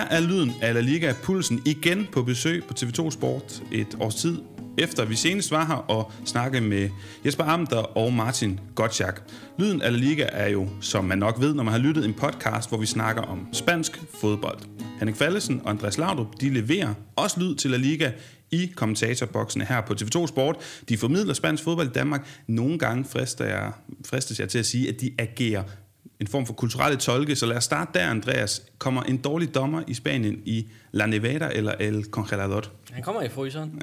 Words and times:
Her 0.00 0.06
er 0.06 0.20
lyden 0.20 0.52
af 0.62 0.74
La 0.74 0.80
Liga 0.80 1.14
Pulsen 1.22 1.62
igen 1.66 2.08
på 2.12 2.22
besøg 2.22 2.64
på 2.64 2.74
TV2 2.78 3.10
Sport 3.10 3.62
et 3.72 3.96
års 4.00 4.14
tid, 4.14 4.38
efter 4.78 5.04
vi 5.04 5.14
senest 5.14 5.50
var 5.50 5.66
her 5.66 5.74
og 5.74 6.12
snakkede 6.24 6.62
med 6.62 6.88
Jesper 7.26 7.44
Amter 7.44 7.76
og 7.76 8.12
Martin 8.12 8.60
Gottschalk. 8.74 9.22
Lyden 9.58 9.82
af 9.82 9.92
La 9.92 9.98
Liga 9.98 10.26
er 10.32 10.48
jo, 10.48 10.68
som 10.80 11.04
man 11.04 11.18
nok 11.18 11.40
ved, 11.40 11.54
når 11.54 11.62
man 11.62 11.72
har 11.72 11.78
lyttet 11.78 12.04
en 12.04 12.14
podcast, 12.14 12.68
hvor 12.68 12.78
vi 12.78 12.86
snakker 12.86 13.22
om 13.22 13.48
spansk 13.52 14.00
fodbold. 14.20 14.58
Henrik 14.98 15.16
Fallesen 15.16 15.60
og 15.64 15.70
Andreas 15.70 15.98
Laudrup, 15.98 16.40
de 16.40 16.50
leverer 16.50 16.94
også 17.16 17.40
lyd 17.40 17.54
til 17.54 17.70
La 17.70 17.76
Liga 17.76 18.12
i 18.50 18.72
kommentatorboksen 18.76 19.60
her 19.60 19.80
på 19.80 19.94
TV2 20.00 20.26
Sport. 20.26 20.56
De 20.88 20.98
formidler 20.98 21.34
spansk 21.34 21.64
fodbold 21.64 21.88
i 21.88 21.92
Danmark. 21.92 22.28
Nogle 22.46 22.78
gange 22.78 23.04
frister 23.04 23.44
jeg, 23.44 23.72
fristes 24.06 24.40
jeg 24.40 24.48
til 24.48 24.58
at 24.58 24.66
sige, 24.66 24.88
at 24.88 25.00
de 25.00 25.10
agerer 25.18 25.62
en 26.20 26.26
form 26.26 26.46
for 26.46 26.52
kulturelle 26.52 26.98
tolke. 26.98 27.36
Så 27.36 27.46
lad 27.46 27.56
os 27.56 27.64
starte 27.64 27.98
der, 27.98 28.06
Andreas. 28.06 28.62
Kommer 28.78 29.02
en 29.02 29.16
dårlig 29.16 29.54
dommer 29.54 29.82
i 29.86 29.94
Spanien 29.94 30.42
i 30.44 30.66
La 30.92 31.06
Nevada 31.06 31.50
eller 31.54 31.72
El 31.80 32.04
Congelador? 32.04 32.62
Han 32.90 33.02
kommer 33.02 33.22
i 33.22 33.28
fryseren. 33.28 33.70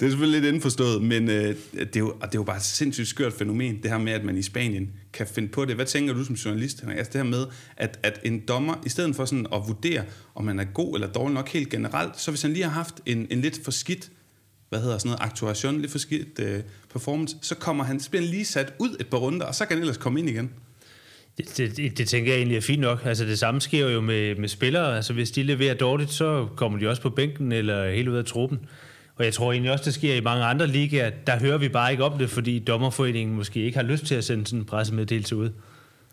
det 0.00 0.02
er 0.02 0.08
selvfølgelig 0.10 0.40
lidt 0.40 0.54
indforstået, 0.54 1.02
men 1.02 1.30
øh, 1.30 1.56
det, 1.74 1.96
er 1.96 2.00
jo, 2.00 2.12
det 2.12 2.24
er 2.24 2.28
jo 2.34 2.42
bare 2.42 2.56
et 2.56 2.62
sindssygt 2.62 3.08
skørt 3.08 3.32
fænomen, 3.32 3.82
det 3.82 3.90
her 3.90 3.98
med, 3.98 4.12
at 4.12 4.24
man 4.24 4.38
i 4.38 4.42
Spanien 4.42 4.90
kan 5.12 5.26
finde 5.26 5.48
på 5.48 5.64
det. 5.64 5.74
Hvad 5.74 5.86
tænker 5.86 6.14
du 6.14 6.24
som 6.24 6.34
journalist? 6.34 6.84
Altså 6.96 7.12
det 7.12 7.20
her 7.20 7.30
med, 7.30 7.46
at, 7.76 7.98
at 8.02 8.20
en 8.24 8.40
dommer, 8.48 8.74
i 8.86 8.88
stedet 8.88 9.16
for 9.16 9.24
sådan 9.24 9.46
at 9.52 9.62
vurdere, 9.66 10.04
om 10.34 10.44
man 10.44 10.58
er 10.58 10.64
god 10.64 10.94
eller 10.94 11.08
dårlig 11.08 11.34
nok 11.34 11.48
helt 11.48 11.68
generelt, 11.68 12.20
så 12.20 12.30
hvis 12.30 12.42
han 12.42 12.52
lige 12.52 12.64
har 12.64 12.70
haft 12.70 13.00
en, 13.06 13.26
en 13.30 13.40
lidt 13.40 13.64
for 13.64 13.70
skidt 13.70 14.10
hvad 14.72 14.80
hedder 14.80 14.98
sådan 14.98 15.08
noget, 15.08 15.20
aktuation, 15.22 15.80
lidt 15.80 15.90
for 15.90 15.98
skidt 15.98 16.38
uh, 16.38 16.64
performance, 16.92 17.36
så 17.40 17.54
kommer 17.54 17.84
han, 17.84 18.00
så 18.00 18.10
bliver 18.10 18.22
han 18.22 18.30
lige 18.30 18.44
sat 18.44 18.72
ud 18.78 18.96
et 19.00 19.06
par 19.06 19.18
runder, 19.18 19.46
og 19.46 19.54
så 19.54 19.66
kan 19.66 19.76
han 19.76 19.82
ellers 19.82 19.96
komme 19.96 20.18
ind 20.20 20.28
igen. 20.28 20.50
Det, 21.56 21.76
det, 21.76 21.98
det, 21.98 22.08
tænker 22.08 22.32
jeg 22.32 22.38
egentlig 22.38 22.56
er 22.56 22.60
fint 22.60 22.80
nok. 22.80 23.02
Altså 23.04 23.24
det 23.24 23.38
samme 23.38 23.60
sker 23.60 23.88
jo 23.88 24.00
med, 24.00 24.36
med 24.36 24.48
spillere. 24.48 24.96
Altså 24.96 25.12
hvis 25.12 25.30
de 25.30 25.42
leverer 25.42 25.74
dårligt, 25.74 26.10
så 26.10 26.48
kommer 26.56 26.78
de 26.78 26.88
også 26.88 27.02
på 27.02 27.10
bænken 27.10 27.52
eller 27.52 27.90
helt 27.90 28.08
ud 28.08 28.16
af 28.16 28.24
truppen. 28.24 28.60
Og 29.16 29.24
jeg 29.24 29.34
tror 29.34 29.52
egentlig 29.52 29.72
også, 29.72 29.84
det 29.84 29.94
sker 29.94 30.14
i 30.14 30.20
mange 30.20 30.44
andre 30.44 30.66
ligaer. 30.66 31.10
Der 31.26 31.38
hører 31.38 31.58
vi 31.58 31.68
bare 31.68 31.90
ikke 31.90 32.04
om 32.04 32.18
det, 32.18 32.30
fordi 32.30 32.58
dommerforeningen 32.58 33.36
måske 33.36 33.60
ikke 33.60 33.76
har 33.76 33.84
lyst 33.84 34.06
til 34.06 34.14
at 34.14 34.24
sende 34.24 34.46
sådan 34.46 34.58
en 34.58 34.64
pressemeddelelse 34.64 35.36
ud. 35.36 35.50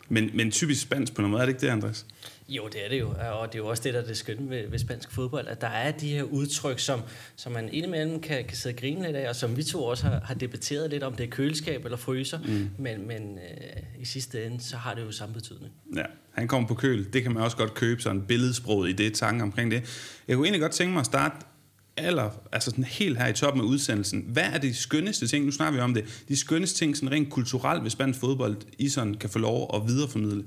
Men, 0.10 0.30
men 0.34 0.52
typisk 0.52 0.82
spansk 0.82 1.16
på 1.16 1.22
noget 1.22 1.32
måde, 1.32 1.42
er 1.42 1.46
det 1.46 1.54
ikke 1.54 1.62
det, 1.62 1.68
Andreas? 1.68 2.06
Jo, 2.50 2.68
det 2.68 2.86
er 2.86 2.90
det 2.90 3.00
jo, 3.00 3.10
og 3.10 3.48
det 3.48 3.60
er 3.60 3.64
jo 3.64 3.68
også 3.68 3.84
det, 3.84 3.94
der 3.94 4.02
er 4.02 4.06
det 4.06 4.18
skønne 4.18 4.50
ved, 4.50 4.70
ved 4.70 4.80
spansk 4.80 5.12
fodbold, 5.12 5.48
at 5.48 5.62
der 5.62 5.68
er 5.68 5.92
de 5.92 6.10
her 6.10 6.24
udtryk, 6.24 6.80
som, 6.80 7.02
som 7.36 7.52
man 7.52 7.70
indimellem 7.74 8.22
kan, 8.22 8.46
kan 8.46 8.58
sidde 8.58 8.74
og 8.76 8.80
grine 8.80 9.06
lidt 9.06 9.16
af, 9.16 9.30
og 9.30 9.36
som 9.36 9.58
vi 9.58 9.64
to 9.64 9.84
også 9.84 10.08
har, 10.08 10.22
har 10.24 10.34
debatteret 10.34 10.90
lidt 10.90 11.04
om, 11.04 11.14
det 11.14 11.24
er 11.24 11.30
køleskab 11.30 11.86
eller 11.86 11.98
fryser, 11.98 12.40
mm. 12.40 12.70
men, 12.78 13.08
men 13.08 13.38
øh, 13.38 14.02
i 14.02 14.06
sidste 14.06 14.46
ende, 14.46 14.64
så 14.64 14.78
har 14.78 14.94
det 14.94 15.02
jo 15.02 15.12
samme 15.12 15.34
betydning. 15.34 15.74
Ja, 15.96 16.04
han 16.32 16.48
kommer 16.48 16.68
på 16.68 16.76
køl. 16.76 17.14
Det 17.14 17.24
kan 17.24 17.34
man 17.34 17.44
også 17.44 17.58
godt 17.58 17.74
købe, 17.74 18.02
sådan 18.02 18.18
en 18.18 18.26
billedsprog 18.28 18.90
i 18.90 18.94
det, 18.94 19.14
tanke 19.14 19.44
omkring 19.44 19.72
det. 19.72 20.12
Jeg 20.28 20.36
kunne 20.36 20.46
egentlig 20.46 20.62
godt 20.62 20.72
tænke 20.72 20.94
mig 20.94 21.00
at 21.00 21.06
starte 21.06 21.46
aller, 21.98 22.30
altså 22.52 22.70
sådan 22.70 22.84
helt 22.84 23.18
her 23.18 23.28
i 23.28 23.34
toppen 23.34 23.62
af 23.62 23.66
udsendelsen. 23.66 24.26
Hvad 24.28 24.44
er 24.44 24.58
de 24.58 24.74
skønneste 24.74 25.28
ting, 25.28 25.46
nu 25.46 25.52
snakker 25.52 25.80
vi 25.80 25.82
om 25.82 25.94
det, 25.94 26.24
de 26.28 26.38
skønneste 26.38 26.78
ting 26.78 26.98
sådan 26.98 27.12
rent 27.12 27.30
kulturelt 27.30 27.84
ved 27.84 27.90
spansk 27.90 28.20
fodbold, 28.20 28.58
I 28.78 28.90
sådan 28.90 29.14
kan 29.14 29.30
få 29.30 29.40
lov 29.40 29.72
at 29.74 29.88
videreformidle? 29.88 30.44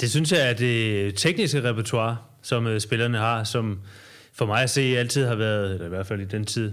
Det 0.00 0.10
synes 0.10 0.32
jeg 0.32 0.50
er 0.50 0.52
det 0.52 1.14
tekniske 1.16 1.62
repertoire, 1.62 2.16
som 2.42 2.66
øh, 2.66 2.80
spillerne 2.80 3.18
har, 3.18 3.44
som 3.44 3.80
for 4.32 4.46
mig 4.46 4.62
at 4.62 4.70
se 4.70 4.80
altid 4.80 5.26
har 5.26 5.34
været, 5.34 5.72
eller 5.72 5.86
i 5.86 5.88
hvert 5.88 6.06
fald 6.06 6.20
i 6.20 6.24
den 6.24 6.44
tid, 6.44 6.72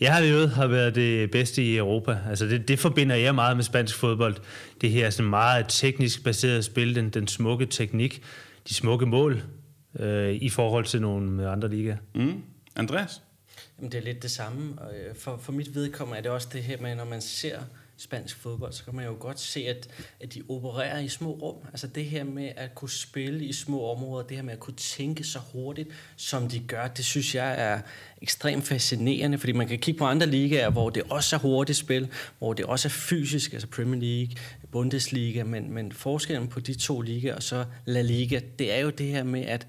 jeg 0.00 0.14
har 0.14 0.20
levet, 0.20 0.50
har 0.50 0.66
været 0.66 0.94
det 0.94 1.30
bedste 1.30 1.62
i 1.62 1.76
Europa. 1.76 2.18
Altså 2.28 2.46
det, 2.46 2.68
det 2.68 2.78
forbinder 2.78 3.16
jeg 3.16 3.34
meget 3.34 3.56
med 3.56 3.64
spansk 3.64 3.96
fodbold. 3.96 4.36
Det 4.80 4.90
her 4.90 5.10
sådan 5.10 5.30
meget 5.30 5.66
teknisk 5.68 6.24
baseret 6.24 6.64
spil, 6.64 6.94
den, 6.94 7.10
den 7.10 7.28
smukke 7.28 7.66
teknik, 7.66 8.22
de 8.68 8.74
smukke 8.74 9.06
mål 9.06 9.42
øh, 9.98 10.32
i 10.32 10.48
forhold 10.48 10.84
til 10.84 11.00
nogle 11.00 11.48
andre 11.48 11.68
ligaer. 11.68 11.96
Mm. 12.14 12.42
Andreas? 12.76 13.22
Jamen, 13.78 13.92
det 13.92 13.98
er 13.98 14.02
lidt 14.02 14.22
det 14.22 14.30
samme. 14.30 14.78
Øh, 14.82 15.16
for, 15.16 15.40
for 15.42 15.52
mit 15.52 15.74
vedkommende 15.74 16.18
er 16.18 16.22
det 16.22 16.30
også 16.30 16.48
det 16.52 16.62
her 16.62 16.80
med, 16.80 16.94
når 16.94 17.04
man 17.04 17.20
ser 17.20 17.58
spansk 17.96 18.36
fodbold, 18.36 18.72
så 18.72 18.84
kan 18.84 18.94
man 18.94 19.04
jo 19.04 19.16
godt 19.20 19.40
se, 19.40 19.60
at, 19.60 19.88
at 20.20 20.34
de 20.34 20.42
opererer 20.48 20.98
i 20.98 21.08
små 21.08 21.30
rum. 21.30 21.56
Altså 21.66 21.86
det 21.86 22.04
her 22.04 22.24
med 22.24 22.52
at 22.56 22.74
kunne 22.74 22.90
spille 22.90 23.44
i 23.44 23.52
små 23.52 23.90
områder, 23.90 24.26
det 24.26 24.36
her 24.36 24.44
med 24.44 24.52
at 24.52 24.60
kunne 24.60 24.76
tænke 24.76 25.24
så 25.24 25.38
hurtigt, 25.52 25.88
som 26.16 26.48
de 26.48 26.60
gør, 26.60 26.86
det 26.86 27.04
synes 27.04 27.34
jeg 27.34 27.54
er 27.58 27.80
ekstremt 28.22 28.64
fascinerende, 28.64 29.38
fordi 29.38 29.52
man 29.52 29.68
kan 29.68 29.78
kigge 29.78 29.98
på 29.98 30.04
andre 30.04 30.26
ligaer, 30.26 30.70
hvor 30.70 30.90
det 30.90 31.02
også 31.10 31.36
er 31.36 31.40
hurtigt 31.40 31.78
spil, 31.78 32.08
hvor 32.38 32.52
det 32.52 32.64
også 32.64 32.88
er 32.88 32.90
fysisk, 32.90 33.52
altså 33.52 33.68
Premier 33.68 34.00
League, 34.00 34.36
Bundesliga, 34.72 35.44
men, 35.44 35.72
men 35.72 35.92
forskellen 35.92 36.48
på 36.48 36.60
de 36.60 36.74
to 36.74 37.00
ligaer 37.00 37.34
og 37.34 37.42
så 37.42 37.64
La 37.84 38.02
Liga, 38.02 38.40
det 38.58 38.74
er 38.74 38.78
jo 38.78 38.90
det 38.90 39.06
her 39.06 39.22
med, 39.22 39.42
at 39.42 39.66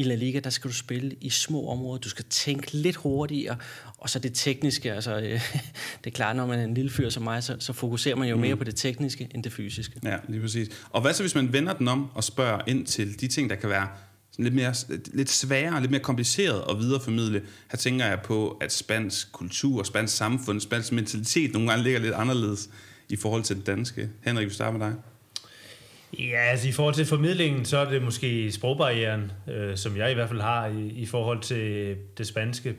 i 0.00 0.02
La 0.02 0.14
Liga, 0.14 0.40
der 0.40 0.50
skal 0.50 0.70
du 0.70 0.74
spille 0.74 1.16
i 1.20 1.30
små 1.30 1.68
områder. 1.68 2.00
Du 2.00 2.08
skal 2.08 2.24
tænke 2.30 2.72
lidt 2.72 2.96
hurtigere, 2.96 3.56
og 3.98 4.10
så 4.10 4.18
det 4.18 4.34
tekniske. 4.34 4.92
Altså, 4.92 5.16
øh, 5.16 5.24
det 6.04 6.06
er 6.06 6.10
klart, 6.10 6.36
når 6.36 6.46
man 6.46 6.58
er 6.58 6.64
en 6.64 6.74
lille 6.74 6.90
fyr 6.90 7.08
som 7.08 7.22
mig, 7.22 7.42
så, 7.42 7.56
så 7.58 7.72
fokuserer 7.72 8.16
man 8.16 8.28
jo 8.28 8.36
mm. 8.36 8.40
mere 8.40 8.56
på 8.56 8.64
det 8.64 8.76
tekniske 8.76 9.28
end 9.34 9.42
det 9.42 9.52
fysiske. 9.52 10.00
Ja, 10.04 10.16
lige 10.28 10.40
præcis. 10.40 10.68
Og 10.90 11.00
hvad 11.00 11.14
så, 11.14 11.22
hvis 11.22 11.34
man 11.34 11.52
vender 11.52 11.72
den 11.72 11.88
om 11.88 12.10
og 12.14 12.24
spørger 12.24 12.60
ind 12.66 12.86
til 12.86 13.20
de 13.20 13.28
ting, 13.28 13.50
der 13.50 13.56
kan 13.56 13.70
være 13.70 13.88
sådan 14.32 14.44
lidt, 14.44 14.54
mere, 14.54 14.74
lidt 15.12 15.30
sværere, 15.30 15.80
lidt 15.80 15.90
mere 15.90 16.00
kompliceret 16.00 16.64
at 16.70 16.78
videreformidle. 16.78 17.42
Her 17.70 17.76
tænker 17.76 18.06
jeg 18.06 18.20
på, 18.24 18.50
at 18.60 18.72
spansk 18.72 19.32
kultur, 19.32 19.82
spansk 19.82 20.16
samfund, 20.16 20.60
spansk 20.60 20.92
mentalitet 20.92 21.52
nogle 21.52 21.68
gange 21.68 21.84
ligger 21.84 22.00
lidt 22.00 22.14
anderledes 22.14 22.68
i 23.08 23.16
forhold 23.16 23.42
til 23.42 23.56
det 23.56 23.66
danske. 23.66 24.08
Henrik, 24.24 24.48
vi 24.48 24.52
starter 24.54 24.78
med 24.78 24.86
dig. 24.86 24.94
Ja, 26.18 26.38
altså 26.50 26.68
i 26.68 26.72
forhold 26.72 26.94
til 26.94 27.06
formidlingen, 27.06 27.64
så 27.64 27.78
er 27.78 27.90
det 27.90 28.02
måske 28.02 28.52
sprogbarrieren, 28.52 29.32
øh, 29.48 29.76
som 29.76 29.96
jeg 29.96 30.10
i 30.10 30.14
hvert 30.14 30.28
fald 30.28 30.40
har 30.40 30.66
i, 30.66 30.86
i 30.88 31.06
forhold 31.06 31.40
til 31.40 31.96
det 32.18 32.26
spanske. 32.26 32.74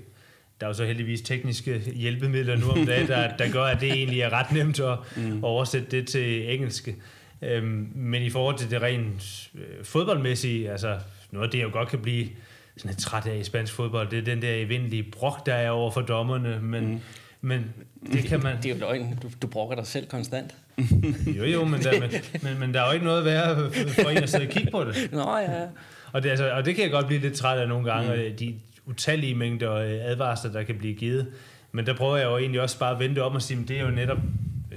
Der 0.60 0.68
er 0.68 0.70
jo 0.70 0.74
så 0.74 0.86
heldigvis 0.86 1.22
tekniske 1.22 1.80
hjælpemidler 1.80 2.56
nu 2.56 2.70
om 2.70 2.86
dagen, 2.88 3.08
der, 3.08 3.38
der 3.38 3.52
gør, 3.52 3.64
at 3.64 3.82
det 3.82 3.92
egentlig 3.92 4.22
er 4.22 4.30
ret 4.30 4.52
nemt 4.52 4.80
at 4.80 4.98
mm. 5.18 5.44
oversætte 5.44 5.88
det 5.92 6.08
til 6.08 6.54
engelske. 6.54 6.96
Øhm, 7.42 7.92
men 7.96 8.24
i 8.24 8.30
forhold 8.30 8.58
til 8.58 8.72
det 8.72 8.82
rent 8.82 9.50
øh, 9.56 9.86
fodboldmæssige, 9.86 10.72
altså 10.72 11.00
noget 11.32 11.46
af 11.48 11.52
det, 11.52 11.58
jeg 11.58 11.66
jo 11.66 11.72
godt 11.74 11.90
kan 11.90 12.00
blive 12.00 12.30
sådan 12.78 12.92
lidt 12.92 13.00
træt 13.00 13.28
af 13.28 13.38
i 13.38 13.44
spansk 13.44 13.74
fodbold, 13.74 14.10
det 14.10 14.20
er 14.20 14.24
den 14.24 14.42
der 14.42 14.54
evindelige 14.54 15.04
brok, 15.04 15.46
der 15.46 15.54
er 15.54 15.70
over 15.70 15.92
for 15.92 16.02
dommerne, 16.02 16.60
men, 16.62 16.88
mm. 16.88 17.00
men 17.42 17.74
det 18.14 18.24
kan 18.24 18.44
man... 18.44 18.58
Det 18.58 18.66
er 18.66 18.74
jo 18.74 18.80
løgn, 18.80 19.20
du, 19.24 19.30
du 19.42 19.48
brokker 19.48 19.76
dig 19.76 19.88
selv 19.88 20.08
konstant. 20.08 20.56
jo, 21.38 21.44
jo, 21.44 21.66
men 21.66 21.82
der, 21.82 22.00
men, 22.00 22.10
men, 22.44 22.60
men 22.60 22.74
der 22.74 22.82
er 22.82 22.86
jo 22.86 22.94
ikke 22.94 23.06
noget 23.06 23.26
værd 23.26 23.72
for 23.74 24.10
en 24.10 24.18
at 24.18 24.30
sidde 24.30 24.44
og 24.44 24.50
kigge 24.50 24.72
på 24.72 24.84
det. 24.84 25.10
Nå 25.12 25.38
ja. 25.38 25.68
Og 26.12 26.24
det, 26.24 26.30
altså, 26.30 26.52
og 26.52 26.66
det 26.66 26.76
kan 26.76 26.84
jeg 26.84 26.92
godt 26.92 27.08
blive 27.08 27.22
lidt 27.22 27.34
træt 27.34 27.60
af 27.60 27.68
nogle 27.68 27.92
gange, 27.92 28.30
mm. 28.30 28.36
de 28.36 28.56
utallige 28.86 29.36
mængder 29.36 29.74
øh, 29.74 30.00
advarsler, 30.02 30.52
der 30.52 30.64
kan 30.64 30.76
blive 30.78 30.94
givet. 30.94 31.28
Men 31.72 31.86
der 31.86 31.94
prøver 31.94 32.18
jeg 32.18 32.26
jo 32.26 32.38
egentlig 32.38 32.62
også 32.62 32.80
bare 32.80 32.94
at 32.94 33.00
vente 33.00 33.24
om 33.24 33.36
og 33.36 33.42
sige, 33.42 33.60
at 33.62 33.68
det 33.68 33.80
er 33.80 33.82
jo 33.82 33.92
netop 33.92 34.18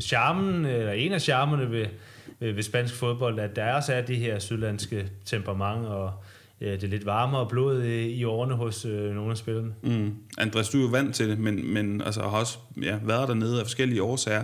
charmen, 0.00 0.64
eller 0.64 0.92
en 0.92 1.12
af 1.12 1.20
charmerne 1.20 1.70
ved, 1.70 1.86
ved, 2.40 2.52
ved 2.52 2.62
spansk 2.62 2.94
fodbold, 2.94 3.38
at 3.38 3.56
der 3.56 3.74
også 3.74 3.92
er 3.92 4.02
det 4.02 4.16
her 4.16 4.38
sydlandske 4.38 5.08
temperament, 5.24 5.86
og 5.86 6.12
ja, 6.60 6.72
det 6.72 6.84
er 6.84 6.88
lidt 6.88 7.06
varmere 7.06 7.46
blod 7.48 7.82
øh, 7.82 8.04
i 8.04 8.24
årene 8.24 8.54
hos 8.54 8.84
øh, 8.84 9.14
nogle 9.14 9.30
af 9.30 9.36
spillerne. 9.36 9.72
Mm. 9.82 10.14
Andreas, 10.38 10.68
du 10.68 10.78
er 10.78 10.82
jo 10.82 10.88
vant 10.88 11.14
til 11.14 11.28
det, 11.28 11.38
men, 11.38 11.74
men 11.74 12.00
altså, 12.00 12.20
har 12.20 12.38
også 12.38 12.58
ja, 12.82 12.98
været 13.02 13.28
dernede 13.28 13.60
af 13.60 13.66
forskellige 13.66 14.02
årsager 14.02 14.42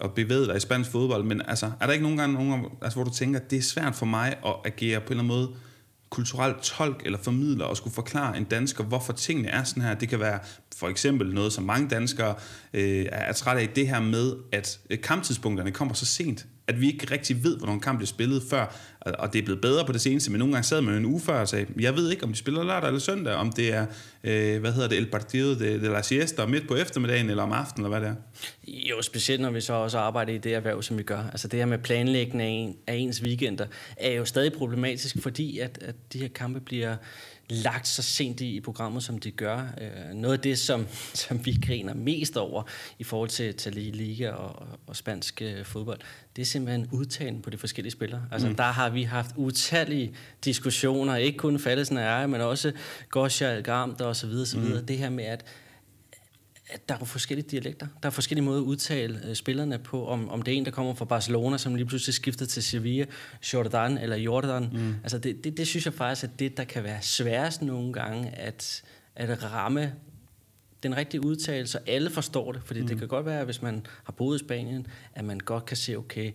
og 0.00 0.12
bevæge 0.12 0.46
dig 0.46 0.56
i 0.56 0.60
spansk 0.60 0.90
fodbold, 0.90 1.24
men 1.24 1.42
altså, 1.48 1.70
er 1.80 1.86
der 1.86 1.92
ikke 1.92 2.02
nogen 2.02 2.18
gange, 2.18 2.34
nogen, 2.34 2.64
altså, 2.82 2.96
hvor 2.96 3.04
du 3.04 3.14
tænker, 3.14 3.40
at 3.40 3.50
det 3.50 3.58
er 3.58 3.62
svært 3.62 3.94
for 3.94 4.06
mig 4.06 4.36
at 4.46 4.54
agere 4.64 5.00
på 5.00 5.06
en 5.06 5.10
eller 5.10 5.22
anden 5.22 5.26
måde 5.26 5.48
kulturel 6.10 6.54
tolk 6.62 7.02
eller 7.04 7.18
formidler 7.22 7.64
og 7.64 7.76
skulle 7.76 7.94
forklare 7.94 8.36
en 8.36 8.44
dansker, 8.44 8.84
hvorfor 8.84 9.12
tingene 9.12 9.48
er 9.48 9.64
sådan 9.64 9.82
her. 9.82 9.94
Det 9.94 10.08
kan 10.08 10.20
være 10.20 10.38
for 10.76 10.88
eksempel 10.88 11.34
noget, 11.34 11.52
som 11.52 11.64
mange 11.64 11.88
danskere 11.88 12.34
øh, 12.74 13.06
er 13.12 13.32
trætte 13.32 13.62
af, 13.62 13.68
det 13.68 13.88
her 13.88 14.00
med, 14.00 14.32
at 14.52 14.80
øh, 14.90 15.00
kamptidspunkterne 15.00 15.70
kommer 15.70 15.94
så 15.94 16.06
sent 16.06 16.46
at 16.68 16.80
vi 16.80 16.86
ikke 16.86 17.06
rigtig 17.10 17.44
ved, 17.44 17.56
hvornår 17.56 17.72
en 17.72 17.80
kamp 17.80 17.98
bliver 17.98 18.06
spillet 18.06 18.42
før, 18.50 18.76
og 19.00 19.32
det 19.32 19.38
er 19.38 19.42
blevet 19.42 19.60
bedre 19.60 19.84
på 19.84 19.92
det 19.92 20.00
seneste, 20.00 20.30
men 20.30 20.38
nogle 20.38 20.54
gange 20.54 20.66
sad 20.66 20.80
man 20.80 20.94
en 20.94 21.04
uge 21.04 21.20
før 21.20 21.40
og 21.40 21.48
sagde, 21.48 21.66
jeg 21.80 21.96
ved 21.96 22.10
ikke, 22.10 22.24
om 22.24 22.32
de 22.32 22.38
spiller 22.38 22.64
lørdag 22.64 22.86
eller 22.88 23.00
søndag, 23.00 23.34
om 23.34 23.52
det 23.52 23.74
er, 23.74 23.86
øh, 24.24 24.60
hvad 24.60 24.72
hedder 24.72 24.88
det, 24.88 24.98
El 24.98 25.06
Partido 25.06 25.48
de, 25.48 25.80
de 25.80 25.92
la 25.92 26.02
Siesta 26.02 26.46
midt 26.46 26.68
på 26.68 26.74
eftermiddagen, 26.76 27.30
eller 27.30 27.42
om 27.42 27.52
aftenen, 27.52 27.86
eller 27.86 27.98
hvad 27.98 28.08
det 28.08 28.16
er. 28.16 28.20
Jo, 28.66 29.02
specielt 29.02 29.42
når 29.42 29.50
vi 29.50 29.60
så 29.60 29.72
også 29.72 29.98
arbejder 29.98 30.32
i 30.32 30.38
det 30.38 30.54
erhverv, 30.54 30.82
som 30.82 30.98
vi 30.98 31.02
gør. 31.02 31.22
Altså 31.32 31.48
det 31.48 31.58
her 31.58 31.66
med 31.66 31.78
planlægning 31.78 32.42
af, 32.42 32.46
en, 32.46 32.76
af 32.86 32.94
ens 32.94 33.22
weekender, 33.22 33.66
er 33.96 34.12
jo 34.12 34.24
stadig 34.24 34.52
problematisk, 34.52 35.16
fordi 35.20 35.58
at, 35.58 35.78
at 35.82 35.94
de 36.12 36.18
her 36.18 36.28
kampe 36.28 36.60
bliver 36.60 36.96
lagt 37.48 37.88
så 37.88 38.02
sent 38.02 38.40
i, 38.40 38.56
i 38.56 38.60
programmet, 38.60 39.02
som 39.02 39.18
de 39.18 39.30
gør. 39.30 39.58
Øh, 39.80 40.14
noget 40.14 40.34
af 40.34 40.40
det, 40.40 40.58
som, 40.58 40.86
som 41.24 41.46
vi 41.46 41.56
griner 41.66 41.94
mest 41.94 42.36
over 42.36 42.62
i 42.98 43.04
forhold 43.04 43.28
til, 43.28 43.54
til 43.54 43.72
liga 43.72 44.30
og, 44.30 44.66
og 44.86 44.96
spansk 44.96 45.42
øh, 45.42 45.64
fodbold, 45.64 46.00
det 46.36 46.42
er 46.42 46.46
simpelthen 46.46 46.88
udtalen 46.92 47.42
på 47.42 47.50
de 47.50 47.58
forskellige 47.58 47.92
spillere. 47.92 48.22
Altså, 48.32 48.48
mm. 48.48 48.54
der 48.54 48.64
har 48.64 48.90
vi 48.90 49.02
haft 49.02 49.30
utallige 49.36 50.14
diskussioner, 50.44 51.16
ikke 51.16 51.38
kun 51.38 51.58
Fallesen 51.58 51.96
og 51.96 52.02
jeg, 52.02 52.30
men 52.30 52.40
også 52.40 52.72
Gosja, 53.08 53.46
Algamt 53.46 54.00
og 54.00 54.16
så 54.16 54.26
videre, 54.26 54.46
så 54.46 54.58
videre. 54.58 54.80
Mm. 54.80 54.86
Det 54.86 54.98
her 54.98 55.10
med, 55.10 55.24
at 55.24 55.44
at 56.74 56.88
der 56.88 56.94
er 57.00 57.04
forskellige 57.04 57.48
dialekter. 57.50 57.86
Der 58.02 58.06
er 58.06 58.10
forskellige 58.10 58.44
måder 58.44 58.60
at 58.60 58.64
udtale 58.64 59.20
øh, 59.28 59.34
spillerne 59.34 59.78
på, 59.78 60.06
om, 60.06 60.28
om 60.28 60.42
det 60.42 60.54
er 60.54 60.58
en, 60.58 60.64
der 60.64 60.70
kommer 60.70 60.94
fra 60.94 61.04
Barcelona, 61.04 61.58
som 61.58 61.74
lige 61.74 61.86
pludselig 61.86 62.14
skifter 62.14 62.46
til 62.46 62.62
Sevilla, 62.62 63.06
Jordan 63.52 63.98
eller 63.98 64.16
Jordan. 64.16 64.70
Mm. 64.72 64.94
Altså 65.02 65.18
det, 65.18 65.44
det, 65.44 65.56
det 65.56 65.66
synes 65.66 65.86
jeg 65.86 65.94
faktisk, 65.94 66.24
at 66.24 66.38
det, 66.38 66.56
der 66.56 66.64
kan 66.64 66.84
være 66.84 67.02
sværest 67.02 67.62
nogle 67.62 67.92
gange, 67.92 68.30
at, 68.30 68.82
at 69.16 69.44
ramme 69.52 69.92
den 70.82 70.96
rigtige 70.96 71.24
udtale, 71.24 71.66
så 71.66 71.78
alle 71.86 72.10
forstår 72.10 72.52
det. 72.52 72.62
Fordi 72.64 72.80
mm. 72.80 72.86
det 72.86 72.98
kan 72.98 73.08
godt 73.08 73.26
være, 73.26 73.38
at 73.38 73.44
hvis 73.44 73.62
man 73.62 73.86
har 74.04 74.12
boet 74.12 74.40
i 74.40 74.44
Spanien, 74.44 74.86
at 75.14 75.24
man 75.24 75.38
godt 75.38 75.64
kan 75.64 75.76
se, 75.76 75.96
okay, 75.96 76.32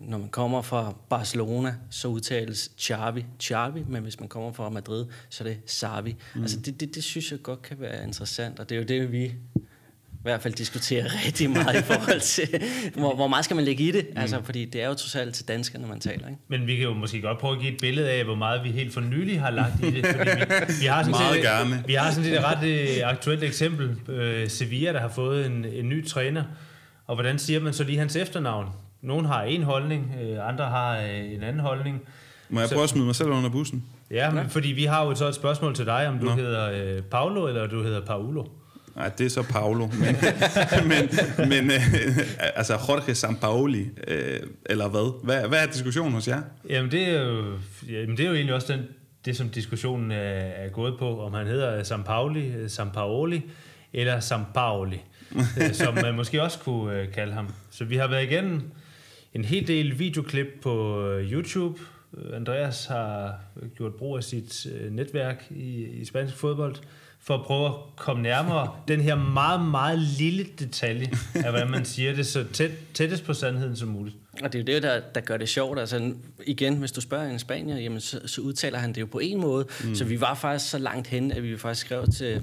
når 0.00 0.18
man 0.18 0.28
kommer 0.28 0.62
fra 0.62 0.94
Barcelona, 1.08 1.74
så 1.90 2.08
udtales 2.08 2.70
Xavi, 2.80 3.24
Xavi, 3.42 3.84
men 3.88 4.02
hvis 4.02 4.20
man 4.20 4.28
kommer 4.28 4.52
fra 4.52 4.68
Madrid, 4.68 5.06
så 5.28 5.44
er 5.44 5.48
det 5.48 5.58
Xavi. 5.70 6.16
Mm. 6.34 6.42
Altså 6.42 6.60
det, 6.60 6.80
det, 6.80 6.94
det 6.94 7.04
synes 7.04 7.32
jeg 7.32 7.42
godt 7.42 7.62
kan 7.62 7.80
være 7.80 8.04
interessant, 8.04 8.58
og 8.58 8.68
det 8.68 8.74
er 8.74 8.78
jo 8.78 8.86
det, 8.86 9.12
vi 9.12 9.34
i 10.18 10.22
hvert 10.22 10.42
fald 10.42 10.54
diskuterer 10.54 11.04
rigtig 11.26 11.50
meget 11.50 11.80
i 11.80 11.82
forhold 11.82 12.20
til, 12.20 12.48
hvor, 12.94 13.14
hvor 13.14 13.28
meget 13.28 13.44
skal 13.44 13.54
man 13.54 13.64
lægge 13.64 13.84
i 13.84 13.90
det? 13.90 14.06
Mm. 14.10 14.20
Altså, 14.20 14.40
fordi 14.44 14.64
det 14.64 14.82
er 14.82 14.86
jo 14.86 14.94
trods 14.94 15.14
alt 15.14 15.34
til 15.34 15.48
danskerne, 15.48 15.86
man 15.86 16.00
taler. 16.00 16.28
Ikke? 16.28 16.40
Men 16.48 16.66
vi 16.66 16.76
kan 16.76 16.84
jo 16.84 16.94
måske 16.94 17.20
godt 17.20 17.38
prøve 17.38 17.54
at 17.54 17.60
give 17.60 17.72
et 17.72 17.80
billede 17.80 18.10
af, 18.10 18.24
hvor 18.24 18.34
meget 18.34 18.64
vi 18.64 18.70
helt 18.70 18.94
for 18.94 19.00
nylig 19.00 19.40
har 19.40 19.50
lagt 19.50 19.84
i 19.84 19.90
det. 19.90 20.06
Fordi 20.06 20.30
vi, 20.30 20.72
vi 20.80 20.86
har 20.86 21.02
sådan 21.02 21.10
meget 21.10 21.34
set, 21.34 21.42
gerne. 21.42 21.82
Vi 21.86 21.94
har 21.94 22.10
sådan 22.10 22.24
set 22.24 22.38
et 22.38 22.44
ret 22.44 23.02
uh, 23.02 23.10
aktuelt 23.10 23.44
eksempel. 23.44 23.90
Uh, 24.08 24.48
Sevilla, 24.48 24.92
der 24.92 25.00
har 25.00 25.08
fået 25.08 25.46
en, 25.46 25.64
en 25.64 25.88
ny 25.88 26.06
træner. 26.06 26.44
Og 27.06 27.14
hvordan 27.14 27.38
siger 27.38 27.60
man 27.60 27.72
så 27.72 27.84
lige 27.84 27.98
hans 27.98 28.16
efternavn? 28.16 28.66
Nogle 29.02 29.26
har 29.26 29.42
en 29.42 29.62
holdning, 29.62 30.12
uh, 30.22 30.48
andre 30.48 30.64
har 30.64 30.98
uh, 30.98 31.32
en 31.34 31.42
anden 31.42 31.60
holdning. 31.60 32.00
Må 32.48 32.60
jeg 32.60 32.68
prøve 32.68 32.82
at 32.82 32.88
smide 32.88 33.06
mig 33.06 33.14
selv 33.14 33.28
under 33.28 33.50
bussen? 33.50 33.84
Ja, 34.10 34.30
men, 34.30 34.50
fordi 34.50 34.68
vi 34.68 34.84
har 34.84 35.04
jo 35.04 35.14
så 35.14 35.28
et 35.28 35.34
spørgsmål 35.34 35.74
til 35.74 35.86
dig, 35.86 36.08
om 36.08 36.18
du 36.18 36.24
Nå. 36.24 36.34
hedder 36.34 36.96
uh, 36.96 37.04
Paulo 37.04 37.46
eller 37.46 37.66
du 37.66 37.82
hedder 37.82 38.00
Paulo. 38.00 38.44
Nej, 38.98 39.08
det 39.08 39.26
er 39.26 39.30
så 39.30 39.42
Paolo. 39.42 39.86
Men, 39.86 40.16
men, 40.90 41.08
men 41.48 41.70
øh, 41.70 42.18
altså 42.54 42.72
Jorge 42.72 43.14
Sampaoli, 43.14 43.88
øh, 44.08 44.40
eller 44.66 44.88
hvad? 44.88 45.24
hvad? 45.24 45.48
Hvad 45.48 45.62
er 45.62 45.66
diskussionen 45.66 46.12
hos 46.12 46.28
jer? 46.28 46.42
Jamen 46.68 46.90
det 46.90 47.08
er 47.08 47.22
jo, 47.22 47.58
jamen, 47.88 48.16
det 48.16 48.24
er 48.24 48.28
jo 48.28 48.34
egentlig 48.34 48.54
også 48.54 48.72
den, 48.72 48.82
det, 49.24 49.36
som 49.36 49.48
diskussionen 49.48 50.10
er, 50.10 50.16
er 50.16 50.68
gået 50.68 50.98
på, 50.98 51.20
om 51.20 51.34
han 51.34 51.46
hedder 51.46 51.82
Sampaoli, 51.82 52.68
Sampaoli 52.68 53.42
eller 53.92 54.20
Sampaoli, 54.20 55.00
øh, 55.36 55.72
som 55.84 55.94
man 55.94 56.14
måske 56.14 56.42
også 56.42 56.58
kunne 56.58 57.00
øh, 57.00 57.12
kalde 57.12 57.32
ham. 57.32 57.54
Så 57.70 57.84
vi 57.84 57.96
har 57.96 58.06
været 58.08 58.22
igennem 58.22 58.62
en 59.34 59.44
hel 59.44 59.68
del 59.68 59.98
videoklip 59.98 60.46
på 60.62 61.04
øh, 61.06 61.32
YouTube. 61.32 61.80
Øh, 62.18 62.36
Andreas 62.36 62.86
har 62.86 63.34
gjort 63.76 63.94
brug 63.94 64.16
af 64.16 64.24
sit 64.24 64.66
øh, 64.74 64.92
netværk 64.92 65.46
i, 65.50 65.84
i 65.84 66.04
spansk 66.04 66.36
fodbold 66.36 66.76
for 67.20 67.34
at 67.34 67.42
prøve 67.46 67.66
at 67.66 67.72
komme 67.96 68.22
nærmere 68.22 68.70
den 68.88 69.00
her 69.00 69.14
meget, 69.14 69.60
meget 69.60 69.98
lille 69.98 70.46
detalje 70.58 71.10
af, 71.34 71.50
hvordan 71.50 71.70
man 71.70 71.84
siger 71.84 72.14
det, 72.14 72.26
så 72.26 72.44
tæt, 72.52 72.70
tættest 72.94 73.24
på 73.24 73.34
sandheden 73.34 73.76
som 73.76 73.88
muligt. 73.88 74.16
Og 74.42 74.52
det 74.52 74.58
er 74.58 74.62
jo 74.62 74.66
det, 74.66 74.82
der, 74.82 75.00
der 75.14 75.20
gør 75.20 75.36
det 75.36 75.48
sjovt. 75.48 75.78
Altså, 75.78 76.12
igen, 76.46 76.76
hvis 76.76 76.92
du 76.92 77.00
spørger 77.00 77.30
en 77.30 77.38
spanier, 77.38 77.76
jamen, 77.76 78.00
så, 78.00 78.20
så 78.26 78.40
udtaler 78.40 78.78
han 78.78 78.92
det 78.92 79.00
jo 79.00 79.06
på 79.06 79.18
en 79.18 79.40
måde. 79.40 79.66
Mm. 79.84 79.94
Så 79.94 80.04
vi 80.04 80.20
var 80.20 80.34
faktisk 80.34 80.70
så 80.70 80.78
langt 80.78 81.06
hen, 81.06 81.32
at 81.32 81.42
vi 81.42 81.56
faktisk 81.56 81.86
skrev 81.86 82.06
til, 82.06 82.42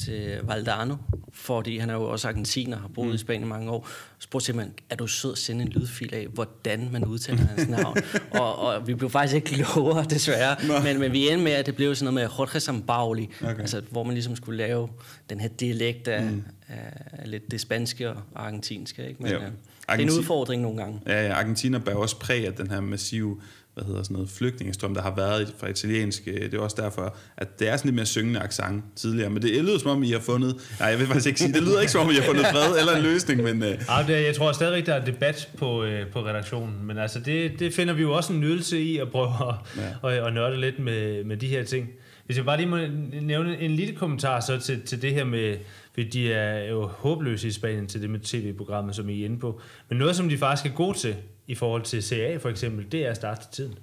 til 0.00 0.38
Valdano, 0.42 0.96
fordi 1.32 1.78
han 1.78 1.90
er 1.90 1.94
jo 1.94 2.02
også 2.04 2.28
argentiner, 2.28 2.78
har 2.78 2.88
boet 2.88 3.08
mm. 3.08 3.14
i 3.14 3.18
Spanien 3.18 3.48
mange 3.48 3.70
år, 3.70 3.88
spurgte 4.18 4.46
simpelthen, 4.46 4.74
er 4.90 4.96
du 4.96 5.06
sød 5.06 5.32
at 5.32 5.38
sende 5.38 5.62
en 5.62 5.68
lydfil 5.68 6.14
af, 6.14 6.26
hvordan 6.26 6.88
man 6.92 7.04
udtaler 7.04 7.38
hans 7.46 7.68
navn? 7.78 7.96
og, 8.30 8.58
og 8.58 8.86
vi 8.86 8.94
blev 8.94 9.10
faktisk 9.10 9.34
ikke 9.34 9.46
klogere, 9.64 10.04
desværre. 10.04 10.56
Men, 10.82 11.00
men 11.00 11.12
vi 11.12 11.28
endte 11.28 11.44
med, 11.44 11.52
at 11.52 11.66
det 11.66 11.76
blev 11.76 11.94
sådan 11.94 12.14
noget 12.14 12.28
med 12.30 12.36
Jorge 12.38 12.60
Sambauli, 12.60 13.30
okay. 13.42 13.60
altså, 13.60 13.82
hvor 13.90 14.02
man 14.02 14.14
ligesom 14.14 14.36
skulle 14.36 14.58
lave 14.58 14.88
den 15.30 15.40
her 15.40 15.48
dialekt 15.48 16.08
af, 16.08 16.22
mm. 16.22 16.42
af, 16.68 16.92
af 17.12 17.30
lidt 17.30 17.50
det 17.50 17.60
spanske 17.60 18.10
og 18.10 18.16
argentinske. 18.36 19.08
Ikke? 19.08 19.22
Men, 19.22 19.32
Jo. 19.32 19.38
ja, 19.38 19.44
det 19.44 19.52
er 19.88 19.94
en 19.94 20.08
Argentin- 20.08 20.18
udfordring 20.18 20.62
nogle 20.62 20.78
gange. 20.78 21.00
Ja, 21.06 21.26
ja, 21.26 21.32
Argentina 21.32 21.78
bærer 21.78 21.96
også 21.96 22.18
præg 22.18 22.46
af 22.46 22.52
den 22.52 22.70
her 22.70 22.80
massive 22.80 23.40
hvad 23.78 23.86
hedder 23.86 24.02
sådan 24.02 24.14
noget, 24.14 24.30
flygtningestrøm, 24.30 24.94
der 24.94 25.02
har 25.02 25.14
været 25.16 25.54
fra 25.58 25.68
italiensk. 25.68 26.24
Det 26.24 26.54
er 26.54 26.58
også 26.58 26.76
derfor, 26.82 27.16
at 27.36 27.58
det 27.58 27.68
er 27.68 27.76
sådan 27.76 27.88
lidt 27.88 27.94
mere 27.96 28.06
syngende 28.06 28.40
accent 28.40 28.84
tidligere. 28.96 29.30
Men 29.30 29.42
det 29.42 29.64
lyder 29.64 29.78
som 29.78 29.90
om, 29.90 30.02
I 30.02 30.10
har 30.10 30.20
fundet... 30.20 30.56
Nej, 30.80 30.88
jeg 30.88 30.98
vil 30.98 31.06
faktisk 31.06 31.26
ikke 31.26 31.40
sige, 31.40 31.52
det 31.52 31.62
lyder 31.62 31.80
ikke 31.80 31.92
som 31.92 32.06
om, 32.06 32.10
I 32.10 32.14
har 32.14 32.22
fundet 32.22 32.46
fred 32.46 32.78
eller 32.80 32.96
en 32.96 33.02
løsning, 33.02 33.42
men... 33.42 33.62
Øh, 33.62 33.68
Ja, 33.68 34.04
det, 34.06 34.26
jeg 34.26 34.34
tror 34.34 34.52
stadigvæk, 34.52 34.86
der 34.86 34.94
er 34.94 35.04
debat 35.04 35.48
på, 35.56 35.84
øh, 35.84 36.06
på 36.12 36.24
redaktionen, 36.24 36.86
men 36.86 36.98
altså 36.98 37.20
det, 37.20 37.60
det 37.60 37.74
finder 37.74 37.94
vi 37.94 38.02
jo 38.02 38.12
også 38.12 38.32
en 38.32 38.40
nydelse 38.40 38.80
i 38.80 38.98
at 38.98 39.10
prøve 39.10 39.28
at, 39.28 39.54
ja. 40.02 40.08
at, 40.08 40.26
at 40.26 40.34
nørde 40.34 40.60
lidt 40.60 40.78
med, 40.78 41.24
med 41.24 41.36
de 41.36 41.46
her 41.46 41.64
ting. 41.64 41.88
Hvis 42.26 42.36
jeg 42.36 42.44
bare 42.44 42.56
lige 42.56 42.68
må 42.68 42.78
nævne 43.22 43.60
en 43.60 43.70
lille 43.70 43.94
kommentar 43.94 44.40
så 44.40 44.58
til, 44.58 44.82
til 44.82 45.02
det 45.02 45.14
her 45.14 45.24
med, 45.24 45.56
for 45.94 46.00
de 46.12 46.32
er 46.32 46.68
jo 46.70 46.86
håbløse 46.86 47.48
i 47.48 47.50
Spanien 47.50 47.86
til 47.86 48.02
det 48.02 48.10
med 48.10 48.20
tv-programmet, 48.20 48.96
som 48.96 49.08
I 49.08 49.20
er 49.20 49.24
inde 49.24 49.38
på. 49.38 49.60
Men 49.88 49.98
noget, 49.98 50.16
som 50.16 50.28
de 50.28 50.38
faktisk 50.38 50.72
er 50.72 50.76
gode 50.76 50.98
til 50.98 51.16
i 51.48 51.54
forhold 51.54 51.82
til 51.82 52.02
CA 52.02 52.36
for 52.36 52.48
eksempel, 52.48 52.92
det 52.92 53.06
er 53.06 53.10
at 53.10 53.16
starte 53.16 53.40
til 53.40 53.50
tiden. 53.50 53.78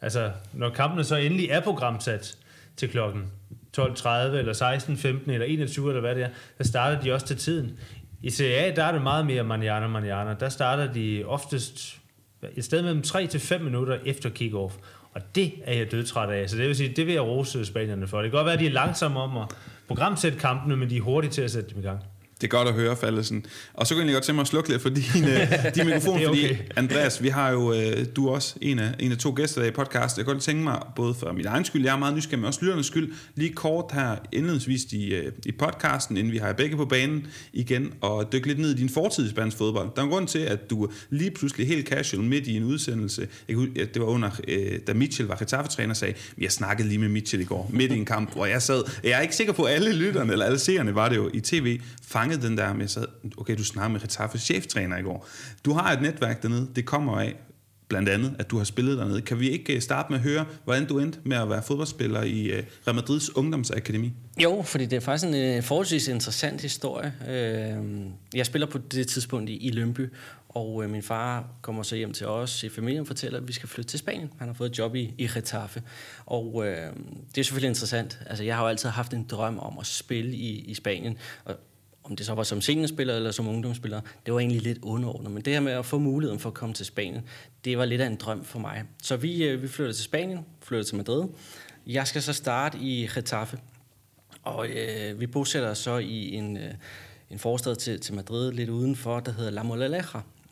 Altså, 0.00 0.30
når 0.52 0.70
kampene 0.70 1.04
så 1.04 1.16
endelig 1.16 1.48
er 1.50 1.60
programsat 1.60 2.36
til 2.76 2.88
klokken 2.88 3.22
12.30 3.78 4.08
eller 4.08 4.78
16.15 5.26 5.30
eller 5.32 5.46
21 5.46 5.88
eller 5.88 6.00
hvad 6.00 6.14
det 6.14 6.22
er, 6.22 6.28
der 6.58 6.64
starter 6.64 7.00
de 7.00 7.12
også 7.12 7.26
til 7.26 7.36
tiden. 7.36 7.78
I 8.22 8.30
CA, 8.30 8.72
der 8.76 8.84
er 8.84 8.92
det 8.92 9.02
meget 9.02 9.26
mere 9.26 9.44
manjana 9.44 9.86
manjana. 9.86 10.34
Der 10.40 10.48
starter 10.48 10.92
de 10.92 11.24
oftest 11.26 12.00
et 12.56 12.64
sted 12.64 12.82
mellem 12.82 13.02
3 13.02 13.26
til 13.26 13.40
5 13.40 13.60
minutter 13.60 13.98
efter 14.04 14.30
kick-off. 14.30 14.72
Og 15.12 15.34
det 15.34 15.52
er 15.64 15.74
jeg 15.74 15.90
dødtræt 15.90 16.30
af. 16.30 16.50
Så 16.50 16.56
det 16.56 16.66
vil 16.66 16.76
sige, 16.76 16.88
det 16.96 17.06
vil 17.06 17.12
jeg 17.12 17.22
rose 17.22 17.64
spanierne 17.64 18.06
for. 18.06 18.22
Det 18.22 18.30
kan 18.30 18.38
godt 18.38 18.44
være, 18.44 18.54
at 18.54 18.60
de 18.60 18.66
er 18.66 18.70
langsomme 18.70 19.20
om 19.20 19.36
at 19.36 19.48
programsætte 19.88 20.38
kampene, 20.38 20.76
men 20.76 20.90
de 20.90 20.96
er 20.96 21.00
hurtige 21.00 21.30
til 21.30 21.42
at 21.42 21.50
sætte 21.50 21.70
dem 21.70 21.78
i 21.78 21.82
gang. 21.82 22.00
Det 22.44 22.52
er 22.52 22.56
godt 22.56 22.68
at 22.68 22.74
høre, 22.74 22.96
Fallesen. 22.96 23.46
Og 23.74 23.86
så 23.86 23.94
kan 23.94 24.06
jeg 24.06 24.12
godt 24.12 24.24
tænke 24.24 24.34
mig 24.34 24.42
at 24.42 24.48
slukke 24.48 24.68
lidt 24.68 24.82
for 24.82 24.88
din, 24.88 25.24
øh, 25.24 25.54
din 25.74 25.86
mikrofon, 25.86 26.20
er 26.20 26.26
fordi 26.26 26.44
okay. 26.44 26.56
Andreas, 26.76 27.22
vi 27.22 27.28
har 27.28 27.50
jo, 27.50 27.72
øh, 27.72 28.06
du 28.16 28.28
er 28.28 28.32
også 28.32 28.54
en 28.60 28.78
af, 28.78 28.94
en 28.98 29.12
af 29.12 29.18
to 29.18 29.32
gæster 29.36 29.64
i 29.64 29.70
podcast. 29.70 30.16
Jeg 30.16 30.24
kan 30.24 30.34
godt 30.34 30.42
tænke 30.42 30.62
mig, 30.62 30.82
både 30.96 31.14
for 31.14 31.32
min 31.32 31.46
egen 31.46 31.64
skyld, 31.64 31.84
jeg 31.84 31.94
er 31.94 31.98
meget 31.98 32.14
nysgerrig, 32.16 32.38
men 32.38 32.46
også 32.46 32.60
lytternes 32.62 32.86
skyld, 32.86 33.12
lige 33.34 33.52
kort 33.52 33.90
her 33.92 34.16
indledningsvis 34.32 34.82
i, 34.92 35.14
øh, 35.14 35.32
i 35.46 35.52
podcasten, 35.52 36.16
inden 36.16 36.32
vi 36.32 36.38
har 36.38 36.52
begge 36.52 36.76
på 36.76 36.84
banen 36.84 37.26
igen, 37.52 37.92
og 38.00 38.32
dykke 38.32 38.46
lidt 38.46 38.58
ned 38.58 38.70
i 38.70 38.74
din 38.74 38.88
fortid 38.88 39.26
i 39.26 39.30
spansk 39.30 39.56
fodbold. 39.56 39.88
Der 39.96 40.02
er 40.02 40.04
en 40.04 40.10
grund 40.10 40.28
til, 40.28 40.38
at 40.38 40.70
du 40.70 40.88
lige 41.10 41.30
pludselig 41.30 41.68
helt 41.68 41.88
casual 41.88 42.22
midt 42.22 42.46
i 42.46 42.56
en 42.56 42.64
udsendelse, 42.64 43.28
jeg, 43.48 43.56
ja, 43.76 43.84
det 43.84 44.02
var 44.02 44.08
under, 44.08 44.30
da 44.86 44.94
Mitchell 44.94 45.28
var 45.28 45.36
Getafe-træner, 45.36 45.94
sagde, 45.94 46.14
jeg 46.38 46.52
snakkede 46.52 46.88
lige 46.88 46.98
med 46.98 47.08
Mitchell 47.08 47.42
i 47.42 47.46
går, 47.46 47.70
midt 47.72 47.92
i 47.92 47.96
en 47.96 48.04
kamp, 48.04 48.32
hvor 48.32 48.46
jeg 48.46 48.62
sad, 48.62 48.82
jeg 49.04 49.10
er 49.10 49.20
ikke 49.20 49.36
sikker 49.36 49.52
på, 49.52 49.64
alle 49.64 49.92
lytterne, 49.92 50.32
eller 50.32 50.46
alle 50.46 50.58
seerne 50.58 50.94
var 50.94 51.08
det 51.08 51.16
jo 51.16 51.30
i 51.34 51.40
tv, 51.40 51.80
fanget 52.34 52.50
den 52.50 52.58
der 52.58 52.72
med, 52.72 52.88
så, 52.88 53.00
sad, 53.00 53.06
okay, 53.36 53.56
du 53.58 53.64
snakkede 53.64 53.92
med 53.92 54.00
Getafe 54.00 54.38
cheftræner 54.38 54.98
i 54.98 55.02
går. 55.02 55.26
Du 55.64 55.72
har 55.72 55.92
et 55.92 56.02
netværk 56.02 56.42
dernede, 56.42 56.68
det 56.76 56.84
kommer 56.84 57.20
af, 57.20 57.36
blandt 57.88 58.08
andet, 58.08 58.36
at 58.38 58.50
du 58.50 58.56
har 58.56 58.64
spillet 58.64 58.98
dernede. 58.98 59.20
Kan 59.20 59.40
vi 59.40 59.50
ikke 59.50 59.74
øh, 59.74 59.80
starte 59.80 60.12
med 60.12 60.18
at 60.18 60.24
høre, 60.24 60.44
hvordan 60.64 60.86
du 60.86 60.98
endte 60.98 61.18
med 61.24 61.36
at 61.36 61.50
være 61.50 61.62
fodboldspiller 61.62 62.22
i 62.22 62.46
øh, 62.46 62.62
Real 62.86 62.94
Madrids 62.94 63.36
ungdomsakademi? 63.36 64.12
Jo, 64.42 64.62
fordi 64.62 64.86
det 64.86 64.96
er 64.96 65.00
faktisk 65.00 65.28
en 65.28 65.34
øh, 65.34 65.62
forholdsvis 65.62 66.08
interessant 66.08 66.60
historie. 66.60 67.12
Øh, 67.28 67.76
jeg 68.34 68.46
spiller 68.46 68.66
på 68.66 68.78
det 68.78 69.08
tidspunkt 69.08 69.50
i, 69.50 69.56
i 69.56 69.70
Lønby, 69.70 70.08
og 70.48 70.84
øh, 70.84 70.90
min 70.90 71.02
far 71.02 71.44
kommer 71.62 71.82
så 71.82 71.96
hjem 71.96 72.12
til 72.12 72.26
os 72.26 72.62
i 72.62 72.68
familien 72.68 73.00
og 73.00 73.06
fortæller, 73.06 73.40
at 73.40 73.48
vi 73.48 73.52
skal 73.52 73.68
flytte 73.68 73.90
til 73.90 73.98
Spanien. 73.98 74.30
Han 74.38 74.48
har 74.48 74.54
fået 74.54 74.70
et 74.70 74.78
job 74.78 74.94
i, 74.94 75.14
i 75.18 75.28
Getafe. 75.34 75.82
Og 76.26 76.66
øh, 76.66 76.76
det 77.34 77.40
er 77.40 77.44
selvfølgelig 77.44 77.68
interessant. 77.68 78.18
Altså, 78.26 78.44
jeg 78.44 78.56
har 78.56 78.62
jo 78.62 78.68
altid 78.68 78.88
haft 78.88 79.14
en 79.14 79.26
drøm 79.30 79.58
om 79.58 79.78
at 79.80 79.86
spille 79.86 80.36
i, 80.36 80.58
i 80.58 80.74
Spanien. 80.74 81.18
Og 81.44 81.54
om 82.04 82.16
det 82.16 82.26
så 82.26 82.34
var 82.34 82.42
som 82.42 82.60
seniorspiller 82.60 83.16
eller 83.16 83.30
som 83.30 83.48
ungdomsspiller, 83.48 84.00
det 84.26 84.34
var 84.34 84.40
egentlig 84.40 84.62
lidt 84.62 84.78
underordnet. 84.82 85.32
Men 85.32 85.42
det 85.42 85.52
her 85.52 85.60
med 85.60 85.72
at 85.72 85.86
få 85.86 85.98
muligheden 85.98 86.40
for 86.40 86.48
at 86.48 86.54
komme 86.54 86.74
til 86.74 86.86
Spanien, 86.86 87.22
det 87.64 87.78
var 87.78 87.84
lidt 87.84 88.00
af 88.00 88.06
en 88.06 88.16
drøm 88.16 88.44
for 88.44 88.58
mig. 88.58 88.82
Så 89.02 89.16
vi, 89.16 89.44
øh, 89.44 89.62
vi 89.62 89.68
flyttede 89.68 89.96
til 89.96 90.04
Spanien, 90.04 90.38
flyttede 90.62 90.88
til 90.88 90.96
Madrid. 90.96 91.24
Jeg 91.86 92.06
skal 92.06 92.22
så 92.22 92.32
starte 92.32 92.78
i 92.78 93.08
Getafe, 93.14 93.58
og 94.42 94.68
øh, 94.68 95.20
vi 95.20 95.26
bosætter 95.26 95.68
os 95.68 95.78
så 95.78 95.98
i 95.98 96.34
en, 96.34 96.56
øh, 96.56 96.74
en 97.30 97.38
forstad 97.38 97.76
til, 97.76 98.00
til 98.00 98.14
Madrid, 98.14 98.52
lidt 98.52 98.70
udenfor, 98.70 99.20
der 99.20 99.32
hedder 99.32 99.50
La 99.50 99.62
Moraleja. 99.62 100.04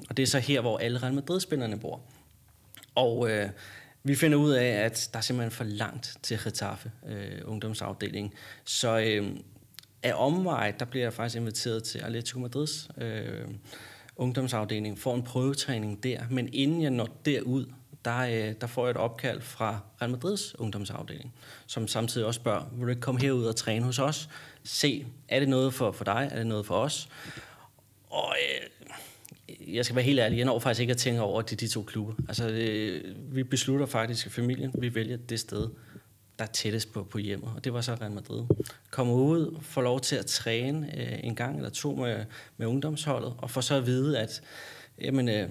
Og 0.09 0.17
det 0.17 0.23
er 0.23 0.27
så 0.27 0.39
her, 0.39 0.61
hvor 0.61 0.79
alle 0.79 0.99
Real 0.99 1.15
Madrid-spillerne 1.15 1.79
bor. 1.79 2.01
Og 2.95 3.31
øh, 3.31 3.49
vi 4.05 4.15
finder 4.15 4.39
ud 4.39 4.51
af, 4.51 4.67
at 4.67 5.09
der 5.13 5.19
er 5.19 5.23
simpelthen 5.23 5.51
for 5.51 5.65
langt 5.65 6.17
til 6.23 6.39
Getafe, 6.45 6.93
øh, 7.09 7.41
ungdomsafdelingen. 7.45 8.33
Så 8.65 8.99
øh, 8.99 9.37
af 10.03 10.13
omvej, 10.17 10.71
der 10.79 10.85
bliver 10.85 11.05
jeg 11.05 11.13
faktisk 11.13 11.37
inviteret 11.37 11.85
til 11.85 11.99
Atletico 11.99 12.39
Madrids 12.39 12.89
øh, 12.99 13.49
ungdomsafdeling 14.17 14.99
for 14.99 15.15
en 15.15 15.23
prøvetræning 15.23 16.03
der. 16.03 16.21
Men 16.31 16.49
inden 16.53 16.83
jeg 16.83 16.91
når 16.91 17.09
derud, 17.25 17.67
der, 18.05 18.19
øh, 18.19 18.55
der 18.61 18.67
får 18.67 18.87
jeg 18.87 18.91
et 18.91 18.97
opkald 18.97 19.41
fra 19.41 19.81
Real 20.01 20.11
Madrids 20.11 20.61
ungdomsafdeling, 20.61 21.35
som 21.67 21.89
samtidig 21.89 22.27
også 22.27 22.39
spørger, 22.39 22.65
vil 22.73 22.85
du 22.85 22.89
ikke 22.89 23.01
komme 23.01 23.21
herud 23.21 23.45
og 23.45 23.57
træne 23.57 23.85
hos 23.85 23.99
os? 23.99 24.29
Se, 24.65 25.07
er 25.29 25.39
det 25.39 25.49
noget 25.49 25.75
for, 25.75 25.93
for 25.93 26.05
dig? 26.05 26.29
Er 26.33 26.37
det 26.37 26.47
noget 26.47 26.67
for 26.67 26.75
os? 26.75 27.09
Og 28.11 28.35
øh, 28.43 29.75
jeg 29.75 29.85
skal 29.85 29.97
være 29.97 30.05
helt 30.05 30.21
ærlig, 30.21 30.37
jeg 30.37 30.47
når 30.47 30.59
faktisk 30.59 30.81
ikke 30.81 30.91
at 30.91 30.97
tænke 30.97 31.21
over 31.21 31.43
de, 31.43 31.57
de 31.57 31.69
to 31.69 31.83
klubber. 31.83 32.15
Altså, 32.29 32.49
øh, 32.49 33.15
vi 33.35 33.43
beslutter 33.43 33.87
faktisk 33.87 34.27
i 34.27 34.31
familien, 34.31 34.73
vi 34.79 34.95
vælger 34.95 35.17
det 35.17 35.41
sted, 35.41 35.69
der 36.43 36.49
er 36.49 36.53
tættest 36.53 36.93
på, 36.93 37.05
på 37.05 37.19
hjemmet, 37.19 37.51
og 37.57 37.65
det 37.65 37.75
var 37.75 37.81
så 37.81 37.95
Real 37.95 38.11
Madrid. 38.11 38.45
Kommer 38.91 39.15
ud, 39.15 39.59
får 39.61 39.83
lov 39.83 40.01
til 40.01 40.17
at 40.17 40.27
træne 40.27 41.01
øh, 41.01 41.19
en 41.23 41.35
gang 41.35 41.57
eller 41.57 41.71
to 41.71 41.95
med, 41.95 42.25
med 42.57 42.67
ungdomsholdet, 42.67 43.35
og 43.39 43.51
får 43.51 43.61
så 43.61 43.75
at 43.75 43.87
vide, 43.87 44.19
at, 44.19 44.43
jamen, 45.01 45.29
øh, 45.29 45.49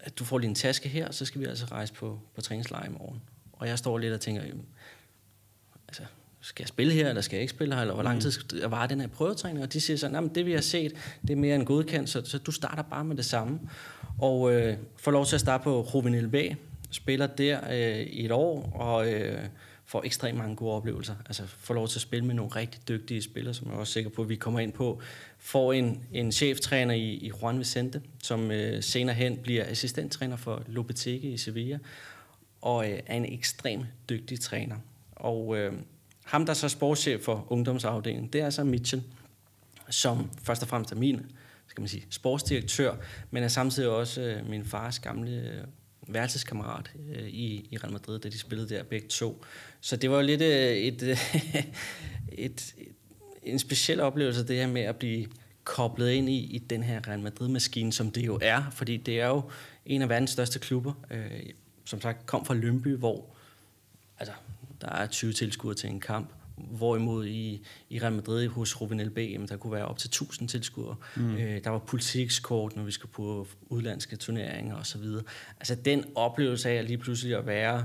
at 0.00 0.18
du 0.18 0.24
får 0.24 0.38
lige 0.38 0.48
en 0.48 0.54
taske 0.54 0.88
her, 0.88 1.12
så 1.12 1.24
skal 1.24 1.40
vi 1.40 1.46
altså 1.46 1.64
rejse 1.64 1.92
på, 1.92 2.20
på 2.34 2.40
træningslejr 2.40 2.86
i 2.86 2.92
morgen. 2.92 3.22
Og 3.52 3.68
jeg 3.68 3.78
står 3.78 3.98
lidt 3.98 4.12
og 4.12 4.20
tænker, 4.20 4.42
jamen, 4.42 4.66
altså, 5.88 6.02
skal 6.40 6.62
jeg 6.62 6.68
spille 6.68 6.92
her, 6.92 7.08
eller 7.08 7.22
skal 7.22 7.36
jeg 7.36 7.42
ikke 7.42 7.50
spille 7.50 7.74
her, 7.74 7.80
eller 7.80 7.94
hvor 7.94 8.02
lang 8.02 8.16
mm. 8.16 8.20
tid 8.20 8.30
skal 8.30 8.60
var 8.60 8.86
den 8.86 9.00
her 9.00 9.08
prøvetræning? 9.08 9.62
Og 9.62 9.72
de 9.72 9.80
siger 9.80 9.96
så, 9.96 10.28
det 10.34 10.46
vi 10.46 10.52
har 10.52 10.60
set, 10.60 10.92
det 11.22 11.30
er 11.30 11.36
mere 11.36 11.54
end 11.54 11.66
godkendt, 11.66 12.10
så, 12.10 12.22
så 12.24 12.38
du 12.38 12.52
starter 12.52 12.82
bare 12.82 13.04
med 13.04 13.16
det 13.16 13.24
samme. 13.24 13.60
Og 14.18 14.52
øh, 14.52 14.76
får 14.96 15.10
lov 15.10 15.26
til 15.26 15.36
at 15.36 15.40
starte 15.40 15.64
på 15.64 15.88
Juvenil 15.94 16.28
B, 16.28 16.34
spiller 16.90 17.26
der 17.26 17.60
øh, 17.70 18.00
i 18.00 18.24
et 18.24 18.32
år, 18.32 18.72
og 18.74 19.12
øh, 19.12 19.38
får 19.90 20.02
ekstremt 20.04 20.38
mange 20.38 20.56
gode 20.56 20.72
oplevelser. 20.72 21.14
Altså 21.26 21.46
får 21.46 21.74
lov 21.74 21.88
til 21.88 21.98
at 21.98 22.02
spille 22.02 22.24
med 22.24 22.34
nogle 22.34 22.50
rigtig 22.50 22.88
dygtige 22.88 23.22
spillere, 23.22 23.54
som 23.54 23.68
jeg 23.68 23.74
er 23.74 23.78
også 23.78 23.92
sikker 23.92 24.10
på, 24.10 24.22
at 24.22 24.28
vi 24.28 24.36
kommer 24.36 24.60
ind 24.60 24.72
på. 24.72 25.00
Får 25.38 25.72
en, 25.72 26.02
en 26.12 26.32
cheftræner 26.32 26.94
i, 26.94 27.08
i 27.08 27.32
Juan 27.42 27.58
Vicente, 27.58 28.02
som 28.22 28.50
øh, 28.50 28.82
senere 28.82 29.14
hen 29.14 29.36
bliver 29.36 29.64
assistenttræner 29.66 30.36
for 30.36 30.62
Lopetegi 30.66 31.32
i 31.32 31.36
Sevilla, 31.36 31.78
og 32.60 32.90
øh, 32.90 32.98
er 33.06 33.14
en 33.14 33.32
ekstremt 33.32 33.86
dygtig 34.08 34.40
træner. 34.40 34.76
Og 35.16 35.58
øh, 35.58 35.72
ham, 36.24 36.46
der 36.46 36.50
er 36.50 36.54
så 36.54 36.68
sportschef 36.68 37.24
for 37.24 37.46
ungdomsafdelingen, 37.48 38.28
det 38.32 38.40
er 38.40 38.50
så 38.50 38.64
Mitchell, 38.64 39.02
som 39.88 40.30
først 40.42 40.62
og 40.62 40.68
fremmest 40.68 40.92
er 40.92 40.96
min 40.96 41.26
skal 41.66 41.80
man 41.80 41.88
sige, 41.88 42.06
sportsdirektør, 42.10 42.94
men 43.30 43.42
er 43.42 43.48
samtidig 43.48 43.88
også 43.88 44.20
øh, 44.20 44.48
min 44.48 44.64
fars 44.64 44.98
gamle 44.98 45.30
øh, 45.30 45.64
værelseskammerat 46.14 46.90
øh, 47.14 47.28
i, 47.28 47.68
i 47.70 47.76
Real 47.76 47.92
Madrid, 47.92 48.18
da 48.18 48.28
de 48.28 48.38
spillede 48.38 48.68
der 48.68 48.82
begge 48.82 49.08
to. 49.08 49.44
Så 49.80 49.96
det 49.96 50.10
var 50.10 50.16
jo 50.16 50.22
lidt 50.22 50.42
øh, 50.42 50.76
et, 50.76 51.02
øh, 51.02 51.34
et, 51.34 51.74
et, 52.46 52.74
en 53.42 53.58
speciel 53.58 54.00
oplevelse, 54.00 54.46
det 54.46 54.56
her 54.56 54.66
med 54.66 54.82
at 54.82 54.96
blive 54.96 55.26
koblet 55.64 56.10
ind 56.10 56.28
i, 56.28 56.38
i 56.38 56.58
den 56.58 56.82
her 56.82 57.08
Real 57.08 57.20
Madrid-maskine, 57.20 57.92
som 57.92 58.10
det 58.10 58.26
jo 58.26 58.38
er, 58.42 58.70
fordi 58.70 58.96
det 58.96 59.20
er 59.20 59.26
jo 59.26 59.42
en 59.86 60.02
af 60.02 60.08
verdens 60.08 60.30
største 60.30 60.58
klubber. 60.58 60.92
Øh, 61.10 61.42
som 61.84 62.00
sagt, 62.00 62.26
kom 62.26 62.44
fra 62.44 62.54
Lønby, 62.54 62.96
hvor 62.96 63.24
altså, 64.18 64.34
der 64.80 64.88
er 64.88 65.06
20 65.06 65.32
tilskuere 65.32 65.74
til 65.74 65.90
en 65.90 66.00
kamp. 66.00 66.30
Hvorimod 66.70 67.26
i, 67.26 67.66
i 67.90 67.98
Real 67.98 68.12
Madrid 68.12 68.48
hos 68.48 68.80
Ruben 68.80 69.00
LB, 69.00 69.18
jamen, 69.18 69.48
der 69.48 69.56
kunne 69.56 69.72
være 69.72 69.86
op 69.86 69.98
til 69.98 70.08
1000 70.08 70.48
tilskuere. 70.48 70.96
Mm. 71.16 71.34
Øh, 71.34 71.64
der 71.64 71.70
var 71.70 71.78
politikskort, 71.78 72.76
når 72.76 72.82
vi 72.82 72.90
skulle 72.90 73.12
på 73.12 73.46
udlandske 73.68 74.16
turneringer 74.16 74.76
osv. 74.76 75.02
Altså 75.60 75.74
den 75.74 76.04
oplevelse 76.14 76.70
af 76.70 76.74
at 76.74 76.84
lige 76.84 76.98
pludselig 76.98 77.36
at 77.36 77.46
være 77.46 77.84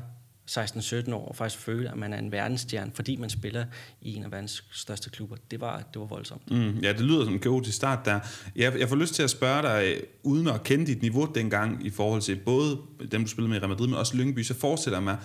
16-17 0.51 1.13
år 1.13 1.27
og 1.27 1.35
faktisk 1.35 1.63
føle, 1.63 1.91
at 1.91 1.97
man 1.97 2.13
er 2.13 2.17
en 2.17 2.31
verdensstjerne, 2.31 2.91
fordi 2.93 3.15
man 3.15 3.29
spiller 3.29 3.65
i 4.01 4.15
en 4.15 4.23
af 4.23 4.31
verdens 4.31 4.63
største 4.71 5.09
klubber. 5.09 5.35
Det 5.51 5.61
var, 5.61 5.77
det 5.93 5.99
var 5.99 6.05
voldsomt. 6.05 6.51
Mm, 6.51 6.79
ja, 6.79 6.93
det 6.93 7.01
lyder 7.01 7.23
som 7.23 7.33
en 7.33 7.39
god 7.39 7.63
start 7.63 8.05
der. 8.05 8.19
Jeg, 8.55 8.79
jeg 8.79 8.89
får 8.89 8.95
lyst 8.95 9.15
til 9.15 9.23
at 9.23 9.29
spørge 9.29 9.61
dig, 9.61 10.01
uden 10.23 10.47
at 10.47 10.63
kende 10.63 10.85
dit 10.85 11.01
niveau 11.01 11.27
dengang, 11.35 11.85
i 11.85 11.89
forhold 11.89 12.21
til 12.21 12.35
både 12.35 12.77
dem, 13.11 13.21
du 13.23 13.27
spillede 13.29 13.49
med 13.49 13.57
i 13.57 13.59
Real 13.59 13.69
Madrid, 13.69 13.87
men 13.87 13.95
også 13.95 14.17
Lyngby, 14.17 14.43
så 14.43 14.53
forestiller 14.53 14.97
jeg 14.97 15.03
mig, 15.03 15.17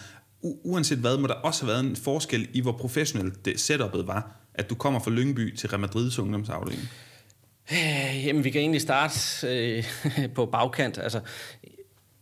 uanset 0.43 0.99
hvad, 0.99 1.19
må 1.19 1.27
der 1.27 1.35
også 1.35 1.65
have 1.65 1.73
været 1.73 1.85
en 1.85 1.97
forskel 1.97 2.49
i, 2.53 2.61
hvor 2.61 2.73
professionelt 2.73 3.45
det 3.45 3.61
setupet 3.61 4.07
var, 4.07 4.37
at 4.55 4.71
du 4.71 4.75
kommer 4.75 5.01
fra 5.01 5.11
Lyngby 5.11 5.57
til 5.57 5.69
Real 5.69 5.81
Madrids 5.81 6.19
ungdomsafdeling? 6.19 6.89
Øh, 7.73 8.27
jamen, 8.27 8.45
vi 8.45 8.51
kan 8.51 8.61
egentlig 8.61 8.81
starte 8.81 9.49
øh, 9.49 9.85
på 10.37 10.47
bagkant. 10.47 10.99
Altså, 10.99 11.21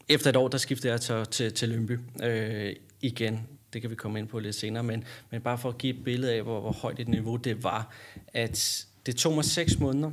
efter 0.09 0.31
et 0.31 0.37
år, 0.37 0.49
der 0.49 0.59
skiftede 0.59 0.93
jeg 0.93 1.01
til, 1.01 1.27
til, 1.31 1.53
til 1.53 1.69
Lyngby 1.69 1.99
øh, 2.23 2.77
igen. 3.01 3.47
Det 3.73 3.81
kan 3.81 3.91
vi 3.91 3.95
komme 3.95 4.19
ind 4.19 4.29
på 4.29 4.39
lidt 4.39 4.55
senere, 4.55 4.83
men, 4.83 5.05
men 5.31 5.41
bare 5.41 5.59
for 5.59 5.69
at 5.69 5.79
give 5.79 5.97
et 5.97 6.05
billede 6.05 6.33
af, 6.33 6.43
hvor, 6.43 6.61
hvor 6.61 6.73
højt 6.73 7.01
et 7.01 7.09
niveau 7.09 7.37
det 7.37 7.65
var, 7.65 7.93
at 8.35 8.87
det 9.07 9.17
tog 9.17 9.35
mig 9.35 9.45
seks 9.45 9.79
måneder, 9.79 10.11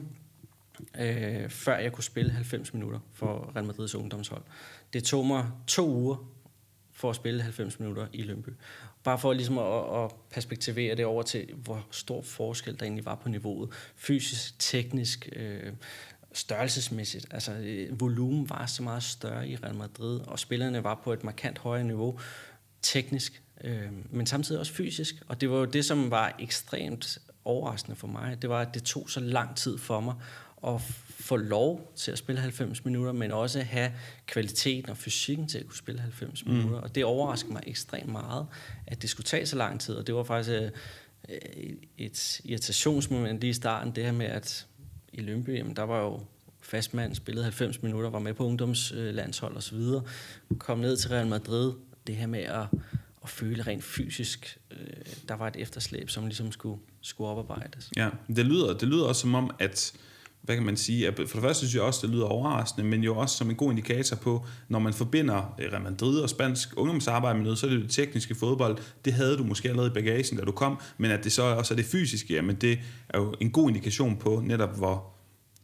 øh, 1.00 1.50
før 1.50 1.78
jeg 1.78 1.92
kunne 1.92 2.04
spille 2.04 2.32
90 2.32 2.74
minutter 2.74 3.00
for 3.14 3.52
Real 3.56 3.66
Madrids 3.66 3.96
ungdomshold. 3.96 4.44
Det 4.94 5.04
tog 5.04 5.26
mig 5.26 5.46
to 5.68 5.90
uger 5.90 6.35
for 6.96 7.10
at 7.10 7.16
spille 7.16 7.42
90 7.42 7.80
minutter 7.80 8.08
i 8.14 8.22
Lønby. 8.22 8.50
Bare 9.04 9.20
for 9.20 9.34
ligesom 9.34 9.58
at, 9.58 10.04
at 10.04 10.12
perspektivere 10.30 10.96
det 10.96 11.06
over 11.06 11.24
til, 11.24 11.54
hvor 11.56 11.88
stor 11.92 12.22
forskel 12.22 12.80
der 12.80 12.84
egentlig 12.84 13.06
var 13.06 13.16
på 13.16 13.30
niveauet. 13.30 13.70
Fysisk, 13.96 14.60
teknisk, 14.60 15.30
øh, 15.36 15.74
størrelsesmæssigt. 16.34 17.28
Altså, 17.32 17.52
øh, 17.52 18.02
volumen 18.02 18.50
var 18.50 18.66
så 18.66 18.84
meget 18.84 19.04
større 19.04 19.50
i 19.50 19.56
Real 19.56 19.75
Madrid, 19.75 20.20
og 20.20 20.40
spillerne 20.40 20.84
var 20.84 21.02
på 21.04 21.14
et 21.14 21.24
markant 21.24 21.58
højere 21.58 21.84
niveau 21.84 22.20
teknisk, 22.82 23.42
øh, 23.64 23.90
men 24.12 24.25
samtidig 24.25 24.60
også 24.60 24.74
fysisk. 24.74 25.16
Og 25.28 25.42
det 25.42 25.50
var 25.50 25.58
jo 25.58 25.66
det, 25.66 25.86
som 25.86 26.12
var 26.12 26.36
ekstremt 26.40 27.18
overraskende 27.46 27.96
for 27.96 28.08
mig. 28.08 28.42
Det 28.42 28.50
var, 28.50 28.62
at 28.62 28.74
det 28.74 28.84
tog 28.84 29.10
så 29.10 29.20
lang 29.20 29.56
tid 29.56 29.78
for 29.78 30.00
mig 30.00 30.16
at 30.67 30.81
få 31.25 31.36
lov 31.36 31.91
til 31.95 32.12
at 32.12 32.17
spille 32.17 32.41
90 32.41 32.86
minutter, 32.86 33.12
men 33.12 33.31
også 33.31 33.62
have 33.62 33.91
kvaliteten 34.25 34.89
og 34.89 34.98
fysikken 34.98 35.48
til 35.48 35.57
at 35.57 35.65
kunne 35.65 35.77
spille 35.77 36.01
90 36.01 36.45
mm. 36.45 36.51
minutter. 36.51 36.79
Og 36.79 36.95
det 36.95 37.05
overraskede 37.05 37.53
mig 37.53 37.63
ekstremt 37.67 38.12
meget, 38.12 38.48
at 38.88 39.01
det 39.01 39.10
skulle 39.10 39.25
tage 39.25 39.45
så 39.45 39.55
lang 39.55 39.79
tid. 39.79 39.95
Og 39.95 40.07
det 40.07 40.15
var 40.15 40.24
faktisk 40.24 40.72
øh, 41.29 41.39
et 41.98 42.41
irritationsmoment 42.43 43.41
lige 43.41 43.50
i 43.50 43.53
starten, 43.53 43.95
det 43.95 44.03
her 44.03 44.12
med, 44.12 44.25
at 44.25 44.67
i 45.13 45.22
Lønby, 45.22 45.57
jamen, 45.57 45.75
der 45.75 45.84
var 45.84 46.01
jo 46.01 46.22
fastmand, 46.62 47.15
spillede 47.15 47.43
90 47.43 47.84
minutter, 47.84 48.10
var 48.10 48.19
med 48.19 48.34
på 48.34 48.45
ungdomslandshold 48.45 49.57
osv., 49.57 49.81
kom 50.57 50.79
ned 50.79 50.98
til 50.98 51.10
Real 51.10 51.27
Madrid, 51.27 51.74
det 52.07 52.15
her 52.15 52.27
med 52.27 52.39
at, 52.39 52.65
at 53.24 53.29
føle 53.29 53.63
rent 53.63 53.84
fysisk, 53.84 54.57
øh, 54.72 54.77
der 55.27 55.36
var 55.36 55.48
et 55.48 55.55
efterslæb, 55.55 56.10
som 56.10 56.25
ligesom 56.25 56.51
skulle, 56.51 56.81
skulle 57.01 57.29
oparbejdes. 57.29 57.91
Ja, 57.98 58.10
det 58.27 58.45
lyder, 58.45 58.77
det 58.77 58.88
lyder 58.88 59.05
også 59.05 59.22
som 59.22 59.36
om, 59.36 59.51
at 59.60 59.93
hvad 60.46 60.56
kan 60.56 60.66
man 60.66 60.78
sige, 60.78 61.14
for 61.16 61.24
det 61.24 61.30
første 61.30 61.58
synes 61.58 61.75
jeg 61.75 61.84
også, 61.84 62.00
det 62.08 62.16
lyder 62.16 62.25
overraskende, 62.25 62.88
men 62.88 63.04
jo 63.04 63.18
også 63.18 63.38
som 63.38 63.50
en 63.50 63.56
god 63.56 63.70
indikator 63.70 64.16
på, 64.16 64.46
når 64.70 64.80
man 64.80 64.94
forbinder 64.94 65.56
eh, 65.60 65.72
Real 65.72 65.82
Madrid 65.82 66.20
og 66.20 66.30
spansk 66.30 66.70
ungdomsarbejde 66.78 67.36
med 67.36 67.44
noget, 67.44 67.60
så 67.60 67.66
er 67.66 67.72
det 67.72 67.82
det 67.82 67.90
tekniske 67.90 68.36
fodbold, 68.36 68.78
det 69.06 69.14
havde 69.14 69.38
du 69.38 69.44
måske 69.44 69.70
allerede 69.70 69.92
i 69.92 69.94
bagagen, 69.94 70.38
da 70.38 70.44
du 70.44 70.52
kom, 70.52 70.80
men 70.98 71.12
at 71.12 71.24
det 71.24 71.32
så 71.32 71.44
også 71.44 71.74
er 71.74 71.75
det 71.75 71.86
fysiske, 71.86 72.34
jamen 72.34 72.56
det 72.56 72.80
er 73.10 73.20
jo 73.20 73.36
en 73.42 73.52
god 73.52 73.70
indikation 73.70 74.18
på 74.18 74.42
netop, 74.46 74.78
hvor, 74.78 75.14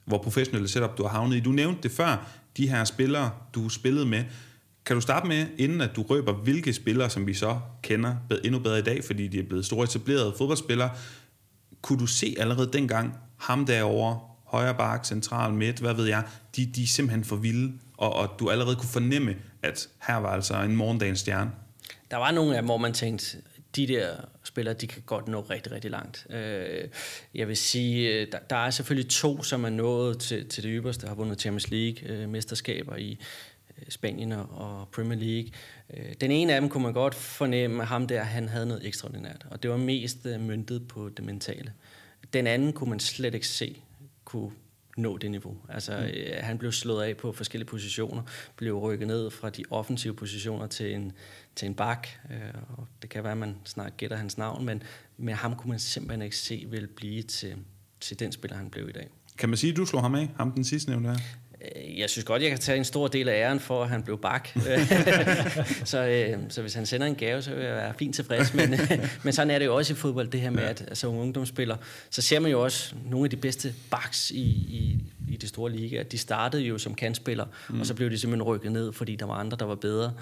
hvor 0.05 0.17
professionelle 0.17 0.67
setup 0.67 0.97
du 0.97 1.03
har 1.03 1.09
havnet 1.09 1.37
i. 1.37 1.39
Du 1.39 1.51
nævnte 1.51 1.83
det 1.83 1.91
før, 1.91 2.27
de 2.57 2.69
her 2.69 2.83
spillere, 2.83 3.31
du 3.55 3.69
spillede 3.69 4.05
med. 4.05 4.23
Kan 4.85 4.95
du 4.95 5.01
starte 5.01 5.27
med, 5.27 5.45
inden 5.57 5.81
at 5.81 5.95
du 5.95 6.01
røber, 6.01 6.33
hvilke 6.33 6.73
spillere, 6.73 7.09
som 7.09 7.27
vi 7.27 7.33
så 7.33 7.59
kender 7.83 8.15
endnu 8.43 8.59
bedre 8.59 8.79
i 8.79 8.81
dag, 8.81 9.03
fordi 9.03 9.27
de 9.27 9.39
er 9.39 9.43
blevet 9.43 9.65
store 9.65 9.83
etablerede 9.83 10.33
fodboldspillere, 10.37 10.89
kunne 11.81 11.99
du 11.99 12.05
se 12.05 12.35
allerede 12.39 12.69
dengang 12.73 13.13
ham 13.37 13.65
derovre, 13.65 14.19
højre 14.51 14.75
bak, 14.75 15.05
central 15.05 15.53
midt, 15.53 15.79
hvad 15.79 15.93
ved 15.93 16.05
jeg, 16.05 16.23
de, 16.55 16.65
de 16.65 16.83
er 16.83 16.87
simpelthen 16.87 17.23
for 17.23 17.35
vilde, 17.35 17.73
og, 17.97 18.13
og 18.13 18.29
du 18.39 18.49
allerede 18.49 18.75
kunne 18.75 18.89
fornemme, 18.89 19.35
at 19.63 19.89
her 20.07 20.15
var 20.15 20.29
altså 20.29 20.61
en 20.61 20.75
morgendagens 20.75 21.19
stjerne. 21.19 21.51
Der 22.11 22.17
var 22.17 22.31
nogle 22.31 22.55
af 22.55 22.61
dem, 22.61 22.65
hvor 22.65 22.77
man 22.77 22.93
tænkte, 22.93 23.37
de 23.75 23.87
der 23.87 24.15
spillere, 24.43 24.73
de 24.73 24.87
kan 24.87 25.01
godt 25.05 25.27
nå 25.27 25.41
rigtig, 25.41 25.71
rigtig 25.71 25.91
langt. 25.91 26.27
Øh, 26.29 26.87
jeg 27.35 27.47
vil 27.47 27.57
sige, 27.57 28.09
øh, 28.09 28.27
der, 28.31 28.39
der 28.39 28.55
er 28.55 28.69
selvfølgelig 28.69 29.09
to, 29.09 29.43
som 29.43 29.63
er 29.63 29.69
nået 29.69 30.19
til, 30.19 30.49
til 30.49 30.63
det 30.63 30.71
ypperste, 30.73 31.07
har 31.07 31.15
vundet 31.15 31.41
Champions 31.41 31.71
League-mesterskaber 31.71 32.93
øh, 32.93 33.01
i 33.01 33.19
Spanien 33.89 34.31
og 34.31 34.87
Premier 34.91 35.19
League. 35.19 35.51
Den 36.21 36.31
ene 36.31 36.53
af 36.53 36.61
dem 36.61 36.69
kunne 36.69 36.83
man 36.83 36.93
godt 36.93 37.15
fornemme, 37.15 37.81
at 37.81 37.87
ham 37.87 38.07
der, 38.07 38.23
han 38.23 38.49
havde 38.49 38.65
noget 38.65 38.87
ekstraordinært, 38.87 39.45
og 39.51 39.63
det 39.63 39.71
var 39.71 39.77
mest 39.77 40.25
myntet 40.39 40.87
på 40.87 41.09
det 41.09 41.25
mentale. 41.25 41.73
Den 42.33 42.47
anden 42.47 42.73
kunne 42.73 42.89
man 42.89 42.99
slet 42.99 43.33
ikke 43.33 43.47
se 43.47 43.81
kunne 44.31 44.51
nå 44.97 45.17
det 45.17 45.31
niveau. 45.31 45.57
Altså, 45.69 45.97
mm. 45.97 46.03
øh, 46.03 46.37
han 46.39 46.57
blev 46.57 46.71
slået 46.71 47.03
af 47.03 47.17
på 47.17 47.31
forskellige 47.31 47.67
positioner, 47.67 48.21
blev 48.55 48.77
rykket 48.79 49.07
ned 49.07 49.31
fra 49.31 49.49
de 49.49 49.63
offensive 49.69 50.13
positioner 50.13 50.67
til 50.67 50.93
en, 50.93 51.11
til 51.55 51.65
en 51.65 51.75
bak, 51.75 52.07
øh, 52.29 52.37
og 52.77 52.87
det 53.01 53.09
kan 53.09 53.23
være, 53.23 53.31
at 53.31 53.37
man 53.37 53.55
snart 53.65 53.97
gætter 53.97 54.17
hans 54.17 54.37
navn, 54.37 54.65
men 54.65 54.83
med 55.17 55.33
ham 55.33 55.55
kunne 55.55 55.69
man 55.69 55.79
simpelthen 55.79 56.21
ikke 56.21 56.37
se 56.37 56.65
vil 56.69 56.87
blive 56.87 57.21
til, 57.21 57.55
til 57.99 58.19
den 58.19 58.31
spiller, 58.31 58.57
han 58.57 58.69
blev 58.69 58.89
i 58.89 58.91
dag. 58.91 59.07
Kan 59.37 59.49
man 59.49 59.57
sige, 59.57 59.71
at 59.71 59.77
du 59.77 59.85
slår 59.85 60.01
ham 60.01 60.15
af, 60.15 60.29
ham 60.37 60.51
den 60.51 60.63
sidste 60.63 60.89
nævnte 60.89 61.09
her? 61.09 61.17
Øh, 61.61 61.99
jeg 61.99 62.09
synes 62.09 62.25
godt, 62.25 62.41
jeg 62.41 62.49
kan 62.49 62.59
tage 62.59 62.77
en 62.77 62.85
stor 62.85 63.07
del 63.07 63.29
af 63.29 63.33
æren 63.33 63.59
for, 63.59 63.83
at 63.83 63.89
han 63.89 64.03
blev 64.03 64.17
bak. 64.17 64.49
så, 65.83 66.05
øh, 66.05 66.39
så 66.49 66.61
hvis 66.61 66.73
han 66.73 66.85
sender 66.85 67.07
en 67.07 67.15
gave, 67.15 67.41
så 67.41 67.55
vil 67.55 67.65
jeg 67.65 67.75
være 67.75 67.93
fint 67.99 68.15
tilfreds. 68.15 68.53
Men, 68.53 68.69
men 69.23 69.33
sådan 69.33 69.51
er 69.51 69.59
det 69.59 69.65
jo 69.65 69.75
også 69.75 69.93
i 69.93 69.95
fodbold, 69.95 70.27
det 70.27 70.41
her 70.41 70.49
med, 70.49 70.63
at 70.63 70.81
altså, 70.81 71.07
ungdomsspiller, 71.07 71.77
så 72.09 72.21
ser 72.21 72.39
man 72.39 72.51
jo 72.51 72.63
også 72.63 72.95
nogle 73.05 73.25
af 73.25 73.29
de 73.29 73.37
bedste 73.37 73.73
baks 73.91 74.31
i, 74.31 74.41
i, 74.41 75.03
i 75.29 75.37
det 75.37 75.49
store 75.49 75.71
liga. 75.71 76.03
De 76.03 76.17
startede 76.17 76.63
jo 76.63 76.77
som 76.77 76.95
kantspiller, 76.95 77.45
mm. 77.69 77.79
og 77.79 77.85
så 77.85 77.93
blev 77.93 78.09
de 78.09 78.19
simpelthen 78.19 78.43
rykket 78.43 78.71
ned, 78.71 78.93
fordi 78.93 79.15
der 79.15 79.25
var 79.25 79.33
andre, 79.33 79.57
der 79.57 79.65
var 79.65 79.75
bedre, 79.75 80.13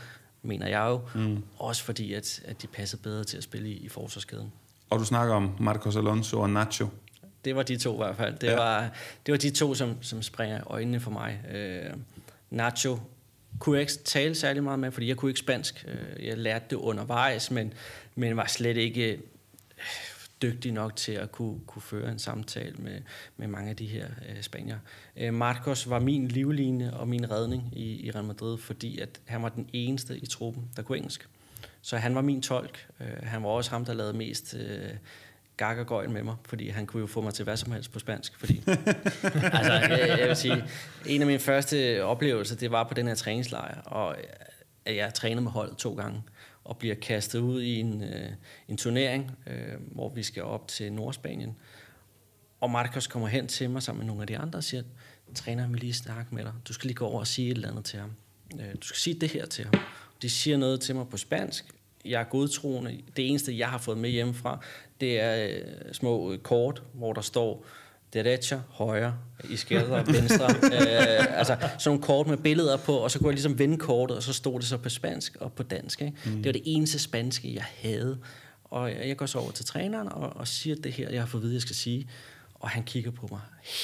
mener 0.41 0.67
jeg 0.67 0.85
jo. 0.87 1.01
Mm. 1.15 1.43
Også 1.57 1.83
fordi, 1.83 2.13
at, 2.13 2.41
at 2.45 2.61
de 2.61 2.67
passede 2.67 3.01
bedre 3.01 3.23
til 3.23 3.37
at 3.37 3.43
spille 3.43 3.69
i, 3.69 3.73
i 3.73 3.89
forsvarskæden. 3.89 4.51
Og 4.89 4.99
du 4.99 5.05
snakker 5.05 5.35
om 5.35 5.51
Marcos 5.59 5.95
Alonso 5.95 6.39
og 6.39 6.49
Nacho 6.49 6.87
det 7.45 7.55
var 7.55 7.63
de 7.63 7.77
to 7.77 7.93
i 7.93 7.97
hvert 7.97 8.15
fald. 8.15 8.37
Det, 8.37 8.47
ja. 8.47 8.55
var, 8.55 8.89
det 9.25 9.31
var 9.31 9.37
de 9.37 9.49
to, 9.49 9.75
som, 9.75 10.03
som 10.03 10.21
springer 10.21 10.71
øjnene 10.71 10.99
for 10.99 11.11
mig. 11.11 11.39
Øh, 11.53 11.93
Nacho 12.49 12.99
kunne 13.59 13.75
jeg 13.75 13.81
ikke 13.81 13.93
tale 13.93 14.35
særlig 14.35 14.63
meget 14.63 14.79
med, 14.79 14.91
fordi 14.91 15.07
jeg 15.07 15.17
kunne 15.17 15.31
ikke 15.31 15.39
spansk. 15.39 15.85
Øh, 15.87 16.25
jeg 16.25 16.37
lærte 16.37 16.65
det 16.69 16.75
undervejs, 16.75 17.51
men, 17.51 17.73
men 18.15 18.37
var 18.37 18.45
slet 18.45 18.77
ikke 18.77 19.13
øh, 19.13 19.19
dygtig 20.41 20.71
nok 20.71 20.95
til 20.95 21.11
at 21.11 21.31
kunne, 21.31 21.59
kunne 21.67 21.81
føre 21.81 22.11
en 22.11 22.19
samtale 22.19 22.75
med, 22.77 23.01
med 23.37 23.47
mange 23.47 23.69
af 23.69 23.75
de 23.75 23.87
her 23.87 24.07
øh, 24.29 24.41
spanier. 24.41 24.79
Øh, 25.17 25.33
Marcos 25.33 25.89
var 25.89 25.99
min 25.99 26.27
livline 26.27 26.93
og 26.97 27.07
min 27.07 27.31
redning 27.31 27.73
i, 27.75 28.05
i 28.05 28.11
Real 28.11 28.25
Madrid, 28.25 28.57
fordi 28.57 28.99
at 28.99 29.09
han 29.25 29.43
var 29.43 29.49
den 29.49 29.69
eneste 29.73 30.17
i 30.17 30.25
truppen, 30.25 30.69
der 30.75 30.81
kunne 30.81 30.97
engelsk. 30.97 31.27
Så 31.81 31.97
han 31.97 32.15
var 32.15 32.21
min 32.21 32.41
tolk. 32.41 32.87
Øh, 32.99 33.07
han 33.23 33.43
var 33.43 33.49
også 33.49 33.71
ham, 33.71 33.85
der 33.85 33.93
lavede 33.93 34.13
mest 34.13 34.55
øh, 34.59 34.89
gak 35.59 35.77
og 35.77 35.85
gøjl 35.85 36.09
med 36.09 36.23
mig, 36.23 36.35
fordi 36.45 36.69
han 36.69 36.85
kunne 36.85 37.01
jo 37.01 37.07
få 37.07 37.21
mig 37.21 37.33
til 37.33 37.43
hvad 37.43 37.57
som 37.57 37.71
helst 37.71 37.91
på 37.91 37.99
spansk. 37.99 38.39
Fordi, 38.39 38.63
altså, 39.57 39.73
jeg, 39.73 40.17
jeg 40.19 40.27
vil 40.27 40.35
sige, 40.35 40.63
en 41.05 41.21
af 41.21 41.27
mine 41.27 41.39
første 41.39 42.03
oplevelser, 42.03 42.55
det 42.55 42.71
var 42.71 42.83
på 42.83 42.93
den 42.93 43.07
her 43.07 43.15
træningslejr, 43.15 43.81
og 43.81 44.17
at 44.85 44.95
jeg 44.95 45.13
trænede 45.13 45.41
med 45.41 45.51
holdet 45.51 45.77
to 45.77 45.95
gange, 45.95 46.23
og 46.63 46.77
bliver 46.77 46.95
kastet 46.95 47.39
ud 47.39 47.61
i 47.61 47.79
en, 47.79 48.03
øh, 48.03 48.29
en 48.67 48.77
turnering, 48.77 49.31
øh, 49.47 49.73
hvor 49.91 50.09
vi 50.09 50.23
skal 50.23 50.43
op 50.43 50.67
til 50.67 50.93
Nordspanien. 50.93 51.55
Og 52.59 52.69
Marcos 52.69 53.07
kommer 53.07 53.27
hen 53.27 53.47
til 53.47 53.69
mig 53.69 53.83
sammen 53.83 53.99
med 53.99 54.07
nogle 54.07 54.21
af 54.23 54.27
de 54.27 54.37
andre 54.37 54.59
og 54.59 54.63
siger, 54.63 54.83
træner 55.35 55.67
vil 55.67 55.79
lige 55.79 55.93
snakke 55.93 56.35
med 56.35 56.43
dig. 56.43 56.53
Du 56.67 56.73
skal 56.73 56.87
lige 56.87 56.95
gå 56.95 57.05
over 57.05 57.19
og 57.19 57.27
sige 57.27 57.51
et 57.51 57.55
eller 57.55 57.69
andet 57.69 57.85
til 57.85 57.99
ham. 57.99 58.11
Øh, 58.59 58.73
du 58.81 58.87
skal 58.87 58.97
sige 58.97 59.19
det 59.19 59.29
her 59.29 59.45
til 59.45 59.65
ham. 59.65 59.73
De 60.21 60.29
siger 60.29 60.57
noget 60.57 60.81
til 60.81 60.95
mig 60.95 61.07
på 61.09 61.17
spansk. 61.17 61.65
Jeg 62.05 62.21
er 62.21 62.25
godtroende. 62.25 63.01
Det 63.17 63.29
eneste, 63.29 63.57
jeg 63.57 63.69
har 63.69 63.77
fået 63.77 63.97
med 63.97 64.09
hjemmefra, 64.09 64.59
det 65.01 65.19
er 65.19 65.47
øh, 65.47 65.93
små 65.93 66.35
kort, 66.43 66.83
hvor 66.93 67.13
der 67.13 67.21
står 67.21 67.65
derecha, 68.13 68.57
højre, 68.69 69.17
izquierda, 69.49 70.03
venstre. 70.13 70.45
øh, 70.63 71.39
altså 71.39 71.57
sådan 71.59 71.79
nogle 71.85 72.01
kort 72.01 72.27
med 72.27 72.37
billeder 72.37 72.77
på, 72.77 72.93
og 72.93 73.11
så 73.11 73.19
kunne 73.19 73.27
jeg 73.27 73.33
ligesom 73.33 73.59
vende 73.59 73.77
kortet, 73.77 74.17
og 74.17 74.23
så 74.23 74.33
stod 74.33 74.59
det 74.59 74.67
så 74.67 74.77
på 74.77 74.89
spansk 74.89 75.37
og 75.39 75.53
på 75.53 75.63
dansk. 75.63 76.01
Ikke? 76.01 76.17
Mm. 76.25 76.31
Det 76.31 76.45
var 76.45 76.51
det 76.51 76.61
eneste 76.65 76.99
spanske, 76.99 77.55
jeg 77.55 77.65
havde. 77.81 78.17
Og 78.63 78.91
jeg 79.07 79.17
går 79.17 79.25
så 79.25 79.39
over 79.39 79.51
til 79.51 79.65
træneren 79.65 80.07
og, 80.07 80.35
og 80.35 80.47
siger 80.47 80.75
det 80.75 80.91
her, 80.93 81.09
jeg 81.09 81.21
har 81.21 81.27
fået 81.27 81.41
at 81.41 81.43
vide, 81.43 81.53
jeg 81.53 81.61
skal 81.61 81.75
sige. 81.75 82.09
Og 82.55 82.69
han 82.69 82.83
kigger 82.83 83.11
på 83.11 83.27
mig 83.31 83.39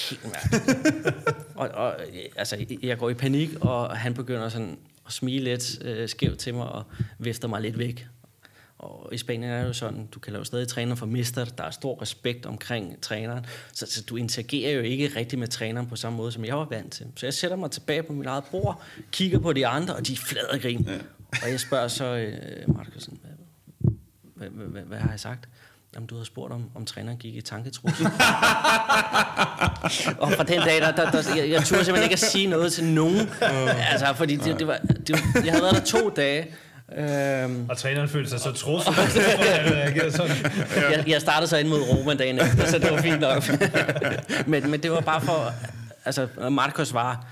helt 0.10 0.24
mærkeligt. 0.24 1.16
og, 1.56 1.68
og, 1.68 1.96
altså, 2.36 2.66
jeg 2.84 2.98
går 2.98 3.10
i 3.10 3.14
panik, 3.14 3.50
og 3.62 3.98
han 3.98 4.14
begynder 4.14 4.50
sådan 4.50 4.78
at 5.06 5.14
smile 5.14 5.44
lidt 5.44 5.84
øh, 5.84 6.10
skævt 6.10 6.40
til 6.40 6.54
mig 6.54 6.70
og 6.70 6.84
vifter 7.20 7.48
mig 7.48 7.62
lidt 7.62 7.78
væk. 7.78 8.08
Og 8.78 9.10
i 9.14 9.18
Spanien 9.18 9.52
er 9.52 9.60
det 9.62 9.68
jo 9.68 9.74
sådan, 9.74 10.08
du 10.08 10.20
kan 10.20 10.34
lave 10.34 10.46
stadig 10.46 10.68
træner 10.68 10.96
for 10.96 11.06
mister, 11.06 11.46
der 11.46 11.64
er 11.64 11.72
stor 11.72 12.02
respekt 12.02 12.46
omkring 12.46 13.02
træneren, 13.02 13.46
så, 13.74 13.86
så 13.90 14.04
du 14.04 14.16
interagerer 14.16 14.72
jo 14.72 14.82
ikke 14.82 15.12
rigtig 15.16 15.40
med 15.40 15.48
træneren 15.48 15.88
på 15.88 15.96
samme 15.96 16.18
måde, 16.18 16.32
som 16.32 16.46
jeg 16.46 16.58
var 16.58 16.66
vant 16.66 16.94
til. 16.94 17.06
Så 17.16 17.26
jeg 17.26 17.34
sætter 17.34 17.58
mig 17.58 17.72
tilbage 17.72 18.04
på 18.04 18.14
mit 18.14 18.28
eget 18.28 18.44
bord, 18.52 18.82
kigger 19.12 19.40
på 19.40 19.54
de 19.54 19.68
andre, 19.68 19.96
og 19.96 20.08
de 20.08 20.18
flader 20.18 20.58
grin. 20.58 20.88
Ja. 20.88 20.98
Og 21.44 21.52
jeg 21.52 21.60
spørger 21.60 21.88
så 21.88 22.06
øh, 22.06 22.76
Markusen, 22.76 23.20
hvad, 24.36 24.50
hvad, 24.50 24.68
hvad, 24.68 24.82
hvad 24.82 24.98
har 24.98 25.10
jeg 25.10 25.20
sagt? 25.20 25.50
Jamen, 25.96 26.08
du 26.08 26.18
har 26.18 26.24
spurgt 26.24 26.54
om, 26.54 26.70
om 26.76 26.86
træneren 26.86 27.18
gik 27.18 27.36
i 27.36 27.42
tanketrus. 27.42 27.92
og 30.24 30.32
fra 30.32 30.44
den 30.44 30.62
dag, 30.62 30.82
der, 30.82 30.92
der, 30.92 31.12
der 31.12 31.36
jeg, 31.36 31.50
jeg 31.50 31.64
turde 31.64 31.86
simpelthen 31.86 32.04
ikke 32.04 32.14
at 32.14 32.20
sige 32.20 32.48
noget 32.48 32.74
til 32.74 32.84
nogen. 32.84 33.30
Altså, 33.92 34.14
fordi 34.16 34.36
det, 34.36 34.60
det 34.60 34.68
var, 34.68 34.78
det, 34.78 35.10
jeg 35.46 35.54
havde 35.54 35.64
været 35.64 35.76
der 35.76 35.84
to 35.86 36.10
dage, 36.10 36.56
Øhm, 36.92 37.70
og 37.70 37.78
træneren 37.78 38.10
følte 38.10 38.30
sig 38.30 38.40
så 38.40 38.52
trussel, 38.52 38.94
sådan. 40.12 40.36
jeg, 40.92 41.04
jeg 41.08 41.22
startede 41.22 41.48
så 41.48 41.58
ind 41.58 41.68
mod 41.68 41.80
Roma 41.82 42.14
dagen 42.14 42.40
efter, 42.40 42.66
så 42.66 42.80
det 42.80 42.92
var 42.92 43.02
fint 43.02 43.20
nok. 43.20 43.44
men, 44.52 44.72
men 44.72 44.84
det 44.84 44.92
var 44.92 45.00
bare 45.02 45.22
for... 45.22 45.54
Altså, 46.06 46.28
Marcos 46.52 46.94
var 46.94 47.26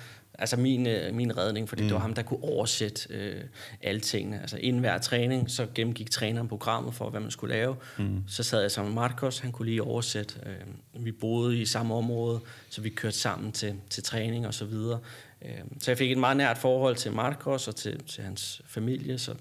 altså 0.44 0.58
min, 0.58 0.88
øh, 0.88 1.14
min 1.14 1.38
redning, 1.38 1.70
fordi 1.70 1.82
mm. 1.82 1.88
det 1.88 1.94
var 1.94 2.00
mm. 2.00 2.02
ham, 2.02 2.14
der 2.14 2.22
kunne 2.22 2.44
oversætte 2.44 3.14
øh, 3.14 3.42
alle 3.82 4.02
tingene. 4.02 4.42
Altså 4.42 4.58
inden 4.58 4.80
hver 4.80 4.98
træning, 4.98 5.52
så 5.52 5.68
gennemgik 5.76 6.12
træneren 6.12 6.48
programmet 6.48 6.94
for, 6.94 7.10
hvad 7.10 7.20
man 7.20 7.32
skulle 7.32 7.56
lave. 7.56 7.76
Mm. 7.98 8.24
Så 8.28 8.44
sad 8.44 8.62
jeg 8.62 8.72
sammen 8.72 8.94
med 8.94 9.02
Marcos, 9.02 9.40
han 9.40 9.52
kunne 9.52 9.66
lige 9.66 9.84
oversætte. 9.84 10.36
Øh, 10.46 11.06
vi 11.06 11.12
boede 11.12 11.62
i 11.62 11.66
samme 11.66 11.96
område, 11.96 12.40
så 12.70 12.82
vi 12.82 12.90
kørte 12.90 13.18
sammen 13.18 13.52
til, 13.52 13.76
til 13.90 14.04
træning 14.04 14.48
og 14.48 14.54
så 14.54 14.66
videre. 14.66 15.00
Øh, 15.42 15.52
så 15.80 15.92
jeg 15.92 15.98
fik 15.98 16.12
et 16.12 16.18
meget 16.18 16.38
nært 16.38 16.58
forhold 16.58 16.96
til 16.96 17.12
Marcos 17.12 17.68
og 17.68 17.76
til, 17.76 18.04
til 18.04 18.24
hans 18.24 18.62
familie, 18.66 19.20
så, 19.20 19.36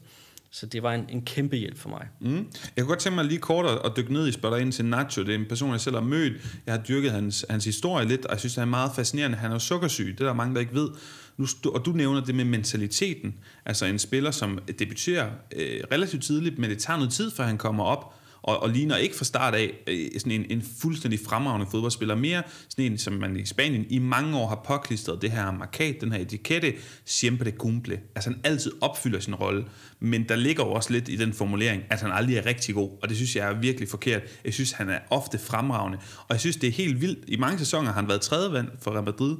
så 0.55 0.67
det 0.67 0.83
var 0.83 0.95
en, 0.95 1.05
en 1.09 1.23
kæmpe 1.23 1.57
hjælp 1.57 1.79
for 1.79 1.89
mig. 1.89 2.09
Mm. 2.21 2.47
Jeg 2.77 2.85
kunne 2.85 2.87
godt 2.89 2.99
tænke 2.99 3.15
mig 3.15 3.25
lige 3.25 3.39
kort 3.39 3.81
at 3.85 3.93
dykke 3.97 4.13
ned 4.13 4.29
i 4.29 4.33
spørge 4.33 4.61
ind 4.61 4.73
til 4.73 4.85
Nacho. 4.85 5.23
Det 5.23 5.35
er 5.35 5.39
en 5.39 5.47
person, 5.49 5.73
jeg 5.73 5.81
selv 5.81 5.97
har 5.97 6.03
mødt. 6.03 6.33
Jeg 6.67 6.75
har 6.75 6.83
dyrket 6.83 7.11
hans, 7.11 7.47
hans 7.51 7.65
historie 7.65 8.09
lidt, 8.09 8.27
og 8.27 8.33
jeg 8.33 8.41
synes, 8.41 8.55
det 8.55 8.61
er 8.61 8.65
meget 8.65 8.91
fascinerende. 8.97 9.37
Han 9.37 9.51
er 9.51 9.55
jo 9.55 9.59
sukkersyg, 9.59 10.07
det 10.07 10.21
er 10.21 10.25
der 10.25 10.33
mange, 10.33 10.55
der 10.55 10.61
ikke 10.61 10.75
ved. 10.75 10.89
Nu, 11.37 11.47
og 11.75 11.85
du 11.85 11.93
nævner 11.93 12.21
det 12.21 12.35
med 12.35 12.45
mentaliteten. 12.45 13.35
Altså 13.65 13.87
en 13.87 13.99
spiller, 13.99 14.31
som 14.31 14.59
debuterer 14.79 15.31
øh, 15.57 15.81
relativt 15.93 16.23
tidligt, 16.25 16.59
men 16.59 16.71
det 16.71 16.79
tager 16.79 16.97
noget 16.97 17.13
tid, 17.13 17.31
før 17.31 17.45
han 17.45 17.59
kommer 17.59 17.85
op 17.85 18.15
og, 18.43 18.63
og 18.63 18.71
ligner 18.71 18.97
ikke 18.97 19.17
fra 19.17 19.25
start 19.25 19.55
af 19.55 19.73
øh, 19.87 20.11
sådan 20.19 20.33
en, 20.33 20.47
en 20.51 20.63
fuldstændig 20.81 21.21
fremragende 21.27 21.67
fodboldspiller. 21.71 22.15
Mere 22.15 22.43
sådan 22.69 22.93
en, 22.93 22.99
som 22.99 23.13
man 23.13 23.37
i 23.37 23.47
Spanien 23.47 23.87
i 23.91 23.99
mange 23.99 24.39
år 24.39 24.49
har 24.49 24.63
påklistret 24.67 25.23
det 25.23 25.31
her 25.31 25.51
markat, 25.51 25.97
den 26.01 26.13
her 26.13 26.21
etikette, 26.21 26.75
siempre 27.05 27.51
cumple. 27.51 28.01
Altså 28.15 28.31
han 28.31 28.41
altid 28.45 28.73
opfylder 28.81 29.21
sin 29.21 29.35
rolle, 29.35 29.65
men 30.01 30.29
der 30.29 30.37
ligger 30.37 30.65
jo 30.65 30.73
også 30.73 30.93
lidt 30.93 31.09
i 31.09 31.17
den 31.17 31.33
formulering, 31.33 31.83
at 31.91 32.01
han 32.01 32.13
aldrig 32.13 32.37
er 32.37 32.47
rigtig 32.47 32.75
god, 32.75 32.91
og 33.03 33.09
det 33.09 33.17
synes 33.17 33.37
jeg 33.37 33.49
er 33.49 33.55
virkelig 33.61 33.89
forkert. 33.89 34.23
Jeg 34.45 34.55
synes, 34.55 34.73
han 34.73 34.89
er 34.89 34.99
ofte 35.11 35.39
fremragende, 35.39 35.99
og 36.19 36.33
jeg 36.35 36.41
synes, 36.41 36.57
det 36.57 36.69
er 36.69 36.73
helt 36.73 37.01
vildt. 37.01 37.25
I 37.29 37.37
mange 37.37 37.59
sæsoner 37.59 37.87
har 37.87 38.01
han 38.01 38.09
været 38.09 38.21
tredje 38.21 38.53
vand 38.53 38.69
for 38.81 38.91
Real 38.91 39.05
Madrid, 39.05 39.37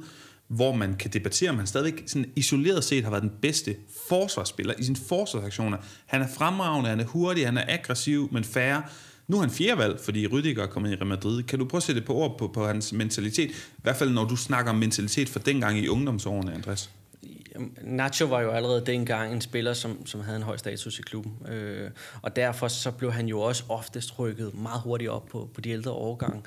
hvor 0.55 0.75
man 0.75 0.95
kan 0.95 1.11
debattere, 1.11 1.49
om 1.49 1.57
han 1.57 1.67
stadigvæk 1.67 2.03
sådan 2.07 2.31
isoleret 2.35 2.83
set 2.83 3.03
har 3.03 3.11
været 3.11 3.23
den 3.23 3.31
bedste 3.41 3.75
forsvarsspiller 4.09 4.73
i 4.79 4.83
sine 4.83 4.95
forsvarsaktioner. 5.07 5.77
Han 6.05 6.21
er 6.21 6.27
fremragende, 6.27 6.89
han 6.89 6.99
er 6.99 7.05
hurtig, 7.05 7.45
han 7.45 7.57
er 7.57 7.63
aggressiv, 7.67 8.29
men 8.31 8.43
færre. 8.43 8.83
Nu 9.27 9.37
er 9.37 9.41
han 9.41 9.51
fjerde 9.51 9.77
valg, 9.77 9.99
fordi 9.99 10.27
Rydiger 10.27 10.63
er 10.63 10.67
kommet 10.67 10.91
i 10.91 10.95
Real 10.95 11.05
Madrid. 11.05 11.43
Kan 11.43 11.59
du 11.59 11.65
prøve 11.65 11.79
at 11.79 11.83
sætte 11.83 12.01
på 12.01 12.15
ord 12.15 12.37
på, 12.39 12.47
på 12.47 12.67
hans 12.67 12.93
mentalitet? 12.93 13.49
I 13.51 13.81
hvert 13.83 13.95
fald 13.95 14.09
når 14.09 14.25
du 14.25 14.35
snakker 14.35 14.71
om 14.71 14.77
mentalitet 14.77 15.29
fra 15.29 15.39
dengang 15.45 15.77
i 15.77 15.87
ungdomsårene, 15.87 16.53
Andreas. 16.53 16.89
Nacho 17.81 18.25
var 18.25 18.41
jo 18.41 18.51
allerede 18.51 18.85
dengang 18.85 19.33
en 19.33 19.41
spiller, 19.41 19.73
som, 19.73 20.05
som 20.05 20.21
havde 20.21 20.37
en 20.37 20.43
høj 20.43 20.57
status 20.57 20.99
i 20.99 21.01
klubben. 21.01 21.47
Øh, 21.47 21.89
og 22.21 22.35
derfor 22.35 22.67
så 22.67 22.91
blev 22.91 23.11
han 23.11 23.27
jo 23.27 23.39
også 23.39 23.63
oftest 23.69 24.19
rykket 24.19 24.53
meget 24.53 24.81
hurtigt 24.81 25.09
op 25.09 25.25
på, 25.25 25.49
på 25.53 25.61
de 25.61 25.69
ældre 25.69 25.91
årgange. 25.91 26.41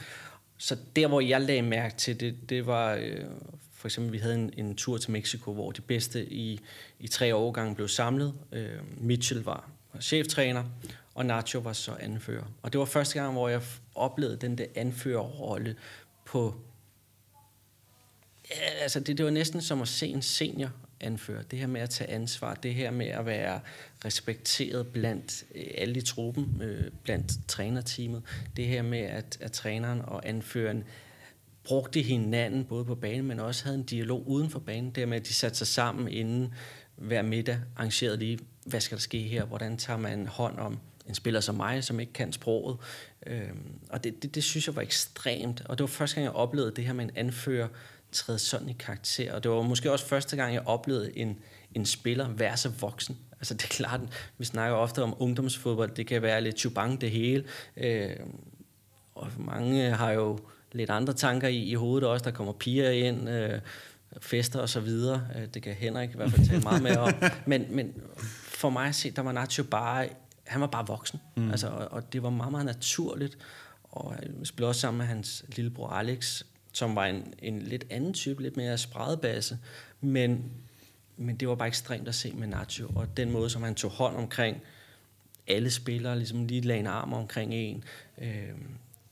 Så 0.59 0.77
der, 0.97 1.07
hvor 1.07 1.21
jeg 1.21 1.41
lagde 1.41 1.63
mærke 1.63 1.97
til 1.97 2.21
det, 2.21 2.51
det 2.51 2.67
var 2.67 2.95
øh, 2.95 3.25
for 3.87 3.89
eksempel, 3.89 4.13
vi 4.13 4.19
havde 4.19 4.35
en, 4.35 4.51
en 4.57 4.77
tur 4.77 4.99
til 4.99 5.11
Mexico, 5.11 5.53
hvor 5.53 5.73
de 5.73 5.81
bedste 5.81 6.33
i, 6.33 6.61
i 7.01 7.09
tre 7.09 7.35
årgange 7.35 7.75
blev 7.75 7.89
samlet. 7.89 8.35
Øh, 8.53 8.71
Mitchell 9.01 9.43
var, 9.43 9.71
var 9.93 10.01
cheftræner, 10.01 10.65
og 11.15 11.27
Nacho 11.27 11.59
var 11.59 11.73
så 11.73 11.97
anfører. 12.01 12.45
Og 12.63 12.73
det 12.73 12.79
var 12.79 12.85
første 12.85 13.21
gang, 13.21 13.33
hvor 13.33 13.49
jeg 13.49 13.63
oplevede 13.95 14.37
den 14.37 14.59
der 14.59 14.65
anførerrolle 14.75 15.77
på... 16.25 16.55
Ja, 18.51 18.83
altså 18.83 19.01
det, 19.01 19.19
det 19.19 19.25
var 19.25 19.31
næsten 19.31 19.61
som 19.61 19.83
at 19.83 19.89
se 19.89 20.07
en 20.07 20.23
senior 20.23 20.71
anfører. 21.01 21.43
Det 21.43 21.59
her 21.59 21.67
med 21.67 21.81
at 21.81 21.91
tage 21.91 22.11
ansvar, 22.11 22.55
det 22.55 22.75
her 22.75 22.91
med 22.91 23.07
at 23.07 23.27
være 23.27 23.61
respekteret 24.05 24.87
blandt 24.87 25.45
øh, 25.55 25.65
alle 25.75 25.97
i 25.97 26.01
truppen, 26.01 26.63
øh, 26.63 26.91
blandt 27.03 27.33
trænerteamet, 27.49 28.23
det 28.57 28.67
her 28.67 28.83
med, 28.83 29.01
at, 29.01 29.39
at 29.41 29.53
træneren 29.53 30.03
og 30.05 30.29
anføreren 30.29 30.85
brugte 31.67 32.03
hinanden 32.03 32.65
både 32.65 32.85
på 32.85 32.95
banen, 32.95 33.27
men 33.27 33.41
også 33.41 33.65
havde 33.65 33.79
en 33.79 33.85
dialog 33.85 34.29
uden 34.29 34.51
for 34.51 34.59
banen. 34.59 34.91
Det 34.91 35.09
med, 35.09 35.17
at 35.17 35.27
de 35.27 35.35
satte 35.35 35.59
sig 35.59 35.67
sammen 35.67 36.09
inden 36.09 36.55
hver 36.97 37.23
middag, 37.23 37.59
arrangerede 37.77 38.17
lige, 38.17 38.39
hvad 38.67 38.81
skal 38.81 38.97
der 38.97 39.03
ske 39.03 39.19
her, 39.19 39.45
hvordan 39.45 39.77
tager 39.77 39.99
man 39.99 40.27
hånd 40.27 40.59
om 40.59 40.79
en 41.09 41.15
spiller 41.15 41.41
som 41.41 41.55
mig, 41.55 41.85
som 41.85 42.01
ikke 42.01 42.13
kan 42.13 42.33
sproget. 42.33 42.77
Øhm, 43.27 43.79
og 43.91 44.05
det, 44.05 44.23
det, 44.23 44.35
det 44.35 44.45
synes 44.45 44.67
jeg 44.67 44.77
var 44.77 44.83
ekstremt. 44.83 45.63
Og 45.65 45.79
det 45.79 45.83
var 45.83 45.89
første 45.89 46.15
gang, 46.15 46.25
jeg 46.25 46.35
oplevede 46.35 46.73
det 46.77 46.85
her 46.85 46.93
med 46.93 47.05
en 47.05 47.11
anfører 47.17 47.69
træde 48.13 48.39
sådan 48.39 48.69
i 48.69 48.77
karakter. 48.79 49.33
Og 49.33 49.43
det 49.43 49.51
var 49.51 49.63
måske 49.63 49.93
også 49.93 50.07
første 50.07 50.37
gang, 50.37 50.55
jeg 50.55 50.67
oplevede 50.67 51.19
en, 51.19 51.39
en 51.75 51.87
spiller 51.87 52.29
være 52.29 52.57
så 52.57 52.69
voksen. 52.69 53.19
Altså 53.33 53.55
det 53.55 53.65
er 53.65 53.69
klart, 53.69 54.01
vi 54.39 54.45
snakker 54.45 54.77
ofte 54.77 55.03
om 55.03 55.15
ungdomsfodbold, 55.19 55.91
det 55.95 56.07
kan 56.07 56.23
være 56.23 56.41
lidt 56.41 56.59
chubang 56.59 57.01
det 57.01 57.11
hele. 57.11 57.45
Øh, 57.77 58.17
og 59.15 59.29
mange 59.39 59.91
har 59.91 60.11
jo 60.11 60.39
lidt 60.77 60.91
andre 60.91 61.13
tanker 61.13 61.49
i, 61.49 61.63
i 61.63 61.75
hovedet 61.75 62.09
også. 62.09 62.25
Der 62.25 62.31
kommer 62.31 62.53
piger 62.53 62.91
ind, 62.91 63.29
øh, 63.31 63.61
fester 64.21 64.61
og 64.61 64.69
så 64.69 64.81
videre. 64.81 65.27
Øh, 65.37 65.47
det 65.55 65.63
kan 65.63 65.75
Henrik 65.75 66.11
i 66.11 66.17
hvert 66.17 66.31
fald 66.31 66.47
tale 66.47 66.61
meget 66.61 66.83
mere 66.83 66.99
om. 66.99 67.13
Men, 67.47 67.67
men 67.71 67.95
for 68.43 68.71
mig 68.71 68.89
at 68.89 68.95
se, 68.95 69.11
der 69.11 69.23
var 69.23 69.33
Nacho 69.33 69.65
bare, 69.65 70.09
han 70.45 70.61
var 70.61 70.67
bare 70.67 70.87
voksen. 70.87 71.21
Mm. 71.37 71.51
Altså, 71.51 71.69
og, 71.69 71.93
og 71.93 72.13
det 72.13 72.23
var 72.23 72.31
meget, 72.31 72.51
meget 72.51 72.67
naturligt. 72.67 73.39
Og 73.83 74.15
jeg 74.23 74.47
spillede 74.47 74.71
også 74.71 74.81
sammen 74.81 74.99
med 74.99 75.07
hans 75.07 75.45
lillebror 75.49 75.89
Alex, 75.89 76.43
som 76.73 76.97
var 76.97 77.07
en, 77.07 77.35
en 77.39 77.63
lidt 77.63 77.85
anden 77.91 78.15
type, 78.15 78.43
lidt 78.43 78.57
mere 78.57 78.79
spredebase. 78.79 79.59
Men, 80.01 80.45
men 81.17 81.37
det 81.37 81.49
var 81.49 81.55
bare 81.55 81.69
ekstremt 81.69 82.09
at 82.09 82.15
se 82.15 82.33
med 82.33 82.47
Nacho, 82.47 82.89
og 82.95 83.17
den 83.17 83.31
måde, 83.31 83.51
som 83.51 83.63
han 83.63 83.75
tog 83.75 83.91
hånd 83.91 84.17
omkring 84.17 84.63
alle 85.47 85.71
spillere, 85.71 86.17
ligesom 86.17 86.47
lige 86.47 86.61
lagde 86.61 86.81
en 86.81 86.87
arm 86.87 87.13
omkring 87.13 87.55
en. 87.55 87.85
Øh, 88.19 88.49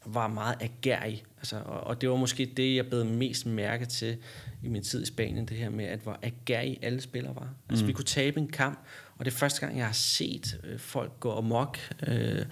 var 0.07 0.29
meget 0.29 0.57
agerig. 0.61 1.25
Altså, 1.45 1.57
og, 1.65 1.81
og 1.81 2.01
det 2.01 2.09
var 2.11 2.17
måske 2.17 2.51
det, 2.57 2.77
jeg 2.77 2.87
blev 2.87 3.05
mest 3.05 3.47
mærke 3.47 3.87
til 3.87 4.17
i 4.63 4.69
min 4.69 4.83
tid 4.83 5.03
i 5.03 5.07
Spanien, 5.07 5.47
det 5.47 5.57
her 5.57 5.71
med, 5.71 5.85
at 5.85 5.99
hvor 5.99 6.19
agerig 6.23 6.79
alle 6.83 7.01
spillere 7.01 7.35
var. 7.35 7.49
Altså, 7.69 7.85
mm. 7.85 7.89
vi 7.89 7.93
kunne 7.93 8.05
tabe 8.05 8.41
en 8.41 8.49
kamp, 8.49 8.79
og 9.17 9.25
det 9.25 9.31
er 9.31 9.37
første 9.37 9.61
gang, 9.61 9.79
jeg 9.79 9.87
har 9.87 9.93
set 9.93 10.61
øh, 10.65 10.79
folk 10.79 11.21
gå 11.21 11.33
amok 11.33 11.79
øh, 12.07 12.45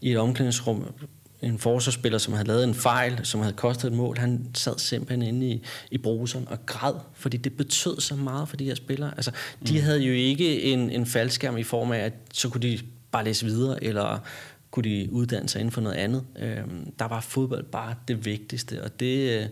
i 0.00 0.12
et 0.12 0.18
omklædningsrum. 0.18 0.94
En 1.42 1.58
forsvarsspiller, 1.58 2.18
som 2.18 2.32
havde 2.32 2.48
lavet 2.48 2.64
en 2.64 2.74
fejl, 2.74 3.20
som 3.22 3.40
havde 3.40 3.54
kostet 3.54 3.90
et 3.90 3.96
mål, 3.96 4.18
han 4.18 4.46
sad 4.54 4.78
simpelthen 4.78 5.22
inde 5.22 5.46
i, 5.46 5.62
i 5.90 5.98
bruseren 5.98 6.48
og 6.48 6.66
græd, 6.66 6.94
fordi 7.14 7.36
det 7.36 7.56
betød 7.56 8.00
så 8.00 8.16
meget 8.16 8.48
for 8.48 8.56
de 8.56 8.64
her 8.64 8.74
spillere. 8.74 9.12
Altså, 9.16 9.30
de 9.66 9.72
mm. 9.72 9.80
havde 9.80 10.00
jo 10.00 10.12
ikke 10.12 10.62
en, 10.62 10.90
en 10.90 11.06
faldskærm 11.06 11.56
i 11.56 11.62
form 11.62 11.92
af, 11.92 11.98
at 11.98 12.12
så 12.32 12.48
kunne 12.48 12.62
de 12.62 12.78
bare 13.10 13.24
læse 13.24 13.46
videre, 13.46 13.84
eller 13.84 14.18
kunne 14.70 14.84
de 14.84 15.08
uddanne 15.12 15.48
sig 15.48 15.60
inden 15.60 15.72
for 15.72 15.80
noget 15.80 15.96
andet. 15.96 16.24
Øh, 16.38 16.64
der 16.98 17.04
var 17.08 17.20
fodbold 17.20 17.64
bare 17.64 17.94
det 18.08 18.24
vigtigste, 18.24 18.82
og 18.82 19.00
det, 19.00 19.40
øh, 19.40 19.48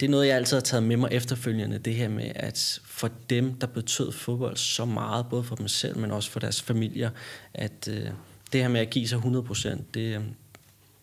det 0.00 0.06
er 0.06 0.10
noget, 0.10 0.26
jeg 0.26 0.36
altid 0.36 0.56
har 0.56 0.62
taget 0.62 0.82
med 0.82 0.96
mig 0.96 1.08
efterfølgende, 1.12 1.78
det 1.78 1.94
her 1.94 2.08
med, 2.08 2.30
at 2.34 2.80
for 2.84 3.10
dem, 3.30 3.54
der 3.54 3.66
betød 3.66 4.12
fodbold 4.12 4.56
så 4.56 4.84
meget, 4.84 5.26
både 5.30 5.44
for 5.44 5.56
dem 5.56 5.68
selv, 5.68 5.98
men 5.98 6.10
også 6.10 6.30
for 6.30 6.40
deres 6.40 6.62
familier, 6.62 7.10
at 7.54 7.88
øh, 7.90 8.10
det 8.52 8.60
her 8.60 8.68
med 8.68 8.80
at 8.80 8.90
give 8.90 9.08
sig 9.08 9.18
100%, 9.18 9.82
det, 9.94 10.16
øh, 10.16 10.20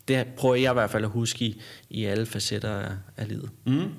det 0.08 0.28
prøver 0.38 0.56
jeg 0.56 0.71
i 0.71 0.73
hvert 0.73 0.89
fald 0.89 1.04
at 1.04 1.10
huske 1.10 1.45
i, 1.45 1.62
i 1.89 2.06
alle 2.06 2.26
facetter 2.26 2.69
af, 2.69 2.91
af 3.17 3.28
livet. 3.28 3.49
Mm. 3.65 3.91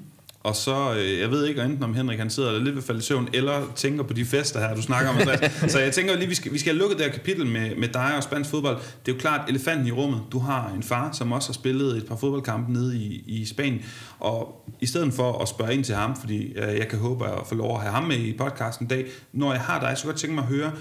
Og 0.44 0.56
så, 0.56 0.94
øh, 0.94 1.18
jeg 1.18 1.30
ved 1.30 1.46
ikke 1.46 1.62
enten 1.62 1.82
om 1.82 1.94
Henrik 1.94 2.18
han 2.18 2.30
sidder 2.30 2.58
lidt 2.58 2.76
ved 2.76 2.82
falde 2.82 2.98
i 2.98 3.02
søvn, 3.02 3.28
eller 3.32 3.72
tænker 3.76 4.04
på 4.04 4.12
de 4.12 4.24
fester 4.24 4.60
her, 4.60 4.74
du 4.74 4.82
snakker 4.82 5.10
om. 5.10 5.16
så 5.68 5.78
jeg 5.78 5.92
tænker 5.92 6.16
lige, 6.16 6.28
vi 6.28 6.34
skal, 6.34 6.52
vi 6.52 6.58
skal 6.58 6.72
have 6.72 6.78
lukket 6.78 6.98
det 6.98 7.06
her 7.06 7.12
kapitel 7.12 7.46
med, 7.46 7.76
med 7.76 7.88
dig 7.88 8.16
og 8.16 8.22
spansk 8.22 8.50
fodbold. 8.50 8.76
Det 8.76 9.12
er 9.12 9.16
jo 9.16 9.20
klart 9.20 9.50
elefanten 9.50 9.86
i 9.86 9.90
rummet. 9.90 10.20
Du 10.32 10.38
har 10.38 10.72
en 10.76 10.82
far, 10.82 11.12
som 11.12 11.32
også 11.32 11.48
har 11.48 11.54
spillet 11.54 11.96
et 11.96 12.06
par 12.06 12.16
fodboldkampe 12.16 12.72
nede 12.72 12.98
i, 12.98 13.24
i 13.26 13.44
Spanien. 13.44 13.82
Og 14.18 14.68
i 14.80 14.86
stedet 14.86 15.12
for 15.12 15.42
at 15.42 15.48
spørge 15.48 15.74
ind 15.74 15.84
til 15.84 15.94
ham, 15.94 16.16
fordi 16.20 16.52
øh, 16.52 16.78
jeg 16.78 16.88
kan 16.88 16.98
håbe 16.98 17.26
at 17.26 17.46
få 17.48 17.54
lov 17.54 17.76
at 17.76 17.82
have 17.82 17.92
ham 17.92 18.04
med 18.04 18.16
i 18.16 18.36
podcasten 18.36 18.84
en 18.84 18.88
dag, 18.88 19.06
når 19.32 19.52
jeg 19.52 19.60
har 19.62 19.80
dig, 19.80 19.98
så 19.98 20.04
godt 20.04 20.16
tænke 20.16 20.34
mig 20.34 20.42
at 20.42 20.48
høre, 20.48 20.72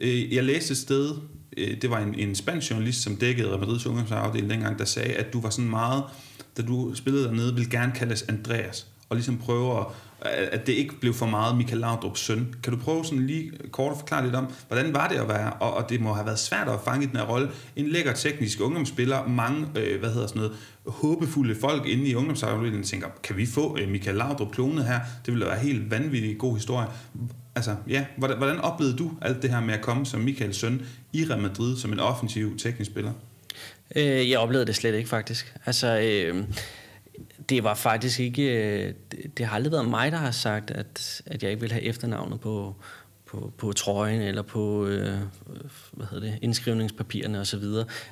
øh, 0.00 0.34
jeg 0.34 0.44
læste 0.44 0.72
et 0.72 0.78
sted, 0.78 1.14
det 1.56 1.90
var 1.90 1.98
en, 1.98 2.14
en 2.14 2.34
spansk 2.34 2.70
journalist, 2.70 3.02
som 3.02 3.16
dækkede 3.16 3.58
Madrids 3.58 3.86
ungdomsafdeling 3.86 4.50
dengang, 4.50 4.78
der 4.78 4.84
sagde, 4.84 5.12
at 5.12 5.32
du 5.32 5.40
var 5.40 5.50
sådan 5.50 5.70
meget, 5.70 6.02
da 6.56 6.62
du 6.62 6.94
spillede 6.94 7.24
dernede, 7.24 7.54
ville 7.54 7.70
gerne 7.70 7.92
kaldes 7.92 8.22
Andreas 8.22 8.86
og 9.10 9.16
ligesom 9.16 9.38
prøve 9.38 9.80
at, 9.80 9.86
at 10.52 10.66
det 10.66 10.72
ikke 10.72 11.00
blev 11.00 11.14
for 11.14 11.26
meget 11.26 11.56
Michael 11.56 11.80
Laudrups 11.80 12.20
søn. 12.20 12.54
Kan 12.62 12.72
du 12.72 12.78
prøve 12.78 13.04
sådan 13.04 13.26
lige 13.26 13.52
kort 13.70 13.92
at 13.92 13.98
forklare 13.98 14.24
lidt 14.24 14.34
om, 14.34 14.46
hvordan 14.68 14.94
var 14.94 15.08
det 15.08 15.16
at 15.16 15.28
være, 15.28 15.52
og, 15.52 15.74
og 15.74 15.90
det 15.90 16.00
må 16.00 16.12
have 16.12 16.26
været 16.26 16.38
svært 16.38 16.68
at 16.68 16.80
fange 16.84 17.04
i 17.04 17.08
den 17.08 17.16
her 17.16 17.26
rolle, 17.26 17.50
en 17.76 17.88
lækker 17.88 18.12
teknisk 18.12 18.60
ungdomsspiller, 18.60 19.28
mange, 19.28 19.66
øh, 19.76 20.00
hvad 20.00 20.12
hedder 20.12 20.26
sådan 20.26 20.42
noget, 20.42 20.56
håbefulde 20.86 21.54
folk 21.54 21.86
inde 21.86 22.06
i 22.06 22.14
ungdomsafdelingen 22.14 22.82
tænker, 22.82 23.08
kan 23.22 23.36
vi 23.36 23.46
få 23.46 23.78
øh, 23.78 23.88
Michael 23.88 24.16
Laudrup 24.16 24.52
klonet 24.52 24.84
her? 24.84 25.00
Det 25.26 25.34
ville 25.34 25.46
være 25.46 25.58
helt 25.58 25.90
vanvittig 25.90 26.38
god 26.38 26.54
historie. 26.54 26.86
Altså, 27.54 27.76
ja, 27.88 28.04
hvordan, 28.16 28.36
hvordan 28.36 28.58
oplevede 28.58 28.96
du 28.96 29.10
alt 29.22 29.42
det 29.42 29.50
her 29.50 29.60
med 29.60 29.74
at 29.74 29.80
komme 29.80 30.06
som 30.06 30.20
Michaels 30.20 30.56
søn 30.56 30.82
i 31.12 31.24
Real 31.30 31.42
Madrid 31.42 31.76
som 31.76 31.92
en 31.92 32.00
offensiv 32.00 32.58
teknisk 32.58 32.90
spiller? 32.90 33.12
Øh, 33.96 34.30
jeg 34.30 34.38
oplevede 34.38 34.66
det 34.66 34.76
slet 34.76 34.94
ikke, 34.94 35.08
faktisk. 35.08 35.54
Altså, 35.66 36.00
øh, 36.00 36.44
det 37.50 37.64
var 37.64 37.74
faktisk 37.74 38.20
ikke... 38.20 38.42
Øh, 38.42 38.94
det, 39.12 39.38
det 39.38 39.46
har 39.46 39.56
aldrig 39.56 39.72
været 39.72 39.88
mig, 39.88 40.12
der 40.12 40.18
har 40.18 40.30
sagt, 40.30 40.70
at, 40.70 41.22
at 41.26 41.42
jeg 41.42 41.50
ikke 41.50 41.60
vil 41.60 41.72
have 41.72 41.84
efternavnet 41.84 42.40
på, 42.40 42.74
på, 43.26 43.52
på 43.58 43.72
trøjen 43.72 44.22
eller 44.22 44.42
på 44.42 44.86
øh, 44.86 45.18
hvad 45.92 46.06
hedder 46.10 46.30
det, 46.30 46.38
indskrivningspapirerne 46.42 47.40
osv. 47.40 47.64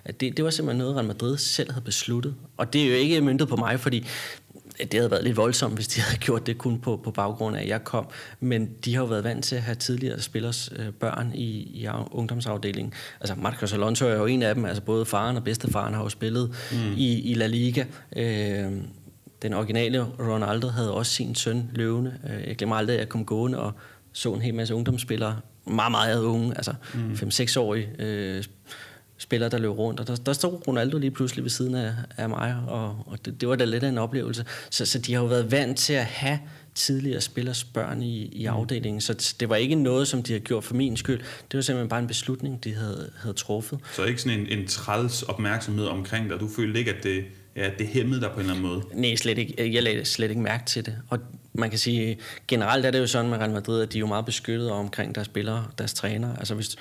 At 0.05 0.20
det, 0.20 0.37
det 0.37 0.44
var 0.44 0.51
simpelthen 0.51 0.79
noget, 0.79 0.96
Real 0.96 1.07
Madrid 1.07 1.37
selv 1.37 1.72
havde 1.72 1.85
besluttet. 1.85 2.35
Og 2.57 2.72
det 2.72 2.83
er 2.83 2.88
jo 2.88 2.94
ikke 2.94 3.20
myndet 3.20 3.48
på 3.48 3.57
mig, 3.57 3.81
fordi 3.81 4.07
det 4.79 4.94
havde 4.94 5.11
været 5.11 5.24
lidt 5.24 5.37
voldsomt, 5.37 5.74
hvis 5.74 5.88
de 5.88 6.01
havde 6.07 6.18
gjort 6.18 6.46
det 6.46 6.59
kun 6.59 6.79
på, 6.79 7.01
på 7.05 7.11
baggrund 7.11 7.57
af, 7.57 7.62
at 7.62 7.68
jeg 7.68 7.85
kom. 7.85 8.07
Men 8.40 8.70
de 8.85 8.94
har 8.94 9.03
jo 9.03 9.07
været 9.07 9.24
vant 9.24 9.44
til 9.44 9.57
at 9.57 9.62
have 9.62 9.74
tidligere 9.74 10.20
spillers 10.20 10.72
øh, 10.77 10.90
børn 10.90 11.33
i, 11.35 11.46
i 11.51 11.88
ungdomsafdelingen. 12.11 12.92
Altså 13.20 13.35
Marcos 13.35 13.72
Alonso 13.72 14.07
er 14.07 14.14
jo 14.14 14.27
en 14.27 14.42
af 14.42 14.55
dem. 14.55 14.64
Altså 14.64 14.83
både 14.83 15.07
faren 15.07 15.37
og 15.37 15.44
bedstefaren 15.44 15.94
har 15.94 16.03
jo 16.03 16.09
spillet 16.09 16.55
mm. 16.72 16.92
i, 16.96 17.20
i 17.20 17.35
La 17.35 17.46
Liga. 17.46 17.85
Øh, 18.16 18.72
den 19.42 19.55
originale 19.55 20.05
Ronaldo 20.05 20.68
havde 20.68 20.94
også 20.94 21.12
sin 21.12 21.35
søn 21.35 21.70
løvende. 21.72 22.14
Øh, 22.31 22.48
jeg 22.48 22.57
glemmer 22.57 22.77
aldrig, 22.77 22.94
at 22.94 23.01
jeg 23.01 23.09
kom 23.09 23.24
gående 23.24 23.59
og 23.59 23.72
så 24.12 24.33
en 24.33 24.42
hel 24.42 24.55
masse 24.55 24.74
ungdomsspillere, 24.74 25.40
meget, 25.66 25.90
meget 25.90 26.22
unge, 26.22 26.57
altså 26.57 26.74
mm. 26.94 27.12
5-6-årige 27.12 27.88
øh, 27.98 28.44
spillere, 29.18 29.51
der 29.51 29.59
løb 29.59 29.70
rundt. 29.70 30.01
Og 30.01 30.07
der, 30.07 30.16
der 30.16 30.33
stod 30.33 30.68
Ronaldo 30.68 30.98
lige 30.98 31.11
pludselig 31.11 31.44
ved 31.44 31.51
siden 31.51 31.74
af, 31.74 31.94
af 32.16 32.29
mig, 32.29 32.57
og, 32.66 33.05
og 33.07 33.24
det, 33.24 33.40
det 33.40 33.48
var 33.48 33.57
da 33.57 33.64
lidt 33.64 33.85
af 33.85 33.88
en 33.88 33.98
oplevelse. 33.98 34.44
Så, 34.70 34.87
så 34.87 34.98
de 34.98 35.14
har 35.14 35.20
jo 35.20 35.27
været 35.27 35.51
vant 35.51 35.79
til 35.79 35.92
at 35.92 36.05
have 36.05 36.38
tidligere 36.74 37.20
spillers 37.20 37.64
børn 37.64 38.03
i, 38.03 38.27
i 38.27 38.48
mm. 38.48 38.55
afdelingen, 38.55 39.01
så 39.01 39.35
det 39.40 39.48
var 39.48 39.57
ikke 39.57 39.74
noget, 39.74 40.09
som 40.09 40.22
de 40.22 40.33
har 40.33 40.40
gjort 40.40 40.64
for 40.64 40.74
min 40.74 40.96
skyld. 40.96 41.18
Det 41.18 41.55
var 41.55 41.61
simpelthen 41.61 41.88
bare 41.88 42.01
en 42.01 42.07
beslutning, 42.07 42.64
de 42.64 42.74
havde, 42.74 43.11
havde 43.16 43.35
truffet. 43.35 43.79
Så 43.92 44.05
ikke 44.05 44.22
sådan 44.22 44.40
en, 44.40 44.59
en 44.59 44.66
træls 44.66 45.22
opmærksomhed 45.22 45.87
omkring 45.87 46.31
dig? 46.31 46.40
Du 46.40 46.48
følte 46.57 46.79
ikke, 46.79 46.94
at 46.94 47.03
det 47.03 47.24
ja, 47.59 47.71
det 47.79 47.87
hæmmede 47.87 48.21
dig 48.21 48.31
på 48.31 48.35
en 48.35 48.40
eller 48.40 48.55
anden 48.55 48.68
måde? 48.68 48.83
Nej, 48.94 49.14
slet 49.14 49.38
ikke. 49.38 49.73
Jeg 49.75 49.83
lagde 49.83 50.05
slet 50.05 50.31
ikke 50.31 50.42
mærke 50.42 50.66
til 50.66 50.87
det. 50.87 50.99
Og 51.09 51.18
man 51.53 51.71
kan 51.71 51.79
sige, 51.79 52.18
generelt 52.49 52.87
er 52.87 52.90
det 52.90 52.99
jo 52.99 53.07
sådan 53.07 53.31
med 53.31 53.38
Real 53.38 53.51
Madrid, 53.51 53.83
at 53.83 53.92
de 53.92 53.99
er 53.99 54.01
jo 54.01 54.07
meget 54.07 54.25
beskyttet 54.25 54.71
omkring 54.71 55.14
deres 55.14 55.27
spillere, 55.27 55.66
deres 55.79 55.94
træner. 55.94 56.37
Altså 56.37 56.55
hvis, 56.55 56.77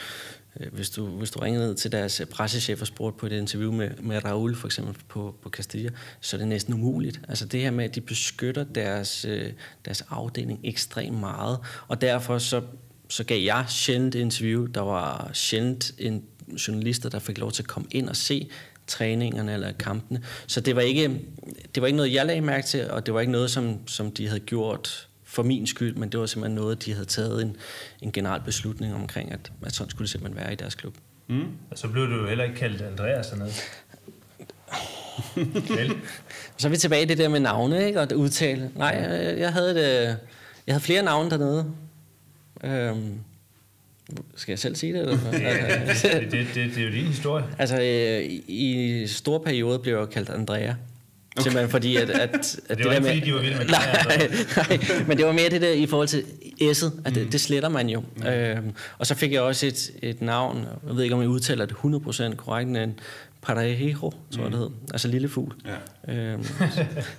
øh, 0.60 0.74
hvis 0.74 0.90
du, 0.90 1.06
hvis 1.06 1.32
du 1.32 1.40
ringede 1.40 1.66
ned 1.66 1.76
til 1.76 1.92
deres 1.92 2.20
øh, 2.20 2.28
pressechef 2.28 2.82
og 2.82 2.88
spurgte 2.88 3.20
på 3.20 3.26
et 3.26 3.32
interview 3.32 3.72
med, 3.72 3.90
med 4.00 4.26
Raul 4.26 4.56
for 4.56 4.68
eksempel 4.68 4.96
på, 5.08 5.36
på 5.44 5.50
Castilla, 5.50 5.90
så 6.22 6.36
er 6.36 6.38
det 6.38 6.48
næsten 6.48 6.74
umuligt. 6.74 7.22
Altså 7.28 7.46
det 7.46 7.62
her 7.62 7.72
med, 7.72 7.86
at 7.86 7.96
de 7.96 8.02
beskytter 8.02 8.64
deres, 8.64 9.26
øh, 9.26 9.52
deres 9.86 10.04
afdeling 10.10 10.60
ekstremt 10.64 11.20
meget, 11.20 11.60
og 11.88 12.02
derfor 12.02 12.38
så, 12.38 12.62
så 13.10 13.24
gav 13.24 13.42
jeg 13.42 13.66
sjældent 13.70 14.16
interview. 14.16 14.66
Der 14.66 14.82
var 14.82 15.30
sjældent 15.34 15.92
en 16.00 16.24
journalister, 16.68 17.10
der 17.10 17.20
fik 17.20 17.38
lov 17.38 17.52
til 17.52 17.64
at 17.64 17.68
komme 17.68 17.88
ind 17.92 18.10
og 18.10 18.16
se 18.16 18.50
træningerne 18.88 19.54
eller 19.54 19.72
kampene. 19.72 20.22
Så 20.48 20.62
det 20.62 20.76
var 20.76 20.82
ikke, 20.82 21.22
det 21.76 21.82
var 21.82 21.88
ikke 21.88 21.98
noget, 21.98 22.14
jeg 22.14 22.26
lagde 22.26 22.42
mærke 22.42 22.68
til, 22.68 22.92
og 22.92 23.06
det 23.06 23.14
var 23.14 23.20
ikke 23.20 23.32
noget, 23.32 23.52
som, 23.52 23.88
som 23.88 24.12
de 24.12 24.28
havde 24.28 24.40
gjort 24.40 25.08
for 25.24 25.44
min 25.44 25.68
skyld, 25.68 25.96
men 25.96 26.10
det 26.10 26.20
var 26.20 26.26
simpelthen 26.26 26.56
noget, 26.56 26.86
de 26.86 26.94
havde 26.94 27.06
taget 27.06 27.42
en, 27.42 27.58
en 28.02 28.12
generel 28.12 28.42
beslutning 28.42 28.96
omkring, 28.96 29.32
at, 29.32 29.52
at 29.66 29.74
sådan 29.74 29.90
skulle 29.90 30.04
det 30.04 30.10
simpelthen 30.10 30.44
være 30.44 30.54
i 30.54 30.56
deres 30.56 30.76
klub. 30.76 30.96
Mm. 31.28 31.48
Og 31.72 31.78
så 31.78 31.88
blev 31.88 32.08
du 32.08 32.16
jo 32.16 32.28
heller 32.28 32.44
ikke 32.44 32.56
kaldt 32.56 32.82
Andreas 32.82 33.32
eller 33.32 33.38
noget. 33.38 33.64
så 36.58 36.68
er 36.68 36.70
vi 36.70 36.78
tilbage 36.78 37.02
i 37.02 37.06
det 37.06 37.18
der 37.18 37.30
med 37.30 37.40
navne 37.40 37.88
ikke? 37.88 38.02
og 38.02 38.08
udtale. 38.16 38.72
Nej, 38.76 38.88
jeg, 38.88 39.40
jeg, 39.40 39.54
havde 39.54 39.76
det, 39.76 40.18
jeg 40.68 40.76
havde 40.76 40.84
flere 40.84 41.04
navne 41.04 41.30
dernede. 41.30 41.72
Øhm, 42.64 43.20
skal 44.36 44.52
jeg 44.52 44.60
selv 44.60 44.76
sige 44.76 44.94
det? 44.94 45.02
Eller? 45.02 45.18
Altså, 45.30 46.08
det, 46.08 46.32
det, 46.32 46.48
det, 46.56 46.76
det 46.76 46.78
er 46.78 46.86
jo 46.86 46.92
din 46.92 47.06
historie. 47.06 47.44
Altså, 47.58 47.76
øh, 47.76 48.40
i 48.48 49.04
store 49.08 49.40
perioder 49.40 49.78
blev 49.78 49.98
jeg 49.98 50.10
kaldt 50.10 50.30
Andrea. 50.30 50.74
Okay. 51.38 51.44
Simpelthen 51.44 51.70
fordi, 51.70 51.96
at... 51.96 52.10
at, 52.10 52.60
at 52.70 52.78
det, 52.78 52.86
var 52.86 52.94
det 52.94 52.96
ikke, 52.96 52.96
der 52.96 53.00
med, 53.00 53.10
fordi 53.10 53.20
de 53.20 53.34
var 53.34 53.42
vilde 53.42 53.58
med 53.58 53.66
nej, 53.78 54.30
nej, 54.70 55.04
men 55.08 55.18
det 55.18 55.26
var 55.26 55.32
mere 55.32 55.50
det 55.50 55.62
der 55.62 55.72
i 55.72 55.86
forhold 55.86 56.08
til 56.08 56.24
S'et, 56.62 56.92
at 57.06 57.16
det, 57.16 57.24
mm. 57.24 57.32
det 57.32 57.42
sletter 57.42 57.70
man 57.70 57.90
jo. 57.90 58.04
Mm. 58.16 58.28
Øhm, 58.28 58.72
og 58.98 59.08
så 59.08 59.16
fik 59.16 59.34
jeg 59.34 59.42
også 59.42 59.66
et, 59.66 59.92
et 60.02 60.22
navn, 60.22 60.66
jeg 60.88 60.96
ved 60.96 61.04
ikke, 61.04 61.16
om 61.16 61.22
jeg 61.22 61.30
udtaler 61.30 61.66
det 61.66 61.76
100% 61.76 62.36
korrekt, 62.36 62.70
men 62.70 63.00
Parejo, 63.48 64.12
tror 64.32 64.44
jeg 64.44 64.52
det 64.52 64.60
hed. 64.60 64.70
Altså 64.92 65.08
lille 65.08 65.30
fugl. 65.30 65.54
Ja. 66.08 66.14
Øhm, 66.14 66.44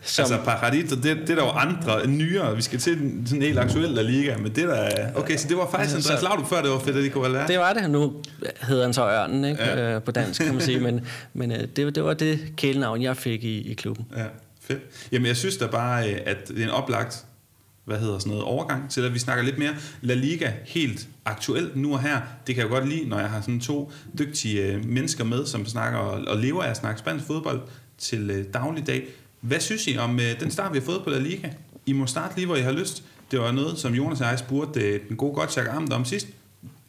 som, 0.03 0.23
altså 0.23 0.39
Pajarito, 0.45 0.97
det, 0.97 1.05
det 1.05 1.31
er 1.31 1.35
der 1.35 1.35
jo 1.35 1.51
andre, 1.51 2.07
nyere. 2.07 2.57
Vi 2.57 2.63
skal 2.63 2.79
til 2.79 2.99
den 2.99 3.27
sådan 3.27 3.43
helt 3.43 3.59
aktuelle 3.59 4.03
Liga, 4.03 4.37
men 4.37 4.47
det 4.47 4.69
der... 4.69 4.91
Okay, 5.15 5.37
så 5.37 5.49
det 5.49 5.57
var 5.57 5.71
faktisk 5.71 5.95
altså, 5.95 6.13
Andreas 6.13 6.23
Laudrup 6.23 6.49
før, 6.49 6.63
det 6.63 6.71
var 6.71 6.79
Federico 6.79 7.21
Valverde. 7.21 7.49
Det 7.49 7.59
var 7.59 7.73
det. 7.73 7.91
Nu 7.91 8.13
hedder 8.63 8.83
han 8.83 8.95
så 8.95 9.11
Ørnen, 9.11 9.45
ikke? 9.45 9.63
Ja. 9.63 9.95
Øh, 9.95 10.03
på 10.03 10.11
dansk, 10.11 10.43
kan 10.43 10.53
man 10.53 10.63
sige. 10.63 10.81
Men, 10.81 11.07
men 11.35 11.53
øh, 11.53 11.59
det, 11.77 11.95
det 11.95 12.05
var 12.05 12.15
det 12.15 12.39
kælenavn, 12.57 13.03
jeg 13.03 13.17
fik 13.17 13.45
i, 13.45 13.71
i 13.71 13.75
klubben. 13.75 14.07
Ja, 14.17 14.25
fedt. 14.61 14.81
Jamen, 15.13 15.27
jeg 15.27 15.37
synes 15.37 15.57
da 15.57 15.67
bare, 15.67 16.13
øh, 16.13 16.21
at 16.27 16.49
det 16.49 16.59
er 16.59 16.65
en 16.65 16.71
oplagt 16.71 17.25
hvad 17.89 17.99
hedder 17.99 18.19
sådan 18.19 18.31
noget, 18.31 18.45
overgang 18.45 18.91
til, 18.91 19.01
at 19.01 19.15
vi 19.15 19.19
snakker 19.19 19.45
lidt 19.45 19.59
mere 19.59 19.75
La 20.01 20.15
Liga 20.15 20.53
helt 20.65 21.09
aktuelt 21.25 21.77
nu 21.77 21.93
og 21.93 22.01
her. 22.01 22.21
Det 22.47 22.55
kan 22.55 22.63
jeg 22.63 22.71
godt 22.71 22.89
lide, 22.89 23.09
når 23.09 23.19
jeg 23.19 23.31
har 23.31 23.41
sådan 23.41 23.61
to 23.61 23.93
dygtige 24.19 24.63
øh, 24.63 24.85
mennesker 24.85 25.25
med, 25.25 25.47
som 25.47 25.67
snakker 25.67 25.99
og, 25.99 26.39
lever 26.39 26.63
af 26.63 26.71
at 26.71 26.77
snakke 26.77 26.99
spansk 26.99 27.27
fodbold 27.27 27.61
til 27.99 28.31
øh, 28.31 28.45
dagligdag. 28.55 29.07
Hvad 29.41 29.61
synes 29.61 29.87
I 29.87 29.97
om 29.97 30.21
øh, 30.21 30.41
den 30.41 30.51
start, 30.51 30.73
vi 30.73 30.79
har 30.79 30.85
fået 30.85 31.01
på 31.05 31.11
La 31.11 31.19
Liga? 31.19 31.49
I 31.87 31.93
må 31.93 32.07
starte 32.07 32.37
lige, 32.37 32.47
hvor 32.47 32.57
I 32.57 32.61
har 32.61 32.73
lyst. 32.73 33.05
Det 33.31 33.41
var 33.41 33.53
noget, 33.53 33.79
som 33.79 33.95
Jonas 33.95 34.21
og 34.21 34.27
jeg 34.27 34.39
spurgte 34.39 34.99
den 35.09 35.17
gode 35.17 35.35
Gottschalk 35.35 35.69
Amt 35.73 35.93
om 35.93 36.05
sidst. 36.05 36.27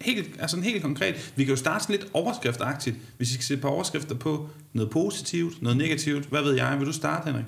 Helt, 0.02 0.30
altså 0.40 0.60
helt 0.60 0.82
konkret. 0.82 1.34
Vi 1.36 1.44
kan 1.44 1.52
jo 1.52 1.58
starte 1.58 1.84
sådan 1.84 1.96
lidt 1.96 2.12
overskriftagtigt, 2.14 2.96
hvis 3.18 3.30
I 3.30 3.34
skal 3.34 3.44
se 3.44 3.54
et 3.54 3.62
par 3.62 3.70
overskrifter 3.70 4.16
på 4.16 4.50
noget 4.74 4.92
positivt, 4.92 5.62
noget 5.62 5.78
negativt. 5.78 6.26
Hvad 6.26 6.42
ved 6.42 6.54
jeg? 6.54 6.76
Vil 6.80 6.88
du 6.88 6.94
starte, 6.94 7.26
Henrik? 7.26 7.46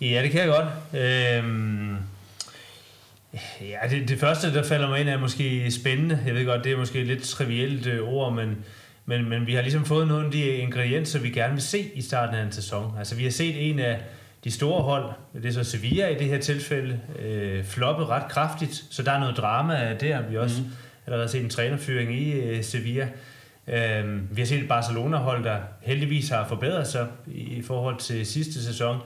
Ja, 0.00 0.22
det 0.22 0.30
kan 0.30 0.40
jeg 0.40 0.48
godt. 0.48 0.68
Øhm, 1.02 1.96
ja, 3.60 3.88
det, 3.90 4.08
det 4.08 4.20
første, 4.20 4.54
der 4.54 4.62
falder 4.62 4.88
mig 4.88 5.00
ind, 5.00 5.08
er 5.08 5.18
måske 5.18 5.70
spændende. 5.70 6.22
Jeg 6.26 6.34
ved 6.34 6.44
godt, 6.46 6.64
det 6.64 6.72
er 6.72 6.76
måske 6.76 7.00
et 7.00 7.06
lidt 7.06 7.22
trivielt 7.22 7.86
øh, 7.86 8.08
ord, 8.08 8.32
men 8.32 8.64
Men, 9.06 9.28
men 9.28 9.46
vi 9.46 9.54
har 9.54 9.62
ligesom 9.62 9.84
fået 9.84 10.08
nogle 10.08 10.26
af 10.26 10.32
de 10.32 10.46
ingredienser, 10.46 11.18
vi 11.20 11.30
gerne 11.30 11.52
vil 11.52 11.62
se 11.62 11.90
i 11.94 12.02
starten 12.02 12.34
af 12.34 12.42
en 12.42 12.52
sæson. 12.52 12.94
Altså 12.98 13.14
vi 13.14 13.24
har 13.24 13.30
set 13.30 13.70
en 13.70 13.78
af 13.78 14.00
de 14.44 14.50
store 14.50 14.82
hold, 14.82 15.04
det 15.34 15.46
er 15.46 15.52
så 15.52 15.64
Sevilla 15.64 16.08
i 16.08 16.14
det 16.14 16.26
her 16.26 16.38
tilfælde, 16.38 17.00
øh, 17.18 17.64
floppe 17.64 18.06
ret 18.06 18.28
kraftigt, 18.30 18.84
så 18.90 19.02
der 19.02 19.12
er 19.12 19.20
noget 19.20 19.36
drama 19.36 19.96
der. 20.00 20.28
Vi 20.28 20.34
har 20.34 20.42
også 20.42 20.62
mm. 20.62 20.68
allerede 21.06 21.28
set 21.28 21.42
en 21.42 21.50
trænerfyring 21.50 22.14
i 22.14 22.32
øh, 22.32 22.64
Sevilla. 22.64 23.08
Øh, 23.68 24.36
vi 24.36 24.40
har 24.40 24.46
set 24.46 24.62
et 24.62 24.68
Barcelona-hold, 24.68 25.44
der 25.44 25.56
heldigvis 25.80 26.28
har 26.28 26.48
forbedret 26.48 26.86
sig 26.86 27.06
i, 27.26 27.40
i 27.40 27.62
forhold 27.62 27.98
til 27.98 28.26
sidste 28.26 28.64
sæson. 28.64 28.96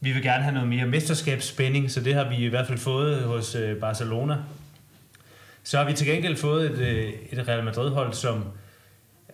Vi 0.00 0.12
vil 0.12 0.22
gerne 0.22 0.42
have 0.42 0.54
noget 0.54 0.68
mere 0.68 0.86
mesterskabsspænding, 0.86 1.90
så 1.90 2.00
det 2.00 2.14
har 2.14 2.28
vi 2.28 2.36
i 2.36 2.48
hvert 2.48 2.66
fald 2.66 2.78
fået 2.78 3.22
hos 3.22 3.54
øh, 3.54 3.76
Barcelona. 3.76 4.36
Så 5.62 5.78
har 5.78 5.84
vi 5.84 5.92
til 5.92 6.06
gengæld 6.06 6.36
fået 6.36 6.70
et, 6.70 6.78
øh, 6.78 7.12
et 7.32 7.48
Real 7.48 7.64
Madrid-hold, 7.64 8.12
som 8.12 8.44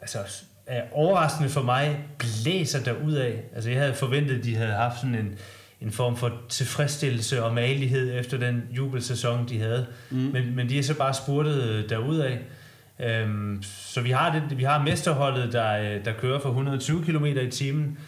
altså, 0.01 0.19
er 0.67 0.83
overraskende 0.93 1.49
for 1.49 1.63
mig 1.63 2.05
blæser 2.19 2.85
der 2.85 2.93
ud 3.05 3.13
af. 3.13 3.43
Altså 3.55 3.71
jeg 3.71 3.81
havde 3.81 3.95
forventet, 3.95 4.39
at 4.39 4.45
de 4.45 4.57
havde 4.57 4.73
haft 4.73 5.01
sådan 5.01 5.15
en, 5.15 5.39
en 5.81 5.93
form 5.93 6.17
for 6.17 6.33
tilfredsstillelse 6.49 7.45
og 7.45 7.55
malighed 7.55 8.21
efter 8.21 8.39
den 8.39 8.63
jubelsæson, 8.71 9.49
de 9.49 9.59
havde. 9.59 9.87
Mm. 10.11 10.17
Men, 10.17 10.57
men 10.57 10.69
de 10.69 10.79
er 10.79 10.83
så 10.83 10.95
bare 10.95 11.15
spurtet 11.15 11.87
derud 11.91 12.19
af. 12.19 12.39
Øhm, 13.01 13.63
så 13.63 14.01
vi 14.01 14.11
har, 14.11 14.33
det, 14.33 14.59
vi 14.59 14.65
har 14.65 14.83
mesterholdet, 14.83 15.53
der, 15.53 15.99
der 15.99 16.13
kører 16.13 16.41
for 16.41 16.49
120 16.49 17.05
km 17.05 17.25
i 17.25 17.51
timen. 17.51 17.99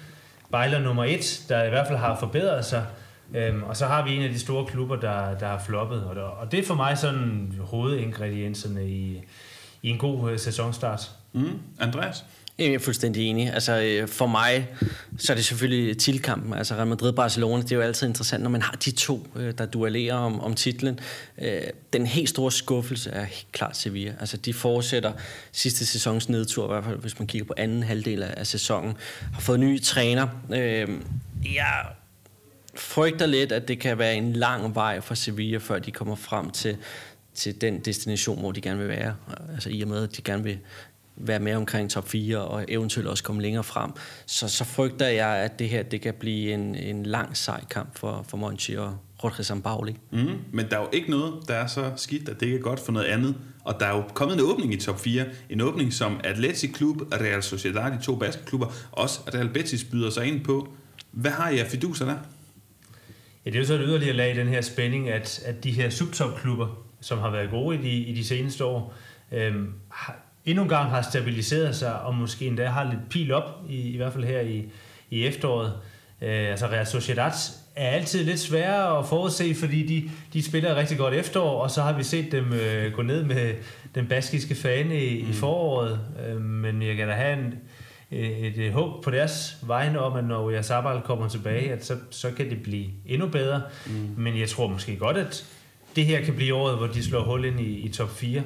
Bejler 0.50 0.78
nummer 0.78 1.04
et, 1.04 1.44
der 1.48 1.64
i 1.64 1.68
hvert 1.68 1.86
fald 1.86 1.98
har 1.98 2.16
forbedret 2.16 2.64
sig. 2.64 2.86
Øhm, 3.34 3.62
og 3.62 3.76
så 3.76 3.86
har 3.86 4.04
vi 4.04 4.16
en 4.16 4.22
af 4.22 4.28
de 4.28 4.38
store 4.38 4.66
klubber, 4.66 4.96
der, 4.96 5.38
der 5.38 5.46
har 5.46 5.58
floppet. 5.58 6.04
Og, 6.04 6.16
der, 6.16 6.22
og 6.22 6.52
det 6.52 6.60
er 6.60 6.66
for 6.66 6.74
mig 6.74 6.98
sådan 6.98 7.54
hovedingredienserne 7.60 8.88
i, 8.88 9.22
i 9.82 9.88
en 9.90 9.98
god 9.98 10.30
øh, 10.30 10.38
sæsonstart. 10.38 11.10
Mm. 11.32 11.58
Andreas? 11.80 12.24
Jeg 12.58 12.66
er 12.66 12.78
fuldstændig 12.78 13.26
enig. 13.26 13.52
Altså, 13.52 13.80
øh, 13.80 14.08
for 14.08 14.26
mig, 14.26 14.68
så 15.18 15.32
er 15.32 15.34
det 15.36 15.44
selvfølgelig 15.44 15.98
titelkampen. 15.98 16.54
Altså 16.54 16.74
Real 16.74 16.86
Madrid-Barcelona, 16.86 17.62
det 17.62 17.72
er 17.72 17.76
jo 17.76 17.82
altid 17.82 18.08
interessant, 18.08 18.42
når 18.42 18.50
man 18.50 18.62
har 18.62 18.72
de 18.72 18.90
to, 18.90 19.26
øh, 19.36 19.54
der 19.58 19.66
duellerer 19.66 20.14
om, 20.14 20.40
om 20.40 20.54
titlen. 20.54 21.00
Øh, 21.38 21.62
den 21.92 22.06
helt 22.06 22.28
store 22.28 22.52
skuffelse 22.52 23.10
er 23.10 23.24
helt 23.24 23.52
klart 23.52 23.76
Sevilla. 23.76 24.14
Altså, 24.20 24.36
de 24.36 24.54
fortsætter 24.54 25.12
sidste 25.52 25.86
sæsons 25.86 26.28
nedtur, 26.28 26.64
i 26.64 26.68
hvert 26.72 26.84
fald 26.84 26.98
hvis 26.98 27.18
man 27.18 27.26
kigger 27.28 27.46
på 27.46 27.54
anden 27.56 27.82
halvdel 27.82 28.22
af 28.22 28.46
sæsonen. 28.46 28.96
Har 29.34 29.40
fået 29.40 29.60
nye 29.60 29.78
træner. 29.78 30.28
Jeg 31.54 31.84
frygter 32.74 33.26
lidt, 33.26 33.52
at 33.52 33.68
det 33.68 33.80
kan 33.80 33.98
være 33.98 34.14
en 34.14 34.32
lang 34.32 34.74
vej 34.74 35.00
for 35.00 35.14
Sevilla, 35.14 35.58
før 35.58 35.78
de 35.78 35.90
kommer 35.90 36.14
frem 36.14 36.50
til, 36.50 36.76
til 37.34 37.60
den 37.60 37.80
destination, 37.80 38.40
hvor 38.40 38.52
de 38.52 38.60
gerne 38.60 38.78
vil 38.78 38.88
være. 38.88 39.14
Altså 39.54 39.70
i 39.70 39.82
og 39.82 39.88
med, 39.88 40.02
at 40.02 40.16
de 40.16 40.22
gerne 40.22 40.44
vil 40.44 40.58
være 41.20 41.40
med 41.40 41.54
omkring 41.54 41.90
top 41.90 42.08
4 42.08 42.38
og 42.38 42.64
eventuelt 42.68 43.08
også 43.08 43.24
komme 43.24 43.42
længere 43.42 43.64
frem, 43.64 43.90
så, 44.26 44.48
så 44.48 44.64
frygter 44.64 45.08
jeg, 45.08 45.28
at 45.28 45.58
det 45.58 45.68
her 45.68 45.82
det 45.82 46.00
kan 46.00 46.14
blive 46.14 46.52
en, 46.52 46.74
en 46.74 47.06
lang 47.06 47.36
sej 47.36 47.64
kamp 47.70 47.98
for, 47.98 48.24
for 48.28 48.36
Monchi 48.36 48.76
og 48.76 48.96
Jorge 49.24 49.44
Sampaoli. 49.44 49.96
Mm, 50.10 50.38
men 50.52 50.66
der 50.70 50.76
er 50.76 50.80
jo 50.80 50.88
ikke 50.92 51.10
noget, 51.10 51.34
der 51.48 51.54
er 51.54 51.66
så 51.66 51.92
skidt, 51.96 52.28
at 52.28 52.40
det 52.40 52.46
ikke 52.46 52.58
er 52.58 52.62
godt 52.62 52.80
for 52.80 52.92
noget 52.92 53.06
andet. 53.06 53.34
Og 53.64 53.80
der 53.80 53.86
er 53.86 53.96
jo 53.96 54.02
kommet 54.14 54.34
en 54.34 54.40
åbning 54.44 54.74
i 54.74 54.76
top 54.76 55.00
4. 55.00 55.24
En 55.50 55.60
åbning, 55.60 55.92
som 55.92 56.20
Athletic 56.24 56.76
Club 56.76 57.00
og 57.00 57.20
Real 57.20 57.42
Sociedad, 57.42 57.90
de 57.90 58.02
to 58.02 58.16
basketklubber, 58.16 58.66
også 58.92 59.20
Real 59.34 59.48
Betis 59.48 59.84
byder 59.84 60.10
sig 60.10 60.26
ind 60.26 60.44
på. 60.44 60.68
Hvad 61.10 61.30
har 61.30 61.50
I 61.50 61.58
af 61.58 61.66
fiduser 61.66 62.04
der? 62.04 62.16
Ja, 63.44 63.50
det 63.50 63.56
er 63.56 63.60
jo 63.60 63.66
så 63.66 63.74
et 63.74 63.80
yderligere 63.84 64.16
lag 64.16 64.34
i 64.34 64.38
den 64.38 64.48
her 64.48 64.60
spænding, 64.60 65.08
at, 65.08 65.42
at 65.44 65.64
de 65.64 65.70
her 65.70 65.90
subtopklubber, 65.90 66.84
som 67.00 67.18
har 67.18 67.30
været 67.30 67.50
gode 67.50 67.76
i 67.76 67.82
de, 67.82 67.90
i 67.90 68.14
de 68.14 68.24
seneste 68.24 68.64
år, 68.64 68.94
øhm, 69.32 69.72
har, 69.88 70.16
endnu 70.46 70.62
en 70.62 70.68
gang 70.68 70.90
har 70.90 71.02
stabiliseret 71.02 71.76
sig, 71.76 72.00
og 72.00 72.14
måske 72.14 72.46
endda 72.46 72.66
har 72.66 72.84
lidt 72.84 73.08
pil 73.10 73.32
op, 73.32 73.60
i, 73.68 73.80
i 73.80 73.96
hvert 73.96 74.12
fald 74.12 74.24
her 74.24 74.40
i, 74.40 74.64
i 75.10 75.26
efteråret. 75.26 75.72
Øh, 76.22 76.50
altså 76.50 76.66
Real 76.66 76.86
Sociedad 76.86 77.32
er 77.76 77.90
altid 77.90 78.24
lidt 78.24 78.40
sværere 78.40 78.98
at 78.98 79.06
forudse, 79.06 79.54
fordi 79.54 79.86
de, 79.86 80.10
de 80.32 80.42
spiller 80.42 80.76
rigtig 80.76 80.98
godt 80.98 81.14
efterår, 81.14 81.62
og 81.62 81.70
så 81.70 81.82
har 81.82 81.92
vi 81.92 82.02
set 82.02 82.32
dem 82.32 82.52
øh, 82.52 82.92
gå 82.92 83.02
ned 83.02 83.24
med 83.24 83.54
den 83.94 84.06
baskiske 84.06 84.54
fane 84.54 85.04
i, 85.04 85.22
mm. 85.22 85.30
i 85.30 85.32
foråret. 85.32 86.00
Øh, 86.26 86.40
men 86.40 86.82
jeg 86.82 86.96
kan 86.96 87.08
da 87.08 87.14
have 87.14 87.38
en, 87.38 87.54
et, 88.10 88.58
et 88.58 88.72
håb 88.72 89.04
på 89.04 89.10
deres 89.10 89.56
vegne 89.62 90.00
om, 90.00 90.16
at 90.16 90.24
når 90.24 90.50
Jasabal 90.50 91.00
kommer 91.00 91.28
tilbage, 91.28 91.72
at 91.72 91.84
så, 91.84 91.96
så 92.10 92.30
kan 92.30 92.50
det 92.50 92.62
blive 92.62 92.86
endnu 93.06 93.28
bedre. 93.28 93.62
Mm. 93.86 93.92
Men 94.16 94.38
jeg 94.38 94.48
tror 94.48 94.68
måske 94.68 94.96
godt, 94.96 95.16
at 95.16 95.44
det 95.96 96.06
her 96.06 96.24
kan 96.24 96.34
blive 96.34 96.54
året, 96.54 96.76
hvor 96.76 96.86
de 96.86 97.04
slår 97.04 97.22
hul 97.22 97.44
ind 97.44 97.60
i, 97.60 97.78
i 97.78 97.88
top 97.88 98.10
4. 98.10 98.42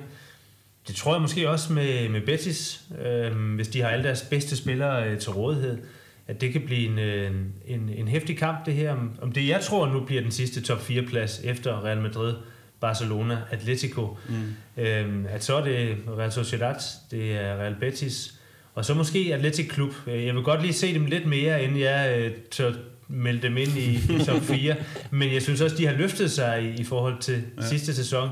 Det 0.88 0.97
tror 0.97 1.14
jeg 1.14 1.23
måske 1.23 1.51
også 1.51 1.73
med, 1.73 2.09
med 2.09 2.21
Betis, 2.21 2.81
øh, 3.05 3.55
hvis 3.55 3.68
de 3.68 3.81
har 3.81 3.88
alle 3.88 4.05
deres 4.05 4.23
bedste 4.23 4.57
spillere 4.57 5.09
øh, 5.09 5.18
til 5.18 5.31
rådighed, 5.31 5.79
at 6.27 6.40
det 6.40 6.53
kan 6.53 6.62
blive 6.66 6.87
en, 6.87 6.99
øh, 6.99 7.31
en, 7.66 7.88
en 7.97 8.09
hæftig 8.09 8.38
kamp, 8.38 8.66
det 8.66 8.75
her. 8.75 8.97
Om 9.23 9.33
det, 9.33 9.49
jeg 9.49 9.61
tror 9.61 9.87
nu 9.87 10.01
bliver 10.01 10.23
den 10.23 10.31
sidste 10.31 10.61
top 10.62 10.79
4-plads 10.79 11.40
efter 11.45 11.85
Real 11.85 12.01
Madrid, 12.01 12.35
Barcelona, 12.81 13.38
Atletico. 13.51 14.16
Mm. 14.29 14.83
Øh, 14.83 15.25
at 15.29 15.45
så 15.45 15.57
er 15.57 15.64
det 15.64 15.97
Real 16.18 16.33
Sociedad, 16.33 16.75
det 17.11 17.33
er 17.33 17.57
Real 17.57 17.77
Betis, 17.81 18.35
og 18.75 18.85
så 18.85 18.95
måske 18.95 19.31
Atletic 19.35 19.68
Klub. 19.68 19.90
Øh, 20.07 20.27
jeg 20.27 20.35
vil 20.35 20.42
godt 20.42 20.62
lige 20.62 20.73
se 20.73 20.95
dem 20.95 21.07
lidt 21.07 21.27
mere, 21.27 21.64
inden 21.64 21.81
jeg 21.81 22.18
øh, 22.18 22.33
tør 22.51 22.73
melde 23.09 23.42
dem 23.42 23.57
ind 23.57 23.77
i, 23.77 23.95
i 23.95 24.25
top 24.27 24.42
4. 24.42 24.77
Men 25.11 25.33
jeg 25.33 25.42
synes 25.42 25.61
også, 25.61 25.77
de 25.77 25.87
har 25.87 25.95
løftet 25.95 26.31
sig 26.31 26.62
i, 26.62 26.81
i 26.81 26.85
forhold 26.85 27.18
til 27.21 27.42
ja. 27.61 27.68
sidste 27.68 27.95
sæson. 27.95 28.29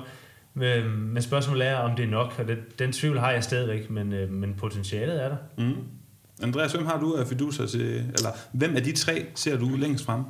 Men, 0.54 1.12
men 1.12 1.22
spørgsmålet 1.22 1.66
er, 1.66 1.76
om 1.76 1.96
det 1.96 2.04
er 2.04 2.08
nok, 2.08 2.34
og 2.38 2.48
det, 2.48 2.58
den 2.78 2.92
tvivl 2.92 3.18
har 3.18 3.30
jeg 3.30 3.44
stadigvæk, 3.44 3.90
men, 3.90 4.12
øh, 4.12 4.30
men 4.30 4.54
potentialet 4.54 5.22
er 5.24 5.28
der. 5.28 5.36
Mm. 5.58 5.74
Andreas, 6.42 6.72
hvem 6.72 6.86
har 6.86 7.00
du 7.00 7.14
af 7.14 7.26
fiduser 7.26 7.66
til, 7.66 8.04
eller 8.14 8.30
hvem 8.52 8.76
af 8.76 8.82
de 8.82 8.92
tre 8.92 9.26
ser 9.34 9.58
du 9.58 9.68
længst 9.76 10.04
frem? 10.04 10.22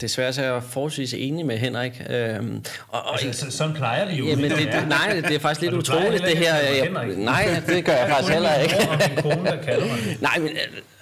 Desværre 0.00 0.32
så 0.32 0.42
er 0.42 0.52
jeg 0.52 0.62
forholdsvis 0.62 1.14
enig 1.14 1.46
med 1.46 1.58
Henrik. 1.58 2.02
Øhm, 2.10 2.64
og, 2.88 3.02
og, 3.06 3.22
altså, 3.24 3.50
sådan 3.50 3.74
plejer 3.74 4.10
vi 4.10 4.16
jo. 4.16 4.26
Jamen, 4.26 4.50
det, 4.50 4.58
det, 4.58 4.88
nej, 4.88 5.22
det 5.28 5.34
er 5.34 5.38
faktisk 5.38 5.60
lidt 5.60 5.74
utroligt, 5.74 6.22
det 6.22 6.36
her. 6.36 6.54
Jeg, 6.54 7.14
nej, 7.16 7.62
det 7.66 7.84
gør 7.84 7.92
jeg 7.92 8.08
faktisk 8.10 8.32
heller 8.32 8.54
ikke. 8.54 8.74
nej, 10.20 10.38
men 10.38 10.50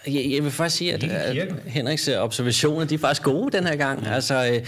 jeg, 0.07 0.33
jeg 0.35 0.45
vil 0.45 0.51
faktisk 0.51 0.77
sige, 0.77 0.95
at, 0.95 1.05
at 1.05 1.53
Henriks 1.67 2.09
observationer, 2.09 2.85
de 2.85 2.95
er 2.95 2.99
faktisk 2.99 3.23
gode 3.23 3.57
den 3.57 3.67
her 3.67 3.77
gang. 3.77 4.07
Altså, 4.07 4.47
øh, 4.53 4.67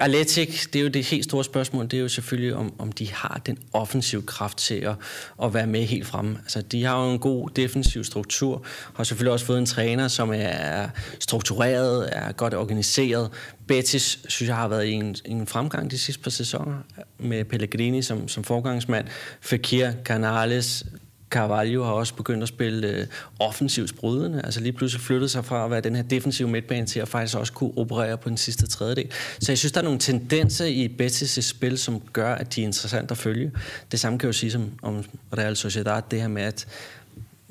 Atletic, 0.00 0.66
det 0.72 0.78
er 0.78 0.82
jo 0.82 0.88
det 0.88 1.04
helt 1.04 1.24
store 1.24 1.44
spørgsmål, 1.44 1.84
det 1.84 1.94
er 1.96 2.00
jo 2.00 2.08
selvfølgelig, 2.08 2.54
om, 2.54 2.74
om 2.78 2.92
de 2.92 3.12
har 3.12 3.40
den 3.46 3.58
offensive 3.72 4.22
kraft 4.22 4.58
til 4.58 4.74
at, 4.74 4.94
at 5.42 5.54
være 5.54 5.66
med 5.66 5.84
helt 5.84 6.06
fremme. 6.06 6.38
Altså, 6.38 6.62
de 6.62 6.84
har 6.84 7.04
jo 7.04 7.12
en 7.12 7.18
god 7.18 7.50
defensiv 7.56 8.04
struktur, 8.04 8.62
har 8.94 9.04
selvfølgelig 9.04 9.32
også 9.32 9.46
fået 9.46 9.58
en 9.58 9.66
træner, 9.66 10.08
som 10.08 10.32
er 10.34 10.88
struktureret, 11.20 12.08
er 12.12 12.32
godt 12.32 12.54
organiseret. 12.54 13.30
Betis, 13.66 14.18
synes 14.28 14.48
jeg, 14.48 14.56
har 14.56 14.68
været 14.68 14.84
i 14.84 14.92
en, 14.92 15.16
en 15.24 15.46
fremgang 15.46 15.90
de 15.90 15.98
sidste 15.98 16.22
par 16.22 16.30
sæsoner, 16.30 16.74
med 17.18 17.44
Pellegrini 17.44 18.02
som, 18.02 18.28
som 18.28 18.44
forgangsmand, 18.44 19.06
Fekir, 19.40 19.90
Canales, 20.04 20.84
Carvalho 21.30 21.84
har 21.84 21.92
også 21.92 22.14
begyndt 22.14 22.42
at 22.42 22.48
spille 22.48 22.88
øh, 22.88 23.06
offensivt 23.38 23.88
sprudende, 23.88 24.42
altså 24.44 24.60
lige 24.60 24.72
pludselig 24.72 25.02
flyttet 25.04 25.30
sig 25.30 25.44
fra 25.44 25.64
at 25.64 25.70
være 25.70 25.80
den 25.80 25.96
her 25.96 26.02
defensive 26.02 26.48
midtbane 26.48 26.86
til 26.86 27.00
at 27.00 27.08
faktisk 27.08 27.36
også 27.36 27.52
kunne 27.52 27.72
operere 27.76 28.18
på 28.18 28.28
den 28.28 28.36
sidste 28.36 28.66
tredjedel. 28.66 29.10
Så 29.40 29.52
jeg 29.52 29.58
synes, 29.58 29.72
der 29.72 29.80
er 29.80 29.84
nogle 29.84 29.98
tendenser 29.98 30.64
i 30.64 30.96
Betis' 31.00 31.40
spil, 31.40 31.78
som 31.78 32.00
gør, 32.12 32.34
at 32.34 32.54
de 32.54 32.60
er 32.60 32.66
interessant 32.66 33.10
at 33.10 33.18
følge. 33.18 33.52
Det 33.92 34.00
samme 34.00 34.18
kan 34.18 34.26
jo 34.26 34.32
sige 34.32 34.52
som 34.52 34.70
om 34.82 35.04
Real 35.38 35.56
Sociedad, 35.56 36.02
det 36.10 36.20
her 36.20 36.28
med, 36.28 36.42
at 36.42 36.66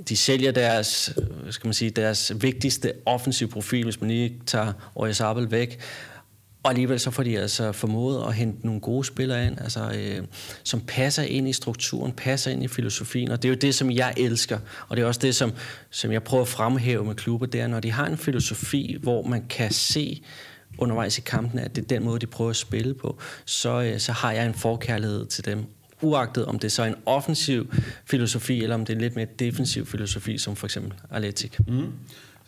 de 0.10 0.18
sælger 0.18 0.52
deres, 0.52 1.14
øh, 1.18 1.52
skal 1.54 1.68
man 1.68 1.74
sige, 1.74 1.92
deres 1.92 2.32
vigtigste 2.42 2.94
offensiv 3.06 3.50
profil, 3.50 3.84
hvis 3.84 4.02
man 4.02 4.10
lige 4.10 4.34
tager 4.46 4.74
Oyarzabal 4.96 5.52
væk, 5.52 5.80
og 6.68 6.72
alligevel 6.72 7.00
så 7.00 7.12
får 7.12 7.24
de 7.24 7.40
altså 7.40 7.72
formået 7.72 8.24
at 8.28 8.34
hente 8.34 8.66
nogle 8.66 8.82
gode 8.82 9.06
spillere 9.06 9.48
ind, 9.48 9.62
altså, 9.62 9.92
øh, 9.96 10.28
som 10.64 10.82
passer 10.82 11.24
ind 11.24 11.50
i 11.50 11.54
strukturen, 11.54 12.12
passer 12.12 12.52
ind 12.52 12.64
i 12.64 12.68
filosofien, 12.68 13.32
og 13.32 13.42
det 13.42 13.48
er 13.48 13.50
jo 13.50 13.58
det, 13.62 13.76
som 13.76 13.92
jeg 13.92 14.14
elsker. 14.18 14.60
Og 14.88 14.98
det 14.98 15.04
er 15.04 15.08
også 15.08 15.20
det, 15.20 15.36
som, 15.36 15.52
som 15.90 16.12
jeg 16.12 16.24
prøver 16.24 16.42
at 16.42 16.48
fremhæve 16.48 17.06
med 17.06 17.16
klubber, 17.16 17.46
det 17.46 17.62
er, 17.62 17.68
når 17.68 17.80
de 17.80 17.92
har 17.92 18.06
en 18.06 18.18
filosofi, 18.18 18.98
hvor 19.02 19.24
man 19.24 19.46
kan 19.50 19.72
se 19.72 20.24
undervejs 20.78 21.18
i 21.18 21.22
kampen, 21.22 21.60
at 21.60 21.76
det 21.76 21.82
er 21.82 21.88
den 21.88 22.04
måde, 22.04 22.20
de 22.20 22.28
prøver 22.28 22.50
at 22.50 22.56
spille 22.56 22.94
på, 22.94 23.18
så, 23.46 23.82
øh, 23.82 24.00
så 24.00 24.12
har 24.12 24.32
jeg 24.32 24.46
en 24.46 24.54
forkærlighed 24.54 25.26
til 25.26 25.46
dem. 25.46 25.66
Uagtet 26.02 26.46
om 26.46 26.60
det 26.60 26.72
så 26.72 26.84
er 26.84 26.88
en 26.88 26.96
offensiv 27.06 27.74
filosofi, 28.06 28.64
eller 28.64 28.76
om 28.76 28.86
det 28.86 28.94
er 28.94 28.98
en 28.98 29.02
lidt 29.02 29.16
mere 29.16 29.28
defensiv 29.40 29.86
filosofi, 29.86 30.38
som 30.38 30.56
for 30.56 30.68
eksempel 30.68 30.94
Atletic. 31.12 31.52
Mm. 31.68 31.92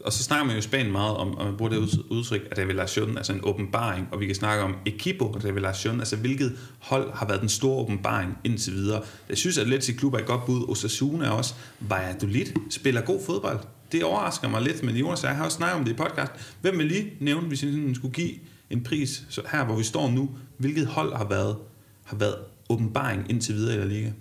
Og 0.05 0.13
så 0.13 0.23
snakker 0.23 0.45
man 0.45 0.55
jo 0.55 0.59
i 0.59 0.61
Spanien 0.61 0.91
meget 0.91 1.17
om, 1.17 1.37
og 1.37 1.45
man 1.45 1.57
bruger 1.57 1.71
det 1.71 1.77
udtryk, 2.09 2.47
at 2.51 2.57
revelation, 2.57 3.17
altså 3.17 3.33
en 3.33 3.39
åbenbaring, 3.43 4.07
og 4.11 4.19
vi 4.19 4.25
kan 4.25 4.35
snakke 4.35 4.63
om 4.63 4.75
equipo 4.85 5.25
revelation, 5.25 5.99
altså 5.99 6.15
hvilket 6.15 6.57
hold 6.79 7.13
har 7.13 7.27
været 7.27 7.41
den 7.41 7.49
store 7.49 7.81
åbenbaring 7.83 8.37
indtil 8.43 8.73
videre. 8.73 9.03
Jeg 9.29 9.37
synes, 9.37 9.57
at 9.57 9.63
Atletico 9.63 9.99
Klub 9.99 10.13
er 10.13 10.17
et 10.17 10.25
godt 10.25 10.45
bud. 10.45 10.69
Osasuna 10.69 11.29
også. 11.29 11.53
Valladolid 11.79 12.45
spiller 12.69 13.01
god 13.01 13.19
fodbold. 13.25 13.59
Det 13.91 14.03
overrasker 14.03 14.49
mig 14.49 14.61
lidt, 14.61 14.83
men 14.83 14.95
Jonas, 14.95 15.23
jeg 15.23 15.35
har 15.35 15.45
også 15.45 15.57
snakket 15.57 15.79
om 15.79 15.85
det 15.85 15.91
i 15.91 15.95
podcast. 15.95 16.31
Hvem 16.61 16.77
vil 16.77 16.85
lige 16.85 17.13
nævne, 17.19 17.47
hvis 17.47 17.63
jeg 17.63 17.71
skulle 17.93 18.13
give 18.13 18.33
en 18.69 18.83
pris, 18.83 19.23
så 19.29 19.41
her 19.51 19.65
hvor 19.65 19.75
vi 19.75 19.83
står 19.83 20.11
nu, 20.11 20.29
hvilket 20.57 20.87
hold 20.87 21.15
har 21.15 21.27
været, 21.27 21.55
har 22.03 22.17
været 22.17 22.35
åbenbaring 22.69 23.25
indtil 23.29 23.55
videre 23.55 23.75
i 23.75 23.77
La 23.77 23.85
Liga? 23.85 24.11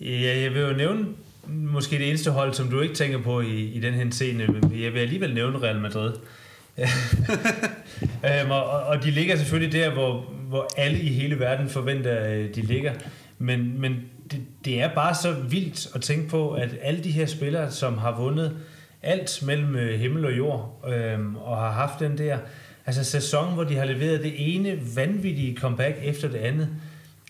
Ja, 0.00 0.40
jeg 0.40 0.54
vil 0.54 0.60
jo 0.60 0.72
nævne 0.72 1.06
måske 1.48 1.98
det 1.98 2.08
eneste 2.08 2.30
hold, 2.30 2.54
som 2.54 2.68
du 2.68 2.80
ikke 2.80 2.94
tænker 2.94 3.22
på 3.22 3.40
i, 3.40 3.64
i 3.64 3.80
den 3.80 3.94
her 3.94 4.10
scene, 4.10 4.46
men 4.46 4.82
jeg 4.82 4.92
vil 4.92 5.00
alligevel 5.00 5.34
nævne 5.34 5.58
Real 5.58 5.80
Madrid. 5.80 6.12
øhm, 8.28 8.50
og, 8.50 8.64
og 8.64 9.04
de 9.04 9.10
ligger 9.10 9.36
selvfølgelig 9.36 9.72
der, 9.72 9.90
hvor, 9.90 10.20
hvor 10.48 10.68
alle 10.76 10.98
i 10.98 11.08
hele 11.08 11.38
verden 11.38 11.68
forventer, 11.68 12.14
at 12.14 12.56
de 12.56 12.62
ligger. 12.62 12.92
Men, 13.38 13.80
men 13.80 13.96
det, 14.30 14.40
det 14.64 14.80
er 14.80 14.94
bare 14.94 15.14
så 15.14 15.32
vildt 15.32 15.94
at 15.94 16.02
tænke 16.02 16.28
på, 16.28 16.52
at 16.52 16.68
alle 16.82 17.04
de 17.04 17.10
her 17.10 17.26
spillere, 17.26 17.70
som 17.70 17.98
har 17.98 18.16
vundet 18.16 18.56
alt 19.02 19.42
mellem 19.42 19.76
øh, 19.76 20.00
himmel 20.00 20.24
og 20.24 20.36
jord, 20.36 20.84
øhm, 20.88 21.36
og 21.36 21.56
har 21.56 21.70
haft 21.70 22.00
den 22.00 22.18
der 22.18 22.38
altså 22.86 23.04
sæson, 23.04 23.54
hvor 23.54 23.64
de 23.64 23.76
har 23.76 23.84
leveret 23.84 24.22
det 24.22 24.34
ene 24.54 24.78
vanvittige 24.96 25.56
comeback 25.56 25.96
efter 26.02 26.28
det 26.28 26.38
andet, 26.38 26.68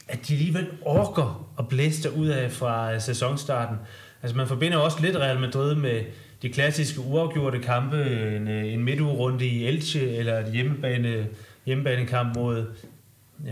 at 0.08 0.28
de 0.28 0.32
alligevel 0.32 0.66
orker 0.82 1.48
at 1.58 1.68
blæse 1.68 2.12
ud 2.12 2.26
af 2.26 2.52
fra 2.52 2.94
øh, 2.94 3.00
sæsonstarten. 3.00 3.76
Altså 4.22 4.36
man 4.36 4.46
forbinder 4.46 4.78
også 4.78 4.98
lidt 5.02 5.16
Real 5.16 5.40
Madrid 5.40 5.74
med 5.74 6.00
de 6.42 6.48
klassiske 6.48 7.00
uafgjorte 7.00 7.58
kampe, 7.58 7.96
en, 8.36 8.48
øh, 8.48 8.72
en 8.72 8.84
midtugerunde 8.84 9.46
i 9.46 9.66
Elche, 9.66 10.16
eller 10.16 10.38
et 10.38 10.52
hjemmebane, 10.52 11.26
hjemmebanekamp 11.66 12.36
mod 12.36 12.64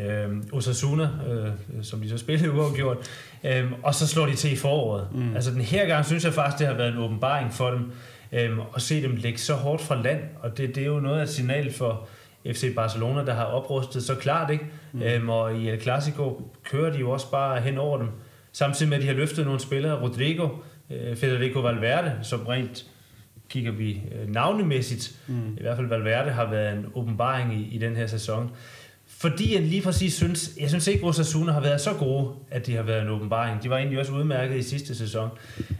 øh, 0.05 0.29
Osasuna, 0.53 1.09
øh, 1.29 1.51
som 1.83 2.01
de 2.01 2.09
så 2.09 2.19
spillede 2.19 2.53
uafgjort, 2.53 2.97
øh, 3.45 3.73
og 3.83 3.95
så 3.95 4.07
slår 4.07 4.27
de 4.27 4.35
til 4.35 4.53
i 4.53 4.57
foråret. 4.57 5.09
Mm. 5.13 5.35
Altså 5.35 5.51
den 5.51 5.61
her 5.61 5.87
gang 5.87 6.05
synes 6.05 6.25
jeg 6.25 6.33
faktisk, 6.33 6.59
det 6.59 6.67
har 6.67 6.75
været 6.75 6.93
en 6.93 6.99
åbenbaring 6.99 7.53
for 7.53 7.71
dem, 7.71 7.93
øh, 8.33 8.59
at 8.77 8.83
se 8.83 9.03
dem 9.03 9.17
lægge 9.17 9.39
så 9.39 9.55
hårdt 9.55 9.83
fra 9.83 10.03
land, 10.03 10.21
og 10.43 10.59
det, 10.59 10.75
det 10.75 10.83
er 10.83 10.87
jo 10.87 11.01
noget 11.01 11.19
af 11.19 11.23
et 11.23 11.29
signal 11.29 11.73
for 11.73 12.09
FC 12.47 12.75
Barcelona, 12.75 13.25
der 13.25 13.35
har 13.35 13.45
oprustet 13.45 14.03
så 14.05 14.15
klart, 14.15 14.51
ikke? 14.51 14.67
Mm. 14.93 15.03
Øhm, 15.03 15.29
og 15.29 15.55
i 15.55 15.69
El 15.69 15.81
Clasico 15.81 16.43
kører 16.71 16.93
de 16.93 16.99
jo 16.99 17.11
også 17.11 17.31
bare 17.31 17.61
hen 17.61 17.79
over 17.79 17.99
dem. 17.99 18.09
Samtidig 18.55 18.89
med, 18.89 18.97
at 18.97 19.03
de 19.03 19.07
har 19.07 19.15
løftet 19.15 19.45
nogle 19.45 19.61
spillere, 19.61 20.01
Rodrigo, 20.01 20.49
øh, 20.91 21.17
Federico 21.17 21.61
Valverde, 21.61 22.13
som 22.23 22.47
rent 22.47 22.87
kigger 23.49 23.73
vi 23.73 23.91
øh, 23.93 24.29
navnemæssigt, 24.29 25.17
mm. 25.27 25.57
i 25.59 25.61
hvert 25.61 25.77
fald 25.77 25.89
Valverde 25.89 26.31
har 26.31 26.51
været 26.51 26.79
en 26.79 26.87
åbenbaring 26.95 27.55
i, 27.55 27.75
i 27.75 27.79
den 27.79 27.97
her 27.97 28.07
sæson. 28.07 28.51
Fordi 29.07 29.55
jeg 29.55 29.63
lige 29.63 29.83
præcis 29.83 30.15
synes, 30.15 30.51
jeg 30.61 30.69
synes 30.69 30.87
ikke, 30.87 31.05
Osasuna 31.05 31.53
har 31.53 31.61
været 31.61 31.81
så 31.81 31.93
gode, 31.93 32.33
at 32.51 32.67
de 32.67 32.77
har 32.77 32.83
været 32.83 33.03
en 33.03 33.09
åbenbaring. 33.09 33.63
De 33.63 33.71
var 33.71 33.77
egentlig 33.77 34.01
også 34.01 34.13
udmærket 34.13 34.57
i 34.57 34.63
sidste 34.63 34.95
sæson. 34.95 35.29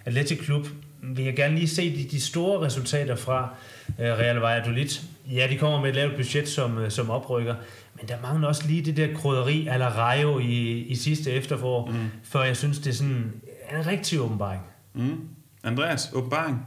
Atletic 0.05 0.39
Klub 0.39 0.67
vil 1.03 1.25
jeg 1.25 1.37
gerne 1.37 1.55
lige 1.55 1.69
se 1.69 1.97
de, 1.97 2.05
de 2.11 2.21
store 2.21 2.67
resultater 2.67 3.17
fra 3.17 3.55
uh, 3.89 4.05
Real 4.05 4.37
Valladolid. 4.37 4.89
Ja, 5.33 5.47
de 5.51 5.57
kommer 5.57 5.81
med 5.81 5.89
et 5.89 5.95
lavt 5.95 6.17
budget 6.17 6.49
som, 6.49 6.91
som 6.91 7.11
oprykker, 7.11 7.55
men 7.97 8.09
der 8.09 8.15
mangler 8.23 8.49
også 8.49 8.67
lige 8.67 8.85
det 8.85 8.97
der 8.97 9.15
krydderi 9.15 9.69
eller 9.69 9.87
Rayo 9.87 10.39
i, 10.39 10.79
i 10.79 10.95
sidste 10.95 11.31
efterfor, 11.31 11.87
mm. 11.87 11.95
før 12.23 12.43
jeg 12.43 12.57
synes, 12.57 12.79
det 12.79 12.91
er 12.91 12.95
sådan 12.95 13.33
en 13.73 13.87
rigtig 13.87 14.21
åbenbaring. 14.21 14.63
Mm. 14.95 15.21
Andreas, 15.65 16.11
åbenbaring? 16.13 16.67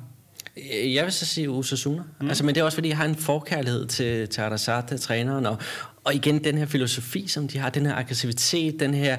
Jeg 0.93 1.03
vil 1.03 1.13
så 1.13 1.25
sige 1.25 1.49
Osasuna. 1.49 2.03
Mm. 2.21 2.27
Altså, 2.27 2.45
men 2.45 2.55
det 2.55 2.61
er 2.61 2.65
også, 2.65 2.75
fordi 2.75 2.89
jeg 2.89 2.97
har 2.97 3.05
en 3.05 3.15
forkærlighed 3.15 3.85
til, 3.85 4.27
til 4.27 4.41
Arasate, 4.41 4.97
træneren, 4.97 5.45
og, 5.45 5.57
og 6.03 6.15
igen 6.15 6.43
den 6.43 6.57
her 6.57 6.65
filosofi, 6.65 7.27
som 7.27 7.47
de 7.47 7.57
har, 7.57 7.69
den 7.69 7.85
her 7.85 7.95
aggressivitet, 7.95 8.79
den 8.79 8.93
her, 8.93 9.17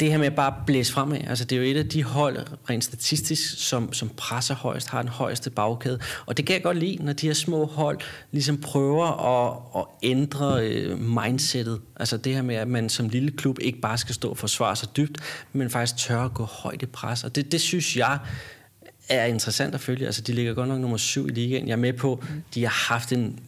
det 0.00 0.10
her 0.10 0.18
med 0.18 0.26
at 0.26 0.34
bare 0.34 0.54
blæse 0.66 0.92
fremad. 0.92 1.18
Altså, 1.28 1.44
det 1.44 1.56
er 1.56 1.60
jo 1.62 1.70
et 1.70 1.76
af 1.76 1.88
de 1.88 2.04
hold, 2.04 2.38
rent 2.70 2.84
statistisk, 2.84 3.68
som, 3.68 3.92
som 3.92 4.08
presser 4.08 4.54
højst, 4.54 4.88
har 4.88 5.02
den 5.02 5.08
højeste 5.08 5.50
bagkæde. 5.50 5.98
Og 6.26 6.36
det 6.36 6.46
kan 6.46 6.54
jeg 6.54 6.62
godt 6.62 6.76
lide, 6.76 7.04
når 7.04 7.12
de 7.12 7.26
her 7.26 7.34
små 7.34 7.66
hold 7.66 7.98
ligesom 8.32 8.60
prøver 8.60 9.06
at, 9.06 9.58
at 9.76 10.10
ændre 10.10 10.66
øh, 10.66 10.98
mindsetet. 10.98 11.80
Altså 11.96 12.16
det 12.16 12.34
her 12.34 12.42
med, 12.42 12.54
at 12.54 12.68
man 12.68 12.88
som 12.88 13.08
lille 13.08 13.30
klub 13.30 13.58
ikke 13.60 13.80
bare 13.80 13.98
skal 13.98 14.14
stå 14.14 14.30
og 14.30 14.38
forsvare 14.38 14.76
sig 14.76 14.88
dybt, 14.96 15.18
men 15.52 15.70
faktisk 15.70 15.96
tør 15.96 16.20
at 16.20 16.34
gå 16.34 16.44
højt 16.44 16.82
i 16.82 16.86
pres. 16.86 17.24
Og 17.24 17.34
det, 17.34 17.52
det 17.52 17.60
synes 17.60 17.96
jeg 17.96 18.18
er 19.08 19.24
interessant 19.24 19.74
at 19.74 19.80
følge. 19.80 20.06
Altså, 20.06 20.22
de 20.22 20.32
ligger 20.32 20.54
godt 20.54 20.68
nok 20.68 20.80
nummer 20.80 20.96
syv 20.96 21.28
i 21.28 21.30
ligaen. 21.30 21.66
Jeg 21.66 21.72
er 21.72 21.76
med 21.76 21.92
på, 21.92 22.24
de 22.54 22.62
har 22.62 22.92
haft 22.92 23.12
en, 23.12 23.38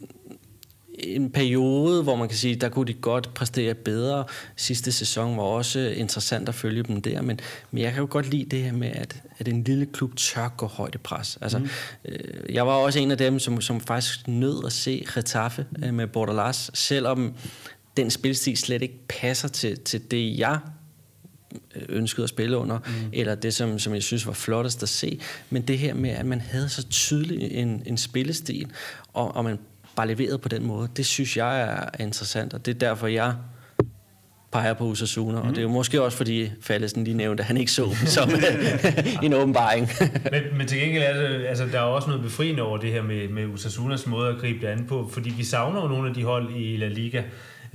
en 0.99 1.29
periode, 1.29 2.03
hvor 2.03 2.15
man 2.15 2.27
kan 2.27 2.37
sige, 2.37 2.55
der 2.55 2.69
kunne 2.69 2.87
de 2.87 2.93
godt 2.93 3.33
præstere 3.33 3.73
bedre. 3.73 4.25
Sidste 4.55 4.91
sæson 4.91 5.37
var 5.37 5.43
også 5.43 5.79
interessant 5.79 6.49
at 6.49 6.55
følge 6.55 6.83
dem 6.83 7.01
der, 7.01 7.21
men, 7.21 7.39
men 7.71 7.83
jeg 7.83 7.93
kan 7.93 8.01
jo 8.01 8.07
godt 8.09 8.29
lide 8.29 8.45
det 8.45 8.63
her 8.63 8.71
med, 8.71 8.87
at, 8.87 9.21
at 9.39 9.47
en 9.47 9.63
lille 9.63 9.85
klub 9.85 10.15
tør 10.15 10.47
gå 10.57 10.67
højde 10.67 10.97
pres. 10.97 11.37
Altså, 11.41 11.57
mm. 11.57 11.69
øh, 12.05 12.55
jeg 12.55 12.67
var 12.67 12.73
også 12.73 12.99
en 12.99 13.11
af 13.11 13.17
dem, 13.17 13.39
som, 13.39 13.61
som 13.61 13.81
faktisk 13.81 14.27
nød 14.27 14.65
at 14.65 14.73
se 14.73 15.05
Retaffe 15.17 15.65
øh, 15.85 15.93
med 15.93 16.07
Bordalas, 16.07 16.71
selvom 16.73 17.33
den 17.97 18.11
spilstil 18.11 18.57
slet 18.57 18.81
ikke 18.81 18.99
passer 19.07 19.47
til, 19.47 19.79
til 19.79 20.11
det, 20.11 20.37
jeg 20.37 20.59
ønskede 21.89 22.23
at 22.23 22.29
spille 22.29 22.57
under, 22.57 22.79
mm. 22.79 23.09
eller 23.13 23.35
det, 23.35 23.53
som, 23.53 23.79
som 23.79 23.93
jeg 23.93 24.03
synes 24.03 24.27
var 24.27 24.33
flottest 24.33 24.83
at 24.83 24.89
se. 24.89 25.19
Men 25.49 25.61
det 25.61 25.77
her 25.77 25.93
med, 25.93 26.09
at 26.09 26.25
man 26.25 26.41
havde 26.41 26.69
så 26.69 26.87
tydelig 26.87 27.51
en, 27.51 27.83
en 27.85 27.97
spillestil, 27.97 28.67
og, 29.13 29.35
og 29.35 29.43
man 29.43 29.59
bare 29.95 30.07
leverede 30.07 30.37
på 30.37 30.49
den 30.49 30.65
måde, 30.65 30.89
det 30.97 31.05
synes 31.05 31.37
jeg 31.37 31.61
er 31.61 32.03
interessant, 32.03 32.53
og 32.53 32.65
det 32.65 32.75
er 32.75 32.79
derfor, 32.79 33.07
jeg 33.07 33.33
peger 34.51 34.73
på 34.73 34.83
Usasuna, 34.83 35.41
mm. 35.41 35.47
og 35.47 35.49
det 35.49 35.57
er 35.57 35.61
jo 35.61 35.69
måske 35.69 36.01
også 36.01 36.17
fordi 36.17 36.51
Fallesen 36.61 37.03
lige 37.03 37.17
nævnte, 37.17 37.41
at 37.41 37.47
han 37.47 37.57
ikke 37.57 37.71
så 37.71 37.95
som 38.05 38.29
en 39.23 39.33
åbenbaring. 39.33 39.89
men, 40.31 40.57
men 40.57 40.67
til 40.67 40.79
gengæld 40.79 41.03
er 41.03 41.13
det, 41.13 41.45
altså, 41.45 41.65
der 41.71 41.79
er 41.79 41.83
også 41.83 42.07
noget 42.07 42.23
befriende 42.23 42.63
over 42.63 42.77
det 42.77 42.91
her 42.91 43.03
med, 43.03 43.27
med 43.27 43.45
Usasunas 43.45 44.07
måde 44.07 44.29
at 44.29 44.37
gribe 44.37 44.59
det 44.61 44.67
an 44.67 44.85
på, 44.89 45.09
fordi 45.13 45.29
vi 45.29 45.43
savner 45.43 45.81
jo 45.81 45.87
nogle 45.87 46.09
af 46.09 46.15
de 46.15 46.23
hold 46.23 46.55
i 46.55 46.77
La 46.77 46.87
Liga, 46.87 47.23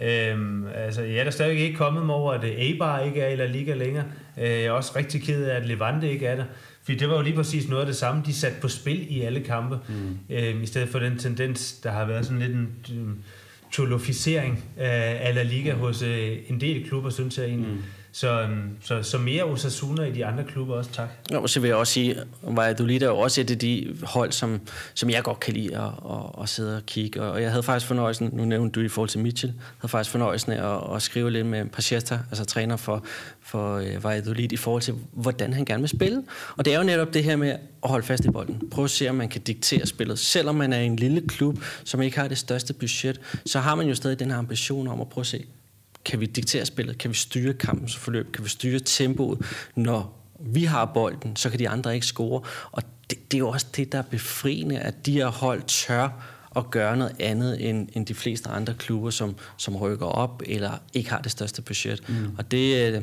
Øhm, 0.03 0.67
altså, 0.75 1.03
jeg 1.03 1.17
er 1.17 1.25
der 1.25 1.31
stadig 1.31 1.59
ikke 1.59 1.77
kommet 1.77 2.07
mig 2.07 2.15
over, 2.15 2.33
at 2.33 2.45
Eibar 2.45 3.01
ikke 3.01 3.21
er 3.21 3.29
i 3.29 3.37
La 3.37 3.47
Liga 3.47 3.75
længere. 3.75 4.05
Øh, 4.39 4.51
jeg 4.51 4.65
er 4.65 4.71
også 4.71 4.93
rigtig 4.97 5.23
ked 5.23 5.45
af, 5.45 5.57
at 5.57 5.67
Levante 5.67 6.11
ikke 6.11 6.27
er 6.27 6.37
der. 6.37 6.45
Fordi 6.85 6.99
det 6.99 7.09
var 7.09 7.17
jo 7.17 7.23
lige 7.23 7.37
præcis 7.37 7.69
noget 7.69 7.81
af 7.81 7.87
det 7.87 7.97
samme, 7.97 8.23
de 8.27 8.35
satte 8.35 8.61
på 8.61 8.69
spil 8.69 9.07
i 9.17 9.21
alle 9.21 9.41
kampe. 9.41 9.79
Mm. 9.89 10.19
Øhm, 10.31 10.63
I 10.63 10.67
stedet 10.67 10.89
for 10.89 10.99
den 10.99 11.19
tendens, 11.19 11.73
der 11.73 11.91
har 11.91 12.05
været 12.05 12.25
sådan 12.25 12.39
lidt 12.39 12.53
en 12.53 13.25
toloficering 13.73 14.65
af 14.77 15.35
La 15.35 15.43
Liga 15.43 15.73
hos 15.73 16.03
øh, 16.03 16.39
en 16.49 16.61
del 16.61 16.89
klubber, 16.89 17.11
synes 17.11 17.39
jeg 17.39 17.47
egentlig. 17.47 17.73
Mm. 17.73 17.83
Så, 18.13 18.41
øhm, 18.41 18.77
så, 18.83 19.03
så 19.03 19.19
mere 19.19 19.45
Osasuna 19.45 20.05
i 20.05 20.13
de 20.13 20.27
andre 20.27 20.45
klubber 20.45 20.75
også, 20.75 20.91
tak. 20.93 21.09
Jo, 21.33 21.47
så 21.47 21.61
vil 21.61 21.69
jeg 21.69 21.77
også 21.77 21.93
sige, 21.93 22.17
Valladolid 22.43 23.03
er 23.03 23.07
jo 23.07 23.19
også 23.19 23.41
et 23.41 23.51
af 23.51 23.59
de 23.59 23.97
hold, 24.03 24.33
som, 24.33 24.61
som 24.95 25.11
jeg 25.11 25.23
godt 25.23 25.41
kan 25.41 25.55
lide 25.55 25.77
at, 25.77 25.85
at, 25.85 26.43
at 26.43 26.49
sidde 26.49 26.77
og 26.77 26.87
kigge. 26.87 27.23
Og 27.23 27.43
jeg 27.43 27.51
havde 27.51 27.63
faktisk 27.63 27.87
fornøjelsen, 27.87 28.31
nu 28.33 28.45
nævnte 28.45 28.81
du 28.81 28.85
i 28.85 28.89
forhold 28.89 29.09
til 29.09 29.21
Mitchell, 29.21 29.53
havde 29.79 29.91
faktisk 29.91 30.11
fornøjelsen 30.11 30.53
af 30.53 30.75
at, 30.75 30.97
at 30.97 31.03
skrive 31.03 31.31
lidt 31.31 31.47
med 31.47 31.65
Pacheta, 31.65 32.19
altså 32.31 32.45
træner 32.45 32.77
for, 32.77 33.05
for 33.41 33.77
øh, 33.77 33.97
uh, 33.97 34.05
Valladolid, 34.05 34.53
i 34.53 34.57
forhold 34.57 34.83
til, 34.83 34.95
hvordan 35.13 35.53
han 35.53 35.65
gerne 35.65 35.83
vil 35.83 35.89
spille. 35.89 36.23
Og 36.57 36.65
det 36.65 36.75
er 36.75 36.79
jo 36.79 36.85
netop 36.85 37.15
det 37.15 37.25
her 37.25 37.37
med 37.37 37.51
at 37.83 37.91
holde 37.91 38.07
fast 38.07 38.25
i 38.25 38.31
bolden. 38.31 38.63
Prøv 38.71 38.85
at 38.85 38.91
se, 38.91 39.09
om 39.09 39.15
man 39.15 39.29
kan 39.29 39.41
diktere 39.41 39.87
spillet. 39.87 40.19
Selvom 40.19 40.55
man 40.55 40.73
er 40.73 40.81
en 40.81 40.97
lille 40.97 41.21
klub, 41.29 41.59
som 41.85 42.03
ikke 42.03 42.19
har 42.19 42.29
det 42.29 42.39
største 42.39 42.75
budget, 42.75 43.21
så 43.47 43.61
har 43.61 43.75
man 43.75 43.87
jo 43.87 43.95
stadig 43.95 44.19
den 44.19 44.31
her 44.31 44.39
ambition 44.39 44.89
om 44.89 45.01
at 45.01 45.09
prøve 45.09 45.23
at 45.23 45.27
se, 45.27 45.45
kan 46.05 46.21
vi 46.21 46.27
diktere 46.27 46.67
spillet? 46.67 46.99
Kan 46.99 47.11
vi 47.11 47.17
styre 47.17 47.53
kampens 47.53 47.97
forløb? 47.97 48.33
Kan 48.33 48.45
vi 48.45 48.49
styre 48.49 48.79
tempoet? 48.79 49.39
Når 49.77 50.21
vi 50.41 50.65
har 50.65 50.85
bolden, 50.85 51.37
så 51.37 51.51
kan 51.51 51.59
de 51.59 51.69
andre 51.69 51.95
ikke 51.95 52.07
score. 52.07 52.43
Og 52.73 52.83
det, 53.11 53.31
det 53.31 53.37
er 53.37 53.39
jo 53.39 53.49
også 53.49 53.67
det, 53.77 53.93
der 53.93 53.99
er 53.99 54.03
befriende, 54.03 54.79
at 54.79 55.07
de 55.07 55.13
her 55.13 55.27
hold 55.27 55.63
tør 55.67 56.09
at 56.57 56.71
gøre 56.71 56.97
noget 56.97 57.17
andet 57.21 57.69
end, 57.69 57.89
end 57.93 58.07
de 58.07 58.15
fleste 58.15 58.49
andre 58.49 58.75
klubber, 58.75 59.11
som, 59.11 59.37
som 59.57 59.77
rykker 59.77 60.07
op 60.07 60.43
eller 60.47 60.71
ikke 60.93 61.11
har 61.11 61.21
det 61.21 61.33
største 61.33 61.63
budget. 61.63 62.09
Mm. 62.09 62.15
Og 62.39 62.51
det, 62.51 62.95
øh, 62.95 63.03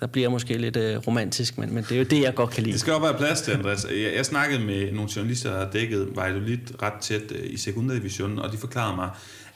der 0.00 0.06
bliver 0.06 0.28
måske 0.28 0.58
lidt 0.58 0.76
øh, 0.76 0.96
romantisk, 0.96 1.58
men, 1.58 1.74
men 1.74 1.84
det 1.84 1.92
er 1.92 1.98
jo 1.98 2.04
det, 2.04 2.22
jeg 2.22 2.34
godt 2.34 2.50
kan 2.50 2.62
lide. 2.62 2.72
Det 2.72 2.80
skal 2.80 2.92
også 2.92 3.06
være 3.06 3.18
plads 3.18 3.40
til, 3.40 3.52
Andreas. 3.52 3.86
Jeg, 3.90 4.12
jeg 4.16 4.26
snakkede 4.26 4.64
med 4.64 4.92
nogle 4.92 5.10
journalister, 5.16 5.50
der 5.50 5.64
har 5.64 5.70
dækket 5.70 6.08
Valladolid 6.16 6.82
ret 6.82 7.00
tæt 7.00 7.22
øh, 7.30 7.52
i 7.52 7.56
sekundærdivisionen, 7.56 8.38
og 8.38 8.52
de 8.52 8.56
forklarede 8.56 8.96
mig, 8.96 9.10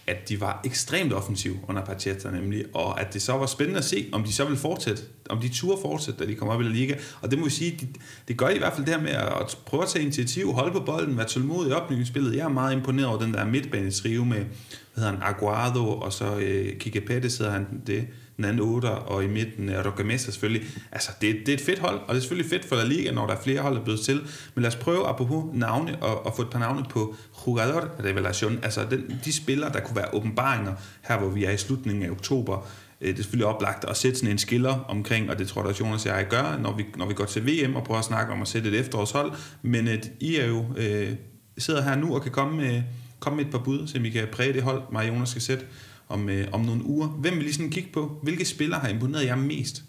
at 0.06 0.28
de 0.28 0.40
var 0.40 0.60
ekstremt 0.64 1.12
offensive 1.12 1.54
under 1.68 1.84
Pacheta 1.84 2.30
nemlig, 2.30 2.64
og 2.74 3.00
at 3.00 3.14
det 3.14 3.22
så 3.22 3.32
var 3.32 3.46
spændende 3.46 3.78
at 3.78 3.84
se, 3.84 4.08
om 4.12 4.24
de 4.24 4.32
så 4.32 4.44
vil 4.44 4.56
fortsætte, 4.56 5.02
om 5.30 5.38
de 5.40 5.48
turde 5.48 5.80
fortsætte, 5.82 6.24
da 6.24 6.30
de 6.30 6.34
kom 6.34 6.48
op 6.48 6.60
i 6.60 6.64
La 6.64 6.70
Liga. 6.70 6.94
Og 7.20 7.30
det 7.30 7.38
må 7.38 7.44
vi 7.44 7.50
sige, 7.50 7.78
de, 7.80 7.86
det 8.28 8.36
gør 8.36 8.48
de 8.48 8.54
i 8.54 8.58
hvert 8.58 8.72
fald 8.72 8.86
det 8.86 8.94
her 8.94 9.02
med 9.02 9.10
at 9.10 9.58
prøve 9.66 9.82
at 9.82 9.88
tage 9.88 10.02
initiativ, 10.02 10.52
holde 10.52 10.72
på 10.72 10.80
bolden, 10.80 11.16
være 11.16 11.26
tålmodig 11.26 11.70
i 11.70 11.74
opbygningsspillet. 11.74 12.36
Jeg 12.36 12.44
er 12.44 12.48
meget 12.48 12.76
imponeret 12.76 13.08
over 13.08 13.18
den 13.18 13.34
der 13.34 13.44
midtbanetrive 13.44 14.26
med, 14.26 14.36
hvad 14.36 15.04
hedder 15.04 15.10
han, 15.10 15.22
Aguado, 15.22 15.98
og 15.98 16.12
så 16.12 16.36
øh, 16.36 16.78
Kike 16.78 17.00
Pettis 17.00 17.38
hedder 17.38 17.52
han 17.52 17.66
det, 17.86 18.06
den 18.36 18.44
anden 18.44 18.60
8, 18.60 18.90
og 18.90 19.24
i 19.24 19.26
midten 19.26 19.68
er 19.68 19.86
Rogamesa 19.86 20.30
selvfølgelig. 20.30 20.68
Altså, 20.92 21.10
det, 21.20 21.36
det 21.46 21.48
er 21.48 21.54
et 21.54 21.60
fedt 21.60 21.78
hold, 21.78 21.98
og 21.98 22.08
det 22.08 22.16
er 22.16 22.20
selvfølgelig 22.20 22.50
fedt 22.50 22.64
for 22.64 22.76
La 22.76 22.84
Liga, 22.84 23.10
når 23.12 23.26
der 23.26 23.34
er 23.34 23.40
flere 23.40 23.60
hold, 23.60 23.76
der 23.76 23.84
blevet 23.84 24.00
til. 24.00 24.20
Men 24.54 24.62
lad 24.62 24.70
os 24.70 24.76
prøve, 24.76 25.06
apropos 25.06 25.44
navne, 25.54 26.02
og, 26.02 26.26
og 26.26 26.36
få 26.36 26.42
et 26.42 26.50
par 26.50 26.58
navne 26.58 26.84
på 26.90 27.14
jugador 27.46 27.88
revelation, 28.04 28.58
altså 28.62 28.86
den, 28.90 29.20
de 29.24 29.32
spillere, 29.32 29.72
der 29.72 29.80
kunne 29.80 29.96
være 29.96 30.14
åbenbaringer, 30.14 30.74
her 31.08 31.18
hvor 31.18 31.28
vi 31.28 31.44
er 31.44 31.50
i 31.50 31.56
slutningen 31.56 32.04
af 32.04 32.10
oktober, 32.10 32.66
øh, 33.00 33.08
det 33.08 33.18
er 33.18 33.22
selvfølgelig 33.22 33.46
oplagt 33.46 33.84
at 33.84 33.96
sætte 33.96 34.18
sådan 34.18 34.30
en 34.30 34.38
skiller 34.38 34.84
omkring, 34.88 35.30
og 35.30 35.38
det 35.38 35.48
tror 35.48 35.62
jeg 35.62 35.68
også 35.68 35.84
Jonas 35.84 36.06
og 36.06 36.16
jeg 36.16 36.26
gør, 36.28 36.58
når 36.58 36.76
vi, 36.76 36.84
når 36.96 37.06
vi 37.06 37.14
går 37.14 37.24
til 37.24 37.46
VM 37.46 37.76
og 37.76 37.84
prøver 37.84 37.98
at 37.98 38.04
snakke 38.04 38.32
om 38.32 38.42
at 38.42 38.48
sætte 38.48 38.68
et 38.68 38.80
efterårshold. 38.80 39.32
Men 39.62 39.88
at 39.88 40.10
I 40.20 40.36
er 40.36 40.46
jo 40.46 40.64
øh, 40.76 41.12
sidder 41.58 41.82
her 41.82 41.96
nu 41.96 42.14
og 42.14 42.22
kan 42.22 42.32
komme 42.32 42.56
med, 42.56 42.82
komme 43.20 43.36
med 43.36 43.44
et 43.44 43.50
par 43.50 43.58
bud, 43.58 43.86
så 43.86 43.98
vi 43.98 44.10
kan 44.10 44.28
præge 44.32 44.52
det 44.52 44.62
hold, 44.62 44.82
mig 44.92 45.02
og 45.02 45.08
Jonas 45.08 45.28
skal 45.28 45.42
sætte 45.42 45.64
om, 46.08 46.28
øh, 46.28 46.48
om 46.52 46.60
nogle 46.60 46.84
uger. 46.84 47.06
Hvem 47.06 47.34
vil 47.34 47.42
lige 47.42 47.54
sådan 47.54 47.70
kigge 47.70 47.90
på? 47.92 48.18
Hvilke 48.22 48.44
spillere 48.44 48.80
har 48.80 48.88
imponeret 48.88 49.26
jer 49.26 49.36
mest? 49.36 49.82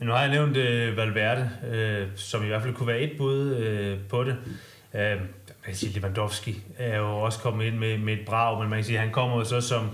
Nu 0.00 0.12
har 0.12 0.20
jeg 0.20 0.30
nævnt 0.30 0.56
øh, 0.56 0.96
Valverde, 0.96 1.50
øh, 1.72 2.06
som 2.16 2.44
i 2.44 2.46
hvert 2.46 2.62
fald 2.62 2.74
kunne 2.74 2.86
være 2.86 3.00
et 3.00 3.12
bud 3.18 3.56
øh, 3.56 3.98
på 4.08 4.24
det. 4.24 4.36
Øh, 4.94 5.00
man 5.00 5.66
kan 5.66 5.74
sige, 5.74 5.92
Lewandowski 5.92 6.62
er 6.78 6.98
jo 6.98 7.18
også 7.18 7.38
kommet 7.38 7.66
ind 7.66 7.76
med, 7.76 7.98
med 7.98 8.12
et 8.12 8.26
brag, 8.26 8.60
men 8.60 8.70
man 8.70 8.78
kan 8.78 8.84
sige, 8.84 8.98
at 8.98 9.04
han 9.04 9.12
kommer 9.12 9.36
jo 9.38 9.44
så 9.44 9.60
som, 9.60 9.88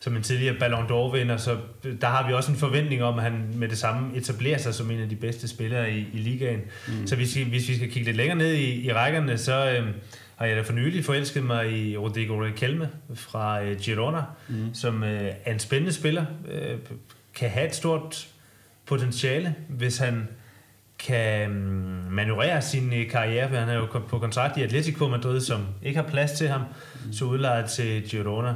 som 0.00 0.16
en 0.16 0.22
tidligere 0.22 0.56
Ballon 0.58 0.86
d'Or-vinder, 0.86 1.36
så 1.36 1.56
der 2.00 2.06
har 2.06 2.28
vi 2.28 2.32
også 2.32 2.52
en 2.52 2.58
forventning 2.58 3.02
om, 3.02 3.18
at 3.18 3.24
han 3.24 3.50
med 3.54 3.68
det 3.68 3.78
samme 3.78 4.16
etablerer 4.16 4.58
sig 4.58 4.74
som 4.74 4.90
en 4.90 5.00
af 5.00 5.08
de 5.08 5.16
bedste 5.16 5.48
spillere 5.48 5.92
i, 5.92 6.06
i 6.12 6.18
ligaen. 6.18 6.60
Mm. 6.88 7.06
Så 7.06 7.16
hvis, 7.16 7.34
hvis 7.34 7.68
vi 7.68 7.76
skal 7.76 7.90
kigge 7.90 8.04
lidt 8.04 8.16
længere 8.16 8.38
ned 8.38 8.52
i, 8.52 8.86
i 8.86 8.92
rækkerne, 8.92 9.38
så 9.38 9.70
øh, 9.70 9.86
har 10.38 10.46
jeg 10.46 10.56
da 10.56 10.62
for 10.62 10.72
nylig 10.72 11.04
forelsket 11.04 11.44
mig 11.44 11.72
i 11.72 11.96
Rodrigo 11.96 12.44
Riquelme 12.44 12.90
fra 13.14 13.62
øh, 13.62 13.78
Girona, 13.78 14.22
mm. 14.48 14.74
som 14.74 15.04
øh, 15.04 15.32
er 15.44 15.52
en 15.52 15.58
spændende 15.58 15.92
spiller, 15.92 16.24
øh, 16.50 16.78
kan 17.34 17.50
have 17.50 17.66
et 17.66 17.74
stort 17.74 18.28
potentiale, 18.86 19.54
hvis 19.68 19.98
han 19.98 20.28
kan 20.98 21.50
mm, 21.50 21.56
manøvrere 22.10 22.62
sin 22.62 22.92
karriere, 23.10 23.48
for 23.48 23.56
han 23.56 23.68
er 23.68 23.74
jo 23.74 23.86
på 24.08 24.18
kontrakt 24.18 24.56
i 24.56 24.62
Atletico 24.62 25.08
Madrid, 25.08 25.40
som 25.40 25.66
ikke 25.82 26.00
har 26.00 26.08
plads 26.08 26.32
til 26.32 26.48
ham, 26.48 26.60
mm. 26.60 27.12
så 27.12 27.24
udlejet 27.24 27.70
til 27.70 28.02
Girona. 28.08 28.54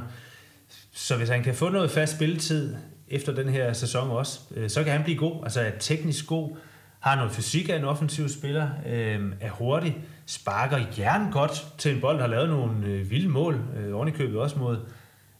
Så 0.93 1.17
hvis 1.17 1.29
han 1.29 1.43
kan 1.43 1.55
få 1.55 1.69
noget 1.69 1.91
fast 1.91 2.15
spilletid 2.15 2.75
efter 3.09 3.35
den 3.35 3.49
her 3.49 3.73
sæson 3.73 4.11
også, 4.11 4.39
så 4.67 4.83
kan 4.83 4.93
han 4.93 5.03
blive 5.03 5.17
god. 5.17 5.43
Altså 5.43 5.61
er 5.61 5.71
teknisk 5.79 6.27
god, 6.27 6.57
har 6.99 7.15
noget 7.15 7.31
fysik 7.31 7.69
af 7.69 7.75
en 7.75 7.83
offensiv 7.83 8.29
spiller, 8.29 8.69
øh, 8.85 9.19
er 9.41 9.49
hurtig, 9.49 9.97
sparker 10.25 10.79
jern 10.97 11.31
godt 11.31 11.65
til 11.77 11.95
en 11.95 12.01
bold, 12.01 12.19
har 12.19 12.27
lavet 12.27 12.49
nogle 12.49 12.85
vilde 12.85 13.29
mål, 13.29 13.61
oven 13.93 14.07
i 14.07 14.11
købet 14.11 14.39
også 14.39 14.59
mod 14.59 14.77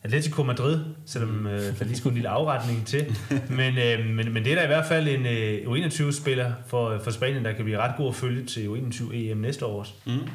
Atletico 0.03 0.43
Madrid, 0.43 0.79
selvom 1.05 1.47
øh, 1.47 1.61
der 1.79 1.86
lige 1.86 1.97
skulle 1.97 2.11
en 2.11 2.15
lille 2.15 2.29
afretning 2.29 2.88
til. 2.88 3.17
Men, 3.49 3.77
øh, 3.77 4.05
men, 4.05 4.34
men 4.34 4.43
det 4.43 4.51
er 4.51 4.55
da 4.55 4.63
i 4.63 4.67
hvert 4.67 4.86
fald 4.86 5.07
en 5.07 5.25
øh, 5.25 5.61
U21-spiller 5.61 6.53
for, 6.67 6.99
for 7.03 7.11
Spanien, 7.11 7.45
der 7.45 7.53
kan 7.53 7.65
blive 7.65 7.77
ret 7.77 7.97
god 7.97 8.09
at 8.09 8.15
følge 8.15 8.45
til 8.45 8.67
U21-EM 8.67 9.38
næste 9.38 9.65
år 9.65 9.79
også. 9.79 9.93
Mm. 10.05 10.27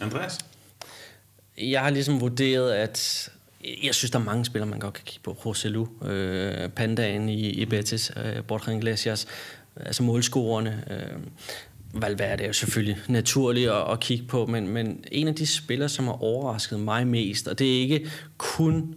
Andreas? 0.00 0.38
Jeg 1.58 1.82
har 1.82 1.90
ligesom 1.90 2.20
vurderet, 2.20 2.72
at 2.72 3.28
jeg 3.82 3.94
synes, 3.94 4.10
der 4.10 4.18
er 4.18 4.24
mange 4.24 4.44
spillere, 4.44 4.70
man 4.70 4.78
godt 4.78 4.94
kan 4.94 5.04
kigge 5.04 5.22
på. 5.24 5.32
Roselu, 5.32 5.86
øh, 6.02 6.68
Pandaen 6.68 7.28
i, 7.28 7.48
i 7.48 7.64
Betis, 7.64 8.12
øh, 8.16 8.44
Borja 8.44 8.76
Iglesias, 8.76 9.26
altså 9.76 10.02
målscorerne. 10.02 10.84
Øh, 10.90 11.20
Valverde 12.02 12.42
er 12.42 12.46
jo 12.46 12.52
selvfølgelig 12.52 12.98
naturligt 13.08 13.70
at, 13.70 13.92
at 13.92 14.00
kigge 14.00 14.26
på, 14.26 14.46
men, 14.46 14.68
men 14.68 15.04
en 15.12 15.28
af 15.28 15.34
de 15.34 15.46
spillere, 15.46 15.88
som 15.88 16.04
har 16.04 16.22
overrasket 16.22 16.80
mig 16.80 17.06
mest, 17.06 17.48
og 17.48 17.58
det 17.58 17.76
er 17.76 17.80
ikke 17.80 18.10
kun 18.36 18.94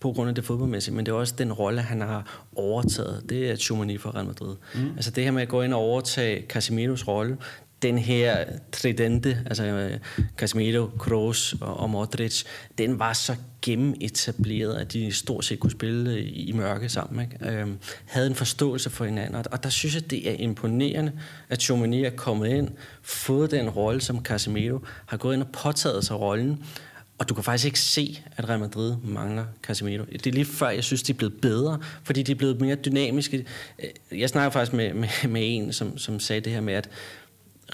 på 0.00 0.12
grund 0.12 0.28
af 0.28 0.34
det 0.34 0.44
fodboldmæssige, 0.44 0.94
men 0.94 1.06
det 1.06 1.12
er 1.12 1.16
også 1.16 1.34
den 1.38 1.52
rolle, 1.52 1.80
han 1.80 2.00
har 2.00 2.46
overtaget. 2.56 3.24
Det 3.28 3.50
er 3.50 3.56
Chumani 3.56 3.98
for 3.98 4.14
Real 4.14 4.26
Madrid. 4.26 4.56
Mm. 4.74 4.90
Altså 4.96 5.10
det 5.10 5.24
her 5.24 5.30
med 5.30 5.42
at 5.42 5.48
gå 5.48 5.62
ind 5.62 5.74
og 5.74 5.80
overtage 5.80 6.44
Casemiros 6.48 7.08
rolle, 7.08 7.36
den 7.82 7.98
her 7.98 8.44
tridente, 8.72 9.42
altså 9.46 9.64
øh, 9.64 9.98
Casemiro, 10.36 10.90
Kroos 10.98 11.54
og 11.60 11.90
Modric, 11.90 12.44
den 12.78 12.98
var 12.98 13.12
så 13.12 13.36
gennemetableret, 13.62 14.74
at 14.74 14.92
de 14.92 15.12
stort 15.12 15.44
set 15.44 15.60
kunne 15.60 15.70
spille 15.70 16.10
øh, 16.10 16.22
i 16.26 16.52
mørke 16.52 16.88
sammen. 16.88 17.24
Ikke? 17.24 17.50
Øhm, 17.50 17.78
havde 18.06 18.26
en 18.26 18.34
forståelse 18.34 18.90
for 18.90 19.04
hinanden, 19.04 19.44
og 19.50 19.62
der 19.62 19.68
synes 19.68 19.94
jeg, 19.94 20.10
det 20.10 20.30
er 20.30 20.34
imponerende, 20.34 21.12
at 21.48 21.62
Chomini 21.62 22.04
er 22.04 22.10
kommet 22.10 22.48
ind, 22.48 22.68
fået 23.02 23.50
den 23.50 23.70
rolle, 23.70 24.00
som 24.00 24.24
Casemiro 24.24 24.78
har 25.06 25.16
gået 25.16 25.34
ind 25.34 25.42
og 25.42 25.48
påtaget 25.52 26.04
sig 26.04 26.20
rollen, 26.20 26.64
og 27.18 27.28
du 27.28 27.34
kan 27.34 27.44
faktisk 27.44 27.66
ikke 27.66 27.80
se, 27.80 28.22
at 28.36 28.48
Real 28.48 28.60
Madrid 28.60 28.96
mangler 29.04 29.44
Casemiro. 29.62 30.04
Det 30.04 30.26
er 30.26 30.30
lige 30.30 30.44
før, 30.44 30.68
jeg 30.68 30.84
synes, 30.84 31.02
de 31.02 31.12
er 31.12 31.16
blevet 31.16 31.40
bedre, 31.40 31.80
fordi 32.02 32.22
de 32.22 32.32
er 32.32 32.36
blevet 32.36 32.60
mere 32.60 32.74
dynamiske. 32.74 33.46
Øh, 33.78 34.20
jeg 34.20 34.28
snakker 34.28 34.50
faktisk 34.50 34.72
med, 34.72 34.94
med, 34.94 35.08
med 35.28 35.42
en, 35.44 35.72
som, 35.72 35.98
som 35.98 36.20
sagde 36.20 36.40
det 36.40 36.52
her 36.52 36.60
med, 36.60 36.74
at 36.74 36.90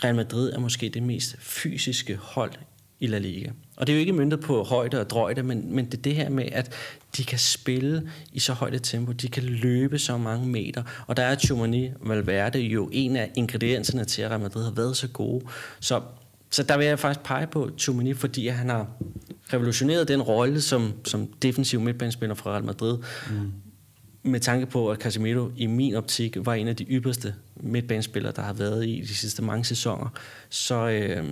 Real 0.05 0.15
Madrid 0.15 0.53
er 0.53 0.59
måske 0.59 0.89
det 0.89 1.03
mest 1.03 1.37
fysiske 1.39 2.17
hold 2.17 2.53
i 3.01 3.07
La 3.07 3.19
Liga. 3.19 3.51
Og 3.77 3.87
det 3.87 3.93
er 3.93 3.97
jo 3.97 4.01
ikke 4.01 4.13
myndet 4.13 4.41
på 4.41 4.63
højde 4.63 5.01
og 5.01 5.11
drøjde, 5.11 5.43
men, 5.43 5.75
men 5.75 5.85
det 5.85 5.95
er 5.95 6.03
det 6.03 6.15
her 6.15 6.29
med, 6.29 6.45
at 6.53 6.73
de 7.17 7.25
kan 7.25 7.39
spille 7.39 8.11
i 8.33 8.39
så 8.39 8.53
højt 8.53 8.75
et 8.75 8.83
tempo, 8.83 9.13
de 9.13 9.29
kan 9.29 9.43
løbe 9.43 9.99
så 9.99 10.17
mange 10.17 10.49
meter, 10.49 10.83
og 11.07 11.17
der 11.17 11.23
er 11.23 11.37
Chumani 11.37 11.91
Valverde 12.01 12.59
jo 12.59 12.89
en 12.93 13.17
af 13.17 13.31
ingredienserne 13.37 14.05
til, 14.05 14.23
at 14.23 14.31
Real 14.31 14.41
Madrid 14.41 14.65
har 14.65 14.71
været 14.71 14.97
så 14.97 15.09
gode. 15.09 15.45
Så, 15.81 16.01
så 16.51 16.63
der 16.63 16.77
vil 16.77 16.87
jeg 16.87 16.99
faktisk 16.99 17.27
pege 17.27 17.47
på 17.47 17.71
Chumani, 17.79 18.15
fordi 18.15 18.49
han 18.49 18.69
har 18.69 18.87
revolutioneret 19.53 20.09
den 20.09 20.23
rolle 20.23 20.61
som, 20.61 20.93
som 21.05 21.27
defensiv 21.27 21.81
midtbanespiller 21.81 22.35
fra 22.35 22.51
Real 22.51 22.65
Madrid, 22.65 22.99
mm 23.31 23.53
med 24.25 24.41
tanke 24.41 24.67
på, 24.67 24.91
at 24.91 24.99
Casemiro 24.99 25.51
i 25.57 25.67
min 25.67 25.95
optik 25.95 26.37
var 26.41 26.55
en 26.55 26.69
af 26.69 26.77
de 26.77 26.85
ypperste 26.85 27.35
midtbanespillere, 27.57 28.33
der 28.37 28.43
har 28.43 28.53
været 28.53 28.87
i 28.87 29.01
de 29.01 29.15
sidste 29.15 29.43
mange 29.43 29.65
sæsoner, 29.65 30.09
så, 30.49 30.89
øh, 30.89 31.25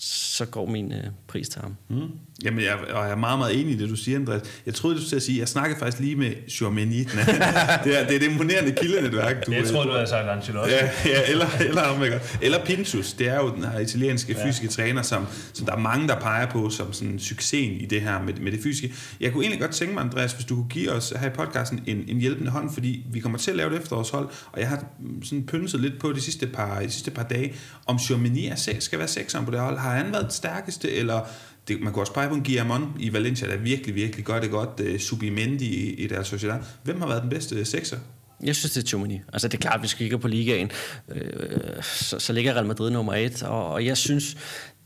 så 0.00 0.46
går 0.46 0.66
min 0.66 0.92
øh, 0.92 1.04
pris 1.26 1.48
til 1.48 1.60
ham. 1.60 1.76
Mm. 1.88 2.08
Jamen, 2.44 2.64
jeg, 2.64 2.74
og 2.74 3.04
jeg 3.04 3.10
er 3.10 3.16
meget, 3.16 3.38
meget 3.38 3.60
enig 3.60 3.74
i 3.74 3.78
det, 3.78 3.88
du 3.88 3.96
siger, 3.96 4.18
Andreas. 4.18 4.42
Jeg 4.66 4.74
troede, 4.74 4.96
du 4.96 5.06
skulle 5.06 5.20
sige, 5.20 5.38
jeg 5.38 5.48
snakkede 5.48 5.78
faktisk 5.78 6.00
lige 6.00 6.16
med 6.16 6.32
Jourmeni. 6.60 6.98
det, 7.04 7.08
er, 7.18 7.84
det 7.84 8.12
er 8.12 8.16
et 8.16 8.22
imponerende 8.22 8.72
kildenetværk. 8.72 9.46
Du, 9.46 9.52
jeg 9.52 9.64
tror, 9.64 9.84
du 9.84 9.90
havde 9.90 10.06
sagt 10.06 10.28
Ancelotti. 10.28 10.74
Ja, 10.74 10.90
ja 11.06 11.30
eller, 11.30 11.46
eller, 11.60 12.18
eller 12.42 12.64
Pintus. 12.64 13.12
Det 13.12 13.28
er 13.28 13.36
jo 13.36 13.54
den 13.54 13.64
her 13.64 13.78
italienske 13.78 14.32
ja. 14.38 14.46
fysiske 14.46 14.68
træner, 14.68 15.02
som, 15.02 15.26
som 15.52 15.66
der 15.66 15.72
er 15.72 15.78
mange, 15.78 16.08
der 16.08 16.20
peger 16.20 16.46
på 16.46 16.70
som 16.70 16.92
sådan 16.92 17.18
succesen 17.18 17.80
i 17.80 17.86
det 17.86 18.00
her 18.00 18.22
med, 18.22 18.34
med 18.34 18.52
det 18.52 18.60
fysiske. 18.62 18.94
Jeg 19.20 19.32
kunne 19.32 19.44
egentlig 19.44 19.60
godt 19.60 19.72
tænke 19.72 19.94
mig, 19.94 20.02
Andreas, 20.04 20.32
hvis 20.32 20.44
du 20.44 20.54
kunne 20.54 20.68
give 20.68 20.90
os 20.92 21.12
her 21.20 21.26
i 21.26 21.32
podcasten 21.34 21.80
en, 21.86 22.04
en 22.08 22.20
hjælpende 22.20 22.50
hånd, 22.50 22.74
fordi 22.74 23.06
vi 23.12 23.20
kommer 23.20 23.38
til 23.38 23.50
at 23.50 23.56
lave 23.56 23.74
et 23.74 23.80
efterårshold, 23.80 24.28
og 24.52 24.60
jeg 24.60 24.68
har 24.68 24.84
sådan 25.22 25.46
pynset 25.46 25.80
lidt 25.80 26.00
på 26.00 26.12
de 26.12 26.20
sidste 26.20 26.46
par, 26.46 26.80
de 26.80 26.90
sidste 26.90 27.10
par 27.10 27.22
dage, 27.22 27.54
om 27.86 27.96
Jourmeni 27.96 28.50
skal 28.78 28.98
være 28.98 29.08
sekseren 29.08 29.44
på 29.44 29.50
det 29.50 29.60
hold. 29.60 29.78
Har 29.78 29.91
han 29.92 30.12
været 30.12 30.22
den 30.22 30.32
stærkeste, 30.32 30.90
eller 30.90 31.20
det, 31.68 31.80
man 31.80 31.92
kunne 31.92 32.02
også 32.02 32.12
pege 32.12 32.28
på 32.28 32.34
en 32.34 32.44
Guillermon 32.44 32.96
i 32.98 33.12
Valencia, 33.12 33.48
der 33.48 33.56
virkelig, 33.56 33.94
virkelig 33.94 34.24
gør 34.24 34.40
det 34.40 34.50
godt. 34.50 34.80
Uh, 34.80 34.98
Subimendi 34.98 35.66
i, 35.66 35.94
i 35.94 36.06
deres 36.06 36.26
Sociedad. 36.26 36.58
Hvem 36.82 37.00
har 37.00 37.08
været 37.08 37.22
den 37.22 37.30
bedste 37.30 37.64
sekser? 37.64 37.96
Jeg 38.42 38.56
synes, 38.56 38.72
det 38.72 38.82
er 38.82 38.86
Chumani. 38.86 39.20
Altså, 39.32 39.48
det 39.48 39.54
er 39.54 39.60
klart, 39.60 39.80
hvis 39.80 39.92
vi 39.92 40.04
kigger 40.04 40.16
på 40.16 40.28
ligaen, 40.28 40.70
øh, 41.08 41.82
så, 41.82 42.18
så 42.18 42.32
ligger 42.32 42.54
Real 42.54 42.66
Madrid 42.66 42.90
nummer 42.90 43.14
et, 43.14 43.42
og, 43.42 43.68
og 43.68 43.86
jeg 43.86 43.96
synes, 43.96 44.36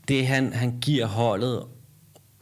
det 0.09 0.27
han, 0.27 0.53
han 0.53 0.81
giver 0.81 1.07
holdet, 1.07 1.63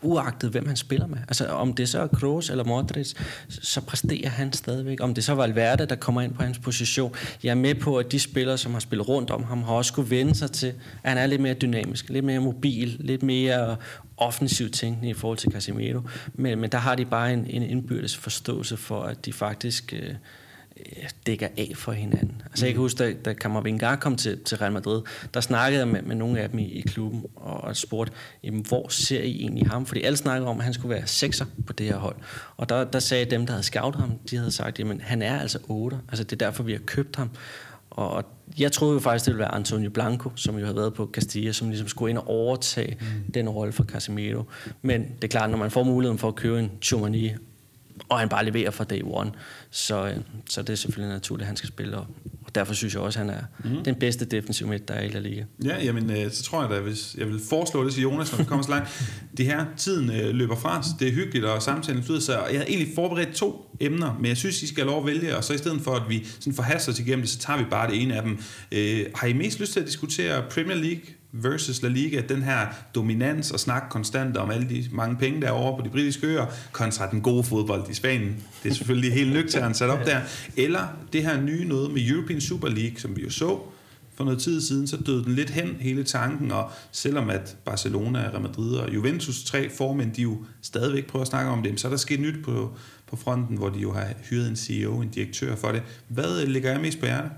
uagtet 0.05 0.51
hvem 0.51 0.67
han 0.67 0.77
spiller 0.77 1.07
med. 1.07 1.19
Altså 1.19 1.47
om 1.47 1.75
det 1.75 1.89
så 1.89 2.01
er 2.01 2.07
Kroos 2.07 2.51
eller 2.51 2.65
Modric, 2.65 3.15
så 3.49 3.81
præsterer 3.81 4.29
han 4.29 4.53
stadigvæk. 4.53 5.01
Om 5.01 5.15
det 5.15 5.25
så 5.25 5.35
var 5.35 5.45
Valverde, 5.47 5.87
der 5.87 5.97
kommer 5.97 6.21
ind 6.21 6.35
på 6.35 6.43
hans 6.43 6.59
position. 6.59 7.15
Jeg 7.43 7.51
er 7.51 7.55
med 7.55 7.75
på, 7.75 7.97
at 7.97 8.13
de 8.13 8.21
spillere, 8.21 8.59
som 8.59 8.73
har 8.73 8.81
spillet 8.81 9.09
rundt 9.09 9.31
om 9.31 9.45
ham, 9.45 9.63
har 9.63 9.75
også 9.75 9.93
kunne 9.93 10.11
vende 10.11 10.35
sig 10.35 10.53
til, 10.53 10.73
at 11.03 11.11
han 11.11 11.19
er 11.19 11.27
lidt 11.27 11.41
mere 11.41 11.55
dynamisk, 11.55 12.09
lidt 12.09 12.25
mere 12.25 12.41
mobil, 12.41 12.97
lidt 13.01 13.23
mere 13.23 13.77
offensiv 14.17 14.71
tænkning 14.71 15.11
i 15.11 15.15
forhold 15.15 15.39
til 15.39 15.53
Casemiro. 15.53 16.01
Men, 16.35 16.59
men 16.59 16.73
der 16.73 16.79
har 16.79 16.95
de 16.95 17.05
bare 17.05 17.33
en, 17.33 17.47
en 17.47 17.63
indbyrdes 17.63 18.17
forståelse 18.17 18.77
for, 18.77 19.03
at 19.03 19.27
de 19.27 19.33
faktisk... 19.33 19.93
Øh, 19.93 20.15
dækker 21.27 21.49
af 21.57 21.73
for 21.75 21.93
hinanden. 21.93 22.43
Altså, 22.47 22.67
jeg 22.67 22.75
kan 22.75 22.81
huske, 22.81 23.05
da, 23.05 23.13
da 23.25 23.33
Kammervengar 23.33 23.97
kom 23.97 24.17
til, 24.17 24.41
til 24.45 24.59
Real 24.59 24.73
Madrid, 24.73 25.03
der 25.35 25.41
snakkede 25.41 25.81
jeg 25.81 25.89
med, 25.89 26.03
med 26.03 26.17
nogle 26.17 26.41
af 26.41 26.51
dem 26.51 26.59
i, 26.59 26.65
i 26.65 26.81
klubben 26.81 27.25
og, 27.37 27.65
og 27.65 27.77
spurgte, 27.77 28.13
jamen, 28.45 28.65
hvor 28.69 28.89
ser 28.89 29.23
I 29.23 29.41
egentlig 29.41 29.67
ham? 29.67 29.87
Fordi 29.87 30.03
alle 30.03 30.17
snakkede 30.17 30.49
om, 30.49 30.59
at 30.59 30.65
han 30.65 30.75
skulle 30.75 30.95
være 30.95 31.07
sekser 31.07 31.45
på 31.67 31.73
det 31.73 31.87
her 31.87 31.97
hold. 31.97 32.17
Og 32.57 32.69
der, 32.69 32.85
der 32.85 32.99
sagde 32.99 33.25
dem, 33.25 33.47
der 33.47 33.53
havde 33.53 33.65
scoutet 33.65 34.01
ham, 34.01 34.11
de 34.31 34.37
havde 34.37 34.51
sagt, 34.51 34.79
jamen, 34.79 35.01
han 35.01 35.23
er 35.23 35.41
altså 35.41 35.59
otter. 35.69 35.99
Altså, 36.09 36.25
det 36.25 36.33
er 36.43 36.47
derfor, 36.47 36.63
vi 36.63 36.73
har 36.73 36.81
købt 36.87 37.17
ham. 37.17 37.31
Og 37.91 38.25
jeg 38.59 38.73
troede 38.73 38.95
jo 38.95 39.01
faktisk, 39.01 39.25
det 39.25 39.33
ville 39.35 39.41
være 39.41 39.55
Antonio 39.55 39.91
Blanco, 39.91 40.31
som 40.37 40.59
jo 40.59 40.65
havde 40.65 40.77
været 40.77 40.95
på 40.95 41.11
Castilla, 41.13 41.53
som 41.53 41.69
ligesom 41.69 41.89
skulle 41.89 42.11
ind 42.11 42.19
og 42.19 42.29
overtage 42.29 42.97
mm. 43.01 43.33
den 43.33 43.49
rolle 43.49 43.73
for 43.73 43.85
Casemiro. 43.85 44.43
Men 44.83 45.03
det 45.03 45.25
er 45.25 45.29
klart, 45.29 45.51
når 45.51 45.59
man 45.59 45.71
får 45.71 45.83
muligheden 45.83 46.19
for 46.19 46.29
at 46.29 46.35
købe 46.35 46.59
en 46.59 46.71
Chumani 46.83 47.31
og 48.09 48.19
han 48.19 48.29
bare 48.29 48.45
leverer 48.45 48.71
fra 48.71 48.85
day 48.85 49.01
one. 49.05 49.33
Så, 49.71 50.07
øh, 50.07 50.17
så 50.51 50.63
det 50.63 50.71
er 50.71 50.75
selvfølgelig 50.75 51.15
naturligt, 51.15 51.43
at 51.43 51.47
han 51.47 51.57
skal 51.57 51.69
spille, 51.69 51.97
og 51.97 52.07
derfor 52.55 52.75
synes 52.75 52.95
jeg 52.95 53.03
også, 53.03 53.21
at 53.21 53.27
han 53.27 53.35
er 53.35 53.43
mm. 53.65 53.85
den 53.85 53.95
bedste 53.95 54.25
defensiv 54.25 54.67
midt, 54.69 54.89
der 54.89 54.95
er 54.95 55.03
i 55.03 55.09
La 55.09 55.19
Liga. 55.19 55.45
Ja, 55.65 55.85
jamen, 55.85 56.11
øh, 56.11 56.31
så 56.31 56.43
tror 56.43 56.61
jeg 56.63 56.71
da, 56.71 56.81
hvis 56.81 57.15
jeg 57.19 57.27
vil 57.27 57.41
foreslå 57.49 57.85
det 57.85 57.93
til 57.93 58.03
Jonas, 58.03 58.33
når 58.33 58.39
vi 58.39 58.45
kommer 58.45 58.65
så 58.65 58.71
langt. 58.71 58.89
det 59.37 59.47
her, 59.47 59.65
tiden 59.77 60.11
øh, 60.11 60.35
løber 60.35 60.57
fra 60.57 60.79
os. 60.79 60.87
Det 60.99 61.09
er 61.09 61.13
hyggeligt, 61.13 61.45
og 61.45 61.63
samtalen 61.63 62.03
flyder 62.03 62.21
sig. 62.21 62.47
Jeg 62.51 62.61
har 62.61 62.67
egentlig 62.67 62.95
forberedt 62.95 63.35
to 63.35 63.77
emner, 63.81 64.17
men 64.17 64.27
jeg 64.27 64.37
synes, 64.37 64.63
I 64.63 64.67
skal 64.67 64.85
have 64.85 64.91
lov 64.91 65.01
at 65.01 65.07
vælge, 65.07 65.37
og 65.37 65.45
så 65.45 65.53
i 65.53 65.59
stedet 65.59 65.81
for, 65.81 65.95
at 65.95 66.03
vi 66.09 66.27
sådan 66.41 66.55
forhaster 66.55 66.93
os 66.93 66.99
igennem 66.99 67.21
det, 67.21 67.31
så 67.31 67.39
tager 67.39 67.59
vi 67.59 67.65
bare 67.71 67.91
det 67.91 68.03
ene 68.03 68.17
af 68.17 68.23
dem. 68.23 68.39
Øh, 68.73 69.07
har 69.15 69.27
I 69.27 69.33
mest 69.33 69.61
lyst 69.61 69.73
til 69.73 69.81
at 69.81 69.87
diskutere 69.87 70.43
Premier 70.51 70.77
League 70.77 71.03
versus 71.43 71.83
La 71.83 71.89
Liga, 71.89 72.23
den 72.29 72.43
her 72.43 72.67
dominans 72.95 73.51
og 73.51 73.61
snak 73.61 73.83
konstant 73.91 74.37
om 74.37 74.51
alle 74.51 74.69
de 74.69 74.85
mange 74.93 75.17
penge, 75.17 75.41
der 75.41 75.47
er 75.47 75.53
over 75.53 75.79
på 75.79 75.85
de 75.85 75.91
britiske 75.91 76.27
øer, 76.27 76.47
kontra 76.73 77.11
den 77.11 77.21
gode 77.21 77.45
fodbold 77.45 77.91
i 77.91 77.95
Spanien. 77.95 78.37
Det 78.63 78.71
er 78.71 78.75
selvfølgelig 78.75 79.13
helt 79.13 79.33
nøgternt 79.33 79.77
sat 79.77 79.91
op 79.91 80.07
der. 80.07 80.21
Eller 80.57 80.87
det 81.13 81.23
her 81.23 81.41
nye 81.41 81.65
noget 81.65 81.93
med 81.93 82.09
European 82.09 82.41
Super 82.41 82.69
League, 82.69 82.99
som 82.99 83.17
vi 83.17 83.23
jo 83.23 83.31
så 83.31 83.59
for 84.15 84.25
noget 84.25 84.41
tid 84.41 84.61
siden, 84.61 84.87
så 84.87 84.97
døde 84.97 85.25
den 85.25 85.35
lidt 85.35 85.51
hen, 85.51 85.77
hele 85.81 86.05
tanken, 86.05 86.51
og 86.53 86.71
selvom 86.93 87.31
at 87.31 87.57
Barcelona, 87.65 88.19
Real 88.19 88.41
Madrid 88.41 88.77
og 88.77 88.95
Juventus, 88.95 89.45
tre 89.45 89.71
formænd, 89.71 90.13
de 90.13 90.23
jo 90.23 90.45
stadigvæk 90.63 91.07
prøver 91.07 91.23
at 91.23 91.29
snakke 91.29 91.51
om 91.51 91.63
det, 91.63 91.81
så 91.81 91.89
er 91.89 91.91
der 91.91 91.97
sket 91.97 92.21
nyt 92.21 92.45
på, 92.45 92.77
på 93.07 93.17
fronten, 93.17 93.57
hvor 93.57 93.69
de 93.69 93.79
jo 93.79 93.93
har 93.93 94.09
hyret 94.31 94.49
en 94.49 94.57
CEO, 94.57 95.01
en 95.01 95.09
direktør 95.09 95.57
for 95.57 95.73
det. 95.73 95.83
Hvad 96.09 96.47
ligger 96.47 96.71
jeg 96.71 96.81
mest 96.81 97.01
på 97.01 97.07
hjertet? 97.07 97.31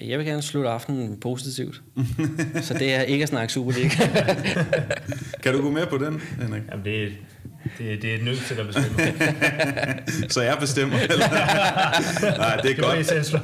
Jeg 0.00 0.18
vil 0.18 0.26
gerne 0.26 0.42
slutte 0.42 0.70
aftenen 0.70 1.20
positivt. 1.20 1.82
så 2.66 2.74
det 2.74 2.94
er 2.94 3.00
ikke 3.00 3.22
at 3.22 3.28
snakke 3.28 3.52
Superliga. 3.52 3.88
kan 5.42 5.54
du 5.54 5.62
gå 5.62 5.70
med 5.70 5.86
på 5.86 5.98
den, 5.98 6.20
Henrik? 6.40 6.62
Jamen, 6.70 6.84
det 6.84 7.04
er, 7.04 7.08
det, 7.78 8.02
det 8.02 8.10
er 8.10 8.14
et 8.14 8.24
nødt 8.24 8.38
til 8.38 8.54
at 8.54 8.66
bestemme. 8.66 8.98
så 10.34 10.42
jeg 10.42 10.56
bestemmer? 10.60 10.98
Eller? 10.98 11.28
Nej, 12.38 12.56
det 12.56 12.70
er 12.70 12.74
det 12.74 12.84
godt. 12.84 13.06
Selv 13.06 13.38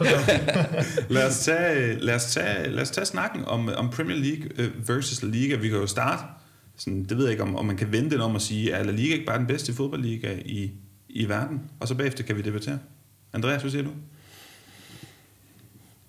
lad, 1.08 1.26
os 1.26 1.38
tage, 1.38 1.98
lad, 1.98 2.14
os 2.14 2.24
tage, 2.24 2.70
lad 2.70 2.82
os 2.82 2.90
tage 2.90 3.04
snakken 3.04 3.44
om, 3.44 3.68
om 3.76 3.90
Premier 3.90 4.16
League 4.16 4.50
øh, 4.58 4.88
versus 4.88 5.22
La 5.22 5.28
Liga. 5.28 5.56
Vi 5.56 5.68
kan 5.68 5.78
jo 5.78 5.86
starte, 5.86 6.22
sådan, 6.76 7.04
det 7.04 7.16
ved 7.16 7.24
jeg 7.24 7.32
ikke, 7.32 7.42
om, 7.42 7.56
om 7.56 7.64
man 7.64 7.76
kan 7.76 7.92
vente 7.92 8.20
om 8.20 8.36
at 8.36 8.42
sige, 8.42 8.72
er 8.72 8.82
La 8.84 8.92
Liga 8.92 9.12
ikke 9.12 9.26
bare 9.26 9.38
den 9.38 9.46
bedste 9.46 9.74
fodboldliga 9.74 10.36
i, 10.44 10.70
i 11.08 11.28
verden? 11.28 11.60
Og 11.80 11.88
så 11.88 11.94
bagefter 11.94 12.24
kan 12.24 12.36
vi 12.36 12.42
debattere. 12.42 12.78
Andreas, 13.32 13.62
hvad 13.62 13.70
siger 13.70 13.84
du? 13.84 13.90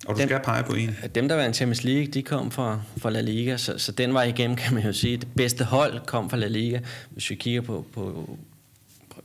Og 0.06 0.16
du 0.16 0.20
dem, 0.20 0.28
skal 0.28 0.39
pege 0.43 0.64
på 0.64 0.74
en. 0.74 0.95
Dem, 1.16 1.28
der 1.28 1.36
var 1.36 1.43
en 1.43 1.54
Champions 1.54 1.84
League, 1.84 2.06
de 2.06 2.24
kom 2.24 2.52
fra, 2.52 2.80
fra 2.98 3.10
La 3.10 3.22
Liga, 3.22 3.58
så, 3.58 3.78
så 3.78 3.91
den 3.91 4.14
var 4.14 4.24
igennem, 4.24 4.56
kan 4.56 4.74
man 4.74 4.84
jo 4.84 4.93
sige. 4.93 5.18
Det 5.18 5.28
bedste 5.36 5.64
hold 5.64 6.00
kom 6.06 6.30
fra 6.30 6.38
La 6.38 6.48
Liga. 6.48 6.80
Hvis 7.10 7.30
vi 7.30 7.36
kigger 7.36 7.62
på, 7.62 7.86
på, 7.93 8.30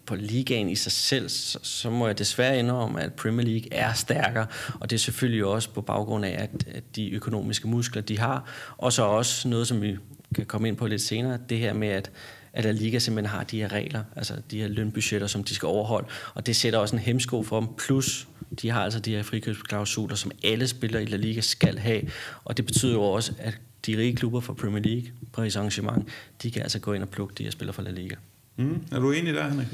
på 0.06 0.14
ligaen 0.14 0.68
i 0.68 0.74
sig 0.74 0.92
selv, 0.92 1.28
så, 1.28 1.58
så 1.62 1.90
må 1.90 2.06
jeg 2.06 2.18
desværre 2.18 2.58
indrømme, 2.58 3.02
at 3.02 3.12
Premier 3.12 3.46
League 3.46 3.72
er 3.72 3.92
stærkere, 3.92 4.46
og 4.80 4.90
det 4.90 4.96
er 4.96 5.00
selvfølgelig 5.00 5.44
også 5.44 5.70
på 5.70 5.80
baggrund 5.80 6.24
af, 6.24 6.42
at, 6.42 6.50
at 6.74 6.82
de 6.96 7.10
økonomiske 7.10 7.68
muskler, 7.68 8.02
de 8.02 8.18
har, 8.18 8.44
og 8.78 8.92
så 8.92 9.02
også 9.02 9.48
noget, 9.48 9.68
som 9.68 9.82
vi 9.82 9.96
kan 10.34 10.46
komme 10.46 10.68
ind 10.68 10.76
på 10.76 10.86
lidt 10.86 11.02
senere, 11.02 11.38
det 11.48 11.58
her 11.58 11.72
med, 11.72 11.88
at 11.88 12.10
at 12.52 12.64
La 12.64 12.70
Liga 12.70 12.98
simpelthen 12.98 13.30
har 13.30 13.44
de 13.44 13.60
her 13.60 13.72
regler, 13.72 14.04
altså 14.16 14.34
de 14.50 14.60
her 14.60 14.68
lønbudgetter, 14.68 15.26
som 15.26 15.44
de 15.44 15.54
skal 15.54 15.66
overholde, 15.66 16.08
og 16.34 16.46
det 16.46 16.56
sætter 16.56 16.78
også 16.78 16.96
en 16.96 17.02
hemsko 17.02 17.42
for 17.42 17.60
dem, 17.60 17.68
plus 17.78 18.28
de 18.62 18.70
har 18.70 18.84
altså 18.84 19.00
de 19.00 19.10
her 19.10 19.22
frikøbsklausuler, 19.22 20.14
som 20.14 20.32
alle 20.44 20.68
spillere 20.68 21.02
i 21.02 21.06
La 21.06 21.16
Liga 21.16 21.40
skal 21.40 21.78
have, 21.78 22.02
og 22.44 22.56
det 22.56 22.66
betyder 22.66 22.92
jo 22.92 23.02
også, 23.02 23.32
at 23.38 23.58
de 23.86 23.98
rige 23.98 24.16
klubber 24.16 24.40
fra 24.40 24.52
Premier 24.52 24.82
League, 24.82 25.10
Paris 25.32 25.56
Saint-Germain, 25.56 26.02
de 26.42 26.50
kan 26.50 26.62
altså 26.62 26.78
gå 26.78 26.92
ind 26.92 27.02
og 27.02 27.08
plukke 27.08 27.34
de 27.38 27.44
her 27.44 27.50
spillere 27.50 27.74
fra 27.74 27.82
La 27.82 27.90
Liga. 27.90 28.14
Mm. 28.56 28.86
Er 28.92 28.98
du 28.98 29.12
enig 29.12 29.34
der, 29.34 29.48
Henrik? 29.48 29.66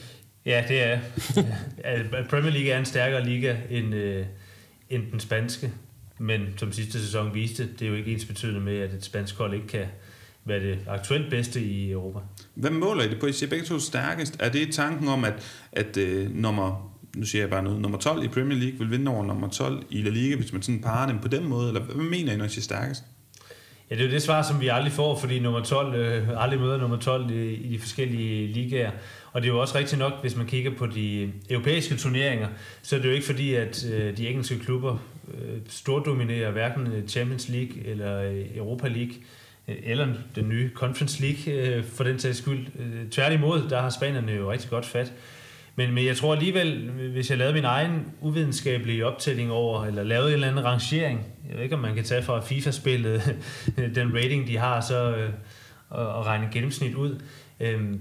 Ja, 0.47 0.64
det 0.68 0.83
er. 0.83 0.99
Premier 2.31 2.53
League 2.53 2.70
er 2.70 2.79
en 2.79 2.85
stærkere 2.85 3.24
liga 3.24 3.57
end, 3.70 3.95
øh, 3.95 4.26
end 4.91 5.03
den 5.12 5.20
spanske, 5.20 5.72
men 6.18 6.41
som 6.57 6.72
sidste 6.72 7.01
sæson 7.01 7.35
viste, 7.35 7.68
det 7.79 7.83
er 7.83 7.89
jo 7.89 7.95
ikke 7.95 8.12
ens 8.12 8.24
betydende 8.24 8.61
med, 8.61 8.79
at 8.79 8.95
et 8.95 9.05
spansk 9.05 9.37
hold 9.37 9.55
ikke 9.55 9.66
kan 9.66 9.87
være 10.49 10.61
det 10.61 10.78
aktuelt 10.88 11.30
bedste 11.30 11.61
i 11.61 11.90
Europa. 11.90 12.18
Hvad 12.55 12.70
måler 12.70 13.03
I 13.03 13.09
det 13.09 13.20
på? 13.20 13.26
I 13.26 13.32
siger 13.32 13.51
begge 13.51 13.64
to 13.64 13.78
stærkest. 13.78 14.36
Er 14.40 14.49
det 14.49 14.72
tanken 14.72 15.09
om, 15.09 15.24
at, 15.24 15.34
at 15.72 15.96
øh, 15.96 16.34
nummer 16.34 16.94
nu 17.16 17.24
siger 17.24 17.42
jeg 17.42 17.51
bare 17.51 17.62
noget, 17.62 17.80
nummer 17.80 17.99
12 17.99 18.24
i 18.24 18.28
Premier 18.28 18.59
League 18.59 18.78
vil 18.78 18.90
vinde 18.90 19.11
over 19.11 19.26
nummer 19.26 19.49
12 19.49 19.82
i 19.90 20.03
La 20.03 20.11
Liga, 20.11 20.36
hvis 20.36 20.53
man 20.53 20.62
sådan 20.62 20.80
parer 20.80 21.07
dem 21.07 21.18
på 21.18 21.28
den 21.28 21.49
måde, 21.49 21.68
eller 21.68 21.80
hvad 21.80 22.05
mener 22.05 22.32
I, 22.32 22.36
når 22.36 22.44
I 22.44 22.49
siger 22.49 22.62
stærkest? 22.62 23.05
Ja, 23.90 23.94
det 23.94 24.03
er 24.03 24.07
jo 24.07 24.12
det 24.12 24.22
svar, 24.22 24.42
som 24.42 24.61
vi 24.61 24.68
aldrig 24.68 24.92
får, 24.92 25.18
fordi 25.18 25.38
nummer 25.38 25.62
12 25.62 25.94
øh, 25.94 26.42
aldrig 26.42 26.61
møder 26.61 26.76
nummer 26.76 26.96
12 26.96 27.30
i, 27.30 27.55
i 27.55 27.72
de 27.72 27.78
forskellige 27.78 28.46
ligaer. 28.53 28.90
Og 29.32 29.42
det 29.42 29.49
er 29.49 29.53
jo 29.53 29.61
også 29.61 29.78
rigtigt 29.78 29.99
nok, 29.99 30.12
hvis 30.20 30.36
man 30.36 30.46
kigger 30.46 30.70
på 30.78 30.86
de 30.86 31.32
europæiske 31.51 31.96
turneringer, 31.96 32.49
så 32.82 32.96
er 32.96 33.01
det 33.01 33.09
jo 33.09 33.12
ikke 33.12 33.26
fordi, 33.26 33.55
at 33.55 33.86
øh, 33.92 34.16
de 34.16 34.28
engelske 34.28 34.59
klubber 34.59 34.99
øh, 35.34 35.59
stordominerer 35.68 36.51
hverken 36.51 37.09
Champions 37.09 37.49
League 37.49 37.84
eller 37.84 38.22
øh, 38.22 38.57
Europa 38.57 38.88
League 38.88 39.14
Øh, 39.68 39.76
eller 39.82 40.08
den 40.34 40.48
nye 40.48 40.70
Conference 40.74 41.22
League 41.22 41.54
øh, 41.54 41.84
for 41.84 42.04
den 42.04 42.18
sags 42.18 42.38
skyld. 42.38 42.66
Øh, 42.78 43.10
tværtimod, 43.10 43.68
der 43.70 43.80
har 43.80 43.90
spanierne 43.90 44.32
jo 44.32 44.52
rigtig 44.52 44.70
godt 44.70 44.86
fat. 44.86 45.12
Men, 45.76 45.94
men 45.94 46.06
jeg 46.06 46.16
tror 46.16 46.34
alligevel, 46.34 46.90
hvis 46.90 47.30
jeg 47.30 47.38
lavede 47.38 47.54
min 47.54 47.64
egen 47.64 48.06
uvidenskabelige 48.20 49.06
optælling 49.06 49.52
over, 49.52 49.84
eller 49.84 50.02
lavede 50.02 50.28
en 50.28 50.34
eller 50.34 50.48
anden 50.48 50.64
rangering, 50.64 51.26
jeg 51.48 51.56
ved 51.56 51.62
ikke, 51.62 51.74
om 51.74 51.82
man 51.82 51.94
kan 51.94 52.04
tage 52.04 52.22
fra 52.22 52.40
FIFA-spillet, 52.40 53.36
den 53.94 54.16
rating, 54.16 54.46
de 54.46 54.56
har, 54.56 54.80
så 54.80 55.16
øh, 55.16 55.30
og, 55.88 56.08
og 56.08 56.26
regne 56.26 56.48
gennemsnit 56.52 56.94
ud, 56.94 57.20
øh, 57.60 57.94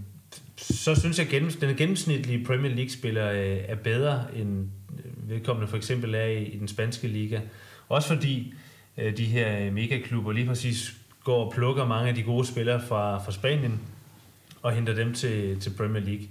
så 0.57 0.95
synes 0.95 1.19
jeg, 1.19 1.33
at 1.33 1.61
den 1.61 1.75
gennemsnitlige 1.75 2.45
Premier 2.45 2.75
League-spiller 2.75 3.31
øh, 3.31 3.57
er 3.67 3.75
bedre, 3.75 4.25
end 4.35 4.69
vedkommende 5.27 5.67
for 5.67 5.77
eksempel 5.77 6.15
er 6.15 6.25
i, 6.25 6.43
i 6.43 6.59
den 6.59 6.67
spanske 6.67 7.07
liga. 7.07 7.39
Også 7.89 8.07
fordi 8.07 8.53
øh, 8.97 9.17
de 9.17 9.25
her 9.25 9.71
megaklubber 9.71 10.31
lige 10.31 10.47
præcis 10.47 10.97
går 11.27 11.45
og 11.45 11.53
plukker 11.53 11.85
mange 11.85 12.09
af 12.09 12.15
de 12.15 12.23
gode 12.23 12.47
spillere 12.47 12.81
fra, 12.87 13.17
fra 13.17 13.31
Spanien 13.31 13.79
og 14.61 14.71
henter 14.71 14.93
dem 14.93 15.13
til, 15.13 15.59
til 15.59 15.69
Premier 15.77 16.03
League. 16.03 16.27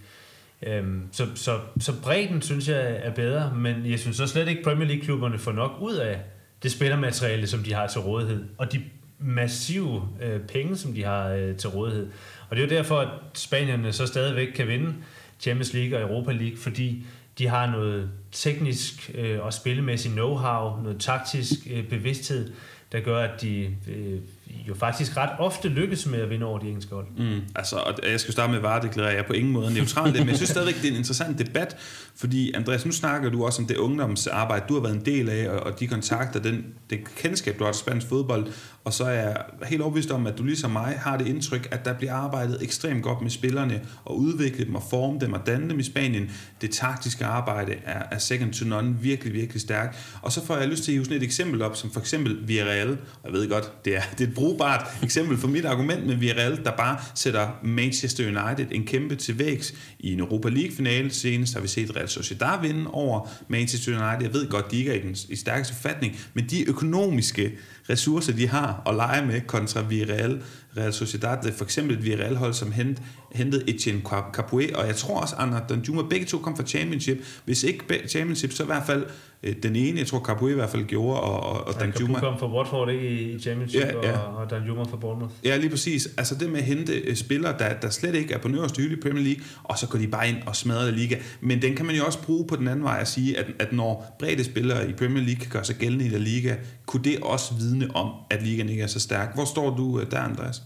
Øhm, 0.62 1.08
så, 1.12 1.26
så, 1.34 1.58
så 1.80 2.00
bredden 2.02 2.42
synes 2.42 2.68
jeg 2.68 3.00
er 3.02 3.10
bedre, 3.10 3.54
men 3.54 3.90
jeg 3.90 3.98
synes 3.98 4.16
så 4.16 4.26
slet 4.26 4.48
ikke, 4.48 4.62
Premier 4.62 4.88
League-klubberne 4.88 5.38
får 5.38 5.52
nok 5.52 5.72
ud 5.80 5.94
af 5.94 6.20
det 6.62 6.72
spillermateriale, 6.72 7.46
som 7.46 7.62
de 7.62 7.72
har 7.72 7.86
til 7.86 8.00
rådighed, 8.00 8.44
og 8.58 8.72
de 8.72 8.82
massive 9.18 10.08
øh, 10.22 10.40
penge, 10.40 10.76
som 10.76 10.92
de 10.92 11.04
har 11.04 11.28
øh, 11.28 11.56
til 11.56 11.70
rådighed. 11.70 12.08
Og 12.50 12.56
det 12.56 12.62
er 12.62 12.68
jo 12.68 12.76
derfor, 12.76 12.98
at 12.98 13.08
spanierne 13.34 13.92
så 13.92 14.06
stadigvæk 14.06 14.48
kan 14.48 14.68
vinde 14.68 14.94
Champions 15.40 15.72
League 15.72 15.98
og 15.98 16.10
Europa 16.10 16.32
League, 16.32 16.58
fordi 16.58 17.06
de 17.38 17.48
har 17.48 17.70
noget 17.70 18.10
teknisk 18.32 19.10
øh, 19.14 19.44
og 19.44 19.52
spillemæssig 19.52 20.12
know-how, 20.12 20.82
noget 20.82 20.96
taktisk 20.98 21.52
øh, 21.70 21.88
bevidsthed, 21.88 22.52
der 22.92 23.00
gør, 23.00 23.18
at 23.18 23.42
de 23.42 23.76
øh, 23.88 24.20
jo 24.68 24.74
faktisk 24.74 25.16
ret 25.16 25.30
ofte 25.38 25.68
lykkes 25.68 26.06
med 26.06 26.18
at 26.18 26.30
vinde 26.30 26.46
over 26.46 26.58
de 26.58 26.66
engelske 26.66 26.94
hold. 26.94 27.06
Mm, 27.18 27.40
altså, 27.54 27.76
og 27.76 27.94
jeg 28.10 28.20
skal 28.20 28.32
starte 28.32 28.50
med 28.50 28.58
at 28.58 28.62
varedeklarere, 28.62 29.10
jeg 29.10 29.18
er 29.18 29.26
på 29.26 29.32
ingen 29.32 29.52
måde 29.52 29.74
neutral 29.74 30.12
det, 30.12 30.20
men 30.20 30.28
jeg 30.28 30.36
synes 30.36 30.50
stadigvæk, 30.50 30.74
det 30.74 30.84
er 30.84 30.90
en 30.90 30.96
interessant 30.96 31.38
debat, 31.38 31.76
fordi 32.16 32.52
Andreas, 32.52 32.86
nu 32.86 32.92
snakker 32.92 33.30
du 33.30 33.44
også 33.44 33.62
om 33.62 33.68
det 33.68 33.76
ungdomsarbejde, 33.76 34.64
du 34.68 34.74
har 34.74 34.80
været 34.80 34.94
en 34.94 35.04
del 35.04 35.28
af, 35.28 35.48
og, 35.48 35.60
og 35.60 35.80
de 35.80 35.86
kontakter, 35.86 36.40
den, 36.40 36.64
det 36.90 36.98
kendskab, 37.16 37.58
du 37.58 37.64
har 37.64 37.72
til 37.72 37.80
spansk 37.80 38.06
fodbold, 38.08 38.46
og 38.86 38.92
så 38.92 39.04
er 39.04 39.10
jeg 39.10 39.36
helt 39.66 39.82
overbevist 39.82 40.10
om, 40.10 40.26
at 40.26 40.38
du 40.38 40.44
ligesom 40.44 40.70
mig 40.70 40.98
har 41.00 41.16
det 41.16 41.26
indtryk, 41.26 41.68
at 41.70 41.84
der 41.84 41.92
bliver 41.92 42.12
arbejdet 42.12 42.58
ekstremt 42.62 43.02
godt 43.02 43.22
med 43.22 43.30
spillerne, 43.30 43.80
og 44.04 44.18
udvikle 44.18 44.64
dem 44.64 44.74
og 44.74 44.82
forme 44.90 45.20
dem 45.20 45.32
og 45.32 45.46
danne 45.46 45.70
dem 45.70 45.78
i 45.78 45.82
Spanien. 45.82 46.30
Det 46.60 46.70
taktiske 46.70 47.24
arbejde 47.24 47.74
er, 47.84 48.02
er 48.10 48.18
second 48.18 48.52
to 48.52 48.66
none 48.66 48.96
virkelig, 49.00 49.32
virkelig 49.32 49.60
stærkt. 49.60 49.96
Og 50.22 50.32
så 50.32 50.44
får 50.44 50.56
jeg 50.56 50.68
lyst 50.68 50.84
til 50.84 50.92
at 50.92 50.94
hive 50.94 51.04
sådan 51.04 51.16
et 51.16 51.22
eksempel 51.22 51.62
op, 51.62 51.76
som 51.76 51.90
for 51.90 52.00
eksempel 52.00 52.48
Villarreal, 52.48 52.90
og 52.90 52.96
jeg 53.24 53.32
ved 53.32 53.48
godt, 53.48 53.84
det 53.84 53.96
er, 53.96 54.02
det 54.18 54.24
er 54.24 54.28
et 54.28 54.34
brugbart 54.34 54.86
eksempel 55.02 55.38
for 55.38 55.48
mit 55.48 55.64
argument 55.64 56.06
med 56.06 56.14
Villarreal, 56.14 56.64
der 56.64 56.76
bare 56.76 56.98
sætter 57.14 57.48
Manchester 57.62 58.24
United 58.24 58.66
en 58.70 58.86
kæmpe 58.86 59.16
til 59.16 59.38
vægs 59.38 59.74
i 59.98 60.12
en 60.12 60.20
Europa 60.20 60.48
League-finale. 60.48 61.10
Senest 61.10 61.54
har 61.54 61.60
vi 61.60 61.68
set 61.68 61.96
Real 61.96 62.08
Sociedad 62.08 62.60
vinde 62.62 62.90
over 62.90 63.28
Manchester 63.48 63.92
United. 63.92 64.22
Jeg 64.26 64.34
ved 64.34 64.48
godt, 64.48 64.70
de 64.70 64.76
ikke 64.76 64.90
er 64.90 64.94
i 64.94 65.02
den 65.02 65.16
i 65.28 65.36
stærkeste 65.36 65.74
forfatning, 65.74 66.16
men 66.34 66.46
de 66.50 66.68
økonomiske 66.68 67.52
ressourcer, 67.90 68.32
de 68.32 68.48
har 68.48 68.82
at 68.86 68.94
lege 68.94 69.26
med 69.26 69.40
kontra 69.40 69.82
Villarreal, 69.82 70.42
Real 70.76 70.92
Sociedad, 70.92 71.52
for 71.52 71.64
eksempel 71.64 71.96
et 71.96 72.04
Villarreal-hold, 72.04 72.54
som 72.54 72.72
hent, 72.72 73.02
hentede 73.32 73.70
Etienne 73.70 74.02
Capoue, 74.32 74.76
og 74.76 74.86
jeg 74.86 74.96
tror 74.96 75.20
også, 75.20 75.34
Anna 75.38 75.60
Danjuma, 75.68 76.02
begge 76.10 76.26
to 76.26 76.38
kom 76.38 76.56
fra 76.56 76.64
Championship. 76.64 77.18
Hvis 77.44 77.64
ikke 77.64 77.84
Championship, 78.08 78.52
så 78.52 78.62
i 78.62 78.66
hvert 78.66 78.86
fald 78.86 79.06
øh, 79.42 79.54
den 79.62 79.76
ene, 79.76 79.98
jeg 79.98 80.06
tror 80.06 80.20
Capoue 80.20 80.50
i 80.50 80.54
hvert 80.54 80.70
fald 80.70 80.84
gjorde, 80.84 81.20
og, 81.20 81.40
og, 81.40 81.66
og 81.66 81.74
ja, 81.74 81.86
Danjuma. 81.86 82.20
kom 82.20 82.38
fra 82.38 82.56
Watford 82.56 82.90
ikke 82.90 83.08
i 83.08 83.38
Championship, 83.38 83.80
ja, 83.80 84.08
ja. 84.08 84.18
Og, 84.18 84.36
og 84.36 84.50
Danjuma 84.50 84.82
fra 84.82 84.96
Bournemouth. 84.96 85.34
Ja, 85.44 85.56
lige 85.56 85.70
præcis. 85.70 86.08
Altså 86.16 86.34
det 86.34 86.50
med 86.50 86.58
at 86.58 86.64
hente 86.64 86.92
øh, 86.92 87.16
spillere, 87.16 87.58
der, 87.58 87.74
der 87.74 87.90
slet 87.90 88.14
ikke 88.14 88.34
er 88.34 88.38
på 88.38 88.48
øverste 88.48 88.82
hylde 88.82 88.96
i 88.96 89.00
Premier 89.00 89.24
League, 89.24 89.44
og 89.64 89.78
så 89.78 89.88
går 89.88 89.98
de 89.98 90.08
bare 90.08 90.28
ind 90.28 90.36
og 90.46 90.56
smadrer 90.56 90.90
liga. 90.90 91.16
Men 91.40 91.62
den 91.62 91.76
kan 91.76 91.86
man 91.86 91.96
jo 91.96 92.04
også 92.04 92.22
bruge 92.22 92.46
på 92.46 92.56
den 92.56 92.68
anden 92.68 92.84
vej 92.84 92.98
at 93.00 93.08
sige, 93.08 93.38
at, 93.38 93.46
at 93.58 93.72
når 93.72 94.16
brede 94.18 94.44
spillere 94.44 94.90
i 94.90 94.92
Premier 94.92 95.24
League 95.24 95.40
kan 95.40 95.50
gøre 95.50 95.64
sig 95.64 95.76
gældende 95.76 96.04
i 96.06 96.08
La 96.08 96.18
Liga, 96.18 96.54
kunne 96.86 97.04
det 97.04 97.18
også 97.22 97.54
vidne 97.54 97.96
om, 97.96 98.10
at 98.30 98.42
ligaen 98.42 98.68
ikke 98.68 98.82
er 98.82 98.86
så 98.86 99.00
stærk. 99.00 99.34
Hvor 99.34 99.44
står 99.44 99.76
du 99.76 100.00
øh, 100.00 100.10
der, 100.10 100.18
Andreas? 100.18 100.62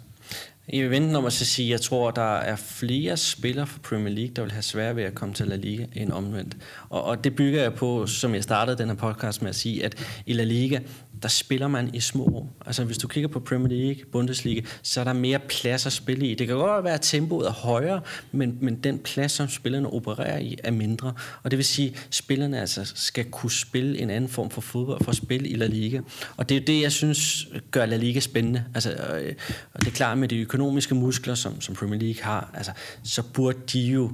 Jeg 0.73 0.83
vil 0.83 0.91
vente 0.91 1.17
om 1.17 1.27
at 1.27 1.33
sige, 1.33 1.67
at 1.67 1.71
jeg 1.71 1.81
tror, 1.81 2.09
at 2.09 2.17
der 2.17 2.37
er 2.37 2.57
flere 2.57 3.17
spillere 3.17 3.67
fra 3.67 3.79
Premier 3.83 4.15
League, 4.15 4.33
der 4.37 4.43
vil 4.43 4.53
have 4.53 4.63
svært 4.63 4.97
ved 4.97 5.05
at 5.05 5.15
komme 5.15 5.35
til 5.35 5.47
La 5.47 5.57
Liga 5.57 5.87
end 5.97 6.13
omvendt. 6.13 6.57
Og, 6.89 7.05
og 7.05 7.25
det 7.25 7.37
bygger 7.37 7.63
jeg 7.63 7.75
på, 7.75 8.07
som 8.07 8.35
jeg 8.35 8.43
startede 8.43 8.79
den 8.79 8.89
her 8.89 8.97
podcast 8.97 9.43
med 9.43 9.49
at 9.49 9.57
sige, 9.57 9.85
at 9.85 10.23
i 10.27 10.33
La 10.33 10.45
Liga, 10.45 10.79
der 11.23 11.29
spiller 11.29 11.69
man 11.69 11.95
i 11.95 12.01
små 12.01 12.25
rum. 12.25 12.49
Altså 12.67 12.85
hvis 12.85 12.99
du 12.99 13.09
kigger 13.09 13.29
på 13.29 13.41
Premier 13.41 13.87
League, 13.87 14.05
Bundesliga, 14.13 14.61
så 14.83 15.01
er 15.01 15.05
der 15.05 15.13
mere 15.13 15.39
plads 15.39 15.87
at 15.87 15.93
spille 15.93 16.27
i. 16.27 16.35
Det 16.35 16.47
kan 16.47 16.57
godt 16.57 16.85
være, 16.85 16.95
at 16.95 17.01
tempoet 17.03 17.47
er 17.47 17.53
højere, 17.53 18.01
men, 18.33 18.59
men 18.61 18.75
den 18.75 18.99
plads, 18.99 19.33
som 19.33 19.49
spillerne 19.49 19.93
opererer 19.93 20.39
i, 20.39 20.57
er 20.65 20.71
mindre. 20.71 21.13
Og 21.43 21.51
det 21.51 21.57
vil 21.57 21.65
sige, 21.65 21.89
at 21.89 22.15
spillerne 22.15 22.61
altså 22.61 22.93
skal 22.95 23.25
kunne 23.25 23.51
spille 23.51 23.99
en 23.99 24.11
anden 24.11 24.31
form 24.31 24.51
for 24.51 24.61
fodbold 24.61 25.05
for 25.05 25.11
at 25.11 25.17
spille 25.17 25.49
i 25.49 25.55
La 25.55 25.67
Liga. 25.67 26.01
Og 26.37 26.49
det 26.49 26.57
er 26.57 26.61
det, 26.61 26.83
jeg 26.83 26.93
synes 26.93 27.49
gør 27.71 27.87
La 27.87 27.97
Liga 27.97 28.21
spændende. 28.21 28.65
Altså, 28.75 28.93
øh, 28.93 29.35
og 29.75 29.81
det 29.81 29.87
er 29.87 29.95
klart 29.95 30.19
med 30.19 30.29
de 30.29 30.39
økonomiske 30.39 30.95
muskler, 30.95 31.35
som, 31.35 31.61
som 31.61 31.75
Premier 31.75 32.01
League 32.01 32.23
har, 32.23 32.51
altså, 32.55 32.73
så 33.05 33.23
burde 33.23 33.59
de 33.73 33.81
jo 33.81 34.13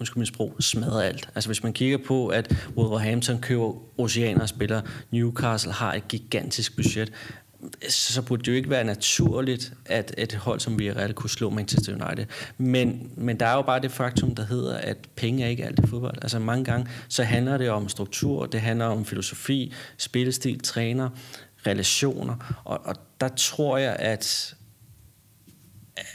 undskyld 0.00 0.16
min 0.16 0.26
sprog, 0.26 0.56
smadrer 0.60 1.02
alt. 1.02 1.28
Altså 1.34 1.48
hvis 1.48 1.62
man 1.62 1.72
kigger 1.72 1.98
på, 2.06 2.28
at 2.28 2.56
Wolverhampton 2.76 3.40
køber 3.40 3.72
oceaner 4.00 4.40
og 4.40 4.48
spiller, 4.48 4.80
Newcastle 5.10 5.72
har 5.72 5.94
et 5.94 6.08
gigantisk 6.08 6.76
budget, 6.76 7.12
så 7.88 8.22
burde 8.22 8.42
det 8.42 8.48
jo 8.48 8.52
ikke 8.52 8.70
være 8.70 8.84
naturligt, 8.84 9.72
at 9.84 10.14
et 10.18 10.34
hold 10.34 10.60
som 10.60 10.78
Villarreal 10.78 11.14
kunne 11.14 11.30
slå 11.30 11.50
Manchester 11.50 11.92
United. 11.92 12.26
Men, 12.58 13.10
men 13.16 13.40
der 13.40 13.46
er 13.46 13.54
jo 13.54 13.62
bare 13.62 13.80
det 13.80 13.90
faktum, 13.90 14.34
der 14.34 14.46
hedder, 14.46 14.76
at 14.76 14.96
penge 15.16 15.44
er 15.44 15.48
ikke 15.48 15.64
alt 15.64 15.78
i 15.84 15.86
fodbold. 15.86 16.18
Altså 16.22 16.38
mange 16.38 16.64
gange, 16.64 16.88
så 17.08 17.22
handler 17.22 17.58
det 17.58 17.70
om 17.70 17.88
struktur, 17.88 18.46
det 18.46 18.60
handler 18.60 18.86
om 18.86 19.04
filosofi, 19.04 19.72
spillestil, 19.96 20.60
træner, 20.60 21.08
relationer. 21.66 22.60
Og, 22.64 22.80
og 22.84 22.96
der 23.20 23.28
tror 23.28 23.78
jeg, 23.78 23.96
at 23.98 24.54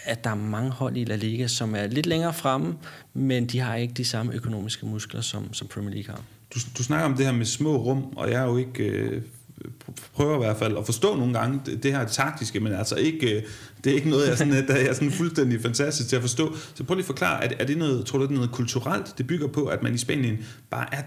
at 0.04 0.24
der 0.24 0.30
er 0.30 0.36
mange 0.36 0.72
hold 0.72 0.98
i 0.98 1.04
La 1.04 1.16
Liga, 1.16 1.48
som 1.48 1.76
er 1.76 1.88
lidt 1.88 2.06
længere 2.06 2.34
fremme, 2.34 2.76
men 3.14 3.46
de 3.46 3.60
har 3.60 3.76
ikke 3.76 3.94
de 3.94 4.06
samme 4.06 4.34
økonomiske 4.34 4.86
muskler, 4.86 5.22
som, 5.22 5.54
som 5.54 5.68
Premier 5.68 5.94
League 5.94 6.16
har. 6.16 6.24
Du, 6.56 6.60
du 6.78 6.84
snakker 6.84 7.06
om 7.06 7.16
det 7.16 7.26
her 7.26 7.34
med 7.34 7.46
små 7.46 7.78
rum, 7.78 8.18
og 8.18 8.32
jeg 8.32 8.42
er 8.42 8.46
jo 8.46 8.58
ikke... 8.58 8.84
Øh 8.84 9.22
prøver 10.16 10.36
i 10.36 10.38
hvert 10.38 10.58
fald 10.58 10.78
at 10.78 10.86
forstå 10.86 11.16
nogle 11.16 11.40
gange 11.40 11.62
det, 11.66 11.84
det 11.84 11.92
her 11.92 12.06
taktiske, 12.06 12.60
men 12.60 12.74
altså 12.74 12.96
ikke, 12.96 13.36
øh, 13.36 13.44
det 13.84 13.92
er 13.92 13.96
ikke 13.96 14.10
noget, 14.10 14.28
jeg, 14.30 14.38
sådan, 14.38 14.54
der 14.68 14.74
er 14.74 14.94
sådan 14.94 15.12
fuldstændig 15.12 15.62
fantastisk 15.62 16.10
til 16.10 16.16
at 16.16 16.22
forstå. 16.22 16.56
Så 16.76 16.84
prøv 16.84 16.96
lige 16.96 17.04
at 17.04 17.08
forklare, 17.08 17.44
er, 17.44 17.50
er 17.60 17.66
det 17.66 17.78
noget, 17.78 18.06
tror 18.06 18.18
du, 18.18 18.24
det 18.24 18.32
er 18.32 18.36
noget 18.36 18.52
kulturelt? 18.52 19.18
Det 19.18 19.28
bygger 19.28 19.48
på, 19.48 19.66
at 19.66 19.84
man 19.84 19.94
i 19.94 19.98
Spanien 19.98 20.38
bare 20.70 20.96
er, 20.96 21.02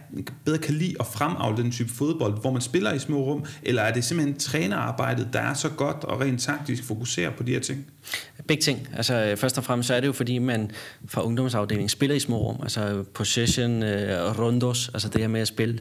bedre 0.44 0.58
kan 0.58 0.74
lide 0.74 0.94
at 1.00 1.06
fremavle 1.06 1.62
den 1.62 1.72
type 1.72 1.92
fodbold, 1.92 2.40
hvor 2.40 2.52
man 2.52 2.62
spiller 2.62 2.92
i 2.92 2.98
små 2.98 3.24
rum, 3.24 3.44
eller 3.62 3.82
er 3.82 3.92
det 3.92 4.04
simpelthen 4.04 4.38
trænerarbejdet, 4.38 5.28
der 5.32 5.40
er 5.40 5.54
så 5.54 5.68
godt 5.68 6.04
og 6.04 6.20
rent 6.20 6.40
taktisk 6.40 6.84
fokuserer 6.84 7.30
på 7.30 7.42
de 7.42 7.52
her 7.52 7.60
ting? 7.60 7.86
Begge 8.48 8.62
ting. 8.62 8.88
Altså, 8.96 9.34
først 9.36 9.58
og 9.58 9.64
fremmest 9.64 9.86
så 9.86 9.94
er 9.94 10.00
det 10.00 10.06
jo, 10.06 10.12
fordi 10.12 10.38
man 10.38 10.70
fra 11.08 11.22
ungdomsafdelingen 11.22 11.88
spiller 11.88 12.16
i 12.16 12.20
små 12.20 12.38
rum. 12.38 12.56
Altså 12.62 13.04
possession, 13.14 13.82
uh, 13.82 13.88
rondos, 14.38 14.90
altså 14.94 15.08
det 15.08 15.20
her 15.20 15.28
med 15.28 15.40
at 15.40 15.48
spille 15.48 15.78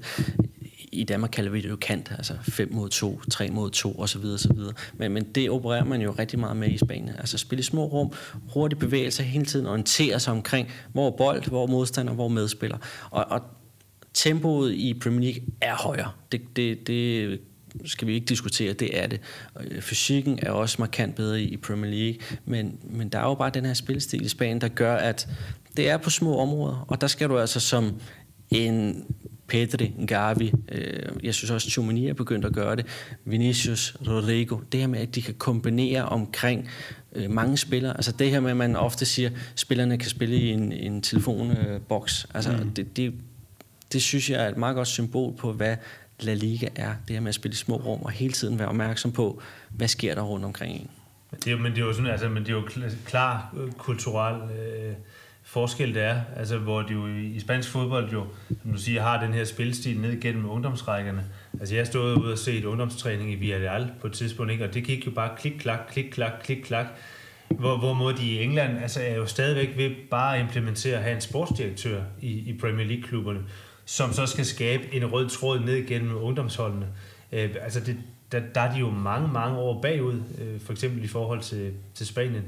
i 0.95 1.03
Danmark 1.03 1.31
kalder 1.31 1.51
vi 1.51 1.61
det 1.61 1.69
jo 1.69 1.75
kant, 1.75 2.11
altså 2.17 2.33
5 2.41 2.73
mod 2.73 2.89
2, 2.89 3.21
3 3.31 3.49
mod 3.49 3.71
2 3.71 3.99
osv. 3.99 4.25
osv. 4.25 4.59
Men, 4.93 5.11
men 5.11 5.23
det 5.23 5.49
opererer 5.49 5.85
man 5.85 6.01
jo 6.01 6.11
rigtig 6.11 6.39
meget 6.39 6.57
med 6.57 6.69
i 6.69 6.77
Spanien. 6.77 7.15
Altså 7.17 7.37
spille 7.37 7.59
i 7.59 7.63
små 7.63 7.85
rum, 7.85 8.13
hurtige 8.53 8.79
bevægelser, 8.79 9.23
hele 9.23 9.45
tiden, 9.45 9.65
orientere 9.65 10.19
sig 10.19 10.33
omkring, 10.33 10.71
hvor 10.93 11.11
bold, 11.11 11.43
hvor 11.47 11.67
modstander, 11.67 12.13
hvor 12.13 12.27
medspiller. 12.27 12.77
Og, 13.11 13.25
og 13.29 13.41
tempoet 14.13 14.73
i 14.73 14.93
Premier 14.93 15.33
League 15.33 15.41
er 15.61 15.75
højere. 15.75 16.11
Det, 16.31 16.41
det, 16.55 16.87
det 16.87 17.39
skal 17.85 18.07
vi 18.07 18.13
ikke 18.13 18.25
diskutere, 18.25 18.73
det 18.73 18.99
er 18.99 19.07
det. 19.07 19.21
Øh, 19.59 19.81
fysikken 19.81 20.39
er 20.41 20.51
også 20.51 20.75
markant 20.79 21.15
bedre 21.15 21.41
i 21.41 21.57
Premier 21.57 21.91
League, 21.91 22.19
men, 22.45 22.79
men 22.83 23.09
der 23.09 23.19
er 23.19 23.23
jo 23.23 23.35
bare 23.35 23.49
den 23.49 23.65
her 23.65 23.73
spilstil 23.73 24.25
i 24.25 24.27
Spanien, 24.27 24.61
der 24.61 24.67
gør, 24.67 24.95
at 24.95 25.29
det 25.77 25.89
er 25.89 25.97
på 25.97 26.09
små 26.09 26.37
områder, 26.39 26.85
og 26.87 27.01
der 27.01 27.07
skal 27.07 27.29
du 27.29 27.39
altså 27.39 27.59
som 27.59 27.99
en 28.49 29.05
Pedri, 29.47 29.93
Gavi, 30.07 30.53
øh, 30.71 31.09
jeg 31.23 31.33
synes 31.33 31.51
også, 31.51 31.69
Chumani 31.69 32.07
er 32.07 32.13
begyndt 32.13 32.45
at 32.45 32.53
gøre 32.53 32.75
det, 32.75 32.85
Vinicius, 33.25 33.97
Rodrigo, 34.07 34.57
det 34.71 34.79
her 34.79 34.87
med, 34.87 34.99
at 34.99 35.15
de 35.15 35.21
kan 35.21 35.33
kombinere 35.33 36.05
omkring 36.05 36.69
øh, 37.15 37.31
mange 37.31 37.57
spillere, 37.57 37.93
altså 37.97 38.11
det 38.11 38.29
her 38.29 38.39
med, 38.39 38.51
at 38.51 38.57
man 38.57 38.75
ofte 38.75 39.05
siger, 39.05 39.29
at 39.29 39.35
spillerne 39.55 39.97
kan 39.97 40.09
spille 40.09 40.35
i 40.35 40.49
en, 40.49 40.71
en 40.71 41.01
telefonboks, 41.01 42.27
altså 42.33 42.51
mm. 42.51 42.71
det, 42.71 42.97
det, 42.97 43.13
det 43.93 44.01
synes 44.01 44.29
jeg 44.29 44.43
er 44.43 44.49
et 44.49 44.57
meget 44.57 44.75
godt 44.75 44.87
symbol 44.87 45.35
på, 45.37 45.53
hvad 45.53 45.75
La 46.19 46.33
Liga 46.33 46.67
er, 46.75 46.93
det 47.07 47.15
her 47.15 47.19
med 47.19 47.29
at 47.29 47.35
spille 47.35 47.53
i 47.53 47.55
små 47.55 47.75
rum, 47.75 48.01
og 48.01 48.11
hele 48.11 48.33
tiden 48.33 48.59
være 48.59 48.67
opmærksom 48.67 49.11
på, 49.11 49.41
hvad 49.69 49.87
sker 49.87 50.15
der 50.15 50.21
rundt 50.21 50.45
omkring 50.45 50.75
en. 50.75 50.89
Det 51.43 51.53
er, 51.53 51.57
men 51.57 51.71
det 51.71 51.81
er 51.81 51.85
jo 51.85 51.93
sådan, 51.93 52.11
altså, 52.11 52.29
men 52.29 52.43
det 52.43 52.49
er 52.49 52.53
jo 52.53 52.67
klar 53.05 53.55
øh, 53.57 53.71
kulturel 53.71 54.41
øh, 54.51 54.93
forskel 55.55 55.93
det 55.93 56.03
er, 56.03 56.21
altså 56.35 56.57
hvor 56.57 56.81
de 56.81 56.93
jo 56.93 57.07
i, 57.07 57.39
spansk 57.39 57.69
fodbold 57.69 58.11
jo, 58.11 58.25
som 58.61 58.71
du 58.71 58.77
siger, 58.77 59.01
har 59.01 59.25
den 59.25 59.33
her 59.33 59.43
spilstil 59.43 59.99
ned 59.99 60.21
gennem 60.21 60.49
ungdomsrækkerne. 60.49 61.23
Altså 61.59 61.75
jeg 61.75 61.87
stod 61.87 62.17
ude 62.17 62.31
og 62.31 62.37
set 62.37 62.65
ungdomstræning 62.65 63.31
i 63.31 63.35
Villarreal 63.35 63.91
på 64.01 64.07
et 64.07 64.13
tidspunkt, 64.13 64.51
ikke? 64.51 64.65
og 64.65 64.73
det 64.73 64.83
gik 64.83 65.05
jo 65.05 65.11
bare 65.11 65.29
klik-klak, 65.37 65.79
klik-klak, 65.91 66.31
klik-klak. 66.43 66.85
Hvor, 67.47 67.77
hvorimod 67.77 68.13
de 68.13 68.25
i 68.25 68.43
England 68.43 68.79
altså, 68.79 69.01
er 69.01 69.15
jo 69.15 69.25
stadigvæk 69.25 69.77
ved 69.77 69.91
bare 70.11 70.35
at 70.35 70.41
implementere 70.41 70.97
at 70.97 71.03
have 71.03 71.15
en 71.15 71.21
sportsdirektør 71.21 72.01
i, 72.21 72.29
i 72.29 72.57
Premier 72.61 72.87
League-klubberne, 72.87 73.39
som 73.85 74.13
så 74.13 74.25
skal 74.25 74.45
skabe 74.45 74.83
en 74.93 75.05
rød 75.05 75.29
tråd 75.29 75.59
ned 75.59 75.87
gennem 75.87 76.17
ungdomsholdene. 76.23 76.87
Øh, 77.31 77.49
altså 77.61 77.79
det, 77.79 77.97
der, 78.31 78.41
der 78.55 78.61
er 78.61 78.73
de 78.73 78.79
jo 78.79 78.89
mange, 78.89 79.27
mange 79.27 79.57
år 79.57 79.81
bagud, 79.81 80.21
øh, 80.41 80.61
for 80.61 80.71
eksempel 80.71 81.03
i 81.03 81.07
forhold 81.07 81.41
til, 81.41 81.73
til 81.93 82.07
Spanien. 82.07 82.43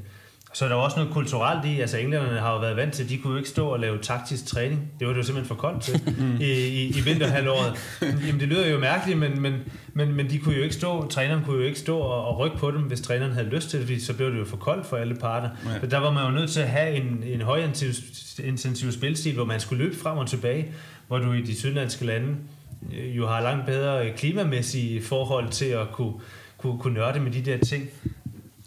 Så 0.53 0.65
er 0.65 0.69
der 0.69 0.75
også 0.75 0.97
noget 0.97 1.13
kulturelt 1.13 1.65
i, 1.65 1.79
altså 1.79 1.97
englænderne 1.97 2.39
har 2.39 2.53
jo 2.53 2.59
været 2.59 2.75
vant 2.75 2.93
til, 2.93 3.09
de 3.09 3.17
kunne 3.17 3.31
jo 3.31 3.37
ikke 3.37 3.49
stå 3.49 3.67
og 3.67 3.79
lave 3.79 3.97
taktisk 4.01 4.45
træning. 4.45 4.91
Det 4.99 5.07
var 5.07 5.13
det 5.13 5.19
jo 5.19 5.25
simpelthen 5.25 5.47
for 5.47 5.61
koldt 5.61 5.83
til 5.83 6.01
mm. 6.17 6.37
i, 6.41 6.51
i, 6.51 6.87
i 6.87 7.01
vinterhalvåret. 7.01 7.73
Jamen 8.01 8.39
det 8.39 8.47
lyder 8.47 8.67
jo 8.67 8.79
mærkeligt, 8.79 9.19
men, 9.19 9.41
men, 9.41 9.53
men, 9.93 10.13
men 10.13 10.29
de 10.29 10.39
kunne 10.39 10.55
jo 10.55 10.63
ikke 10.63 10.75
stå, 10.75 11.07
træneren 11.07 11.43
kunne 11.43 11.57
jo 11.57 11.63
ikke 11.63 11.79
stå 11.79 11.97
og, 11.97 12.25
og 12.25 12.39
rykke 12.39 12.57
på 12.57 12.71
dem, 12.71 12.81
hvis 12.81 13.01
træneren 13.01 13.31
havde 13.31 13.47
lyst 13.49 13.69
til 13.69 13.79
det, 13.79 13.87
fordi 13.87 13.99
så 13.99 14.13
blev 14.13 14.31
det 14.31 14.39
jo 14.39 14.45
for 14.45 14.57
koldt 14.57 14.85
for 14.85 14.97
alle 14.97 15.15
parter. 15.15 15.49
Ja. 15.65 15.79
Så 15.79 15.87
der 15.87 15.97
var 15.97 16.11
man 16.11 16.25
jo 16.25 16.31
nødt 16.31 16.49
til 16.49 16.59
at 16.59 16.69
have 16.69 16.95
en, 16.95 17.23
en 17.25 17.41
højintensiv 17.41 18.91
spilstil, 18.91 19.35
hvor 19.35 19.45
man 19.45 19.59
skulle 19.59 19.83
løbe 19.83 19.95
frem 19.95 20.17
og 20.17 20.27
tilbage, 20.27 20.71
hvor 21.07 21.17
du 21.17 21.33
i 21.33 21.41
de 21.41 21.55
sydlandske 21.55 22.05
lande 22.05 22.35
øh, 22.97 23.17
jo 23.17 23.27
har 23.27 23.41
langt 23.41 23.65
bedre 23.65 24.11
klimamæssige 24.17 25.03
forhold 25.03 25.49
til 25.49 25.65
at 25.65 25.91
kunne, 25.91 26.13
kunne, 26.57 26.79
kunne 26.79 26.93
nørde 26.93 27.19
med 27.19 27.31
de 27.31 27.41
der 27.41 27.57
ting. 27.57 27.89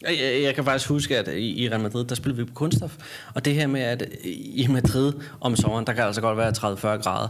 Jeg, 0.02 0.42
jeg 0.42 0.54
kan 0.54 0.64
faktisk 0.64 0.88
huske, 0.88 1.18
at 1.18 1.28
i 1.28 1.64
i 1.64 1.68
Real 1.68 1.80
Madrid, 1.80 2.04
der 2.04 2.14
spillede 2.14 2.38
vi 2.38 2.44
på 2.44 2.54
kunststof. 2.54 2.96
Og 3.34 3.44
det 3.44 3.54
her 3.54 3.66
med, 3.66 3.80
at 3.80 4.08
i 4.24 4.66
Madrid 4.70 5.12
om 5.40 5.56
sommeren, 5.56 5.86
der 5.86 5.92
kan 5.92 6.04
altså 6.04 6.20
godt 6.20 6.38
være 6.38 6.96
30-40 6.96 7.02
grader. 7.02 7.28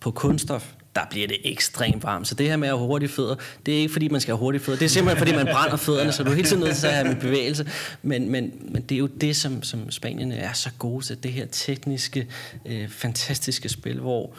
På 0.00 0.10
kunststof, 0.10 0.72
der 0.94 1.00
bliver 1.10 1.26
det 1.26 1.36
ekstremt 1.44 2.02
varmt. 2.02 2.28
Så 2.28 2.34
det 2.34 2.48
her 2.48 2.56
med 2.56 2.68
at 2.68 2.78
have 2.78 2.86
hurtige 2.86 3.08
fødder, 3.08 3.34
det 3.66 3.74
er 3.74 3.78
ikke 3.78 3.92
fordi, 3.92 4.08
man 4.08 4.20
skal 4.20 4.32
have 4.32 4.38
hurtige 4.38 4.62
fødder. 4.62 4.78
Det 4.78 4.84
er 4.84 4.88
simpelthen 4.88 5.18
fordi, 5.18 5.44
man 5.44 5.54
brænder 5.54 5.76
fødderne, 5.76 6.12
så 6.12 6.24
du 6.24 6.30
er 6.30 6.34
hele 6.34 6.48
tiden 6.48 6.62
nødt 6.62 6.76
til 6.76 6.86
at 6.86 6.92
have 6.92 7.10
en 7.10 7.16
bevægelse. 7.20 7.70
Men, 8.02 8.30
men, 8.30 8.52
men 8.68 8.82
det 8.82 8.94
er 8.94 8.98
jo 8.98 9.06
det, 9.06 9.36
som, 9.36 9.62
som 9.62 9.90
Spanien 9.90 10.32
er 10.32 10.52
så 10.52 10.70
gode 10.78 11.04
til. 11.04 11.22
Det 11.22 11.32
her 11.32 11.46
tekniske, 11.46 12.28
øh, 12.66 12.88
fantastiske 12.88 13.68
spil, 13.68 14.00
hvor 14.00 14.34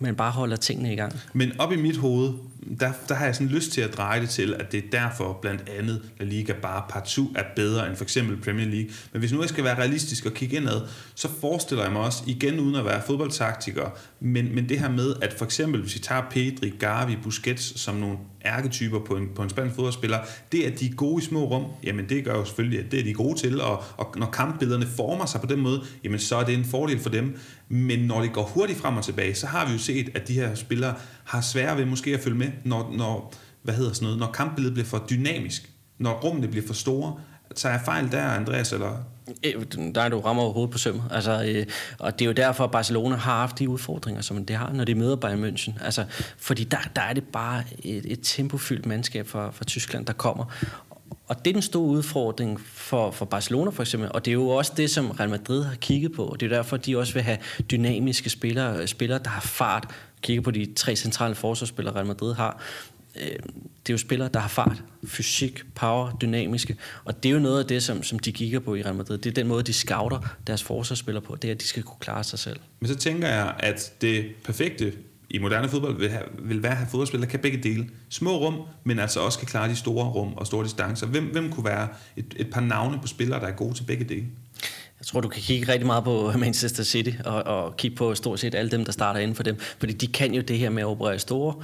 man 0.00 0.14
bare 0.14 0.30
holder 0.30 0.56
tingene 0.56 0.92
i 0.92 0.96
gang. 0.96 1.20
Men 1.32 1.52
op 1.58 1.72
i 1.72 1.76
mit 1.76 1.96
hoved, 1.96 2.32
der, 2.80 2.92
der 3.08 3.14
har 3.14 3.24
jeg 3.24 3.34
sådan 3.34 3.48
lyst 3.48 3.72
til 3.72 3.80
at 3.80 3.96
dreje 3.96 4.20
det 4.20 4.28
til, 4.28 4.54
at 4.54 4.72
det 4.72 4.84
er 4.84 4.90
derfor 4.92 5.38
blandt 5.42 5.68
andet 5.78 6.02
La 6.18 6.24
Liga 6.24 6.52
bare 6.52 6.82
partout 6.88 7.28
er 7.34 7.44
bedre 7.56 7.88
end 7.88 7.96
for 7.96 8.04
eksempel 8.04 8.36
Premier 8.36 8.66
League. 8.66 8.90
Men 9.12 9.20
hvis 9.20 9.32
nu 9.32 9.40
jeg 9.40 9.48
skal 9.48 9.64
være 9.64 9.78
realistisk 9.78 10.26
og 10.26 10.32
kigge 10.32 10.56
indad, 10.56 10.80
så 11.14 11.28
forestiller 11.40 11.84
jeg 11.84 11.92
mig 11.92 12.02
også, 12.02 12.22
igen 12.26 12.60
uden 12.60 12.74
at 12.74 12.84
være 12.84 13.02
fodboldtaktiker, 13.06 13.90
men, 14.20 14.54
men 14.54 14.68
det 14.68 14.80
her 14.80 14.90
med, 14.90 15.14
at 15.22 15.32
for 15.32 15.44
eksempel 15.44 15.80
hvis 15.80 15.94
vi 15.94 16.00
tager 16.00 16.22
Pedri, 16.30 16.72
Gavi, 16.78 17.16
Busquets 17.22 17.80
som 17.80 17.94
nogle 17.94 18.16
ærketyper 18.48 18.98
på 18.98 19.16
en, 19.16 19.28
på 19.34 19.42
en 19.42 19.50
spansk 19.50 19.74
fodboldspiller, 19.74 20.18
det 20.52 20.62
at 20.62 20.80
de 20.80 20.86
er 20.86 20.94
gode 20.94 21.22
i 21.22 21.26
små 21.26 21.44
rum, 21.44 21.64
jamen 21.84 22.08
det 22.08 22.24
gør 22.24 22.34
jo 22.34 22.44
selvfølgelig, 22.44 22.84
at 22.84 22.92
det 22.92 23.00
er 23.00 23.04
de 23.04 23.14
gode 23.14 23.38
til, 23.38 23.60
og, 23.60 23.84
og 23.96 24.14
når 24.16 24.26
kampbillederne 24.26 24.86
former 24.86 25.26
sig 25.26 25.40
på 25.40 25.46
den 25.46 25.60
måde, 25.60 25.82
jamen 26.04 26.18
så 26.18 26.36
er 26.36 26.44
det 26.44 26.54
en 26.54 26.64
fordel 26.64 27.00
for 27.00 27.10
dem. 27.10 27.38
Men 27.68 27.98
når 27.98 28.20
det 28.20 28.32
går 28.32 28.42
hurtigt 28.42 28.78
frem 28.78 28.96
og 28.96 29.04
tilbage, 29.04 29.34
så 29.34 29.46
har 29.46 29.66
vi 29.66 29.72
jo 29.72 29.78
set, 29.78 30.10
at 30.14 30.28
de 30.28 30.34
her 30.34 30.54
spillere 30.54 30.94
har 31.24 31.40
svære 31.40 31.76
ved 31.76 31.84
måske 31.84 32.14
at 32.14 32.20
følge 32.20 32.38
med, 32.38 32.50
når, 32.64 32.94
når, 32.96 33.34
hvad 33.62 33.74
hedder 33.74 33.92
sådan 33.92 34.04
noget, 34.04 34.18
når 34.18 34.32
kampbilledet 34.32 34.74
bliver 34.74 34.86
for 34.86 35.06
dynamisk, 35.10 35.70
når 35.98 36.20
rummene 36.20 36.48
bliver 36.48 36.66
for 36.66 36.74
store. 36.74 37.20
tager 37.54 37.72
jeg 37.72 37.82
fejl 37.84 38.12
der, 38.12 38.22
Andreas, 38.22 38.72
eller 38.72 39.04
Øh, 39.44 39.64
der 39.94 40.00
er 40.00 40.08
du 40.08 40.20
rammer 40.20 40.42
overhovedet 40.42 40.72
på 40.72 40.78
sømmet. 40.78 41.04
Altså, 41.10 41.44
øh, 41.44 41.66
og 41.98 42.18
det 42.18 42.24
er 42.24 42.26
jo 42.26 42.32
derfor, 42.32 42.64
at 42.64 42.70
Barcelona 42.70 43.16
har 43.16 43.38
haft 43.38 43.58
de 43.58 43.68
udfordringer, 43.68 44.22
som 44.22 44.44
det 44.44 44.56
har, 44.56 44.72
når 44.72 44.84
de 44.84 44.94
møder 44.94 45.16
Bayern 45.16 45.44
München. 45.44 45.84
Altså, 45.84 46.04
fordi 46.38 46.64
der, 46.64 46.78
der 46.96 47.02
er 47.02 47.12
det 47.12 47.24
bare 47.24 47.64
et, 47.82 48.12
et 48.12 48.18
tempofyldt 48.22 48.86
mandskab 48.86 49.26
fra, 49.26 49.50
fra 49.50 49.64
Tyskland, 49.64 50.06
der 50.06 50.12
kommer. 50.12 50.44
Og 51.28 51.44
det 51.44 51.50
er 51.50 51.52
den 51.52 51.62
store 51.62 51.88
udfordring 51.88 52.60
for, 52.60 53.10
for 53.10 53.24
Barcelona 53.24 53.70
for 53.70 53.82
eksempel, 53.82 54.12
og 54.12 54.24
det 54.24 54.30
er 54.30 54.32
jo 54.32 54.48
også 54.48 54.72
det, 54.76 54.90
som 54.90 55.10
Real 55.10 55.30
Madrid 55.30 55.64
har 55.64 55.74
kigget 55.74 56.12
på, 56.12 56.24
og 56.24 56.40
det 56.40 56.52
er 56.52 56.56
derfor, 56.56 56.76
de 56.76 56.98
også 56.98 57.12
vil 57.12 57.22
have 57.22 57.38
dynamiske 57.70 58.30
spillere, 58.30 58.86
spillere 58.86 59.18
der 59.18 59.30
har 59.30 59.40
fart, 59.40 59.90
kigge 60.22 60.42
på 60.42 60.50
de 60.50 60.72
tre 60.76 60.96
centrale 60.96 61.34
forsvarsspillere, 61.34 61.94
Real 61.94 62.06
Madrid 62.06 62.34
har. 62.34 62.60
Øh, 63.20 63.38
det 63.88 63.92
er 63.92 63.94
jo 63.94 63.98
spillere, 63.98 64.28
der 64.34 64.40
har 64.40 64.48
fart, 64.48 64.82
fysik, 65.04 65.62
power, 65.74 66.16
dynamiske, 66.20 66.76
og 67.04 67.22
det 67.22 67.28
er 67.28 67.32
jo 67.32 67.38
noget 67.38 67.58
af 67.58 67.66
det, 67.66 67.82
som, 67.82 68.02
som 68.02 68.18
de 68.18 68.32
kigger 68.32 68.60
på 68.60 68.74
i 68.74 68.82
Real 68.82 68.94
Madrid. 68.94 69.18
Det 69.18 69.30
er 69.30 69.34
den 69.34 69.46
måde, 69.46 69.62
de 69.62 69.72
scouter 69.72 70.36
deres 70.46 70.62
forsvarsspillere 70.62 71.22
på, 71.22 71.36
det 71.36 71.48
er, 71.48 71.54
at 71.54 71.60
de 71.60 71.66
skal 71.66 71.82
kunne 71.82 72.00
klare 72.00 72.24
sig 72.24 72.38
selv. 72.38 72.60
Men 72.80 72.88
så 72.88 72.96
tænker 72.96 73.28
jeg, 73.28 73.54
at 73.58 73.92
det 74.00 74.26
perfekte 74.44 74.92
i 75.30 75.38
moderne 75.38 75.68
fodbold 75.68 75.98
vil, 75.98 76.10
have, 76.10 76.24
vil 76.38 76.62
være 76.62 76.72
at 76.72 76.78
have 76.78 76.88
fodboldspillere, 76.90 77.26
der 77.26 77.30
kan 77.30 77.40
begge 77.40 77.58
dele. 77.58 77.88
Små 78.08 78.36
rum, 78.36 78.54
men 78.84 78.98
altså 78.98 79.20
også 79.20 79.38
kan 79.38 79.48
klare 79.48 79.68
de 79.68 79.76
store 79.76 80.06
rum 80.06 80.34
og 80.34 80.46
store 80.46 80.64
distancer. 80.64 81.06
Hvem, 81.06 81.24
hvem 81.24 81.50
kunne 81.50 81.64
være 81.64 81.88
et, 82.16 82.34
et 82.36 82.50
par 82.50 82.60
navne 82.60 82.98
på 83.00 83.06
spillere, 83.06 83.40
der 83.40 83.46
er 83.46 83.52
gode 83.52 83.74
til 83.74 83.84
begge 83.84 84.04
dele? 84.04 84.26
Jeg 85.00 85.06
tror, 85.06 85.20
du 85.20 85.28
kan 85.28 85.42
kigge 85.42 85.72
rigtig 85.72 85.86
meget 85.86 86.04
på 86.04 86.32
Manchester 86.38 86.84
City 86.84 87.10
og, 87.24 87.42
og 87.42 87.76
kigge 87.76 87.96
på 87.96 88.14
stort 88.14 88.40
set 88.40 88.54
alle 88.54 88.70
dem, 88.70 88.84
der 88.84 88.92
starter 88.92 89.20
inden 89.20 89.34
for 89.34 89.42
dem. 89.42 89.58
Fordi 89.78 89.92
de 89.92 90.06
kan 90.06 90.34
jo 90.34 90.42
det 90.42 90.58
her 90.58 90.70
med 90.70 90.82
at 90.82 90.86
operere 90.86 91.18
store 91.18 91.54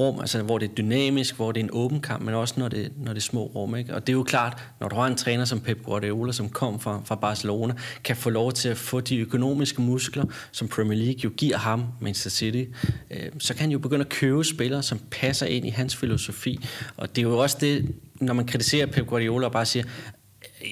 rum, 0.00 0.20
altså 0.20 0.42
hvor 0.42 0.58
det 0.58 0.70
er 0.70 0.74
dynamisk, 0.74 1.36
hvor 1.36 1.52
det 1.52 1.60
er 1.60 1.64
en 1.64 1.70
åben 1.72 2.00
kamp, 2.00 2.22
men 2.22 2.34
også 2.34 2.54
når 2.56 2.68
det, 2.68 2.92
når 2.96 3.12
det 3.12 3.20
er 3.20 3.22
små 3.22 3.44
rum. 3.44 3.76
Ikke? 3.76 3.94
Og 3.94 4.06
det 4.06 4.12
er 4.12 4.16
jo 4.16 4.22
klart, 4.22 4.62
når 4.80 4.88
du 4.88 4.96
har 4.96 5.06
en 5.06 5.16
træner 5.16 5.44
som 5.44 5.60
Pep 5.60 5.82
Guardiola, 5.82 6.32
som 6.32 6.48
kom 6.48 6.80
fra, 6.80 7.00
fra 7.04 7.14
Barcelona, 7.14 7.74
kan 8.04 8.16
få 8.16 8.30
lov 8.30 8.52
til 8.52 8.68
at 8.68 8.76
få 8.76 9.00
de 9.00 9.18
økonomiske 9.18 9.82
muskler, 9.82 10.24
som 10.52 10.68
Premier 10.68 10.98
League 10.98 11.20
jo 11.24 11.30
giver 11.36 11.56
ham, 11.56 11.84
Manchester 12.00 12.30
City, 12.30 12.64
øh, 13.10 13.30
så 13.38 13.54
kan 13.54 13.60
han 13.60 13.70
jo 13.70 13.78
begynde 13.78 14.04
at 14.04 14.08
købe 14.08 14.44
spillere, 14.44 14.82
som 14.82 15.00
passer 15.10 15.46
ind 15.46 15.66
i 15.66 15.70
hans 15.70 15.96
filosofi. 15.96 16.64
Og 16.96 17.16
det 17.16 17.22
er 17.22 17.28
jo 17.28 17.38
også 17.38 17.56
det, 17.60 17.94
når 18.20 18.34
man 18.34 18.46
kritiserer 18.46 18.86
Pep 18.86 19.06
Guardiola 19.06 19.46
og 19.46 19.52
bare 19.52 19.66
siger, 19.66 19.84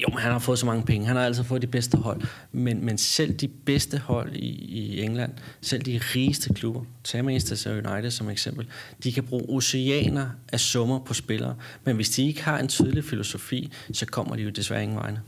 jo, 0.02 0.08
men 0.08 0.18
han 0.18 0.32
har 0.32 0.38
fået 0.38 0.58
så 0.58 0.66
mange 0.66 0.82
penge. 0.82 1.06
Han 1.06 1.16
har 1.16 1.24
altid 1.24 1.44
fået 1.44 1.62
de 1.62 1.66
bedste 1.66 1.96
hold. 1.96 2.20
Men, 2.52 2.84
men 2.84 2.98
selv 2.98 3.34
de 3.34 3.48
bedste 3.48 3.98
hold 3.98 4.32
i, 4.32 4.48
i 4.48 5.02
England, 5.02 5.32
selv 5.60 5.82
de 5.82 6.00
rigeste 6.14 6.54
klubber, 6.54 6.84
tag 7.04 7.24
Manchester 7.24 7.70
United 7.72 8.10
som 8.10 8.28
eksempel, 8.28 8.66
de 9.04 9.12
kan 9.12 9.22
bruge 9.24 9.44
oceaner 9.48 10.26
af 10.52 10.60
summer 10.60 10.98
på 10.98 11.14
spillere. 11.14 11.56
Men 11.84 11.96
hvis 11.96 12.10
de 12.10 12.26
ikke 12.26 12.44
har 12.44 12.58
en 12.58 12.68
tydelig 12.68 13.04
filosofi, 13.04 13.72
så 13.92 14.06
kommer 14.06 14.36
de 14.36 14.42
jo 14.42 14.50
desværre 14.50 14.82
ingen 14.82 14.98
vegne. 14.98 15.20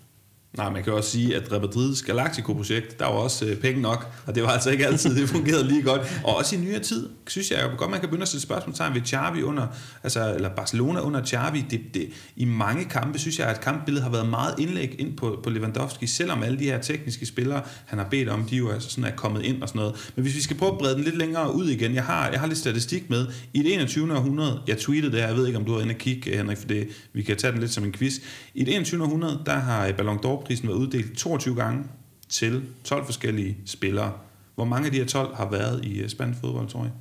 Nej, 0.57 0.71
man 0.71 0.85
kan 0.85 0.93
også 0.93 1.11
sige, 1.11 1.37
at 1.37 1.53
Real 1.53 1.61
Madrids 1.61 2.03
Galactico-projekt, 2.03 2.99
der 2.99 3.05
var 3.05 3.13
også 3.13 3.45
øh, 3.47 3.57
penge 3.57 3.83
nok, 3.83 4.07
og 4.27 4.35
det 4.35 4.43
var 4.43 4.49
altså 4.49 4.71
ikke 4.71 4.87
altid, 4.87 5.17
det 5.21 5.29
fungerede 5.29 5.69
lige 5.69 5.83
godt. 5.83 6.21
Og 6.25 6.37
også 6.37 6.57
i 6.57 6.59
nyere 6.59 6.79
tid, 6.79 7.09
synes 7.27 7.51
jeg 7.51 7.71
godt, 7.79 7.91
man 7.91 8.01
kan 8.01 8.09
begynde 8.09 8.23
at 8.23 8.29
stille 8.29 8.43
spørgsmålstegn 8.43 8.95
ved 8.95 9.01
Xavi 9.07 9.43
under, 9.43 9.67
altså, 10.03 10.35
eller 10.35 10.49
Barcelona 10.49 11.01
under 11.01 11.27
Xavi. 11.27 11.65
Det, 11.71 11.81
det, 11.95 12.09
I 12.37 12.45
mange 12.45 12.85
kampe, 12.85 13.19
synes 13.19 13.39
jeg, 13.39 13.47
at 13.47 13.61
kampbilledet 13.61 14.03
har 14.05 14.11
været 14.11 14.29
meget 14.29 14.55
indlæg 14.59 14.97
ind 14.99 15.17
på, 15.17 15.41
på 15.43 15.51
Lewandowski, 15.51 16.07
selvom 16.07 16.43
alle 16.43 16.59
de 16.59 16.65
her 16.65 16.81
tekniske 16.81 17.27
spillere, 17.27 17.63
han 17.87 17.99
har 17.99 18.07
bedt 18.11 18.29
om, 18.29 18.45
de 18.45 18.57
jo 18.57 18.71
altså 18.71 18.91
sådan 18.91 19.05
er 19.05 19.17
kommet 19.17 19.43
ind 19.45 19.63
og 19.63 19.69
sådan 19.69 19.79
noget. 19.79 20.13
Men 20.17 20.23
hvis 20.23 20.35
vi 20.35 20.41
skal 20.41 20.57
prøve 20.57 20.73
at 20.73 20.79
brede 20.79 20.95
den 20.95 21.05
lidt 21.05 21.19
længere 21.19 21.55
ud 21.55 21.69
igen, 21.69 21.95
jeg 21.95 22.05
har, 22.05 22.31
jeg 22.31 22.41
har 22.41 22.47
lidt 22.47 22.59
statistik 22.59 23.11
med. 23.11 23.27
I 23.53 23.63
det 23.63 23.75
21. 23.75 24.17
århundrede, 24.17 24.61
jeg 24.67 24.79
tweetede 24.79 25.13
det 25.13 25.21
her, 25.21 25.27
jeg 25.27 25.37
ved 25.37 25.47
ikke, 25.47 25.59
om 25.59 25.65
du 25.65 25.73
har 25.73 25.81
inde 25.81 25.93
og 25.93 25.99
kigge, 25.99 26.37
Henrik, 26.37 26.59
for 26.59 26.69
det, 26.69 26.89
vi 27.13 27.23
kan 27.23 27.37
tage 27.37 27.53
den 27.53 27.61
lidt 27.61 27.73
som 27.73 27.85
en 27.85 27.93
quiz. 27.93 28.15
I 28.55 28.65
det 28.65 28.75
21. 28.75 29.03
århundrede, 29.03 29.43
der 29.47 29.55
har 29.55 29.93
Ballon 29.93 30.19
d'Or 30.19 30.44
prisen 30.45 30.69
været 30.69 30.77
uddelt 30.77 31.19
22 31.19 31.57
gange 31.57 31.85
til 32.29 32.63
12 32.85 33.05
forskellige 33.05 33.57
spillere. 33.67 34.13
Hvor 34.55 34.65
mange 34.65 34.87
af 34.87 34.93
de 34.93 34.99
her 34.99 35.07
12 35.07 35.35
har 35.35 35.51
været 35.51 35.85
i 35.85 36.03
uh, 36.03 36.09
spansk 36.09 36.41
fodbold, 36.41 36.69
tror 36.69 36.83
jeg? 36.83 36.93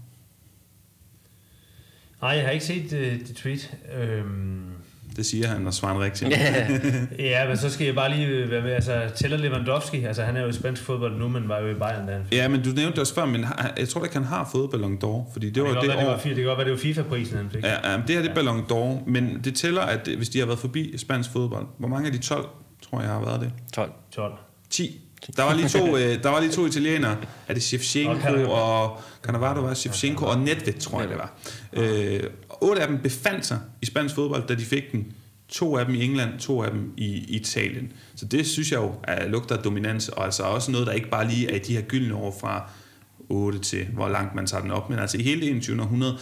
Nej, 2.21 2.31
jeg 2.31 2.43
har 2.43 2.51
ikke 2.51 2.65
set 2.65 2.83
uh, 2.83 2.99
det 2.99 3.35
tweet. 3.35 3.77
Øhm... 3.99 4.73
Det 5.15 5.25
siger 5.25 5.47
han, 5.47 5.67
og 5.67 5.73
svarer 5.73 5.99
rigtigt. 5.99 6.31
ja, 7.19 7.47
men 7.47 7.57
så 7.57 7.69
skal 7.69 7.85
jeg 7.85 7.95
bare 7.95 8.15
lige 8.15 8.27
øh, 8.27 8.51
være 8.51 8.61
med. 8.61 8.71
Altså, 8.71 9.01
tæller 9.15 9.37
Lewandowski, 9.37 10.03
altså 10.03 10.23
han 10.23 10.37
er 10.37 10.41
jo 10.41 10.47
i 10.47 10.53
spansk 10.53 10.83
fodbold 10.83 11.17
nu, 11.19 11.27
men 11.27 11.49
var 11.49 11.59
jo 11.59 11.69
i 11.69 11.73
Bayern 11.73 12.07
da 12.07 12.13
han 12.13 12.21
Ja, 12.31 12.47
men 12.47 12.63
du 12.63 12.69
nævnte 12.69 12.91
det 12.91 12.99
også 12.99 13.15
før, 13.15 13.25
men 13.25 13.45
jeg 13.77 13.89
tror 13.89 14.03
ikke, 14.03 14.15
han 14.15 14.25
har 14.25 14.49
fået 14.51 14.71
Ballon 14.71 14.97
d'Or, 15.03 15.33
fordi 15.33 15.45
det, 15.45 15.55
det 15.55 15.63
var 15.63 15.69
det, 15.69 15.81
det, 15.81 15.89
år... 15.89 15.99
det, 15.99 16.07
var, 16.07 16.17
det 16.17 16.35
kan 16.35 16.43
godt 16.43 16.57
være, 16.57 16.65
det 16.65 16.73
var 16.73 16.79
FIFA-prisen, 16.79 17.37
han 17.37 17.49
fik. 17.51 17.63
Ja, 17.63 17.91
ja 17.91 17.97
det 18.07 18.15
her 18.15 18.21
det 18.21 18.29
er 18.29 18.35
Ballon 18.35 18.59
d'Or, 18.71 19.09
men 19.09 19.41
det 19.43 19.55
tæller, 19.55 19.81
at 19.81 20.09
hvis 20.17 20.29
de 20.29 20.39
har 20.39 20.45
været 20.45 20.59
forbi 20.59 20.97
spansk 20.97 21.31
fodbold, 21.31 21.65
hvor 21.77 21.87
mange 21.87 22.07
af 22.07 22.13
de 22.13 22.17
12, 22.17 22.45
tror 22.93 23.01
jeg, 23.01 23.11
har 23.11 23.25
været 23.25 23.41
det? 23.41 23.51
12. 23.73 23.91
12. 24.11 24.33
10. 24.69 25.01
Der 25.37 25.43
var 25.43 25.53
lige 25.53 25.69
to, 25.69 25.87
øh, 25.97 26.23
der 26.23 26.29
var 26.29 26.39
lige 26.39 26.51
to 26.51 26.65
italienere. 26.65 27.17
Er 27.47 27.53
det 27.53 27.63
Shevchenko 27.63 28.51
og, 28.51 29.01
Cannavaro 29.23 29.61
var 29.61 29.73
Shevchenko 29.73 30.25
og 30.25 30.39
Nedved, 30.39 30.73
tror 30.79 30.99
jeg 30.99 31.09
det 31.09 31.17
var. 31.17 31.33
Øh, 31.73 32.23
otte 32.61 32.81
af 32.81 32.87
dem 32.87 32.99
befandt 32.99 33.45
sig 33.45 33.59
i 33.81 33.85
spansk 33.85 34.15
fodbold, 34.15 34.47
da 34.47 34.55
de 34.55 34.65
fik 34.65 34.91
den. 34.91 35.13
To 35.49 35.77
af 35.77 35.85
dem 35.85 35.95
i 35.95 36.05
England, 36.05 36.39
to 36.39 36.63
af 36.63 36.71
dem 36.71 36.93
i 36.97 37.35
Italien. 37.35 37.91
Så 38.15 38.25
det 38.25 38.47
synes 38.47 38.71
jeg 38.71 38.77
jo 38.77 38.95
er, 39.03 39.27
lugter 39.27 39.61
dominans, 39.61 40.09
og 40.09 40.25
altså 40.25 40.43
også 40.43 40.71
noget, 40.71 40.87
der 40.87 40.93
ikke 40.93 41.09
bare 41.09 41.27
lige 41.27 41.51
er 41.51 41.55
i 41.55 41.59
de 41.59 41.73
her 41.73 41.81
gyldne 41.81 42.15
år 42.15 42.37
fra 42.41 42.69
8 43.29 43.59
til, 43.59 43.87
hvor 43.93 44.09
langt 44.09 44.35
man 44.35 44.47
tager 44.47 44.61
den 44.61 44.71
op, 44.71 44.89
men 44.89 44.99
altså 44.99 45.17
i 45.17 45.23
hele 45.23 45.45
21. 45.45 45.81
århundrede. 45.81 46.17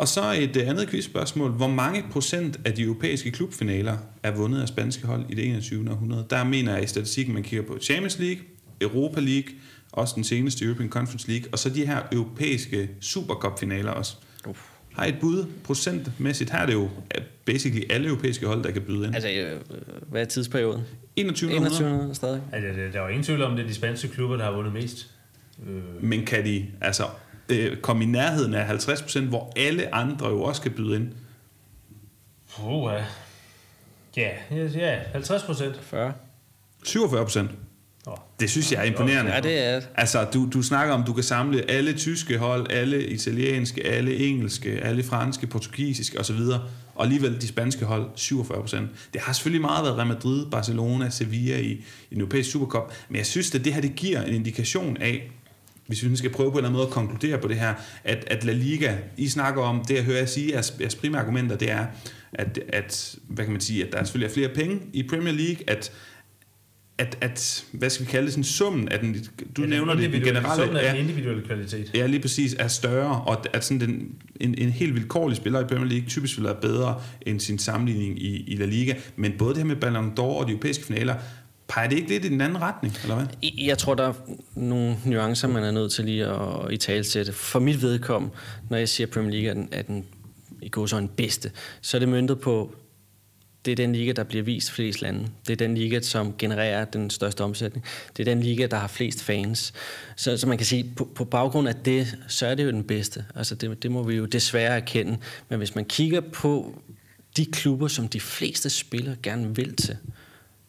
Og 0.00 0.08
så 0.08 0.32
et 0.32 0.56
andet 0.56 0.88
quizspørgsmål. 0.88 1.50
Hvor 1.50 1.68
mange 1.68 2.04
procent 2.10 2.60
af 2.64 2.74
de 2.74 2.82
europæiske 2.82 3.30
klubfinaler 3.30 3.96
er 4.22 4.30
vundet 4.30 4.62
af 4.62 4.68
spanske 4.68 5.06
hold 5.06 5.24
i 5.28 5.34
det 5.34 5.46
21. 5.48 5.90
århundrede? 5.90 6.26
Der 6.30 6.44
mener 6.44 6.74
jeg 6.74 6.84
i 6.84 6.86
statistikken, 6.86 7.34
man 7.34 7.42
kigger 7.42 7.66
på 7.66 7.78
Champions 7.78 8.18
League, 8.18 8.42
Europa 8.80 9.20
League, 9.20 9.54
også 9.92 10.14
den 10.16 10.24
seneste 10.24 10.64
European 10.64 10.88
Conference 10.88 11.28
League, 11.28 11.48
og 11.52 11.58
så 11.58 11.70
de 11.70 11.86
her 11.86 12.02
europæiske 12.12 12.90
Supercup-finaler 13.00 13.90
også. 13.90 14.16
Uf. 14.48 14.68
Har 14.94 15.04
I 15.04 15.08
et 15.08 15.16
bud 15.20 15.44
procentmæssigt? 15.64 16.50
Her 16.50 16.58
er 16.58 16.66
det 16.66 16.72
jo 16.72 16.88
basically 17.44 17.84
alle 17.90 18.08
europæiske 18.08 18.46
hold, 18.46 18.62
der 18.62 18.70
kan 18.70 18.82
byde 18.82 19.06
ind. 19.06 19.14
Altså, 19.14 19.30
øh, 19.30 19.60
hvad 20.10 20.20
er 20.20 20.24
tidsperioden? 20.24 20.82
21. 21.16 21.52
21. 21.52 22.10
stadig. 22.14 22.42
Altså, 22.52 22.68
der 22.92 22.98
er 22.98 23.02
jo 23.02 23.08
ingen 23.08 23.24
tvivl 23.24 23.42
om, 23.42 23.56
det 23.56 23.62
er 23.62 23.68
de 23.68 23.74
spanske 23.74 24.08
klubber, 24.08 24.36
der 24.36 24.44
har 24.44 24.52
vundet 24.52 24.72
mest. 24.72 25.10
Øh. 25.68 26.04
Men 26.04 26.26
kan 26.26 26.44
de 26.44 26.66
altså 26.80 27.04
øh, 27.50 27.76
komme 27.76 28.04
i 28.04 28.06
nærheden 28.06 28.54
af 28.54 28.86
50%, 28.86 29.20
hvor 29.20 29.52
alle 29.56 29.94
andre 29.94 30.28
jo 30.28 30.42
også 30.42 30.62
kan 30.62 30.70
byde 30.70 30.96
ind? 30.96 31.08
Puh, 32.56 32.92
ja. 34.16 34.30
Ja, 34.74 34.98
50 35.12 35.42
procent. 35.42 35.80
40. 35.82 36.12
47 36.84 37.24
procent. 37.24 37.50
Det 38.40 38.50
synes 38.50 38.72
jeg 38.72 38.80
er 38.80 38.84
imponerende. 38.84 39.32
Ja, 39.32 39.40
det 39.40 39.64
er 39.64 39.80
Altså, 39.94 40.24
du, 40.24 40.48
du 40.52 40.62
snakker 40.62 40.94
om, 40.94 41.04
du 41.04 41.12
kan 41.12 41.24
samle 41.24 41.70
alle 41.70 41.92
tyske 41.92 42.38
hold, 42.38 42.70
alle 42.70 43.06
italienske, 43.06 43.86
alle 43.86 44.16
engelske, 44.16 44.80
alle 44.82 45.02
franske, 45.02 45.46
portugisiske 45.46 46.20
osv., 46.20 46.40
og 46.94 47.04
alligevel 47.04 47.40
de 47.40 47.48
spanske 47.48 47.84
hold 47.84 48.06
47 48.14 48.60
procent. 48.60 48.88
Det 49.12 49.20
har 49.20 49.32
selvfølgelig 49.32 49.60
meget 49.60 49.84
været 49.84 49.96
Real 49.96 50.06
Madrid, 50.06 50.46
Barcelona, 50.50 51.10
Sevilla 51.10 51.58
i, 51.58 51.70
i 51.70 51.84
den 52.10 52.20
europæiske 52.20 52.52
Supercup, 52.52 52.92
men 53.08 53.16
jeg 53.16 53.26
synes, 53.26 53.54
at 53.54 53.64
det 53.64 53.74
her 53.74 53.80
det 53.80 53.94
giver 53.94 54.22
en 54.22 54.34
indikation 54.34 54.96
af, 54.96 55.30
hvis 55.90 56.10
vi 56.10 56.16
skal 56.16 56.30
prøve 56.30 56.50
på 56.50 56.58
en 56.58 56.64
eller 56.64 56.68
anden 56.68 56.78
måde 56.78 56.86
at 56.86 56.92
konkludere 56.92 57.38
på 57.38 57.48
det 57.48 57.56
her, 57.56 57.74
at, 58.04 58.24
at 58.26 58.44
La 58.44 58.52
Liga, 58.52 58.96
I 59.16 59.28
snakker 59.28 59.62
om, 59.62 59.84
det 59.88 59.94
jeg 59.94 60.04
hører 60.04 60.18
jer 60.18 60.26
sige, 60.26 60.52
jeres, 60.52 60.74
jeres 60.80 60.94
primære 60.94 61.20
argumenter, 61.20 61.56
det 61.56 61.70
er, 61.70 61.86
at, 62.32 62.60
at, 62.68 63.16
hvad 63.28 63.44
kan 63.44 63.52
man 63.52 63.60
sige, 63.60 63.86
at 63.86 63.92
der 63.92 64.04
selvfølgelig 64.04 64.30
er 64.30 64.34
flere 64.34 64.48
penge 64.48 64.80
i 64.92 65.02
Premier 65.02 65.32
League, 65.32 65.70
at, 65.70 65.92
at, 66.98 67.18
at 67.20 67.64
hvad 67.72 67.90
skal 67.90 68.06
vi 68.06 68.10
kalde 68.10 68.26
det, 68.26 68.32
sådan 68.32 68.44
summen 68.44 68.88
af 68.88 68.98
den, 68.98 69.16
du 69.56 69.62
ja, 69.62 69.68
nævner 69.68 69.94
det, 69.94 70.12
den 70.12 70.20
generelle, 70.20 70.64
summen 70.64 70.76
af 70.76 70.94
den 70.94 71.02
individuelle 71.02 71.42
kvalitet. 71.46 71.90
Ja, 71.94 72.06
lige 72.06 72.20
præcis, 72.20 72.56
er 72.58 72.68
større, 72.68 73.22
og 73.26 73.46
at 73.52 73.64
sådan 73.64 73.80
den, 73.80 74.14
en, 74.40 74.54
en 74.58 74.70
helt 74.70 74.94
vilkårlig 74.94 75.36
spiller 75.36 75.60
i 75.60 75.64
Premier 75.64 75.88
League 75.88 76.08
typisk 76.08 76.36
vil 76.36 76.44
være 76.44 76.56
bedre 76.62 77.00
end 77.26 77.40
sin 77.40 77.58
sammenligning 77.58 78.22
i, 78.22 78.44
i 78.46 78.56
La 78.56 78.64
Liga, 78.64 78.94
men 79.16 79.32
både 79.38 79.50
det 79.50 79.62
her 79.62 79.66
med 79.66 79.76
Ballon 79.76 80.12
d'Or 80.18 80.22
og 80.22 80.46
de 80.46 80.52
europæiske 80.52 80.84
finaler, 80.84 81.14
peger 81.70 81.88
det 81.88 81.96
ikke 81.96 82.08
lidt 82.08 82.24
i 82.24 82.28
den 82.28 82.40
anden 82.40 82.60
retning, 82.60 82.96
eller 83.02 83.14
hvad? 83.14 83.26
Jeg 83.58 83.78
tror, 83.78 83.94
der 83.94 84.08
er 84.08 84.12
nogle 84.54 84.96
nuancer, 85.04 85.48
man 85.48 85.64
er 85.64 85.70
nødt 85.70 85.92
til 85.92 86.04
lige 86.04 86.26
at 86.26 86.72
i 86.72 86.76
talsætte. 86.76 87.32
For 87.32 87.58
mit 87.58 87.82
vedkom, 87.82 88.30
når 88.68 88.78
jeg 88.78 88.88
siger, 88.88 89.06
at 89.06 89.12
Premier 89.12 89.32
League 89.32 89.50
er 89.50 89.54
den, 89.54 89.68
er 89.72 89.82
den 89.82 90.06
i 90.62 90.68
går 90.68 90.86
så 90.86 90.96
en 90.96 91.08
bedste, 91.08 91.50
så 91.80 91.96
er 91.96 91.98
det 91.98 92.08
møntet 92.08 92.40
på 92.40 92.74
det 93.64 93.72
er 93.72 93.76
den 93.76 93.92
liga, 93.92 94.12
der 94.12 94.24
bliver 94.24 94.44
vist 94.44 94.70
flest 94.70 95.02
lande. 95.02 95.28
Det 95.46 95.52
er 95.52 95.56
den 95.56 95.74
liga, 95.74 96.00
som 96.00 96.34
genererer 96.38 96.84
den 96.84 97.10
største 97.10 97.44
omsætning. 97.44 97.84
Det 98.16 98.28
er 98.28 98.34
den 98.34 98.42
liga, 98.42 98.66
der 98.66 98.76
har 98.76 98.88
flest 98.88 99.22
fans. 99.22 99.72
Så, 100.16 100.36
så 100.36 100.48
man 100.48 100.58
kan 100.58 100.66
sige, 100.66 100.92
på, 100.96 101.08
på 101.14 101.24
baggrund 101.24 101.68
af 101.68 101.74
det, 101.74 102.18
så 102.28 102.46
er 102.46 102.54
det 102.54 102.64
jo 102.64 102.70
den 102.70 102.84
bedste. 102.84 103.24
Altså 103.34 103.54
det, 103.54 103.82
det 103.82 103.90
må 103.90 104.02
vi 104.02 104.14
jo 104.14 104.24
desværre 104.24 104.76
erkende. 104.76 105.18
Men 105.48 105.58
hvis 105.58 105.74
man 105.74 105.84
kigger 105.84 106.20
på 106.20 106.82
de 107.36 107.46
klubber, 107.46 107.88
som 107.88 108.08
de 108.08 108.20
fleste 108.20 108.70
spillere 108.70 109.16
gerne 109.22 109.56
vil 109.56 109.76
til, 109.76 109.96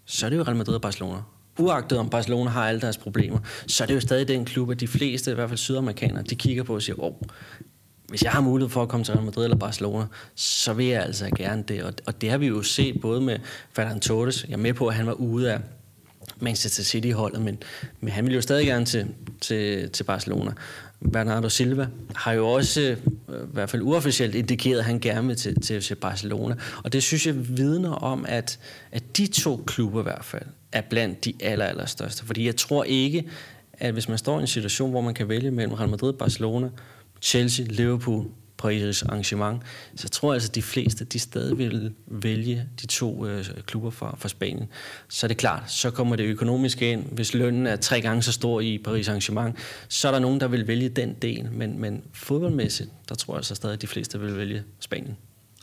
så 0.05 0.25
er 0.25 0.29
det 0.29 0.37
jo 0.37 0.43
Real 0.43 0.55
Madrid 0.55 0.75
og 0.75 0.81
Barcelona. 0.81 1.17
Uagtet 1.59 1.97
om 1.97 2.09
Barcelona 2.09 2.49
har 2.49 2.67
alle 2.67 2.81
deres 2.81 2.97
problemer, 2.97 3.39
så 3.67 3.83
er 3.83 3.87
det 3.87 3.95
jo 3.95 3.99
stadig 3.99 4.27
den 4.27 4.45
klub, 4.45 4.71
at 4.71 4.79
de 4.79 4.87
fleste, 4.87 5.31
i 5.31 5.33
hvert 5.33 5.49
fald 5.49 5.57
sydamerikanere, 5.57 6.23
de 6.23 6.35
kigger 6.35 6.63
på 6.63 6.75
og 6.75 6.81
siger, 6.81 7.03
oh, 7.03 7.13
hvis 8.11 8.23
jeg 8.23 8.31
har 8.31 8.41
mulighed 8.41 8.69
for 8.69 8.81
at 8.81 8.89
komme 8.89 9.03
til 9.03 9.13
Real 9.13 9.25
Madrid 9.25 9.43
eller 9.43 9.57
Barcelona, 9.57 10.05
så 10.35 10.73
vil 10.73 10.85
jeg 10.85 11.03
altså 11.03 11.29
gerne 11.37 11.63
det. 11.63 11.83
Og, 11.83 11.93
og 12.05 12.21
det 12.21 12.29
har 12.29 12.37
vi 12.37 12.47
jo 12.47 12.61
set 12.61 13.01
både 13.01 13.21
med 13.21 13.39
Ferran 13.73 13.99
Torres. 13.99 14.45
Jeg 14.47 14.53
er 14.53 14.57
med 14.57 14.73
på, 14.73 14.87
at 14.87 14.95
han 14.95 15.07
var 15.07 15.13
ude 15.13 15.53
af 15.53 15.59
Manchester 16.39 16.83
City-holdet, 16.83 17.41
men, 17.41 17.63
men 17.99 18.09
han 18.09 18.25
vil 18.25 18.33
jo 18.33 18.41
stadig 18.41 18.65
gerne 18.65 18.85
til, 18.85 19.07
til, 19.41 19.89
til 19.89 20.03
Barcelona. 20.03 20.51
Bernardo 21.13 21.49
Silva 21.49 21.87
har 22.15 22.33
jo 22.33 22.47
også, 22.47 22.81
øh, 22.81 23.43
i 23.43 23.53
hvert 23.53 23.69
fald 23.69 23.81
uofficielt, 23.81 24.35
indikeret, 24.35 24.79
at 24.79 24.85
han 24.85 24.99
gerne 24.99 25.27
vil 25.27 25.35
til, 25.35 25.61
til, 25.61 25.81
FC 25.81 25.91
Barcelona. 26.01 26.55
Og 26.83 26.93
det 26.93 27.03
synes 27.03 27.27
jeg 27.27 27.57
vidner 27.57 27.91
om, 27.91 28.25
at, 28.27 28.59
at 28.91 29.17
de 29.17 29.27
to 29.27 29.63
klubber 29.67 29.99
i 29.99 30.03
hvert 30.03 30.25
fald 30.25 30.45
er 30.71 30.81
blandt 30.81 31.25
de 31.25 31.33
aller, 31.39 31.65
aller 31.65 31.85
største. 31.85 32.25
Fordi 32.25 32.45
jeg 32.45 32.55
tror 32.55 32.83
ikke, 32.83 33.29
at 33.73 33.93
hvis 33.93 34.09
man 34.09 34.17
står 34.17 34.37
i 34.37 34.41
en 34.41 34.47
situation, 34.47 34.91
hvor 34.91 35.01
man 35.01 35.13
kan 35.13 35.29
vælge 35.29 35.51
mellem 35.51 35.73
Real 35.73 35.89
Madrid, 35.89 36.13
Barcelona, 36.13 36.69
Chelsea, 37.21 37.65
Liverpool, 37.69 38.25
Paris 38.61 39.03
arrangement, 39.03 39.61
så 39.95 40.01
jeg 40.03 40.11
tror 40.11 40.33
altså, 40.33 40.49
at 40.49 40.55
de 40.55 40.61
fleste 40.61 41.05
de 41.05 41.19
stadig 41.19 41.57
vil 41.57 41.93
vælge 42.07 42.65
de 42.81 42.87
to 42.87 43.25
øh, 43.25 43.45
klubber 43.65 43.89
fra, 43.89 44.15
fra 44.19 44.29
Spanien. 44.29 44.67
Så 45.09 45.25
er 45.25 45.27
det 45.27 45.37
klart, 45.37 45.71
så 45.71 45.91
kommer 45.91 46.15
det 46.15 46.23
økonomiske 46.23 46.91
ind. 46.91 47.05
Hvis 47.11 47.33
lønnen 47.33 47.67
er 47.67 47.75
tre 47.75 48.01
gange 48.01 48.23
så 48.23 48.31
stor 48.31 48.61
i 48.61 48.77
Paris 48.77 49.07
arrangement, 49.07 49.55
så 49.89 50.07
er 50.07 50.11
der 50.11 50.19
nogen, 50.19 50.39
der 50.39 50.47
vil 50.47 50.67
vælge 50.67 50.89
den 50.89 51.13
del. 51.21 51.51
Men, 51.51 51.79
men 51.79 52.03
fodboldmæssigt, 52.13 52.89
der 53.09 53.15
tror 53.15 53.33
jeg 53.33 53.37
altså 53.37 53.55
stadig, 53.55 53.73
at 53.73 53.81
de 53.81 53.87
fleste 53.87 54.19
vil 54.19 54.37
vælge 54.37 54.63
Spanien. 54.79 55.17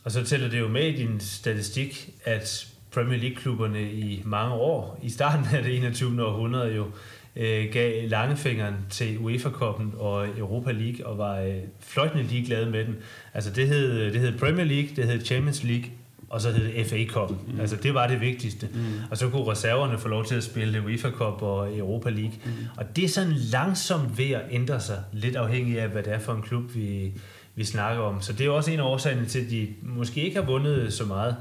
Og 0.05 0.13
så 0.13 0.25
tæller 0.25 0.49
det 0.49 0.59
jo 0.59 0.69
med 0.69 0.87
i 0.87 0.97
din 0.97 1.21
statistik, 1.21 2.15
at 2.25 2.67
Premier 2.91 3.19
League-klubberne 3.19 3.93
i 3.93 4.23
mange 4.25 4.55
år, 4.55 5.01
i 5.03 5.11
starten 5.11 5.47
af 5.57 5.63
det 5.63 5.77
21. 5.77 6.27
århundrede 6.27 6.75
jo, 6.75 6.87
øh, 7.39 7.73
gav 7.73 8.09
langefingeren 8.09 8.75
til 8.91 9.19
UEFA-koppen 9.19 9.95
og 9.99 10.39
Europa 10.39 10.73
League 10.73 11.07
og 11.07 11.19
var 11.19 11.41
øh, 11.41 11.55
fløjtende 11.81 12.25
ligeglade 12.25 12.71
med 12.71 12.85
den. 12.85 12.97
Altså 13.35 13.51
det 13.51 13.69
hed, 13.69 14.13
det 14.13 14.21
hed 14.21 14.39
Premier 14.39 14.65
League, 14.65 14.89
det 14.97 15.05
hed 15.05 15.25
Champions 15.25 15.65
League, 15.65 15.91
og 16.31 16.41
så 16.41 16.51
hed 16.51 16.73
det 16.73 16.87
FA 16.87 17.05
Cup. 17.09 17.31
Mm. 17.31 17.61
Altså 17.61 17.77
det 17.77 17.95
var 17.95 18.07
det 18.07 18.21
vigtigste. 18.21 18.69
Mm. 18.75 18.81
Og 19.11 19.17
så 19.17 19.29
kunne 19.29 19.51
reserverne 19.51 19.99
få 19.99 20.09
lov 20.09 20.25
til 20.25 20.35
at 20.35 20.45
spille 20.45 20.83
UEFA 20.85 21.11
Cup 21.11 21.43
og 21.43 21.79
Europa 21.79 22.11
League. 22.11 22.33
Mm. 22.45 22.51
Og 22.77 22.97
det 22.97 23.05
er 23.05 23.09
sådan 23.09 23.33
langsomt 23.33 24.19
ved 24.19 24.31
at 24.31 24.43
ændre 24.51 24.81
sig, 24.81 25.03
lidt 25.13 25.37
afhængig 25.37 25.81
af, 25.81 25.89
hvad 25.89 26.03
det 26.03 26.13
er 26.13 26.19
for 26.19 26.33
en 26.33 26.43
klub, 26.43 26.75
vi, 26.75 27.13
vi 27.55 27.65
snakker 27.65 28.03
om. 28.03 28.21
Så 28.21 28.33
det 28.33 28.47
er 28.47 28.51
også 28.51 28.71
en 28.71 28.81
af 28.81 28.85
årsagerne 28.85 29.27
til, 29.27 29.39
at 29.39 29.51
de 29.51 29.69
måske 29.83 30.25
ikke 30.25 30.37
har 30.37 30.47
vundet 30.47 30.93
så 30.93 31.05
meget. 31.05 31.37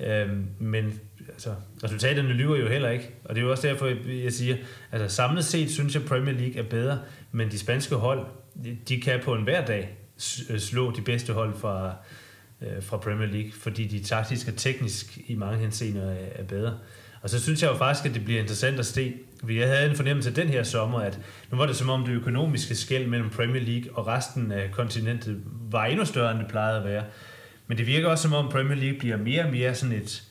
Øhm, 0.00 0.46
men 0.58 1.00
altså, 1.34 1.54
resultaterne 1.84 2.32
lyver 2.32 2.56
jo 2.56 2.68
heller 2.68 2.90
ikke. 2.90 3.10
Og 3.24 3.34
det 3.34 3.40
er 3.40 3.44
jo 3.44 3.50
også 3.50 3.68
derfor, 3.68 3.86
jeg 4.08 4.32
siger, 4.32 4.56
altså 4.92 5.16
samlet 5.16 5.44
set 5.44 5.70
synes 5.70 5.94
jeg, 5.94 6.02
Premier 6.02 6.34
League 6.34 6.58
er 6.58 6.62
bedre, 6.62 6.98
men 7.32 7.50
de 7.50 7.58
spanske 7.58 7.94
hold, 7.94 8.26
de 8.88 9.00
kan 9.00 9.20
på 9.24 9.34
en 9.34 9.42
hver 9.42 9.64
dag 9.64 9.98
øh, 10.50 10.58
slå 10.58 10.90
de 10.90 11.02
bedste 11.02 11.32
hold 11.32 11.54
fra, 11.58 11.96
øh, 12.62 12.82
fra 12.82 12.96
Premier 12.96 13.28
League, 13.28 13.52
fordi 13.52 13.84
de 13.84 14.04
taktisk 14.04 14.48
og 14.48 14.56
teknisk 14.56 15.18
i 15.26 15.34
mange 15.34 15.58
henseender 15.58 16.14
er 16.34 16.44
bedre. 16.44 16.78
Og 17.22 17.30
så 17.30 17.42
synes 17.42 17.62
jeg 17.62 17.70
jo 17.70 17.76
faktisk, 17.76 18.06
at 18.06 18.14
det 18.14 18.24
bliver 18.24 18.40
interessant 18.40 18.78
at 18.78 18.86
se. 18.86 19.14
Vi 19.42 19.58
havde 19.58 19.90
en 19.90 19.96
fornemmelse 19.96 20.34
den 20.34 20.48
her 20.48 20.62
sommer, 20.62 21.00
at 21.00 21.20
nu 21.50 21.58
var 21.58 21.66
det 21.66 21.76
som 21.76 21.88
om 21.88 22.04
det 22.04 22.12
økonomiske 22.12 22.74
skæld 22.74 23.06
mellem 23.06 23.30
Premier 23.30 23.62
League 23.62 23.92
og 23.94 24.06
resten 24.06 24.52
af 24.52 24.70
kontinentet 24.70 25.42
var 25.70 25.84
endnu 25.84 26.04
større, 26.04 26.30
end 26.30 26.38
det 26.38 26.48
plejede 26.48 26.78
at 26.78 26.84
være. 26.84 27.04
Men 27.66 27.78
det 27.78 27.86
virker 27.86 28.08
også 28.08 28.22
som 28.22 28.32
om 28.32 28.48
Premier 28.48 28.78
League 28.78 28.98
bliver 28.98 29.16
mere 29.16 29.44
og 29.44 29.50
mere 29.50 29.74
sådan 29.74 29.96
et, 29.96 30.22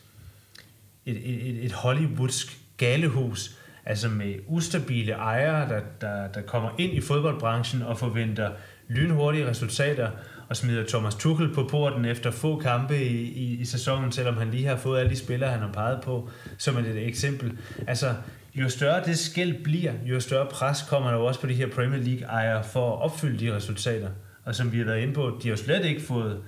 et, 1.06 1.18
et, 1.26 1.66
et 1.66 1.72
hollywoodsk 1.72 2.58
galehus, 2.78 3.58
altså 3.86 4.10
med 4.10 4.36
ustabile 4.48 5.12
ejere, 5.12 5.70
der, 5.70 5.82
der, 6.02 6.28
der 6.28 6.42
kommer 6.42 6.70
ind 6.78 6.94
i 6.94 7.02
fodboldbranchen 7.02 7.82
og 7.82 7.98
forventer 7.98 8.52
lynhurtige 8.88 9.50
resultater, 9.50 10.10
og 10.50 10.58
smider 10.58 10.88
Thomas 10.88 11.16
Tuchel 11.16 11.54
på 11.54 11.68
porten 11.72 12.06
efter 12.06 12.32
få 12.32 12.60
kampe 12.60 13.04
i, 13.04 13.22
i, 13.22 13.62
i 13.62 13.66
sæsonen, 13.66 14.12
selvom 14.12 14.38
han 14.38 14.52
lige 14.52 14.66
har 14.66 14.76
fået 14.76 15.00
alle 15.00 15.10
de 15.10 15.16
spillere, 15.16 15.52
han 15.52 15.60
har 15.60 15.72
peget 15.72 16.02
på, 16.02 16.30
som 16.58 16.76
er 16.76 16.80
et 16.80 17.08
eksempel. 17.08 17.58
Altså, 17.88 18.16
jo 18.56 18.70
større 18.70 19.06
det 19.06 19.18
skæld 19.18 19.64
bliver, 19.64 19.94
jo 20.06 20.20
større 20.20 20.48
pres 20.52 20.86
kommer 20.90 21.10
der 21.10 21.18
jo 21.18 21.26
også 21.26 21.40
på 21.40 21.48
de 21.48 21.54
her 21.54 21.68
Premier 21.68 22.02
League-ejere 22.02 22.64
for 22.64 22.96
at 22.96 23.02
opfylde 23.02 23.46
de 23.46 23.56
resultater. 23.56 24.10
Og 24.46 24.56
som 24.56 24.72
vi 24.72 24.78
har 24.78 24.86
været 24.86 25.02
inde 25.02 25.14
på, 25.14 25.40
de 25.44 25.48
har 25.48 25.56
jo 25.56 25.64
slet 25.64 25.86
ikke 25.86 26.02
fået 26.02 26.42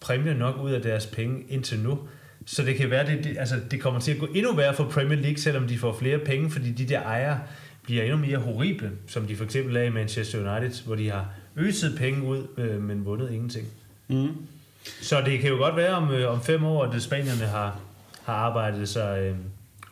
præmie 0.00 0.34
nok 0.34 0.56
ud 0.56 0.70
af 0.70 0.82
deres 0.82 1.06
penge 1.06 1.44
indtil 1.48 1.78
nu. 1.78 1.98
Så 2.46 2.62
det 2.62 2.76
kan 2.76 2.90
være, 2.90 3.06
det, 3.06 3.24
det, 3.24 3.36
altså, 3.38 3.54
det 3.70 3.80
kommer 3.80 4.00
til 4.00 4.12
at 4.12 4.18
gå 4.18 4.26
endnu 4.34 4.54
værre 4.54 4.74
for 4.74 4.84
Premier 4.84 5.20
League, 5.20 5.38
selvom 5.38 5.68
de 5.68 5.78
får 5.78 5.98
flere 5.98 6.18
penge, 6.18 6.50
fordi 6.50 6.70
de 6.70 6.88
der 6.88 7.02
ejere 7.02 7.40
bliver 7.82 8.02
endnu 8.02 8.18
mere 8.18 8.38
horrible, 8.38 8.90
som 9.06 9.26
de 9.26 9.36
for 9.36 9.44
eksempel 9.44 9.76
er 9.76 9.82
i 9.82 9.90
Manchester 9.90 10.56
United, 10.56 10.84
hvor 10.84 10.94
de 10.94 11.10
har 11.10 11.28
øset 11.56 11.94
penge 11.98 12.22
ud, 12.22 12.46
øh, 12.58 12.82
men 12.82 13.04
vundet 13.04 13.30
ingenting. 13.30 13.66
Mm. 14.08 14.28
Så 15.00 15.20
det 15.20 15.38
kan 15.38 15.50
jo 15.50 15.56
godt 15.56 15.76
være 15.76 15.94
om, 15.94 16.10
øh, 16.10 16.32
om 16.32 16.42
fem 16.42 16.64
år, 16.64 16.84
at 16.84 17.02
spanierne 17.02 17.44
har, 17.44 17.80
har 18.22 18.34
arbejdet 18.34 18.88
sig 18.88 19.20
øh, 19.20 19.36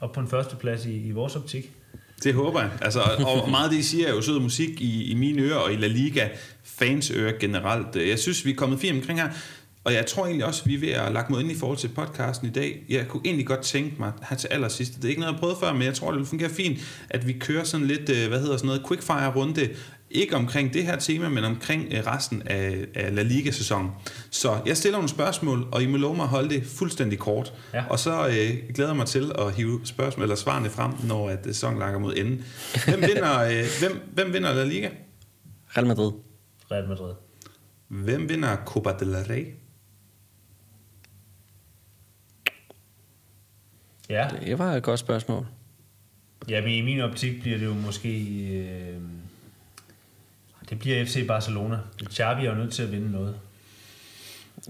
op 0.01 0.13
på 0.13 0.21
en 0.21 0.29
førsteplads 0.29 0.87
i, 0.87 1.07
i 1.07 1.11
vores 1.11 1.37
optik. 1.37 1.71
Det 2.25 2.35
håber 2.35 2.61
jeg. 2.61 2.71
Altså, 2.81 3.01
og 3.01 3.51
meget 3.51 3.65
af 3.65 3.71
det, 3.71 3.79
I 3.79 3.83
siger, 3.83 4.09
er 4.09 4.11
jo 4.11 4.23
sød 4.23 4.41
musik 4.41 4.81
i, 4.81 5.11
i 5.11 5.15
mine 5.15 5.43
ører 5.43 5.57
og 5.57 5.73
i 5.73 5.77
La 5.77 5.87
Liga 5.87 6.29
fans 6.65 7.11
ører 7.11 7.39
generelt. 7.41 7.97
Jeg 7.97 8.19
synes, 8.19 8.45
vi 8.45 8.51
er 8.51 8.55
kommet 8.55 8.81
fint 8.81 8.97
omkring 8.97 9.21
her. 9.21 9.29
Og 9.89 9.95
jeg 9.95 10.07
tror 10.07 10.25
egentlig 10.25 10.47
også, 10.47 10.63
at 10.63 10.69
vi 10.69 10.75
er 10.75 10.79
ved 10.79 10.89
at 10.89 11.13
lagt 11.13 11.31
mod 11.31 11.41
ind 11.41 11.51
i 11.51 11.55
forhold 11.55 11.79
til 11.79 11.89
podcasten 11.89 12.49
i 12.49 12.51
dag. 12.51 12.85
Jeg 12.89 13.09
kunne 13.09 13.23
egentlig 13.25 13.47
godt 13.47 13.61
tænke 13.61 13.95
mig 13.99 14.13
her 14.29 14.37
til 14.37 14.49
allersidst, 14.49 14.97
det 14.97 15.05
er 15.05 15.09
ikke 15.09 15.21
noget, 15.21 15.33
jeg 15.33 15.37
har 15.37 15.41
prøvet 15.41 15.57
før, 15.61 15.73
men 15.73 15.83
jeg 15.83 15.95
tror, 15.95 16.11
det 16.11 16.19
vil 16.19 16.27
fungere 16.27 16.51
fint, 16.51 16.79
at 17.11 17.27
vi 17.27 17.33
kører 17.33 17.65
sådan 17.65 17.87
lidt, 17.87 18.09
øh, 18.09 18.29
hvad 18.29 18.41
hedder 18.41 18.57
sådan 18.57 18.67
noget, 18.67 18.87
quickfire-runde, 18.89 19.69
ikke 20.11 20.37
omkring 20.37 20.75
det 20.75 20.85
her 20.85 20.97
tema, 20.97 21.29
men 21.29 21.45
omkring 21.45 21.93
øh, 21.93 22.07
resten 22.07 22.43
af, 22.47 22.87
af 22.95 23.15
La 23.15 23.23
Liga-sæsonen. 23.23 23.91
Så 24.31 24.61
jeg 24.67 24.77
stiller 24.77 24.99
nogle 24.99 25.09
spørgsmål, 25.09 25.67
og 25.73 25.83
I 25.83 25.87
må 25.87 25.97
love 25.97 26.17
mig 26.17 26.23
at 26.23 26.29
holde 26.29 26.49
det 26.49 26.67
fuldstændig 26.67 27.19
kort. 27.19 27.53
Ja. 27.75 27.85
Og 27.91 27.99
så 27.99 28.27
øh, 28.29 28.75
glæder 28.75 28.91
jeg 28.91 28.97
mig 28.97 29.07
til 29.07 29.33
at 29.39 29.53
hive 29.53 29.81
spørgsmål 29.85 30.23
eller 30.23 30.37
svarene 30.37 30.71
frem, 30.71 30.93
når 31.05 31.29
at 31.29 31.39
sæsonen 31.45 31.79
lager 31.79 31.99
mod 31.99 32.15
enden. 32.17 32.45
Hvem 32.85 33.03
vinder, 33.03 33.41
øh, 33.41 33.65
hvem, 33.81 34.11
hvem 34.15 34.33
vinder 34.33 34.55
La 34.55 34.65
Liga? 34.65 34.89
Real 35.77 35.87
Madrid. 35.87 36.13
Real 36.71 36.89
Madrid. 36.89 37.15
Hvem 37.89 38.29
vinder 38.29 38.57
Copa 38.67 38.91
del 39.01 39.17
Rey? 39.17 39.47
Ja. 44.09 44.29
Det 44.47 44.59
var 44.59 44.75
et 44.75 44.83
godt 44.83 45.01
spørgsmål. 45.01 45.47
Ja, 46.49 46.61
men 46.61 46.71
i 46.71 46.81
min 46.81 47.01
optik 47.01 47.41
bliver 47.41 47.59
det 47.59 47.67
jo 47.67 47.75
måske... 47.75 48.25
Øh, 48.59 49.01
det 50.71 50.79
bliver 50.79 51.05
FC 51.05 51.27
Barcelona. 51.27 51.79
Xavi 52.11 52.47
er 52.47 52.51
jo 52.51 52.57
nødt 52.57 52.73
til 52.73 52.83
at 52.83 52.93
vinde 52.93 53.11
noget. 53.13 53.35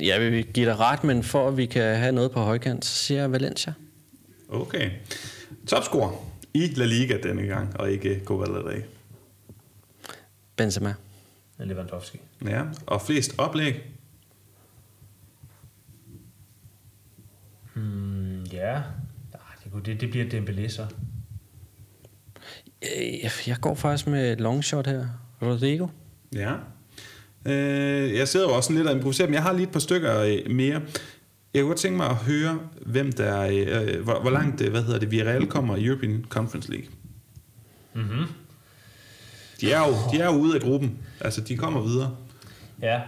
Ja, 0.01 0.19
vi 0.19 0.31
vil 0.31 0.47
give 0.47 0.67
dig 0.67 0.79
ret, 0.79 1.05
men 1.05 1.23
for 1.23 1.49
at 1.49 1.57
vi 1.57 1.67
kan 1.67 1.97
have 1.97 2.13
noget 2.13 2.31
på 2.31 2.41
højkant, 2.41 2.85
så 2.85 2.95
siger 2.95 3.21
jeg 3.21 3.33
Valencia. 3.33 3.73
Okay. 4.49 4.91
Topscorer 5.67 6.13
i 6.55 6.67
La 6.67 6.85
Liga 6.85 7.19
denne 7.23 7.43
gang, 7.43 7.81
og 7.81 7.91
ikke 7.91 8.21
Copa 8.25 8.53
del 8.53 8.63
Rey. 8.63 8.83
Benzema. 10.57 10.95
Lewandowski. 11.59 12.19
Ja, 12.45 12.63
og 12.87 13.03
flest 13.03 13.35
oplæg? 13.39 13.83
Hmm, 17.75 18.45
ja, 18.45 18.83
det, 19.75 19.87
det, 19.87 20.01
det 20.01 20.11
bliver 20.11 20.27
Dembélé 20.27 20.69
så. 20.69 20.87
Øh, 22.83 23.49
jeg 23.49 23.57
går 23.61 23.75
faktisk 23.75 24.07
med 24.07 24.37
longshot 24.37 24.87
her. 24.87 25.07
Rodrigo. 25.43 25.87
Ja. 26.35 26.53
Øh, 27.47 28.15
jeg 28.15 28.29
sidder 28.29 28.49
jo 28.49 28.55
også 28.55 28.73
lidt 28.73 28.87
og 28.87 28.97
improviserer, 28.97 29.29
men 29.29 29.35
jeg 29.35 29.43
har 29.43 29.53
lige 29.53 29.67
et 29.67 29.73
par 29.73 29.81
stykker 29.81 30.21
øh, 30.21 30.51
mere. 30.51 30.81
Jeg 31.55 31.63
kunne 31.63 31.69
godt 31.69 31.79
tænke 31.79 31.97
mig 31.97 32.07
at 32.07 32.17
høre, 32.17 32.59
hvem 32.87 33.13
der, 33.13 33.41
øh, 33.41 34.03
hvor, 34.05 34.21
hvor 34.21 34.31
langt, 34.31 34.63
hvad 34.63 34.83
hedder 34.83 34.99
det, 35.01 35.11
Villarreal 35.11 35.47
kommer 35.47 35.77
i 35.77 35.85
European 35.85 36.25
Conference 36.29 36.71
League. 36.71 36.89
Mm-hmm. 37.95 38.27
De 39.61 39.73
er, 39.73 39.79
jo, 39.79 39.95
de 40.13 40.21
er 40.21 40.25
jo 40.25 40.39
ude 40.39 40.55
af 40.55 40.61
gruppen. 40.61 40.99
Altså, 41.21 41.41
de 41.41 41.57
kommer 41.57 41.81
videre. 41.81 42.17
Ja. 42.83 43.01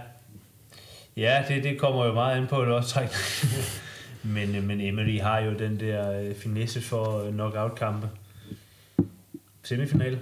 Ja, 1.16 1.44
det, 1.48 1.64
det 1.64 1.78
kommer 1.78 2.06
jo 2.06 2.12
meget 2.12 2.40
ind 2.40 2.48
på 2.48 2.64
det 2.64 2.72
også 2.72 2.88
træk. 2.88 3.08
Men, 4.22 4.66
men 4.66 4.80
Emery 4.80 5.20
har 5.20 5.38
jo 5.38 5.54
den 5.58 5.80
der 5.80 6.34
finesse 6.34 6.80
for 6.80 7.30
knockout-kampe. 7.30 8.08
Semifinale. 9.62 10.20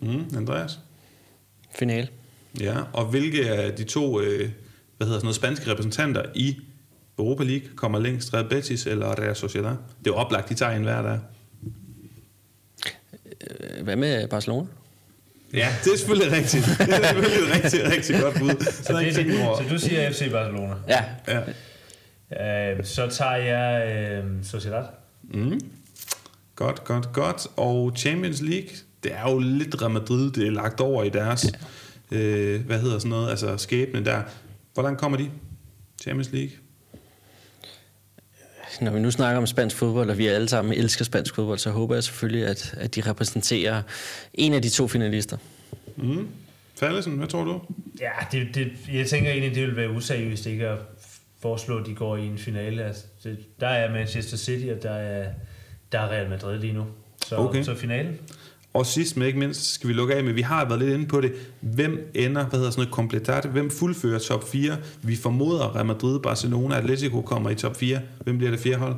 Mm, 0.00 0.24
Andreas? 0.36 0.78
Finale. 1.78 2.08
Ja, 2.60 2.76
og 2.92 3.04
hvilke 3.04 3.50
af 3.50 3.72
de 3.72 3.84
to 3.84 4.20
øh, 4.20 4.50
hvad 4.96 5.06
hedder 5.06 5.18
sådan 5.18 5.24
noget, 5.24 5.36
spanske 5.36 5.70
repræsentanter 5.70 6.22
i 6.34 6.56
Europa 7.18 7.44
League 7.44 7.68
kommer 7.76 7.98
længst? 7.98 8.34
Real 8.34 8.48
Betis 8.48 8.86
eller 8.86 9.18
Real 9.22 9.36
Sociedad? 9.36 9.70
Det 9.70 9.76
er 9.76 10.10
jo 10.10 10.14
oplagt, 10.14 10.48
de 10.48 10.54
tager 10.54 10.72
en 10.72 10.82
hver 10.82 11.02
der. 11.02 11.18
Øh, 13.50 13.84
hvad 13.84 13.96
med 13.96 14.28
Barcelona? 14.28 14.66
Ja, 15.52 15.68
det 15.84 15.92
er 15.92 15.96
selvfølgelig 15.96 16.32
rigtigt. 16.32 16.64
Det 16.78 16.94
er 16.94 17.06
selvfølgelig 17.08 17.38
et 17.38 17.64
rigtig, 17.64 17.92
rigtig 17.92 18.20
godt 18.20 18.38
bud. 18.38 18.64
Så, 18.64 18.82
så, 18.82 18.98
det, 18.98 19.16
det, 19.16 19.34
så 19.34 19.64
du 19.70 19.78
siger 19.78 20.10
FC 20.10 20.30
Barcelona? 20.30 20.74
Ja. 20.88 21.04
ja. 21.28 21.40
Øh, 22.40 22.84
så 22.84 23.08
tager 23.10 23.36
jeg 23.36 23.96
øh, 23.96 24.44
Sociedad. 24.44 24.84
Mm. 25.22 25.60
Godt, 26.56 26.84
godt, 26.84 27.12
godt. 27.12 27.46
Og 27.56 27.92
Champions 27.96 28.40
League, 28.40 28.68
det 29.02 29.12
er 29.14 29.30
jo 29.30 29.38
lidt 29.38 29.82
Real 29.82 29.90
Madrid, 29.90 30.30
det 30.30 30.46
er 30.46 30.50
lagt 30.50 30.80
over 30.80 31.04
i 31.04 31.08
deres, 31.08 31.46
ja. 32.12 32.16
øh, 32.16 32.66
hvad 32.66 32.80
hedder 32.80 32.98
sådan 32.98 33.10
noget, 33.10 33.30
altså 33.30 33.56
skæbne 33.56 34.04
der. 34.04 34.22
Hvordan 34.74 34.96
kommer 34.96 35.18
de? 35.18 35.30
Champions 36.02 36.32
League? 36.32 36.50
Når 38.80 38.90
vi 38.90 39.00
nu 39.00 39.10
snakker 39.10 39.38
om 39.38 39.46
spansk 39.46 39.76
fodbold, 39.76 40.10
og 40.10 40.18
vi 40.18 40.26
alle 40.26 40.48
sammen 40.48 40.74
elsker 40.74 41.04
spansk 41.04 41.34
fodbold, 41.34 41.58
så 41.58 41.70
håber 41.70 41.94
jeg 41.94 42.04
selvfølgelig, 42.04 42.46
at, 42.46 42.74
at 42.76 42.94
de 42.94 43.00
repræsenterer 43.00 43.82
en 44.34 44.52
af 44.52 44.62
de 44.62 44.68
to 44.68 44.88
finalister. 44.88 45.36
Mm. 45.96 46.28
Fallesen, 46.76 47.12
hvad 47.12 47.28
tror 47.28 47.44
du? 47.44 47.60
Ja, 48.00 48.10
det, 48.32 48.54
det, 48.54 48.72
jeg 48.92 49.06
tænker 49.06 49.30
egentlig, 49.30 49.54
det 49.54 49.66
vil 49.66 49.76
være 49.76 49.90
useriøst 49.90 50.46
ikke 50.46 50.68
at 50.68 50.78
foreslå, 51.44 51.78
at 51.78 51.86
de 51.86 51.94
går 51.94 52.16
i 52.16 52.26
en 52.26 52.38
finale. 52.38 52.84
Altså, 52.84 53.04
det, 53.24 53.60
der 53.60 53.68
er 53.68 53.92
Manchester 53.92 54.36
City, 54.36 54.66
og 54.76 54.82
der 54.82 54.90
er, 54.90 55.32
der 55.92 56.00
er 56.00 56.08
Real 56.08 56.30
Madrid 56.30 56.58
lige 56.58 56.72
nu. 56.72 56.84
Så, 57.26 57.36
okay. 57.36 57.62
så 57.62 57.74
finalen. 57.74 58.18
Og 58.74 58.86
sidst 58.86 59.16
men 59.16 59.26
ikke 59.26 59.38
mindst 59.38 59.74
skal 59.74 59.88
vi 59.88 59.92
lukke 59.92 60.14
af 60.14 60.24
med, 60.24 60.32
vi 60.32 60.42
har 60.42 60.64
været 60.64 60.80
lidt 60.80 60.92
inde 60.92 61.06
på 61.06 61.20
det, 61.20 61.32
hvem 61.60 62.10
ender, 62.14 62.46
hvad 62.46 62.58
hedder 62.58 62.70
sådan 62.70 62.80
noget, 62.80 62.94
kompletat, 62.94 63.44
hvem 63.44 63.70
fuldfører 63.70 64.18
top 64.18 64.48
4? 64.48 64.76
Vi 65.02 65.16
formoder, 65.16 65.76
Real 65.76 65.86
Madrid, 65.86 66.20
Barcelona, 66.20 66.76
Atletico 66.76 67.20
kommer 67.22 67.50
i 67.50 67.54
top 67.54 67.76
4. 67.76 68.00
Hvem 68.20 68.38
bliver 68.38 68.50
det 68.50 68.60
fjerde 68.60 68.78
hold? 68.78 68.96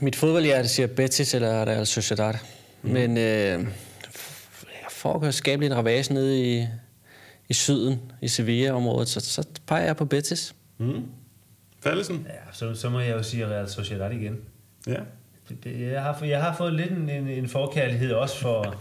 Mit 0.00 0.16
fodboldhjerte 0.16 0.68
siger 0.68 0.86
Betis 0.86 1.34
eller 1.34 1.64
Real 1.64 1.86
Sociedad. 1.86 2.34
Mm. 2.82 2.90
Men 2.90 3.18
øh, 3.18 3.66
for 4.90 5.26
at 5.26 5.34
skabe 5.34 5.62
lidt 5.62 5.72
ravage 5.72 6.14
nede 6.14 6.40
i, 6.40 6.66
i 7.48 7.54
syden, 7.54 8.00
i 8.22 8.28
Sevilla-området, 8.28 9.08
så, 9.08 9.20
så 9.20 9.46
peger 9.66 9.84
jeg 9.84 9.96
på 9.96 10.04
Betis. 10.04 10.54
Mm. 10.78 11.02
Fallesen? 11.80 12.26
Ja, 12.28 12.52
så, 12.52 12.74
så 12.74 12.90
må 12.90 13.00
jeg 13.00 13.12
jo 13.12 13.22
sige 13.22 13.46
Real 13.46 13.68
Sociedad 13.68 14.12
igen. 14.12 14.36
Ja. 14.86 15.00
Jeg 15.64 16.02
har, 16.02 16.24
jeg 16.24 16.42
har 16.42 16.54
fået 16.56 16.72
lidt 16.72 16.90
en, 16.90 17.10
en, 17.10 17.28
en 17.28 17.48
forkærlighed 17.48 18.12
også 18.12 18.38
for, 18.38 18.76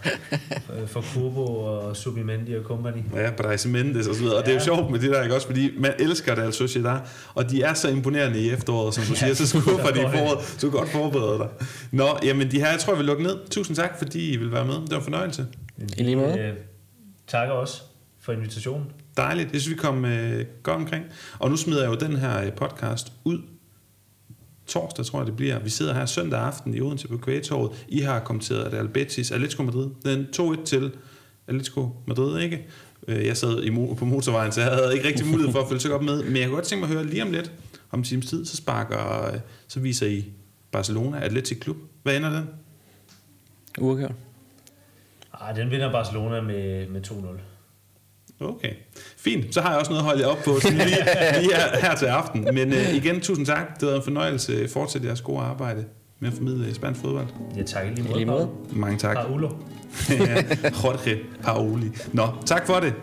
for, 0.65 0.85
for 0.85 1.03
Kubo 1.13 1.45
og 1.45 1.95
Subimendi 1.95 2.53
og 2.53 2.63
company. 2.63 2.97
Ja, 3.15 3.31
Brais 3.31 3.65
Mendes 3.65 4.07
og 4.07 4.15
så 4.15 4.21
videre. 4.21 4.37
Og 4.37 4.41
ja. 4.41 4.45
det 4.45 4.51
er 4.51 4.59
jo 4.59 4.65
sjovt 4.65 4.91
med 4.91 4.99
det 4.99 5.09
der, 5.09 5.23
ikke 5.23 5.35
også? 5.35 5.47
Fordi 5.47 5.71
man 5.77 5.93
elsker 5.99 6.35
det, 6.35 6.41
altså 6.41 6.57
Sociedad. 6.57 6.99
Og 7.33 7.49
de 7.49 7.61
er 7.61 7.73
så 7.73 7.89
imponerende 7.89 8.39
i 8.39 8.49
efteråret, 8.49 8.93
som 8.93 9.03
du 9.03 9.15
siger. 9.15 9.33
Så 9.33 9.47
skuffer 9.61 9.91
de 9.91 9.99
i 9.99 10.03
foråret. 10.03 10.45
Så 10.57 10.69
godt 10.69 10.89
forberede 10.89 11.37
dig. 11.37 11.47
Nå, 11.91 12.07
jamen 12.23 12.51
de 12.51 12.59
her, 12.59 12.69
jeg 12.69 12.79
tror, 12.79 12.95
vi 12.95 13.03
lukker 13.03 13.23
ned. 13.23 13.37
Tusind 13.49 13.75
tak, 13.75 13.97
fordi 13.97 14.33
I 14.33 14.37
vil 14.37 14.51
være 14.51 14.65
med. 14.65 14.75
Det 14.75 14.91
var 14.91 14.97
en 14.97 15.03
fornøjelse. 15.03 15.45
I 15.97 16.03
lige 16.03 16.15
måde. 16.15 16.39
Øh, 16.39 16.53
tak 17.27 17.49
også 17.49 17.81
for 18.23 18.33
invitationen. 18.33 18.85
Dejligt. 19.17 19.51
Det 19.51 19.61
synes 19.61 19.75
vi 19.77 19.81
kom 19.81 20.05
øh, 20.05 20.45
godt 20.63 20.75
omkring. 20.75 21.05
Og 21.39 21.49
nu 21.49 21.57
smider 21.57 21.81
jeg 21.83 21.91
jo 21.91 22.07
den 22.07 22.15
her 22.17 22.45
øh, 22.45 22.51
podcast 22.53 23.11
ud 23.23 23.39
torsdag, 24.67 25.05
tror 25.05 25.19
jeg 25.19 25.27
det 25.27 25.35
bliver. 25.35 25.59
Vi 25.59 25.69
sidder 25.69 25.93
her 25.93 26.05
søndag 26.05 26.39
aften 26.39 26.73
i 26.73 26.81
Odense 26.81 27.07
på 27.07 27.17
Kvægetorvet. 27.17 27.85
I 27.87 27.99
har 27.99 28.19
kommenteret 28.19 28.73
Real 28.73 28.87
Betis, 28.87 29.31
Atletico 29.31 29.63
Madrid. 29.63 29.89
Den 30.05 30.27
2-1 30.39 30.65
til 30.65 30.91
Atletico 31.47 31.89
Madrid, 32.07 32.39
ikke? 32.41 32.65
Øh, 33.07 33.25
Jeg 33.25 33.37
sad 33.37 33.63
i 33.63 33.69
mo- 33.69 33.93
på 33.95 34.05
motorvejen, 34.05 34.51
så 34.51 34.61
jeg 34.61 34.71
havde 34.71 34.93
ikke 34.95 35.07
rigtig 35.07 35.25
mulighed 35.27 35.51
for 35.51 35.61
at 35.61 35.67
følge 35.67 35.79
så 35.81 35.89
godt 35.89 36.03
med. 36.03 36.23
Men 36.23 36.35
jeg 36.37 36.45
kunne 36.47 36.55
godt 36.55 36.65
tænke 36.65 36.79
mig 36.87 36.89
at 36.95 37.01
høre 37.01 37.09
lige 37.11 37.23
om 37.23 37.31
lidt, 37.31 37.51
om 37.91 37.99
en 37.99 38.03
times 38.03 38.25
tid, 38.25 38.45
så 38.45 38.57
sparker, 38.57 39.25
øh, 39.33 39.39
så 39.67 39.79
viser 39.79 40.07
I 40.07 40.25
Barcelona 40.71 41.19
Atletic 41.19 41.59
Klub. 41.59 41.77
Hvad 42.03 42.17
ender 42.17 42.29
den? 42.29 42.49
Uafgjort. 43.79 44.11
Ej, 45.41 45.51
den 45.53 45.71
vinder 45.71 45.91
Barcelona 45.91 46.41
med, 46.41 46.87
med 46.89 47.01
2-0. 47.07 47.13
Okay, 48.39 48.73
fint. 49.17 49.53
Så 49.53 49.61
har 49.61 49.69
jeg 49.69 49.79
også 49.79 49.91
noget 49.91 50.01
at 50.01 50.05
holde 50.05 50.21
jer 50.21 50.27
op 50.27 50.37
på 50.45 50.59
sådan 50.59 50.77
lige, 50.77 50.87
lige 51.39 51.55
her, 51.55 51.77
her 51.81 51.95
til 51.95 52.05
aften. 52.05 52.43
Men 52.53 52.73
øh, 52.73 52.95
igen, 52.95 53.21
tusind 53.21 53.45
tak. 53.45 53.79
Det 53.79 53.87
var 53.87 53.95
en 53.95 54.03
fornøjelse. 54.03 54.67
Fortsæt 54.69 55.03
jeres 55.03 55.21
gode 55.21 55.39
arbejde 55.39 55.85
med 56.19 56.29
at 56.29 56.35
formidle 56.35 56.73
spansk 56.75 57.01
fodbold. 57.01 57.27
Ja, 57.57 57.63
tak 57.63 57.85
i 57.85 57.89
lige 57.89 58.03
måde. 58.03 58.17
lige 58.17 58.25
måde. 58.25 58.49
Mange 58.71 58.97
tak. 58.97 59.15
Paulo. 59.15 59.49
Jorge 60.83 61.19
Paoli. 61.43 61.91
Nå, 62.13 62.27
tak 62.45 62.65
for 62.67 62.79
det. 62.79 62.93